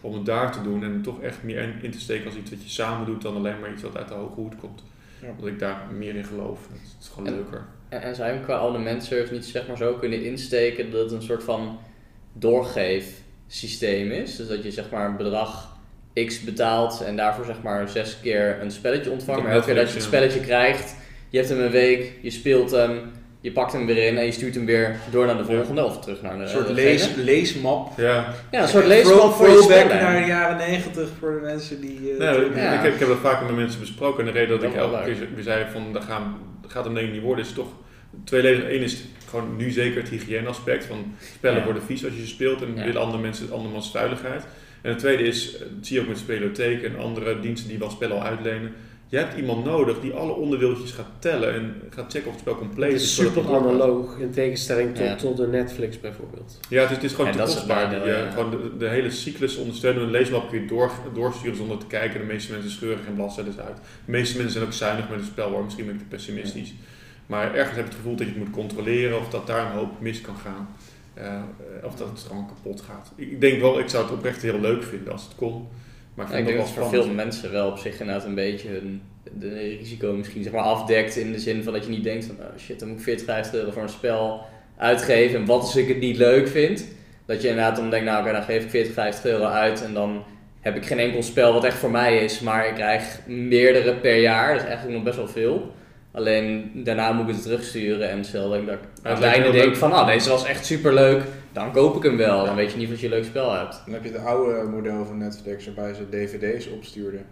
om 0.03 0.15
het 0.15 0.27
daar 0.27 0.53
te 0.53 0.63
doen 0.63 0.85
en 0.85 1.03
toch 1.03 1.21
echt 1.23 1.43
meer 1.43 1.75
in- 1.83 1.91
te 1.91 2.01
steken 2.01 2.27
als 2.27 2.35
iets 2.35 2.51
wat 2.51 2.63
je 2.63 2.69
samen 2.69 3.07
doet 3.07 3.23
dan 3.23 3.37
alleen 3.37 3.61
maar 3.61 3.73
iets 3.73 3.83
wat 3.83 3.97
uit 3.97 4.09
de 4.09 4.15
hoge 4.15 4.35
hoed 4.41 4.57
komt. 4.57 4.83
Ja. 5.23 5.29
Omdat 5.31 5.47
ik 5.47 5.59
daar 5.59 5.81
meer 5.99 6.15
in 6.15 6.25
geloof. 6.25 6.59
Het 6.73 6.97
is 7.01 7.09
gewoon 7.09 7.27
En- 7.27 7.35
leuker. 7.35 7.65
En, 7.89 8.03
en 8.03 8.15
zou 8.15 8.29
je 8.29 8.35
hem 8.35 8.45
qua 8.45 8.57
abonnementservice 8.59 9.33
niet 9.33 9.45
zeg 9.45 9.67
maar 9.67 9.77
zo 9.77 9.95
kunnen 9.95 10.25
insteken 10.25 10.91
dat 10.91 11.01
het 11.01 11.13
een 11.13 11.23
soort 11.23 11.43
van 11.45 11.79
doorgeefsysteem 12.33 14.11
is? 14.11 14.37
Dus 14.37 14.49
dat 14.49 14.63
je 14.63 14.71
zeg 14.71 14.91
maar 14.91 15.07
een 15.09 15.17
bedrag 15.17 15.77
X 16.27 16.41
betaalt 16.45 17.01
en 17.03 17.17
daarvoor 17.17 17.45
zeg 17.45 17.63
maar 17.63 17.89
zes 17.89 18.21
keer 18.21 18.59
een 18.63 18.71
spelletje 18.71 19.11
ontvangt. 19.11 19.43
Maar 19.43 19.53
elke 19.53 19.65
keer 19.67 19.75
dat 19.75 19.89
je 19.89 19.95
het 19.95 20.03
spelletje 20.03 20.41
krijgt, 20.41 20.95
je 21.29 21.37
hebt 21.37 21.49
hem 21.51 21.61
een 21.61 21.71
week, 21.71 22.13
je 22.23 22.31
speelt 22.31 22.71
hem, 22.71 23.01
je 23.41 23.53
pakt 23.53 23.73
hem 23.73 23.87
weer 23.87 24.07
in 24.07 24.19
en 24.19 24.25
je 24.25 24.33
stuurt 24.33 24.55
hem 24.55 24.67
weer 24.67 24.97
door 25.11 25.27
naar 25.27 25.37
de 25.37 25.45
volgende 25.45 25.85
of 25.85 26.01
terug 26.01 26.23
naar 26.23 26.37
de 26.37 26.43
Een 26.43 26.49
soort 26.49 26.69
lees, 26.69 27.15
leesmap. 27.17 27.93
Ja, 27.99 28.35
Ja, 28.51 28.63
een 28.63 28.69
soort 28.69 28.87
leesmap 28.87 29.33
voor 29.33 29.49
je 29.49 29.63
spellen. 29.63 29.97
naar 29.97 30.21
de 30.21 30.27
jaren 30.27 30.57
90 30.57 31.09
voor 31.19 31.33
de 31.33 31.41
mensen 31.41 31.81
die... 31.81 32.13
eh, 32.13 32.19
Nee, 32.19 32.51
Ja. 32.55 32.73
ik, 32.73 32.83
heb, 32.83 32.93
ik 32.93 32.99
heb 32.99 33.09
dat 33.09 33.19
vaker 33.19 33.47
met 33.47 33.57
mensen 33.57 33.81
besproken. 33.81 34.27
En 34.27 34.33
de 34.33 34.39
reden 34.39 34.51
dat 34.51 34.61
Dat 34.61 34.71
ik 34.71 34.77
elke 34.77 35.03
keer 35.35 35.43
zei 35.43 35.65
van, 35.73 35.93
dat, 35.93 36.05
gaan, 36.05 36.39
dat 36.63 36.71
gaat 36.71 36.85
hem 36.85 36.95
denk 36.95 37.07
ik 37.07 37.13
niet 37.13 37.23
worden, 37.23 37.45
is 37.45 37.53
toch 37.53 37.69
tweeledig. 38.25 38.65
Eén 38.65 38.83
is 38.83 39.05
gewoon 39.31 39.57
nu 39.57 39.71
zeker 39.71 40.01
het 40.01 40.09
hygiëneaspect 40.11 40.85
van 40.85 41.15
spellen 41.37 41.59
Ja. 41.59 41.65
worden 41.65 41.83
vies 41.83 42.05
als 42.05 42.15
je 42.15 42.21
ze 42.21 42.27
speelt 42.27 42.63
en 42.63 42.73
Ja. 42.77 42.85
willen 42.85 43.01
andere 43.01 43.23
mensen 43.23 43.53
andermans 43.53 43.91
veiligheid. 43.91 44.43
En 44.83 44.91
het 44.91 44.99
tweede 44.99 45.23
is, 45.23 45.55
eh, 45.55 45.61
dat 45.61 45.87
zie 45.87 45.97
je 45.97 46.03
ook 46.03 46.09
met 46.09 46.19
spelotheek 46.19 46.83
en 46.83 46.99
andere 46.99 47.41
diensten 47.41 47.69
die 47.69 47.79
wel 47.79 47.91
spellen 47.91 48.17
al 48.17 48.23
uitlenen. 48.23 48.73
Je 49.11 49.17
hebt 49.17 49.37
iemand 49.37 49.65
nodig 49.65 50.01
die 50.01 50.13
alle 50.13 50.33
onderdeeltjes 50.33 50.91
gaat 50.91 51.07
tellen 51.19 51.55
en 51.55 51.75
gaat 51.91 52.13
checken 52.13 52.27
of 52.27 52.33
het 52.33 52.41
spel 52.41 52.57
compleet 52.57 52.93
Het 52.93 53.01
is. 53.01 53.15
super 53.15 53.43
het 53.45 53.53
analoog 53.53 54.19
in 54.19 54.31
tegenstelling 54.31 54.95
tot, 54.95 55.05
Ja. 55.05 55.15
tot 55.15 55.37
de 55.37 55.47
Netflix 55.47 56.01
bijvoorbeeld. 56.01 56.61
Ja, 56.69 56.81
het 56.81 56.91
is, 56.91 56.97
het 56.97 57.05
is 57.05 57.13
gewoon 57.13 57.33
te 57.33 57.39
het 57.41 57.47
kostbaar. 57.55 57.83
nadeel, 57.93 58.07
Je- 58.07 58.13
ja. 58.25 58.31
Gewoon 58.31 58.51
de, 58.51 58.77
de 58.79 58.89
hele 58.89 59.11
cyclus 59.11 59.57
ondersteunen. 59.57 60.03
Een 60.03 60.11
leesmap 60.11 60.49
kun 60.51 60.61
je 60.61 60.67
door, 60.67 60.91
doorsturen 61.15 61.57
zonder 61.57 61.79
te 61.79 61.87
kijken. 61.87 62.21
De 62.21 62.27
meeste 62.27 62.53
mensen 62.53 62.71
scheuren 62.71 63.05
geen 63.05 63.15
bladzijden 63.15 63.55
uit. 63.67 63.77
De 63.77 64.11
meeste 64.11 64.35
mensen 64.35 64.53
zijn 64.53 64.65
ook 64.65 64.73
zuinig 64.73 65.09
met 65.09 65.19
een 65.19 65.25
spel, 65.25 65.51
hoor. 65.51 65.65
misschien 65.65 65.87
ben 65.87 65.95
ik 65.95 66.01
te 66.01 66.07
pessimistisch. 66.07 66.75
Maar 67.27 67.55
ergens 67.55 67.77
heb 67.77 67.85
je 67.85 67.91
het 67.91 67.95
gevoel 67.95 68.17
dat 68.17 68.27
je 68.27 68.33
het 68.33 68.43
moet 68.43 68.51
controleren 68.55 69.19
of 69.19 69.29
dat 69.31 69.47
daar 69.47 69.67
een 69.67 69.77
hoop 69.79 70.01
mis 70.01 70.21
kan 70.21 70.37
gaan. 70.37 70.69
Eh, 71.15 71.43
of 71.85 71.95
dat 71.95 72.09
het 72.09 72.25
gewoon 72.29 72.47
kapot 72.47 72.81
gaat. 72.81 73.13
Ik 73.17 73.41
denk 73.41 73.61
wel, 73.61 73.79
ik 73.79 73.89
zou 73.89 74.05
het 74.05 74.13
oprecht 74.13 74.43
heel 74.43 74.61
leuk 74.61 74.83
vinden 74.83 75.13
als 75.13 75.23
het 75.25 75.35
kon. 75.37 75.69
Maar 76.19 76.27
ik 76.27 76.39
Ja, 76.39 76.45
denk 76.45 76.59
dat 76.59 76.71
voor 76.71 76.89
veel 76.89 77.09
mensen 77.09 77.53
wel 77.53 77.69
op 77.69 77.79
zich 77.79 78.01
inderdaad 78.01 78.25
een 78.25 78.35
beetje 78.35 78.79
een 78.79 79.03
de 79.33 79.77
risico 79.79 80.13
misschien 80.13 80.43
zeg 80.43 80.53
maar 80.53 80.63
afdekt 80.63 81.17
in 81.17 81.33
de 81.33 81.39
zin 81.39 81.63
van 81.63 81.73
dat 81.73 81.85
je 81.85 81.91
niet 81.91 82.05
denkt 82.05 82.25
van 82.25 82.35
oh 82.35 82.59
shit, 82.59 82.79
dan 82.79 82.89
moet 82.89 82.99
ik 82.99 83.05
40, 83.05 83.25
50 83.25 83.55
euro 83.55 83.71
voor 83.71 83.83
een 83.83 83.89
spel 83.89 84.47
uitgeven 84.77 85.41
en 85.41 85.47
wat 85.47 85.61
als 85.61 85.77
ik 85.77 85.89
het 85.89 86.01
niet 86.01 86.17
leuk 86.17 86.49
vind. 86.49 86.85
Dat 87.27 87.43
je 87.43 87.49
inderdaad 87.49 87.77
dan 87.77 87.91
denkt, 87.91 88.07
nou 88.07 88.23
oké, 88.23 88.33
dan 88.33 88.43
geef 88.43 88.63
ik 88.65 88.71
40, 88.71 88.93
50 88.93 89.25
euro 89.25 89.45
uit 89.45 89.85
en 89.85 89.95
dan 89.95 90.25
heb 90.61 90.77
ik 90.77 90.87
geen 90.87 90.99
enkel 90.99 91.23
spel 91.23 91.53
wat 91.53 91.65
echt 91.65 91.77
voor 91.77 91.91
mij 91.91 92.25
is, 92.25 92.41
maar 92.41 92.69
ik 92.69 92.75
krijg 92.75 93.19
meerdere 93.27 93.95
per 93.95 94.21
jaar, 94.21 94.53
dat 94.53 94.63
is 94.63 94.69
eigenlijk 94.69 94.97
nog 94.97 95.05
best 95.05 95.17
wel 95.17 95.29
veel. 95.29 95.73
Alleen 96.13 96.71
daarna 96.75 97.13
moet 97.13 97.29
ik 97.29 97.35
het 97.35 97.43
terugsturen 97.43 98.11
en 98.11 98.25
stel 98.25 98.49
dat 98.49 98.59
ik 98.59 98.67
einde 99.23 99.51
denk 99.51 99.77
van, 99.77 99.93
ah 99.93 100.07
deze 100.07 100.29
was 100.29 100.45
echt 100.45 100.67
super 100.67 100.95
leuk, 100.95 101.23
dan 101.59 101.73
koop 101.73 101.97
ik 101.97 102.03
hem 102.03 102.17
wel. 102.17 102.45
Dan 102.45 102.55
weet 102.55 102.73
je 102.73 102.79
niet 102.79 102.93
of 102.93 102.99
je 103.01 103.07
een 103.07 103.13
leuk 103.13 103.25
spel 103.25 103.53
hebt. 103.53 103.83
Dan 103.85 103.95
heb 103.95 104.05
je 104.05 104.11
het 104.11 104.25
oude 104.25 104.63
model 104.63 105.05
van 105.05 105.19
Netflix 105.19 105.65
waarbij 105.67 105.95
ze 105.95 106.09
dvd's 106.09 106.69
opstuurden. 106.69 107.25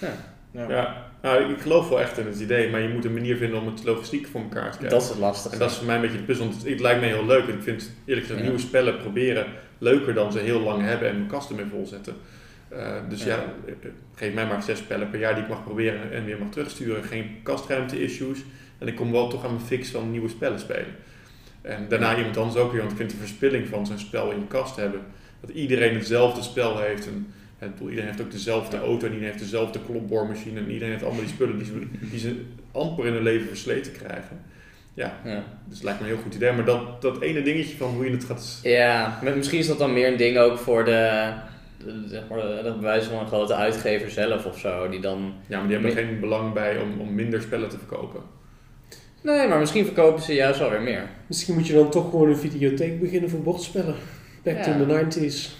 Ja. 0.00 0.08
Ja. 0.50 0.68
Ja, 0.68 1.06
nou, 1.22 1.52
ik 1.52 1.60
geloof 1.60 1.88
wel 1.88 2.00
echt 2.00 2.18
in 2.18 2.26
het 2.26 2.40
idee, 2.40 2.70
maar 2.70 2.80
je 2.80 2.88
moet 2.88 3.04
een 3.04 3.12
manier 3.12 3.36
vinden 3.36 3.60
om 3.60 3.66
het 3.66 3.84
logistiek 3.84 4.26
voor 4.26 4.40
elkaar 4.40 4.70
te 4.70 4.78
krijgen. 4.78 4.88
Dat 4.98 5.02
is 5.02 5.08
het 5.08 5.18
lastige. 5.18 5.54
En 5.54 5.60
dat 5.60 5.70
is 5.70 5.76
voor 5.76 5.86
mij 5.86 5.94
een 5.94 6.00
beetje 6.00 6.16
de 6.16 6.22
puzzel, 6.22 6.48
want 6.48 6.64
het, 6.64 6.80
lijkt 6.80 7.00
me 7.00 7.06
heel 7.06 7.26
leuk. 7.26 7.46
Ik 7.46 7.62
vind 7.62 7.90
eerlijk 8.04 8.26
gezegd 8.26 8.40
Ja. 8.40 8.46
nieuwe 8.46 8.60
spellen 8.66 8.98
proberen 8.98 9.46
leuker 9.78 10.14
dan 10.14 10.32
ze 10.32 10.38
heel 10.38 10.60
lang 10.60 10.82
hebben 10.82 11.08
en 11.08 11.16
mijn 11.16 11.28
kasten 11.28 11.56
mee 11.56 11.64
volzetten. 11.70 12.14
Eh, 12.68 12.92
dus 13.08 13.24
ja, 13.24 13.36
Ja. 13.36 13.44
eh, 13.66 13.74
geef 14.14 14.34
mij 14.34 14.46
maar 14.46 14.62
zes 14.62 14.78
spellen 14.78 15.10
per 15.10 15.18
jaar 15.20 15.34
die 15.34 15.42
ik 15.42 15.48
mag 15.48 15.64
proberen 15.64 16.12
en 16.12 16.24
weer 16.24 16.38
mag 16.38 16.48
terugsturen. 16.50 17.04
Geen 17.04 17.36
kastruimte-issues. 17.42 18.38
En 18.78 18.86
ik 18.86 18.96
kom 18.96 19.12
wel 19.12 19.28
toch 19.28 19.44
aan 19.44 19.54
mijn 19.54 19.66
fix 19.66 19.88
van 19.90 20.10
nieuwe 20.10 20.28
spellen 20.28 20.58
spelen. 20.58 20.94
En 21.66 21.86
daarna 21.88 22.16
iemand 22.16 22.36
anders 22.36 22.56
ook 22.56 22.70
weer, 22.72 22.80
want 22.80 22.92
ik 22.92 22.98
vind 22.98 23.10
de 23.10 23.16
verspilling 23.16 23.68
van 23.68 23.86
zo'n 23.86 23.98
spel 23.98 24.30
in 24.30 24.38
je 24.38 24.46
kast 24.46 24.76
hebben. 24.76 25.00
Dat 25.40 25.50
iedereen 25.50 25.94
hetzelfde 25.94 26.42
spel 26.42 26.78
heeft. 26.78 27.06
En, 27.06 27.26
en 27.58 27.74
iedereen 27.80 28.04
heeft 28.06 28.20
ook 28.20 28.30
dezelfde 28.30 28.78
auto 28.78 29.06
en 29.06 29.12
iedereen 29.12 29.32
heeft 29.32 29.38
dezelfde 29.38 29.78
klopboormachine. 29.86 30.60
En 30.60 30.70
iedereen 30.70 30.90
heeft 30.90 31.04
allemaal 31.04 31.22
die 31.22 31.30
spullen 31.30 31.58
die 31.58 31.66
ze, 31.66 31.86
die 32.10 32.18
ze 32.18 32.40
amper 32.72 33.06
in 33.06 33.12
hun 33.12 33.22
leven 33.22 33.48
versleten 33.48 33.92
krijgen. 33.92 34.40
Ja, 34.94 35.20
Ja. 35.24 35.42
dus 35.64 35.74
het 35.74 35.82
lijkt 35.84 36.00
me 36.00 36.06
een 36.06 36.12
heel 36.12 36.22
goed 36.22 36.34
idee. 36.34 36.52
Maar 36.52 36.64
dat, 36.64 37.02
dat 37.02 37.20
ene 37.20 37.42
dingetje 37.42 37.76
van 37.76 37.90
hoe 37.90 38.04
je 38.04 38.10
het 38.10 38.24
gaat... 38.24 38.60
Ja, 38.62 39.18
maar 39.22 39.36
misschien 39.36 39.58
is 39.58 39.66
dat 39.66 39.78
dan 39.78 39.92
meer 39.92 40.08
een 40.08 40.16
ding 40.16 40.38
ook 40.38 40.58
voor 40.58 40.84
de, 40.84 41.32
zeg 42.06 42.22
maar, 42.28 42.62
dat 42.62 42.76
bewijzen 42.76 43.10
van 43.10 43.20
een 43.20 43.26
grote 43.26 43.54
uitgever 43.54 44.10
zelf 44.10 44.46
of 44.46 44.58
zo, 44.58 44.88
die 44.88 45.00
dan... 45.00 45.34
Ja, 45.46 45.58
maar 45.58 45.66
die 45.68 45.76
hebben 45.76 45.96
er 45.96 46.04
geen 46.04 46.20
belang 46.20 46.52
bij 46.52 46.78
om, 46.78 47.00
om 47.00 47.14
minder 47.14 47.42
spellen 47.42 47.68
te 47.68 47.78
verkopen. 47.78 48.20
Nee, 49.26 49.48
maar 49.48 49.58
misschien 49.58 49.84
verkopen 49.84 50.22
ze 50.22 50.34
juist 50.34 50.58
wel 50.58 50.70
weer 50.70 50.80
meer. 50.82 51.02
Misschien 51.26 51.54
moet 51.54 51.66
je 51.66 51.74
dan 51.74 51.90
toch 51.90 52.10
gewoon 52.10 52.28
een 52.28 52.36
videotheek 52.36 53.00
beginnen 53.00 53.30
voor 53.30 53.40
bordspellen. 53.42 53.94
Back 54.42 54.56
Ja. 54.56 54.62
to 54.62 54.86
the 54.86 55.04
90s. 55.30 55.56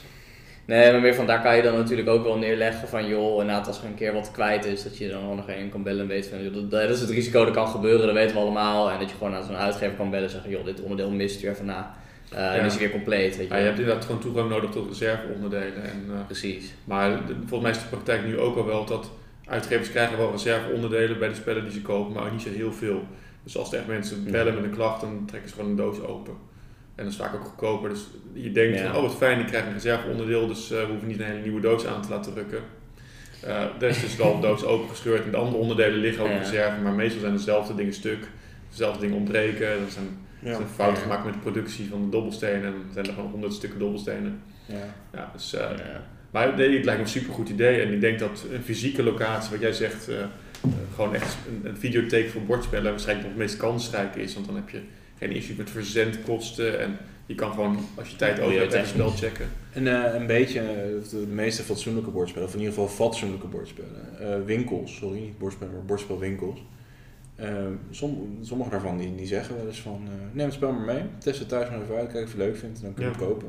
Nee, 0.65 0.93
maar 0.93 1.01
meer 1.01 1.15
van 1.15 1.27
daar 1.27 1.43
kan 1.43 1.57
je 1.57 1.63
dan 1.63 1.75
natuurlijk 1.77 2.09
ook 2.09 2.25
wel 2.25 2.39
neerleggen 2.39 2.89
van 2.89 3.07
joh, 3.09 3.41
inderdaad 3.41 3.67
als 3.67 3.79
er 3.79 3.85
een 3.85 3.95
keer 3.95 4.13
wat 4.13 4.31
kwijt 4.31 4.65
is, 4.65 4.83
dat 4.83 4.99
je 4.99 5.09
dan 5.09 5.37
nog 5.37 5.49
één 5.49 5.69
kan 5.71 5.83
bellen 5.83 6.01
en 6.01 6.07
weet 6.09 6.27
van 6.27 6.43
joh, 6.43 6.55
dat, 6.55 6.71
dat 6.71 6.91
is 6.91 7.01
het 7.01 7.11
risico 7.11 7.45
dat 7.45 7.55
kan 7.55 7.69
gebeuren, 7.69 8.07
dat 8.07 8.15
weten 8.15 8.35
we 8.37 8.43
allemaal. 8.43 8.91
En 8.91 8.99
dat 8.99 9.11
je 9.11 9.17
gewoon 9.17 9.35
aan 9.35 9.45
zo'n 9.45 9.57
uitgever 9.57 9.97
kan 9.97 10.11
bellen 10.11 10.25
en 10.25 10.31
zeggen 10.31 10.51
joh, 10.51 10.65
dit 10.65 10.81
onderdeel 10.81 11.11
mist 11.11 11.43
u 11.43 11.49
even 11.49 11.65
na. 11.65 11.95
Eh 12.31 12.39
Ja. 12.39 12.55
En 12.55 12.65
is 12.65 12.73
hij 12.73 12.81
weer 12.83 12.91
compleet, 12.91 13.37
weet 13.37 13.49
je. 13.49 13.53
Ja, 13.55 13.59
je 13.61 13.67
hebt 13.67 13.79
inderdaad 13.79 14.05
gewoon 14.05 14.21
toegang 14.21 14.49
nodig 14.51 14.71
tot 14.71 14.89
reserveonderdelen. 14.89 15.83
En, 15.83 16.05
eh, 16.11 16.25
Precies. 16.27 16.75
maar 16.85 17.11
de- 17.27 17.33
volgens 17.35 17.61
mij 17.63 17.71
is 17.71 17.79
de 17.79 17.89
praktijk 17.89 18.25
nu 18.27 18.39
ook 18.39 18.57
al 18.57 18.67
wel 18.67 18.85
dat 18.85 19.11
uitgevers 19.47 19.91
krijgen 19.91 20.19
wel 20.19 20.31
reserveonderdelen 20.33 21.19
bij 21.19 21.29
de 21.29 21.35
spellen 21.35 21.63
die 21.65 21.73
ze 21.73 21.83
kopen, 21.83 22.13
maar 22.13 22.25
ook 22.25 22.33
niet 22.33 22.43
zo 22.43 22.51
heel 22.51 22.73
veel. 22.73 23.03
Dus 23.47 23.57
als 23.57 23.73
er 23.73 23.79
echt 23.79 23.87
mensen 23.87 24.25
bellen 24.31 24.55
met 24.55 24.65
een 24.65 24.71
klacht, 24.71 25.01
dan 25.01 25.23
trekken 25.27 25.49
ze 25.51 25.55
gewoon 25.57 25.71
een 25.71 25.77
doos 25.77 26.01
open. 26.01 26.35
En 26.95 27.05
dat 27.05 27.13
is 27.13 27.19
vaak 27.19 27.35
ook 27.35 27.45
goedkoper. 27.45 27.89
Dus 27.89 28.07
je 28.33 28.53
denkt 28.53 28.79
Ja. 28.79 28.87
van, 28.87 28.97
oh 28.97 29.03
wat 29.03 29.17
fijn, 29.17 29.41
ik 29.41 29.47
krijg 29.47 29.67
een 29.67 29.73
reserveonderdeel, 29.73 30.47
dus 30.47 30.71
eh, 30.71 30.81
we 30.81 30.87
hoeven 30.87 31.09
niet 31.09 31.19
een 31.21 31.27
hele 31.27 31.41
nieuwe 31.43 31.61
doos 31.61 31.87
aan 31.87 32.03
te 32.03 32.09
laten 32.09 32.33
drukken. 32.33 32.59
Eh 33.41 33.63
er 33.81 33.89
is 33.89 34.01
dus 34.01 34.17
wel 34.17 34.35
een 34.35 34.41
doos 34.41 34.65
opengescheurd 34.65 35.25
en 35.25 35.31
de 35.31 35.37
andere 35.37 35.57
onderdelen 35.59 35.99
liggen 35.99 36.23
ook 36.23 36.29
in 36.31 36.35
Ja. 36.37 36.41
reserve, 36.43 36.81
maar 36.83 36.93
meestal 36.93 37.21
zijn 37.21 37.33
dezelfde 37.33 37.75
dingen 37.75 37.93
stuk, 37.95 38.29
dezelfde 38.71 39.01
dingen 39.01 39.17
ontbreken. 39.17 39.67
Er 39.69 39.77
zijn, 39.89 40.07
er 40.43 40.55
zijn 40.55 40.69
fouten 40.69 41.03
gemaakt 41.03 41.25
met 41.25 41.35
de 41.35 41.41
productie 41.41 41.89
van 41.89 42.03
de 42.05 42.09
dobbelstenen 42.09 42.65
en 42.65 42.73
dan 42.73 42.93
zijn 42.93 43.07
er 43.07 43.13
gewoon 43.13 43.31
honderd 43.31 43.53
stukken 43.53 43.79
dobbelstenen. 43.79 44.43
Ja. 44.67 44.75
Ja, 45.13 45.31
dus, 45.33 45.55
eh, 45.55 45.61
Ja. 45.61 46.03
maar 46.31 46.55
nee, 46.57 46.77
het 46.77 46.85
lijkt 46.85 47.01
me 47.01 47.07
een 47.07 47.13
supergoed 47.13 47.49
idee. 47.49 47.81
En 47.81 47.93
ik 47.93 48.01
denk 48.01 48.19
dat 48.19 48.45
een 48.53 48.63
fysieke 48.63 49.03
locatie, 49.03 49.51
wat 49.51 49.61
jij 49.61 49.73
zegt, 49.73 50.09
gewoon 50.95 51.15
echt 51.15 51.37
een, 51.49 51.69
een 51.71 51.77
videotheek 51.77 52.31
voor 52.31 52.43
bordspellen 52.43 52.91
waarschijnlijk 52.91 53.29
nog 53.29 53.37
het 53.37 53.47
meest 53.47 53.57
kansrijk 53.61 54.15
is. 54.15 54.35
Want 54.35 54.47
dan 54.47 54.55
heb 54.57 54.69
je 54.69 54.81
geen 55.19 55.33
issue 55.33 55.57
met 55.57 55.71
verzendkosten. 55.71 56.81
En 56.81 56.97
je 57.27 57.35
kan 57.35 57.51
gewoon, 57.53 57.79
als 57.95 58.09
je 58.09 58.17
tijd 58.17 58.41
over 58.41 58.59
hebt, 58.59 58.73
even 58.73 58.89
spel 58.89 59.11
checken. 59.11 59.47
En 59.73 59.87
eh, 59.87 60.21
een 60.21 60.27
beetje, 60.27 60.61
eh, 60.61 61.11
de, 61.11 61.27
meeste 61.29 61.63
fatsoenlijke 61.63 62.11
bordspellen, 62.11 62.49
of 62.49 62.55
in 62.55 62.61
ieder 62.61 62.75
geval 62.75 62.89
fatsoenlijke 62.89 63.47
bordspellen. 63.47 64.19
Eh, 64.21 64.45
winkels, 64.45 64.97
sorry, 64.97 65.19
niet 65.19 65.39
bordspellen, 65.39 65.75
maar 65.75 65.85
bordspelwinkels. 65.85 66.63
Eh, 67.37 67.49
som, 67.91 68.39
sommige 68.43 68.71
daarvan 68.71 68.99
die, 68.99 69.15
die 69.15 69.27
zeggen 69.27 69.57
wel 69.57 69.67
eens 69.67 69.81
van, 69.81 70.01
eh, 70.05 70.13
neem 70.33 70.45
het 70.45 70.55
spel 70.55 70.73
maar 70.73 70.95
mee, 70.95 71.03
test 71.19 71.39
het 71.39 71.49
thuis 71.49 71.71
maar 71.71 71.83
even 71.83 71.97
uit, 71.97 72.13
kijk 72.13 72.25
of 72.25 72.33
je 72.33 72.39
het 72.39 72.47
leuk 72.47 72.57
vindt 72.57 72.79
en 72.79 72.85
dan 72.85 72.95
kun 72.95 73.05
je 73.05 73.11
Ja. 73.11 73.17
het 73.17 73.27
kopen. 73.27 73.49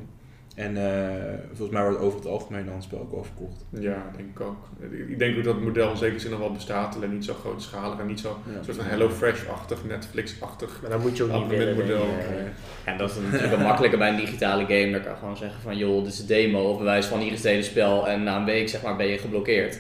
En 0.58 0.78
eh, 0.78 1.34
volgens 1.48 1.70
mij 1.70 1.84
wordt 1.84 2.00
over 2.00 2.20
het 2.20 2.28
algemeen 2.28 2.66
dan 2.66 2.74
het 2.74 2.84
spel 2.84 3.00
ook 3.00 3.12
wel 3.12 3.24
verkocht. 3.24 3.66
Ja, 3.80 4.12
denk 4.18 4.30
ik 4.30 4.42
ook. 4.42 4.58
Ik 5.10 5.20
denk 5.20 5.38
ook 5.38 5.44
dat 5.44 5.56
het 5.56 5.64
model 5.64 5.90
in 5.92 5.98
zekere 5.98 6.20
zin 6.20 6.30
nog 6.32 6.40
wel 6.40 6.52
bestaat, 6.52 6.96
alleen 6.96 7.14
niet 7.14 7.26
zo 7.26 7.34
grootschalig 7.34 8.00
en 8.00 8.06
niet 8.08 8.20
zo 8.20 8.38
Ja. 8.52 8.58
een 8.58 8.64
soort 8.64 8.78
van 8.78 8.86
HelloFresh-achtig, 8.86 9.86
Netflix-achtig. 9.86 10.80
Maar 10.82 10.90
dan 10.90 11.02
moet 11.02 11.18
je 11.18 11.24
ook 11.24 11.32
niet 11.42 11.48
willen. 11.58 11.78
ik. 11.78 11.88
Ja, 11.88 12.92
en 12.92 12.98
dat 12.98 13.10
is 13.10 13.16
natuurlijk 13.24 13.54
een 13.54 13.62
makkelijker 13.62 14.00
bij 14.00 14.10
een 14.10 14.16
digitale 14.16 14.66
game. 14.66 14.92
Daar 14.92 15.02
kan 15.02 15.12
je 15.12 15.18
gewoon 15.20 15.38
zeggen 15.38 15.62
van 15.62 15.78
joh, 15.78 16.04
dit 16.04 16.14
is 16.14 16.20
een 16.20 16.28
demo 16.28 16.70
of 16.72 16.78
bewijs 16.78 17.06
van 17.06 17.20
hier 17.20 17.32
is 17.32 17.38
het 17.38 17.48
hele 17.48 17.64
spel 17.64 18.08
en 18.08 18.24
na 18.24 18.38
een 18.38 18.46
week 18.46 18.70
zeg 18.70 18.82
maar 18.82 18.96
ben 18.96 19.08
je 19.08 19.18
geblokkeerd. 19.18 19.80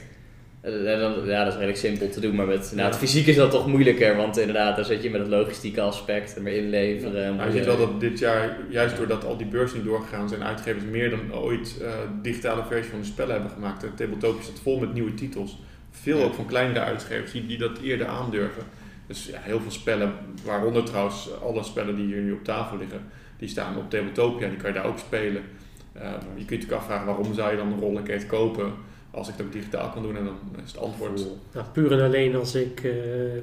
Eh, 0.68 1.26
Ja, 1.26 1.44
dat 1.44 1.48
is 1.48 1.53
redelijk 1.53 1.77
simpel 1.77 2.10
te 2.10 2.19
doen, 2.19 2.35
maar 2.35 2.45
met 2.45 2.68
inderdaad, 2.72 2.94
Ja. 2.94 2.99
fysiek 2.99 3.27
is 3.27 3.35
dat 3.35 3.52
toch 3.52 3.68
moeilijker, 3.68 4.15
want 4.15 4.38
inderdaad, 4.38 4.76
daar 4.76 4.85
zit 4.85 5.03
je 5.03 5.10
met 5.10 5.19
het 5.22 5.30
logistieke 5.30 5.81
aspect 5.81 6.38
en 6.38 6.44
weer 6.44 6.57
inleveren. 6.64 7.23
en 7.23 7.35
Maar 7.35 7.45
je 7.45 7.52
ziet 7.52 7.65
wel 7.65 7.77
dat 7.77 7.99
dit 7.99 8.19
jaar, 8.19 8.57
juist 8.69 8.98
doordat 8.98 9.26
al 9.26 9.38
die 9.38 9.48
beurzen 9.48 9.77
niet 9.77 9.88
doorgegaan 9.88 10.30
zijn, 10.30 10.44
uitgevers 10.44 10.84
meer 10.84 11.10
dan 11.10 11.34
ooit 11.34 11.77
eh, 11.81 11.89
digitale 12.22 12.64
versie 12.69 12.91
van 12.91 12.99
de 12.99 13.06
spellen 13.06 13.34
hebben 13.34 13.52
gemaakt. 13.52 13.81
De 13.81 13.94
Tabletopia 13.94 14.41
staat 14.44 14.60
vol 14.60 14.80
met 14.80 14.94
nieuwe 14.94 15.14
titels. 15.14 15.60
Veel 15.91 16.23
ook 16.23 16.34
van 16.34 16.45
kleinere 16.45 16.80
uitgevers 16.80 17.31
die, 17.31 17.45
die 17.45 17.57
dat 17.57 17.77
eerder 17.84 18.07
aandurven. 18.07 18.64
Dus 19.07 19.26
ja, 19.26 19.39
heel 19.41 19.60
veel 19.60 19.72
spellen, 19.72 20.14
waaronder 20.45 20.84
trouwens 20.84 21.30
alle 21.41 21.64
spellen 21.64 21.95
die 21.95 22.06
hier 22.06 22.22
nu 22.22 22.31
op 22.31 22.44
tafel 22.44 22.77
liggen, 22.77 23.02
die 23.38 23.48
staan 23.49 23.77
op 23.77 23.89
Tabletopia, 23.89 24.48
die 24.48 24.57
kan 24.57 24.69
je 24.69 24.76
daar 24.76 24.85
ook 24.88 24.99
spelen. 24.99 25.41
Eh, 25.94 26.02
je 26.11 26.45
kunt 26.45 26.49
je 26.49 26.56
natuurlijk 26.56 26.72
afvragen 26.81 27.06
waarom 27.06 27.34
zou 27.34 27.52
je 27.52 27.57
dan 27.57 27.72
een 27.72 27.80
Rollercade 27.80 28.26
kopen 28.26 28.72
als 29.18 29.27
ik 29.27 29.34
het 29.38 29.45
ook 29.45 29.52
digitaal 29.52 29.89
kan 29.89 30.03
doen 30.03 30.18
en 30.18 30.26
dan 30.26 30.38
is 30.65 30.72
het 30.72 30.81
antwoord... 30.81 31.26
Nou, 31.53 31.65
puur 31.73 31.91
en 31.91 32.02
alleen 32.06 32.35
als 32.35 32.56
ik 32.56 32.84
eh, 32.84 32.91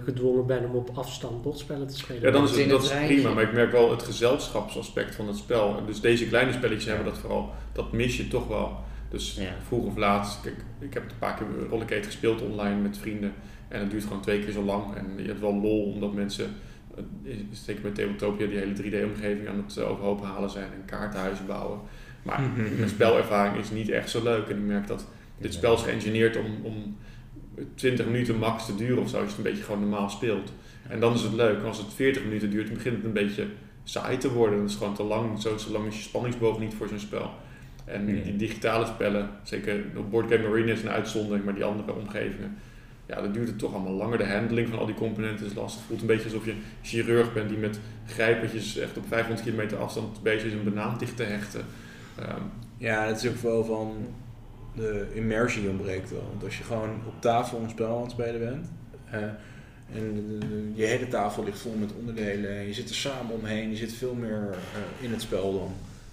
gedwongen 0.05 0.46
ben 0.46 0.64
om 0.64 0.74
op 0.74 0.90
afstand 0.94 1.42
bordspellen 1.42 1.86
te 1.86 1.96
spelen. 1.96 2.22
Ja, 2.22 2.30
dan 2.30 2.44
is 2.44 2.56
Het 2.56 2.68
dat 2.68 2.82
is 2.82 2.90
prima, 3.06 3.32
maar 3.32 3.42
ik 3.42 3.52
merk 3.52 3.72
wel 3.72 3.90
het 3.90 4.02
gezelschapsaspect 4.02 5.14
van 5.14 5.26
het 5.28 5.36
spel. 5.36 5.82
Dus 5.86 6.01
deze 6.01 6.26
kleine 6.26 6.52
spelletjes 6.52 6.84
hebben 6.84 7.05
dat 7.05 7.18
vooral, 7.18 7.51
dat 7.72 7.92
mis 7.92 8.16
je 8.16 8.28
toch 8.28 8.46
wel. 8.48 8.76
Dus 9.10 9.34
Ja. 9.34 9.55
vroeg 9.66 9.84
of 9.86 9.96
laat, 9.96 10.38
kijk, 10.42 10.56
ik 10.78 10.94
heb 10.94 11.02
een 11.02 11.18
paar 11.18 11.34
keer 11.34 11.46
Rollercade 11.70 12.02
gespeeld 12.02 12.40
online 12.42 12.80
met 12.80 12.98
vrienden. 12.98 13.32
En 13.68 13.80
het 13.80 13.90
duurt 13.90 14.05
gewoon 14.05 14.22
twee 14.22 14.40
keer 14.44 14.52
zo 14.52 14.62
lang. 14.62 14.94
En 14.94 15.06
je 15.16 15.26
hebt 15.28 15.40
wel 15.40 15.55
lol, 15.60 15.92
omdat 15.92 16.12
mensen, 16.12 16.51
zeker 17.52 17.82
met 17.82 17.94
Tabletopia, 17.94 18.46
die 18.46 18.59
hele 18.59 18.74
3D-omgeving 18.74 19.48
aan 19.48 19.64
het 19.66 19.76
eh, 19.76 19.90
overhoop 19.90 20.22
halen 20.24 20.51
zijn 20.51 20.72
en 20.72 20.84
kaartenhuizen 20.86 21.46
bouwen. 21.46 21.78
Maar 22.22 22.40
mijn 22.78 22.88
spelervaring 22.88 23.56
is 23.56 23.70
niet 23.70 23.88
echt 23.88 24.10
zo 24.10 24.22
leuk. 24.22 24.48
En 24.48 24.56
ik 24.56 24.64
merk 24.64 24.86
dat 24.86 25.06
dit 25.39 25.55
spel 25.55 25.74
is 25.74 25.82
geëngineerd 25.82 26.36
om, 26.36 26.44
om 26.62 26.97
20 27.74 28.06
minuten 28.06 28.39
max 28.39 28.66
te 28.66 28.74
duren 28.74 29.02
of 29.02 29.09
zo, 29.09 29.16
als 29.16 29.24
je 29.24 29.36
het 29.36 29.44
een 29.44 29.51
beetje 29.51 29.65
gewoon 29.65 29.81
normaal 29.81 30.11
speelt. 30.11 30.52
En 30.89 31.01
dan 31.01 31.15
is 31.15 31.23
het 31.23 31.32
leuk. 31.32 31.59
En 31.59 31.65
als 31.65 31.78
het 31.78 31.94
40 31.94 32.24
minuten 32.24 32.51
duurt, 32.51 32.66
dan 32.66 32.77
begint 32.77 32.97
het 32.97 33.05
een 33.05 33.12
beetje 33.12 33.47
saai 33.85 34.16
te 34.19 34.32
worden. 34.32 34.56
Dan 34.59 34.66
is 34.66 34.74
gewoon 34.74 34.94
te 34.94 35.02
lang. 35.02 35.40
Zo, 35.40 35.56
lang 35.70 35.86
is 35.86 35.97
je 35.97 36.02
spanningsboog 36.02 36.59
niet 36.59 36.74
voor 36.74 36.89
zo'n 36.89 36.98
spel. 36.98 37.31
En 37.85 38.06
die 38.06 38.36
digitale 38.36 38.86
spellen, 38.86 39.31
zeker 39.43 39.85
op 39.97 40.11
Board 40.11 40.32
Game 40.32 40.47
Arena 40.48 40.73
is 40.73 40.82
een 40.82 40.89
uitzondering, 40.89 41.44
maar 41.44 41.55
die 41.55 41.65
andere 41.65 41.94
omgevingen, 41.94 42.56
ja, 43.06 43.20
dat 43.20 43.35
duurt 43.35 43.48
het 43.48 43.59
toch 43.59 43.74
allemaal 43.74 43.93
langer. 43.93 44.19
De 44.19 44.27
handling 44.27 44.69
van 44.69 44.78
al 44.78 44.86
die 44.86 44.94
componenten 44.94 45.47
is 45.47 45.55
lastig. 45.55 45.81
Het 45.81 45.89
voelt 45.89 46.01
een 46.01 46.06
beetje 46.06 46.24
alsof 46.24 46.44
je 46.44 46.51
een 46.51 46.62
chirurg 46.82 47.32
bent 47.32 47.48
die 47.48 47.59
met 47.59 47.81
grijpertjes 48.06 48.77
echt 48.77 48.97
op 48.97 49.05
500 49.09 49.43
kilometer 49.43 49.78
afstand 49.78 50.23
bezig 50.23 50.44
is 50.44 50.52
een 50.52 50.65
banaan 50.65 50.98
dicht 50.98 51.16
te 51.16 51.23
hechten. 51.23 51.65
Ehm, 52.19 52.43
Ja, 52.78 53.06
het 53.06 53.23
is 53.24 53.31
ook 53.31 53.36
wel 53.36 53.65
van 53.65 54.06
de 54.76 55.06
immersie 55.12 55.68
ontbreekt 55.68 56.10
wel. 56.10 56.24
Want 56.30 56.44
als 56.44 56.59
je 56.59 56.64
gewoon 56.64 56.88
op 57.06 57.14
tafel 57.20 57.60
een 57.62 57.70
spel 57.70 57.96
aan 57.96 58.02
het 58.02 58.10
spelen 58.10 58.40
bent 58.40 58.66
eh, 59.10 59.20
en 59.96 60.14
de- 60.14 60.38
de- 60.38 60.70
je 60.74 60.84
hele 60.84 61.09
tafel 61.09 61.44
ligt 61.44 61.59
vol 61.59 61.74
met 61.80 61.90
onderdelen 61.98 62.51
en 62.51 62.66
je 62.66 62.72
zit 62.74 62.88
er 62.88 62.94
samen 62.94 63.34
omheen, 63.34 63.70
je 63.70 63.76
zit 63.76 63.92
veel 63.92 64.14
meer 64.14 64.48
eh, 64.51 65.05
in 65.05 65.10
het 65.12 65.22
spel 65.22 65.52
dan. 65.52 65.70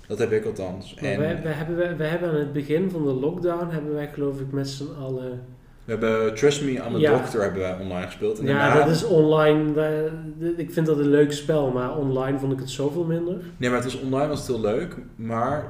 Dat 0.07 0.19
heb 0.19 0.31
ik 0.31 0.45
althans. 0.45 0.93
En 0.95 1.19
wij, 1.19 1.41
wij, 1.43 1.51
hebben, 1.53 1.75
wij, 1.77 1.97
wij 1.97 2.07
hebben 2.07 2.29
aan 2.29 2.35
het 2.35 2.53
begin 2.53 2.89
van 2.89 3.03
de 3.05 3.11
lockdown, 3.13 3.69
hebben 3.71 3.93
wij 3.93 4.09
geloof 4.13 4.39
ik 4.39 4.51
met 4.51 4.69
z'n 4.69 4.87
allen... 5.01 5.41
we 5.85 5.91
hebben 5.91 6.35
Trust 6.35 6.61
Me, 6.63 6.71
I'm 6.71 6.95
a 6.95 6.97
Ja. 6.97 7.11
Doctor 7.17 7.41
hebben 7.41 7.61
wij 7.61 7.77
online 7.79 8.05
gespeeld. 8.05 8.39
En 8.39 8.45
Ja, 8.45 8.75
dat 8.75 8.89
is 8.89 9.03
online. 9.05 10.11
ik 10.57 10.71
vind 10.73 10.85
dat 10.85 10.97
een 10.99 11.09
leuk 11.09 11.31
spel, 11.31 11.71
maar 11.71 11.97
online 11.97 12.39
vond 12.39 12.53
ik 12.53 12.59
het 12.59 12.69
zoveel 12.69 13.03
minder. 13.03 13.35
Nee, 13.57 13.69
maar 13.69 13.81
het 13.83 13.91
was 13.93 14.01
online 14.01 14.27
was 14.27 14.37
het 14.39 14.47
heel 14.47 14.61
leuk, 14.61 14.95
maar 15.15 15.57
eh, 15.59 15.65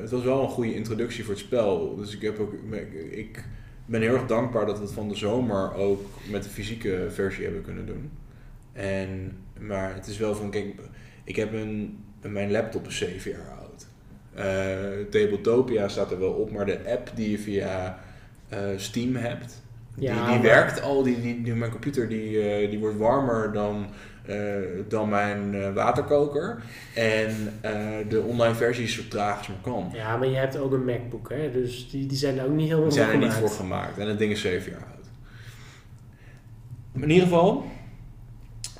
het 0.00 0.10
was 0.10 0.22
wel 0.22 0.42
een 0.42 0.48
goede 0.48 0.74
introductie 0.74 1.24
voor 1.24 1.34
het 1.34 1.42
spel. 1.42 1.96
Dus 1.96 2.14
ik, 2.14 2.22
heb 2.22 2.38
ook, 2.38 2.52
ik 3.10 3.44
ben 3.86 4.00
heel 4.00 4.14
erg 4.14 4.26
dankbaar 4.26 4.66
dat 4.66 4.76
we 4.78 4.84
het 4.84 4.92
van 4.92 5.08
de 5.08 5.14
zomer 5.16 5.74
ook 5.74 6.02
met 6.30 6.42
de 6.42 6.48
fysieke 6.48 7.06
versie 7.10 7.44
hebben 7.44 7.62
kunnen 7.62 7.86
doen. 7.86 8.10
En, 8.72 9.36
maar 9.60 9.94
het 9.94 10.06
is 10.06 10.18
wel 10.18 10.34
van, 10.34 10.50
kijk, 10.50 10.74
ik 11.24 11.36
heb 11.36 11.52
een, 11.52 11.98
mijn 12.22 12.50
laptop 12.50 12.86
is 12.86 12.98
7 12.98 13.30
jaar 13.30 13.58
oud. 13.60 13.86
Eh, 14.34 15.04
Tabletopia 15.10 15.88
staat 15.88 16.10
er 16.10 16.18
wel 16.18 16.32
op, 16.32 16.50
maar 16.50 16.66
de 16.66 16.78
app 16.92 17.10
die 17.14 17.30
je 17.30 17.38
via 17.38 17.98
eh, 18.48 18.58
Steam 18.76 19.14
hebt, 19.16 19.62
Ja, 19.94 20.24
die, 20.26 20.32
die 20.34 20.42
werkt 20.50 20.82
al. 20.82 21.02
Die, 21.02 21.20
die, 21.20 21.42
die- 21.42 21.54
mijn 21.54 21.70
computer 21.70 22.08
die, 22.08 22.40
eh, 22.42 22.70
die 22.70 22.78
wordt 22.78 22.96
warmer 22.96 23.52
dan, 23.52 23.76
eh, 23.84 23.90
dan 24.88 25.08
mijn 25.08 25.54
eh, 25.54 25.72
waterkoker. 25.72 26.62
En 26.94 27.54
eh, 27.60 27.72
de 28.08 28.20
online 28.20 28.54
versie 28.54 28.84
is 28.84 28.94
zo 28.94 29.02
traag 29.08 29.38
als 29.38 29.48
maar 29.48 29.56
kan. 29.62 29.90
Ja, 29.92 30.16
maar 30.16 30.28
je 30.28 30.36
hebt 30.36 30.58
ook 30.58 30.72
een 30.72 30.84
MacBook, 30.84 31.28
hè? 31.28 31.50
dus 31.52 31.90
die, 31.90 32.06
die 32.06 32.18
zijn 32.18 32.38
er 32.38 32.44
ook 32.44 32.52
niet 32.52 32.68
helemaal 32.68 32.88
Die 32.88 32.98
zijn 32.98 33.10
er 33.10 33.18
niet 33.18 33.32
gemaakt. 33.32 33.52
voor 33.52 33.64
gemaakt. 33.64 33.98
En 33.98 34.08
het 34.08 34.18
ding 34.18 34.32
is 34.32 34.40
7 34.40 34.70
jaar 34.70 34.80
oud. 34.80 35.06
Maar 36.92 37.02
in 37.02 37.10
ieder 37.10 37.28
geval, 37.28 37.64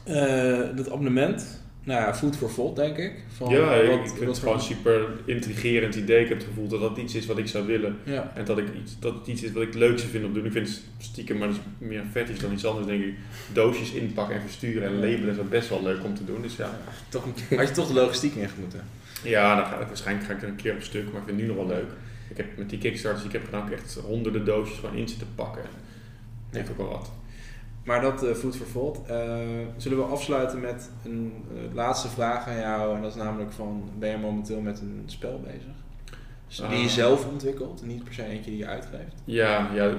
eh, 0.04 0.76
dat 0.76 0.90
abonnement, 0.90 1.59
nou 1.90 2.02
ja, 2.02 2.14
food 2.14 2.36
for 2.36 2.54
thought 2.54 2.76
denk 2.76 2.96
ik. 2.96 3.12
Van, 3.36 3.48
ja, 3.50 3.72
ik- 3.74 3.88
wat- 3.90 3.98
ik 4.10 4.16
vind 4.16 4.28
het 4.30 4.38
gewoon 4.38 4.54
een 4.54 4.60
super 4.60 5.06
intrigerend 5.24 5.94
idee. 5.94 6.22
Ik 6.22 6.28
heb 6.28 6.38
het 6.38 6.46
gevoel 6.46 6.68
dat 6.68 6.80
dat 6.80 6.96
iets 6.96 7.14
is 7.14 7.26
wat 7.26 7.38
ik 7.38 7.46
zou 7.46 7.66
willen. 7.66 7.96
Ja. 8.04 8.32
En 8.34 8.44
dat, 8.44 8.58
ik 8.58 8.66
iets, 8.82 8.96
dat 8.98 9.14
het 9.14 9.26
iets 9.26 9.42
is 9.42 9.52
wat 9.52 9.62
ik 9.62 9.74
leuk 9.74 9.98
zou 9.98 10.10
vinden 10.10 10.28
om 10.28 10.34
te 10.34 10.38
doen. 10.40 10.48
Ik 10.48 10.54
vind 10.54 10.68
het 10.68 10.82
stiekem, 10.98 11.38
maar 11.38 11.48
dat 11.48 11.56
is 11.56 11.62
meer 11.88 12.02
fetish 12.10 12.38
dan 12.38 12.52
iets 12.52 12.64
anders, 12.66 12.86
denk 12.86 13.02
ik. 13.02 13.14
Doosjes 13.52 13.92
inpakken 13.92 14.34
en 14.36 14.42
versturen 14.42 14.82
en 14.88 14.94
labelen 14.94 15.30
is 15.30 15.36
dat 15.36 15.50
best 15.50 15.68
wel 15.68 15.82
leuk 15.82 16.04
om 16.04 16.14
te 16.14 16.24
doen. 16.24 16.42
Dus 16.42 16.56
ja, 16.56 16.78
Toch, 17.08 17.24
had 17.56 17.68
je 17.68 17.74
toch 17.74 17.86
de 17.88 17.94
logistiek 17.94 18.34
in 18.34 18.48
moeten. 18.60 18.80
ja 19.22 19.56
dan 19.56 19.64
ga, 19.66 19.86
waarschijnlijk 19.86 20.26
ga 20.26 20.32
ik 20.32 20.42
er 20.42 20.48
een 20.48 20.56
keer 20.56 20.74
op 20.74 20.82
stuk, 20.82 21.04
maar 21.04 21.20
ik 21.20 21.26
vind 21.26 21.40
het 21.40 21.48
nu 21.48 21.54
nog 21.54 21.56
wel 21.66 21.76
leuk. 21.76 21.90
Ik 22.30 22.36
heb 22.36 22.46
met 22.56 22.70
die 22.70 22.78
kickstarters 22.78 23.22
die 23.22 23.32
ik 23.32 23.36
heb 23.38 23.44
gedaan 23.44 23.66
ook 23.66 23.70
echt 23.72 23.98
honderden 24.06 24.44
doosjes 24.44 24.78
gewoon 24.78 24.96
in 24.96 25.08
zitten 25.08 25.26
pakken. 25.34 25.62
Dat 25.62 26.60
heeft 26.60 26.70
ook 26.70 26.76
wel 26.76 26.88
wat. 26.88 27.10
Maar 27.84 28.00
dat 28.00 28.22
eh 28.24 28.34
food 28.34 28.56
for 28.56 28.66
thought. 28.72 29.08
eh, 29.10 29.38
zullen 29.76 29.98
we 29.98 30.04
afsluiten 30.04 30.60
met 30.60 30.90
een 31.04 31.32
eh, 31.54 31.74
laatste 31.74 32.08
vraag 32.08 32.46
aan 32.48 32.56
jou. 32.58 32.96
En 32.96 33.02
dat 33.02 33.10
is 33.16 33.22
namelijk 33.22 33.52
van, 33.52 33.90
ben 33.98 34.10
je 34.10 34.16
momenteel 34.16 34.60
met 34.60 34.80
een 34.80 35.02
spel 35.06 35.40
bezig? 35.44 35.78
Dus 36.46 36.56
die 36.56 36.78
je 36.78 36.84
Ah. 36.84 36.90
zelf 36.90 37.26
ontwikkelt 37.26 37.86
niet 37.86 38.04
per 38.04 38.14
se 38.14 38.24
eentje 38.24 38.50
die 38.50 38.58
je 38.58 38.66
uitgeeft. 38.66 39.14
Ja, 39.24 39.70
ja 39.74 39.94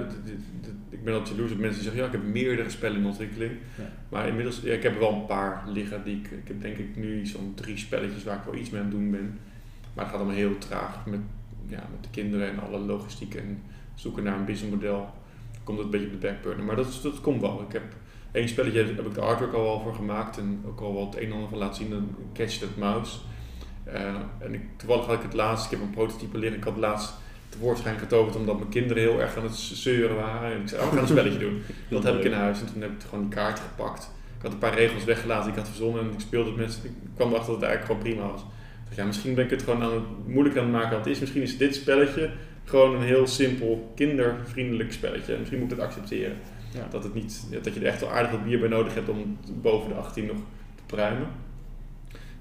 ik 0.90 1.04
ben 1.04 1.14
altijd 1.14 1.36
jaloers 1.36 1.52
op 1.52 1.58
mensen 1.58 1.82
die 1.82 1.90
zeggen, 1.92 2.02
ja, 2.02 2.06
ik 2.18 2.22
heb 2.24 2.34
meerdere 2.34 2.70
spellen 2.70 2.98
in 2.98 3.06
ontwikkeling. 3.06 3.52
Ja. 3.78 3.84
Maar 4.10 4.28
inmiddels, 4.28 4.60
ja, 4.62 4.74
ik 4.74 4.84
heb 4.84 4.94
er 4.94 5.00
wel 5.00 5.14
een 5.14 5.26
paar 5.26 5.64
liggen 5.68 6.04
die 6.04 6.16
ik, 6.18 6.32
ik 6.32 6.48
heb 6.48 6.62
denk 6.62 6.78
ik 6.78 6.96
nu 6.96 7.26
zo'n 7.26 7.52
drie 7.56 7.78
spelletjes 7.78 8.24
waar 8.24 8.36
ik 8.38 8.44
wel 8.44 8.56
iets 8.56 8.70
mee 8.70 8.82
aan 8.82 8.88
het 8.88 8.96
doen 8.96 9.12
ben. 9.12 9.40
Maar 9.94 10.04
het 10.04 10.14
gaat 10.14 10.22
allemaal 10.24 10.40
heel 10.40 10.58
traag 10.58 11.06
met, 11.06 11.20
ja, 11.68 11.84
met 11.92 12.04
de 12.04 12.10
kinderen 12.12 12.50
en 12.50 12.60
alle 12.60 12.80
logistiek 12.80 13.36
en 13.36 13.62
zoeken 13.96 14.24
naar 14.24 14.38
een 14.38 14.46
businessmodel. 14.46 15.10
Komt 15.72 15.84
dat 15.84 15.94
een 15.94 16.00
beetje 16.00 16.16
op 16.16 16.22
de 16.22 16.28
backburner, 16.28 16.66
maar 16.66 16.76
dat, 16.76 16.88
is- 16.88 17.02
dat 17.02 17.22
komt 17.22 17.42
wel. 17.42 17.66
Ik 17.68 17.74
heb 17.74 17.84
één 18.32 18.50
spelletje, 18.50 18.84
heb 18.84 19.06
ik 19.06 19.14
de 19.14 19.22
artwork 19.22 19.54
al 19.54 19.64
wel 19.64 19.80
voor 19.80 19.94
gemaakt 19.96 20.38
en 20.38 20.64
ook 20.68 20.80
al 20.80 20.94
wat 20.94 21.16
een 21.16 21.26
en 21.26 21.32
ander 21.32 21.50
van 21.50 21.58
laten 21.58 21.76
zien, 21.76 21.92
een 21.92 22.16
Catch 22.34 22.58
That 22.58 22.78
Mouse. 22.78 23.18
Eh, 23.84 24.16
en 24.40 24.54
ik, 24.54 24.62
toevallig 24.76 25.06
had 25.06 25.16
ik 25.16 25.22
het 25.22 25.34
laatst, 25.34 25.66
ik 25.66 25.72
heb 25.72 25.82
een 25.82 25.90
prototype 25.90 26.38
liggen, 26.38 26.58
ik 26.58 26.64
had 26.64 26.74
het 26.74 26.82
laatst 26.82 27.14
tevoorschijn 27.50 28.00
getoverd 28.00 28.36
omdat 28.36 28.58
mijn 28.58 28.70
kinderen 28.70 29.04
heel 29.04 29.22
erg 29.22 29.38
aan 29.38 29.44
het 29.44 29.56
zeuren 29.56 30.16
waren. 30.16 30.52
En 30.54 30.62
ik 30.62 30.68
zei, 30.68 30.82
oh, 30.82 30.88
we 30.88 30.94
gaan 30.94 31.04
een 31.04 31.10
spelletje 31.10 31.40
doen. 31.40 31.62
Dat 31.90 32.04
heb 32.04 32.16
ik 32.18 32.24
in 32.24 32.34
huis 32.34 32.60
en 32.60 32.74
toen 32.74 32.82
heb 32.82 32.92
ik 32.92 33.02
gewoon 33.10 33.26
die 33.26 33.34
kaart 33.38 33.60
gepakt. 33.60 34.04
Ik 34.38 34.42
had 34.42 34.52
een 34.52 34.58
paar 34.58 34.74
regels 34.76 35.04
weggelaten 35.04 35.44
die 35.44 35.52
ik 35.52 35.58
had 35.58 35.68
verzonnen 35.68 36.02
en 36.04 36.12
ik 36.14 36.20
speelde 36.20 36.50
het 36.50 36.58
met 36.60 36.80
Ik 36.84 36.92
kwam 37.16 37.30
erachter 37.30 37.52
dat 37.54 37.62
het 37.62 37.70
eigenlijk 37.70 37.86
gewoon 38.02 38.02
prima 38.18 38.32
was. 38.32 38.46
Ja, 38.96 39.06
misschien 39.06 39.34
ben 39.36 39.44
ik 39.44 39.50
het 39.50 39.64
gewoon 39.64 39.84
aan 39.84 39.94
het, 39.94 40.04
moeilijk 40.28 40.58
aan 40.58 40.64
het 40.64 40.74
maken 40.74 40.90
dan 40.90 41.00
het 41.00 41.08
is. 41.08 41.20
Misschien 41.20 41.42
is 41.42 41.58
dit 41.58 41.76
spelletje 41.76 42.30
gewoon 42.72 42.96
een 42.96 43.02
heel 43.02 43.28
simpel, 43.28 43.92
kindervriendelijk 43.96 44.92
spelletje. 44.92 45.34
En 45.34 45.40
misschien 45.40 45.60
moet 45.60 45.72
ik 45.72 45.78
het 45.78 45.86
accepteren. 45.86 46.38
Ja. 46.74 46.88
Dat, 46.90 47.04
het 47.04 47.14
niet, 47.14 47.48
dat 47.64 47.74
je 47.74 47.80
er 47.80 47.86
echt 47.86 48.00
wel 48.00 48.12
aardig 48.12 48.32
wat 48.32 48.44
bier 48.44 48.60
bij 48.60 48.70
nodig 48.70 48.94
hebt 48.94 49.10
om 49.10 49.38
boven 49.62 49.90
de 49.90 49.96
18 49.96 50.26
nog 50.26 50.38
te 50.76 50.84
pruimen. 50.86 51.28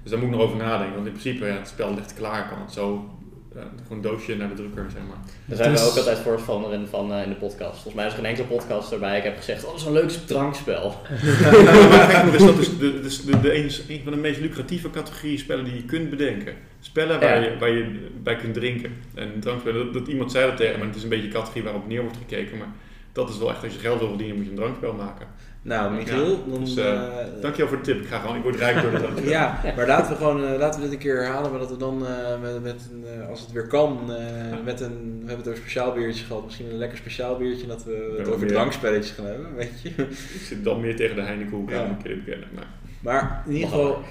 Dus 0.01 0.11
daar 0.11 0.19
moet 0.19 0.29
ik 0.29 0.35
nog 0.35 0.43
over 0.43 0.57
nadenken. 0.57 0.95
Want 0.95 1.07
in 1.07 1.13
principe, 1.13 1.45
ja, 1.45 1.53
het 1.53 1.67
spel 1.67 1.93
ligt 1.93 2.13
klaar. 2.13 2.49
Kan 2.49 2.61
het 2.61 2.71
zo 2.71 3.09
ja, 3.55 3.61
gewoon 3.83 3.97
een 3.97 4.01
doosje 4.01 4.35
naar 4.35 4.47
de 4.49 4.53
drukker, 4.55 4.85
zeg 4.91 5.01
maar. 5.07 5.17
Daar 5.45 5.57
zijn 5.57 5.71
Dus- 5.71 5.81
we 5.83 5.89
ook 5.89 5.97
altijd 5.97 6.17
voorstander 6.19 6.73
in 6.73 6.87
van 6.87 7.13
eh, 7.13 7.23
in 7.23 7.29
de 7.29 7.35
podcast. 7.35 7.71
Volgens 7.73 7.93
mij 7.93 8.05
is 8.05 8.11
er 8.11 8.17
geen 8.17 8.27
enkele 8.27 8.47
podcast 8.47 8.89
waarbij 8.89 9.17
ik 9.17 9.23
heb 9.23 9.37
gezegd, 9.37 9.65
oh, 9.65 9.69
dat 9.71 9.79
is 9.79 9.85
een 9.85 9.91
leuk 9.93 10.09
drankspel. 10.09 10.95
maar 11.09 12.09
gek 12.09 12.15
genoeg 12.15 12.33
is 12.35 12.45
dat 12.45 12.55
dus 12.55 12.77
de, 12.77 13.01
dus 13.01 13.21
de, 13.25 13.39
de, 13.39 13.55
een, 13.55 13.71
een 13.87 14.01
van 14.03 14.11
de 14.11 14.17
meest 14.17 14.39
lucratieve 14.39 14.89
categorieën 14.89 15.37
spellen 15.39 15.63
die 15.65 15.75
je 15.75 15.85
kunt 15.85 16.09
bedenken. 16.09 16.53
Spellen 16.79 17.19
waar, 17.19 17.43
Ja. 17.43 17.49
je, 17.51 17.57
waar 17.57 17.69
je 17.69 18.09
bij 18.23 18.35
kunt 18.35 18.53
drinken. 18.53 18.91
En 19.15 19.31
drankspellen, 19.39 19.83
dat, 19.85 19.93
dat 19.93 20.07
iemand 20.07 20.31
zei 20.31 20.47
dat 20.47 20.57
tegen 20.57 20.75
me, 20.75 20.81
en 20.81 20.87
het 20.87 20.95
is 20.97 21.03
een 21.03 21.09
beetje 21.09 21.25
een 21.27 21.33
categorie 21.33 21.63
waarop 21.63 21.87
neer 21.87 22.01
wordt 22.01 22.17
gekeken. 22.17 22.57
Maar 22.57 22.71
dat 23.11 23.29
is 23.29 23.37
wel 23.37 23.49
echt, 23.49 23.63
als 23.63 23.73
je 23.73 23.79
geld 23.79 23.99
wil 23.99 24.07
verdienen, 24.07 24.35
moet 24.35 24.45
je 24.45 24.51
een 24.51 24.57
drankspel 24.57 24.93
maken. 24.93 25.27
Nou, 25.63 25.93
Michiel, 25.95 26.43
dan... 26.47 26.59
dus, 26.59 26.75
eh, 26.75 26.93
eh, 26.93 27.27
Dankjewel 27.41 27.67
voor 27.67 27.77
de 27.77 27.83
tip. 27.83 28.01
Ik 28.01 28.07
ga 28.07 28.19
gewoon, 28.19 28.35
ik 28.35 28.43
word 28.43 28.55
rijk 28.55 28.81
door 28.81 28.91
de. 28.91 29.21
Ja, 29.29 29.59
maar 29.75 29.87
laten 29.87 30.11
we 30.11 30.17
gewoon 30.17 30.45
eh, 30.45 30.59
laten 30.59 30.79
we 30.79 30.85
dit 30.85 30.93
een 30.95 31.01
keer 31.01 31.15
herhalen, 31.23 31.51
maar 31.51 31.59
dat 31.59 31.69
we 31.69 31.77
dan 31.77 32.07
eh, 32.07 32.41
met, 32.41 32.63
met 32.63 32.89
een, 32.91 33.05
eh, 33.21 33.29
als 33.29 33.39
het 33.41 33.51
weer 33.51 33.67
kan, 33.67 34.13
eh, 34.13 34.25
met 34.65 34.81
een, 34.81 35.19
we 35.21 35.27
hebben 35.27 35.37
het 35.37 35.47
over 35.47 35.57
speciaal 35.59 35.93
biertje 35.93 36.25
gehad, 36.25 36.43
misschien 36.45 36.69
een 36.69 36.77
lekker 36.77 36.97
speciaal 36.97 37.37
biertje, 37.37 37.67
dat 37.67 37.83
we 37.83 38.15
het 38.17 38.27
Ja, 38.27 38.33
over 38.33 38.47
drankspelletjes 38.47 39.11
gaan 39.15 39.25
hebben, 39.25 39.55
weet 39.55 39.81
je. 39.81 39.89
Ik 39.97 40.41
zit 40.43 40.63
dan 40.63 40.79
meer 40.81 40.95
tegen 40.95 41.15
de 41.15 41.21
Heinekenhoek 41.21 41.69
Ja. 41.69 41.75
eerlijk 41.75 42.03
bekennen. 42.25 42.47
Maar 42.55 42.67
Maar 42.99 43.43
in 43.47 43.53
ieder 43.53 43.69
geval, 43.69 44.01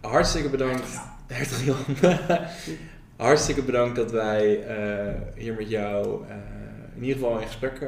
hartstikke 0.00 0.48
bedankt. 0.48 1.00
Hertog 1.26 1.62
Jan. 1.64 2.10
hartstikke 3.26 3.62
bedankt 3.62 3.96
dat 3.96 4.10
wij 4.10 4.62
eh, 4.66 5.14
hier 5.34 5.54
met 5.54 5.68
jou 5.70 6.22
eh, 6.28 6.34
in 6.96 7.02
ieder 7.02 7.18
geval 7.22 7.38
in 7.38 7.46
gesprek 7.46 7.80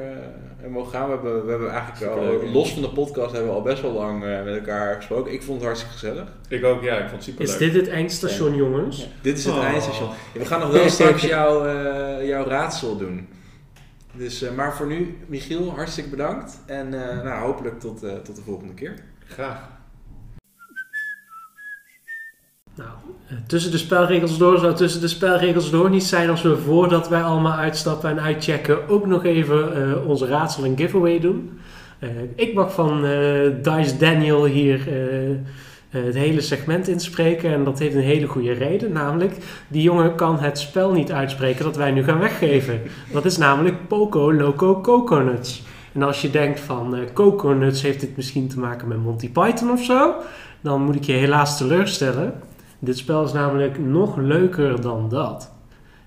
hebben 0.63 0.81
mogen 0.81 0.91
gaan. 0.91 1.05
We 1.05 1.13
hebben, 1.13 1.45
we 1.45 1.49
hebben 1.51 1.71
eigenlijk 1.71 2.11
al, 2.11 2.49
los 2.51 2.73
van 2.73 2.81
de 2.81 2.89
podcast, 2.89 3.31
hebben 3.31 3.49
we 3.49 3.55
al 3.55 3.61
best 3.61 3.81
wel 3.81 3.91
lang 3.91 4.23
eh, 4.23 4.43
met 4.43 4.55
elkaar 4.55 4.95
gesproken. 4.95 5.33
Ik 5.33 5.41
vond 5.43 5.57
het 5.57 5.65
hartstikke 5.65 5.93
gezellig. 5.97 6.27
ik 6.47 6.63
ook, 6.63 6.83
ja, 6.83 6.93
ik 6.93 7.09
vond 7.09 7.11
het 7.11 7.23
super 7.23 7.43
Is 7.43 7.57
dit 7.57 7.73
het 7.73 7.87
eindstation, 7.87 8.55
jongens? 8.55 9.09
Dit 9.21 9.37
is 9.37 9.45
het 9.45 9.55
Oh. 9.55 9.63
eindstation. 9.63 10.09
Ja, 10.33 10.39
we 10.39 10.45
gaan 10.45 10.59
nog 10.59 10.71
wel 10.71 10.89
straks 10.89 11.21
jouw, 11.21 11.65
eh, 11.65 12.27
jouw 12.27 12.45
raadsel 12.45 12.97
doen. 12.97 13.27
Dus, 14.15 14.41
eh, 14.41 14.55
maar 14.55 14.75
voor 14.75 14.87
nu, 14.87 15.17
Michiel, 15.27 15.71
hartstikke 15.75 16.09
bedankt. 16.09 16.59
En 16.65 17.09
eh, 17.09 17.23
nou, 17.23 17.45
hopelijk 17.45 17.79
tot, 17.79 18.03
eh, 18.03 18.13
tot 18.13 18.35
de 18.35 18.41
volgende 18.41 18.73
keer. 18.73 18.93
Graag. 19.27 19.69
Nou, 22.75 22.89
eh, 23.27 23.35
tussen 23.47 23.71
de 23.71 23.77
spelregels 23.77 24.37
door 24.37 24.59
zou 24.59 24.75
tussen 24.75 25.01
de 25.01 25.07
spelregels 25.07 25.71
door 25.71 25.89
niet 25.89 26.03
zijn 26.03 26.29
als 26.29 26.41
we 26.41 26.57
voordat 26.57 27.09
wij 27.09 27.23
allemaal 27.23 27.57
uitstappen 27.57 28.09
en 28.09 28.21
uitchecken 28.21 28.89
ook 28.89 29.05
nog 29.05 29.25
even 29.25 29.75
eh, 29.75 30.07
onze 30.07 30.27
raadsel 30.27 30.63
en 30.63 30.77
giveaway 30.77 31.19
doen. 31.19 31.59
Eh, 31.99 32.09
ik 32.35 32.53
mag 32.53 32.73
van 32.73 33.01
Dice 33.61 33.97
Daniel 33.97 34.45
hier 34.45 34.87
het 35.89 36.15
hele 36.15 36.41
segment 36.41 36.87
inspreken 36.87 37.53
en 37.53 37.63
dat 37.63 37.79
heeft 37.79 37.95
een 37.95 38.01
hele 38.01 38.27
goede 38.27 38.51
reden, 38.51 38.91
namelijk 38.91 39.37
die 39.67 39.81
jongen 39.81 40.15
kan 40.15 40.39
het 40.39 40.59
spel 40.59 40.91
niet 40.91 41.11
uitspreken 41.11 41.63
dat 41.63 41.75
wij 41.75 41.91
nu 41.91 42.03
gaan 42.03 42.19
weggeven. 42.19 42.81
Dat 43.11 43.25
is 43.25 43.37
namelijk 43.37 43.87
Poco 43.87 44.33
Loco 44.33 44.81
Coconuts. 44.81 45.63
En 45.93 46.03
als 46.03 46.21
je 46.21 46.29
denkt 46.29 46.59
van 46.59 46.97
Coconuts 47.13 47.81
heeft 47.81 47.99
dit 47.99 48.15
misschien 48.15 48.47
te 48.47 48.59
maken 48.59 48.87
met 48.87 49.03
Monty 49.03 49.29
Python 49.29 49.71
of 49.71 49.83
zo, 49.83 50.15
dan 50.61 50.81
moet 50.81 50.95
ik 50.95 51.03
je 51.03 51.13
helaas 51.13 51.57
teleurstellen. 51.57 52.33
Dit 52.83 52.97
spel 52.97 53.23
is 53.23 53.31
namelijk 53.31 53.79
nog 53.79 54.17
leuker 54.17 54.81
dan 54.81 55.09
dat. 55.09 55.51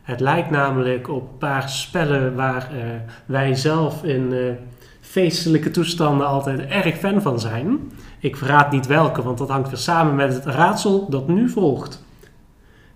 Het 0.03 0.21
lijkt 0.21 0.51
namelijk 0.51 1.09
op 1.09 1.23
een 1.23 1.39
paar 1.39 1.69
spellen 1.69 2.35
waar 2.35 2.71
eh, 2.73 2.85
wij 3.27 3.55
zelf 3.55 4.05
in 4.05 4.33
eh, 4.33 4.39
feestelijke 5.01 5.71
toestanden 5.71 6.27
altijd 6.27 6.61
erg 6.61 6.97
fan 6.97 7.23
van 7.23 7.41
zijn. 7.41 7.93
Ik 8.21 8.37
verraad 8.37 8.71
niet 8.71 8.87
welke, 8.87 9.23
want 9.23 9.39
dat 9.39 9.49
hangt 9.49 9.69
weer 9.69 9.79
samen 9.79 10.15
met 10.15 10.35
het 10.35 10.45
raadsel 10.45 11.09
dat 11.09 11.29
nu 11.29 11.49
volgt. 11.49 12.05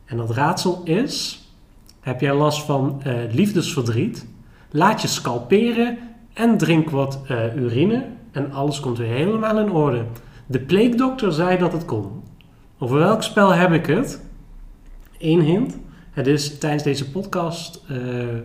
En 0.04 0.16
dat 0.16 0.30
raadsel 0.30 0.80
is: 0.84 1.44
heb 2.00 2.20
jij 2.20 2.34
last 2.34 2.62
van 2.62 3.00
eh, 3.02 3.14
liefdesverdriet? 3.30 4.26
Laat 4.70 5.02
je 5.02 5.08
scalperen 5.08 5.98
en 6.32 6.58
drink 6.58 6.90
wat 6.90 7.20
urine 7.56 8.06
en 8.32 8.52
alles 8.52 8.80
komt 8.80 8.98
weer 8.98 9.14
helemaal 9.14 9.58
in 9.58 9.70
orde. 9.70 10.04
De 10.46 10.60
pleegdokter 10.60 11.32
zei 11.32 11.58
dat 11.58 11.72
het 11.72 11.84
kon. 11.84 12.19
Over 12.82 12.98
welk 12.98 13.22
spel 13.22 13.54
heb 13.54 13.72
ik 13.72 13.86
het? 13.86 14.20
Eén 15.18 15.40
hint. 15.40 15.78
Het 16.10 16.26
is 16.26 16.58
tijdens 16.58 16.82
deze 16.82 17.10
podcast 17.10 17.84
eh, 17.88 17.96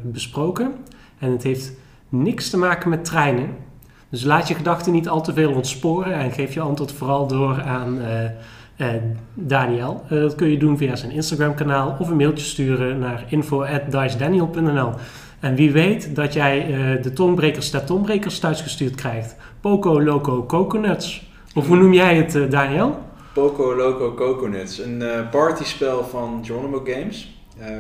besproken. 0.04 0.74
En 1.20 1.32
het 1.32 1.44
heeft 1.44 1.74
niks 2.10 2.50
te 2.50 2.58
maken 2.58 2.90
met 2.90 3.06
treinen. 3.06 3.50
Dus 4.10 4.24
laat 4.24 4.48
je 4.48 4.56
gedachten 4.56 4.92
niet 4.92 5.10
al 5.10 5.22
te 5.22 5.34
veel 5.34 5.54
ontsporen. 5.54 6.14
En 6.14 6.32
geef 6.32 6.54
je 6.54 6.60
antwoord 6.60 6.92
vooral 6.92 7.28
door 7.28 7.62
aan 7.62 8.02
eh, 8.02 8.26
eh, 8.76 9.02
Daniel. 9.34 10.04
Dat 10.10 10.36
kun 10.36 10.50
je 10.50 10.58
doen 10.58 10.78
via 10.78 10.96
zijn 10.96 11.12
Instagram 11.12 11.56
kanaal. 11.56 11.96
Of 12.00 12.10
een 12.10 12.18
mailtje 12.18 12.46
sturen 12.46 13.00
naar 13.00 13.24
info.dicedaniel.nl 13.28 14.92
En 15.40 15.56
wie 15.56 15.72
weet 15.72 16.16
dat 16.16 16.34
jij 16.34 16.68
de 17.02 17.14
tongbrekers 17.14 17.70
ter 17.70 17.86
tongbrekers 17.86 18.40
thuisgestuurd 18.40 18.96
krijgt. 18.96 19.36
Poco 19.62 20.02
Loco 20.02 20.46
Coconuts. 20.46 21.30
Of 21.54 21.68
hoe 21.68 21.78
noem 21.78 21.94
jij 21.94 22.16
het, 22.18 22.52
Daniel? 22.52 23.14
Poco 23.36 23.76
Loco 23.76 24.14
Coconuts, 24.14 24.78
een 24.78 25.02
eh, 25.02 25.30
partyspel 25.30 26.04
van 26.06 26.46
Geronimo 26.46 26.82
Games. 26.86 27.40
Eh, 27.60 27.78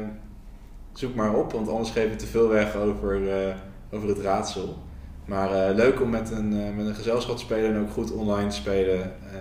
zoek 0.94 1.15
maar 1.15 1.34
op, 1.34 1.52
want 1.52 1.69
anders 1.69 1.90
geef 1.90 2.11
ik 2.11 2.18
te 2.18 2.26
veel 2.26 2.48
weg 2.48 2.76
over, 2.76 3.40
eh, 3.48 3.56
over 3.91 4.07
het 4.07 4.19
raadsel. 4.19 4.77
Maar 5.26 5.52
eh, 5.52 5.76
leuk 5.76 6.02
om 6.02 6.10
met 6.10 6.32
een, 6.32 6.53
eh, 6.61 6.76
met 6.76 6.86
een 6.86 6.95
gezelschap 6.95 7.36
te 7.36 7.44
spelen 7.44 7.76
en 7.76 7.82
ook 7.82 7.91
goed 7.91 8.11
online 8.11 8.49
te 8.49 8.56
spelen. 8.56 9.02
Eh, 9.03 9.40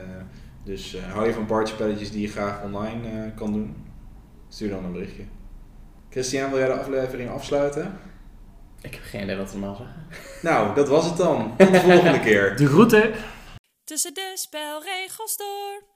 dus 0.65 0.95
eh, 0.95 1.13
hou 1.13 1.27
je 1.27 1.33
van 1.33 1.47
partyspelletjes 1.47 2.11
die 2.11 2.21
je 2.21 2.29
graag 2.29 2.63
online 2.63 3.09
eh, 3.09 3.37
kan 3.37 3.53
doen? 3.53 3.77
Stuur 4.49 4.71
dan 4.71 4.85
een 4.85 4.93
berichtje. 4.93 5.23
Christian, 6.11 6.51
wil 6.51 6.59
jij 6.59 6.69
de 6.69 6.79
aflevering 6.79 7.31
afsluiten? 7.31 7.99
Ik 8.81 8.95
heb 8.95 9.03
geen 9.03 9.23
idee 9.23 9.37
wat 9.37 9.53
we 9.53 9.59
normaal 9.59 9.77
zeggen. 9.77 9.97
Nou, 10.43 10.75
dat 10.75 10.89
was 10.89 11.05
het 11.05 11.17
dan. 11.17 11.55
Tot 11.57 11.73
de 11.73 11.81
volgende 11.81 12.21
keer. 12.21 12.57
De 12.57 12.67
groeten. 12.67 13.13
Tussen 13.85 14.15
de 14.15 14.33
spelregels 14.35 15.37
door. 15.37 15.94